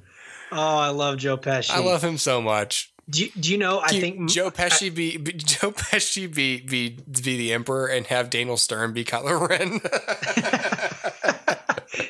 Oh, 0.51 0.77
I 0.78 0.90
love 0.90 1.16
Joe 1.16 1.39
Pesci. 1.39 1.70
I 1.70 1.78
love 1.78 2.05
him 2.05 2.19
so 2.19 2.43
much. 2.43 2.91
Do 3.11 3.24
you, 3.24 3.31
do 3.39 3.51
you 3.53 3.59
know? 3.59 3.81
I 3.81 3.89
Can 3.89 4.01
think 4.01 4.31
Joe 4.31 4.51
Pesci 4.51 4.95
be, 4.95 5.16
be 5.16 5.33
Joe 5.37 5.73
Pesci 5.73 6.33
be 6.33 6.61
be 6.61 6.91
be 6.91 7.37
the 7.37 7.53
emperor 7.53 7.87
and 7.87 8.07
have 8.07 8.31
Daniel 8.31 8.57
Stern 8.57 8.93
be 8.93 9.05
Kylo 9.05 9.49
Ren. 9.49 9.81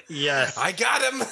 yes, 0.08 0.56
I 0.58 0.72
got 0.72 1.02
him. 1.02 1.22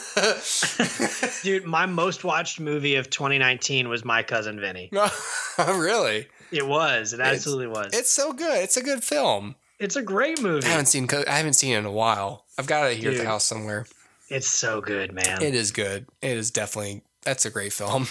dude. 1.42 1.64
My 1.66 1.86
most 1.86 2.24
watched 2.24 2.58
movie 2.60 2.96
of 2.96 3.10
2019 3.10 3.88
was 3.88 4.04
My 4.04 4.22
Cousin 4.22 4.58
Vinny. 4.60 4.90
Oh, 4.92 5.78
really? 5.78 6.26
It 6.50 6.66
was. 6.66 7.12
It 7.12 7.20
It's- 7.20 7.36
absolutely 7.36 7.68
was. 7.68 7.86
It's, 7.88 7.98
It's 7.98 8.10
so 8.10 8.32
good. 8.32 8.58
It's 8.62 8.76
a 8.76 8.82
good 8.82 9.04
film. 9.04 9.56
It's 9.78 9.96
a 9.96 10.02
great 10.02 10.42
movie. 10.42 10.66
I 10.66 10.70
haven't 10.70 10.86
seen 10.86 11.08
I 11.26 11.36
haven't 11.36 11.54
seen 11.54 11.74
it 11.74 11.78
in 11.78 11.86
a 11.86 11.92
while. 11.92 12.44
I've 12.58 12.66
got 12.66 12.90
it 12.90 12.98
here 12.98 13.12
at 13.12 13.16
the 13.18 13.24
house 13.24 13.44
somewhere. 13.44 13.86
It's 14.28 14.46
so 14.48 14.80
good, 14.80 15.12
man. 15.12 15.42
It 15.42 15.54
is 15.54 15.70
good. 15.70 16.06
It 16.20 16.36
is 16.36 16.50
definitely 16.50 17.02
that's 17.22 17.46
a 17.46 17.50
great 17.50 17.72
film. 17.72 18.06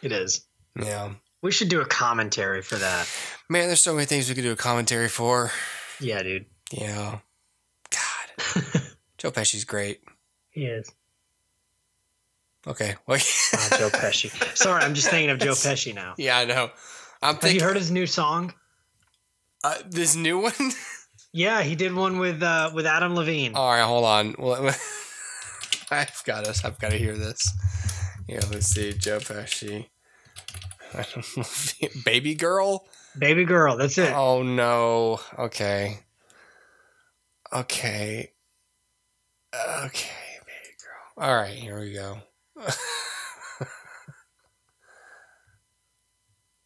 it 0.00 0.12
is. 0.12 0.44
Yeah. 0.78 1.12
We 1.42 1.50
should 1.52 1.68
do 1.68 1.80
a 1.80 1.86
commentary 1.86 2.62
for 2.62 2.76
that. 2.76 3.08
Man, 3.48 3.66
there's 3.66 3.80
so 3.80 3.94
many 3.94 4.06
things 4.06 4.28
we 4.28 4.34
could 4.34 4.42
do 4.44 4.52
a 4.52 4.56
commentary 4.56 5.08
for. 5.08 5.50
Yeah, 6.00 6.22
dude. 6.22 6.46
Yeah. 6.70 7.18
God. 7.90 8.62
Joe 9.18 9.30
Pesci's 9.32 9.64
great. 9.64 10.00
He 10.50 10.64
is. 10.66 10.90
Okay. 12.66 12.94
Well, 13.06 13.18
Oh, 13.54 13.76
Joe 13.78 13.90
Pesci. 13.90 14.30
Sorry, 14.56 14.82
I'm 14.82 14.94
just 14.94 15.08
thinking 15.10 15.30
of 15.30 15.38
Joe 15.38 15.50
Pesci 15.52 15.94
now. 15.94 16.14
yeah, 16.16 16.38
I 16.38 16.44
know. 16.44 16.70
I'm 17.20 17.36
Have 17.36 17.52
you 17.52 17.60
heard 17.62 17.76
his 17.76 17.90
new 17.90 18.06
song? 18.06 18.54
uh, 19.64 19.76
this 19.88 20.16
new 20.16 20.38
one. 20.40 20.52
Yeah, 21.34 21.62
he 21.62 21.76
did 21.76 21.94
one 21.94 22.18
with 22.18 22.42
uh, 22.42 22.72
with 22.74 22.84
Adam 22.84 23.14
Levine. 23.14 23.54
All 23.54 23.70
right, 23.70 23.80
hold 23.82 24.04
on. 24.04 24.34
Well, 24.38 24.66
I've 25.90 26.22
got 26.26 26.46
us. 26.46 26.62
I've 26.62 26.78
got 26.78 26.90
to 26.90 26.98
hear 26.98 27.16
this. 27.16 27.50
Yeah, 28.28 28.40
let's 28.50 28.66
see. 28.66 28.92
Joe 28.92 29.18
Pesci. 29.18 29.86
I 30.94 31.04
don't 31.14 31.36
know. 31.36 31.44
Baby 32.04 32.34
girl. 32.34 32.86
Baby 33.18 33.44
girl, 33.44 33.76
that's 33.76 33.98
it. 33.98 34.12
Oh 34.14 34.42
no. 34.42 35.20
Okay. 35.38 35.98
Okay. 37.52 38.32
Okay, 39.54 40.08
baby 40.46 40.76
girl. 40.82 41.12
All 41.26 41.34
right, 41.36 41.52
here 41.54 41.78
we 41.78 41.92
go. 41.92 42.18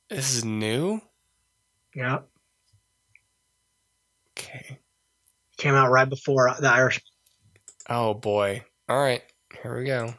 this 0.09 0.36
is 0.36 0.44
new. 0.44 1.01
Yeah, 1.94 2.20
Okay. 4.39 4.78
came 5.57 5.74
out 5.74 5.90
right 5.90 6.09
before 6.09 6.55
the 6.61 6.69
Irish. 6.70 7.01
Oh 7.89 8.15
boy. 8.15 8.62
All 8.89 9.01
right, 9.01 9.23
here 9.62 9.77
we 9.78 9.85
go. 9.86 10.15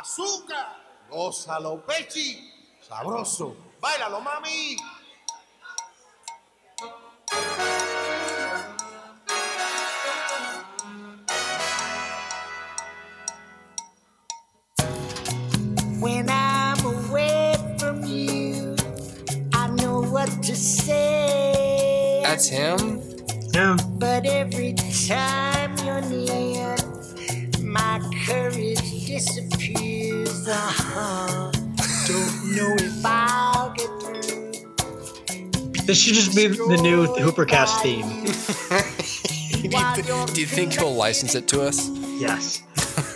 Azúcar, 0.00 0.76
gózalo, 1.10 1.82
pechi, 1.86 2.50
sabroso, 2.80 3.54
bailalo, 3.80 4.20
mami. 4.20 4.76
When 16.00 16.28
I'm 16.28 16.84
away 16.84 17.54
from 17.78 18.04
you, 18.04 18.76
I 19.52 19.68
know 19.68 20.02
what 20.02 20.28
to 20.42 20.54
say. 20.56 22.20
That's 22.24 22.48
him. 22.48 23.00
Yeah, 23.54 23.76
But 23.98 24.26
every 24.26 24.72
time 25.08 25.76
you're 25.84 26.00
near, 26.00 26.74
my 27.72 27.98
courage 28.26 29.06
disappears. 29.06 30.46
Uh-huh. 30.46 31.50
Don't 32.06 32.54
know 32.54 32.74
if 32.78 33.02
I'll 33.04 33.70
get 33.72 33.88
through. 34.02 34.52
this 35.86 35.98
should 35.98 36.14
just 36.14 36.36
be 36.36 36.48
the 36.48 36.78
new 36.82 37.06
Hoopercast 37.06 37.80
theme. 37.80 38.02
do, 39.62 39.68
you 39.68 39.70
th- 39.94 40.34
do 40.34 40.40
you 40.42 40.46
think 40.46 40.74
he'll 40.74 40.94
license 40.94 41.34
it 41.34 41.48
to 41.48 41.62
us? 41.62 41.88
Yes. 42.20 42.62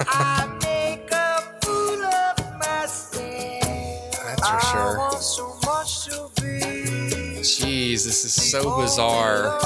I 0.09 0.47
make 0.63 1.11
a 1.13 1.43
fool 1.63 2.03
of 2.03 2.39
myself. 2.59 3.13
That's 4.25 4.49
for 4.49 4.61
sure. 4.61 4.81
I 4.81 4.97
want 4.97 5.23
so 5.23 5.55
much 5.67 6.07
to 6.07 6.31
be. 6.41 6.61
Jeez, 7.41 8.05
this 8.07 8.25
is 8.25 8.33
so 8.33 8.81
bizarre. 8.81 9.61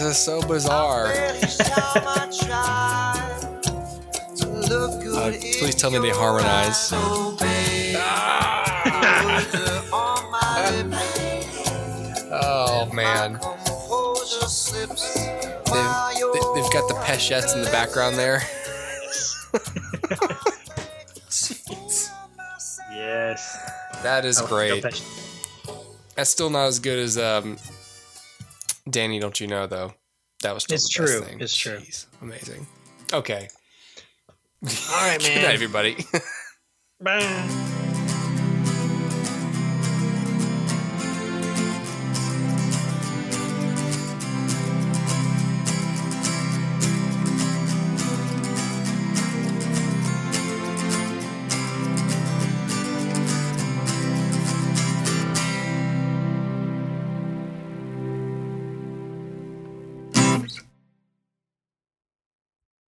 Love 0.00 0.06
you'll 0.06 0.14
see. 0.14 0.14
This 0.14 0.16
is 0.18 0.24
so 0.24 0.42
bizarre. 0.42 1.12
Each 1.42 1.56
time 1.58 2.04
I 2.06 2.28
try 2.46 4.36
to 4.36 4.46
look 4.46 5.02
good 5.02 5.16
Uh, 5.16 5.30
please 5.58 5.74
tell 5.74 5.90
me 5.90 5.98
they 5.98 6.10
harmonize. 6.10 6.90
oh, 6.92 7.36
babe. 7.38 7.96
On 9.92 10.30
my 10.30 10.70
lips, 10.70 12.28
Oh 12.32 12.88
man, 12.94 13.34
compose 13.38 14.38
your 14.40 14.48
slips 14.48 15.14
they've, 15.14 15.32
they- 15.64 16.60
they've 16.60 16.72
got 16.72 16.88
the 16.88 16.94
Pechettes 17.04 17.54
in 17.54 17.62
the 17.62 17.70
background 17.70 18.16
there. 18.16 18.42
Yes. 22.92 23.56
That 24.02 24.24
is 24.24 24.40
Oh, 24.40 24.46
great. 24.46 24.82
That's 26.16 26.30
still 26.30 26.50
not 26.50 26.66
as 26.66 26.78
good 26.78 26.98
as 26.98 27.16
um, 27.16 27.56
Danny. 28.88 29.18
Don't 29.20 29.40
you 29.40 29.46
know 29.46 29.66
though? 29.66 29.94
That 30.42 30.54
was 30.54 30.64
It's 30.70 30.88
true. 30.88 31.20
thing. 31.20 31.40
It's 31.40 31.54
true. 31.54 31.78
Jeez, 31.78 32.06
amazing. 32.22 32.66
Okay. 33.12 33.48
All 34.64 34.70
right, 35.06 35.18
Good 35.20 35.28
night, 35.34 35.42
man. 35.42 35.52
everybody. 35.54 35.96
Bye. 37.00 37.86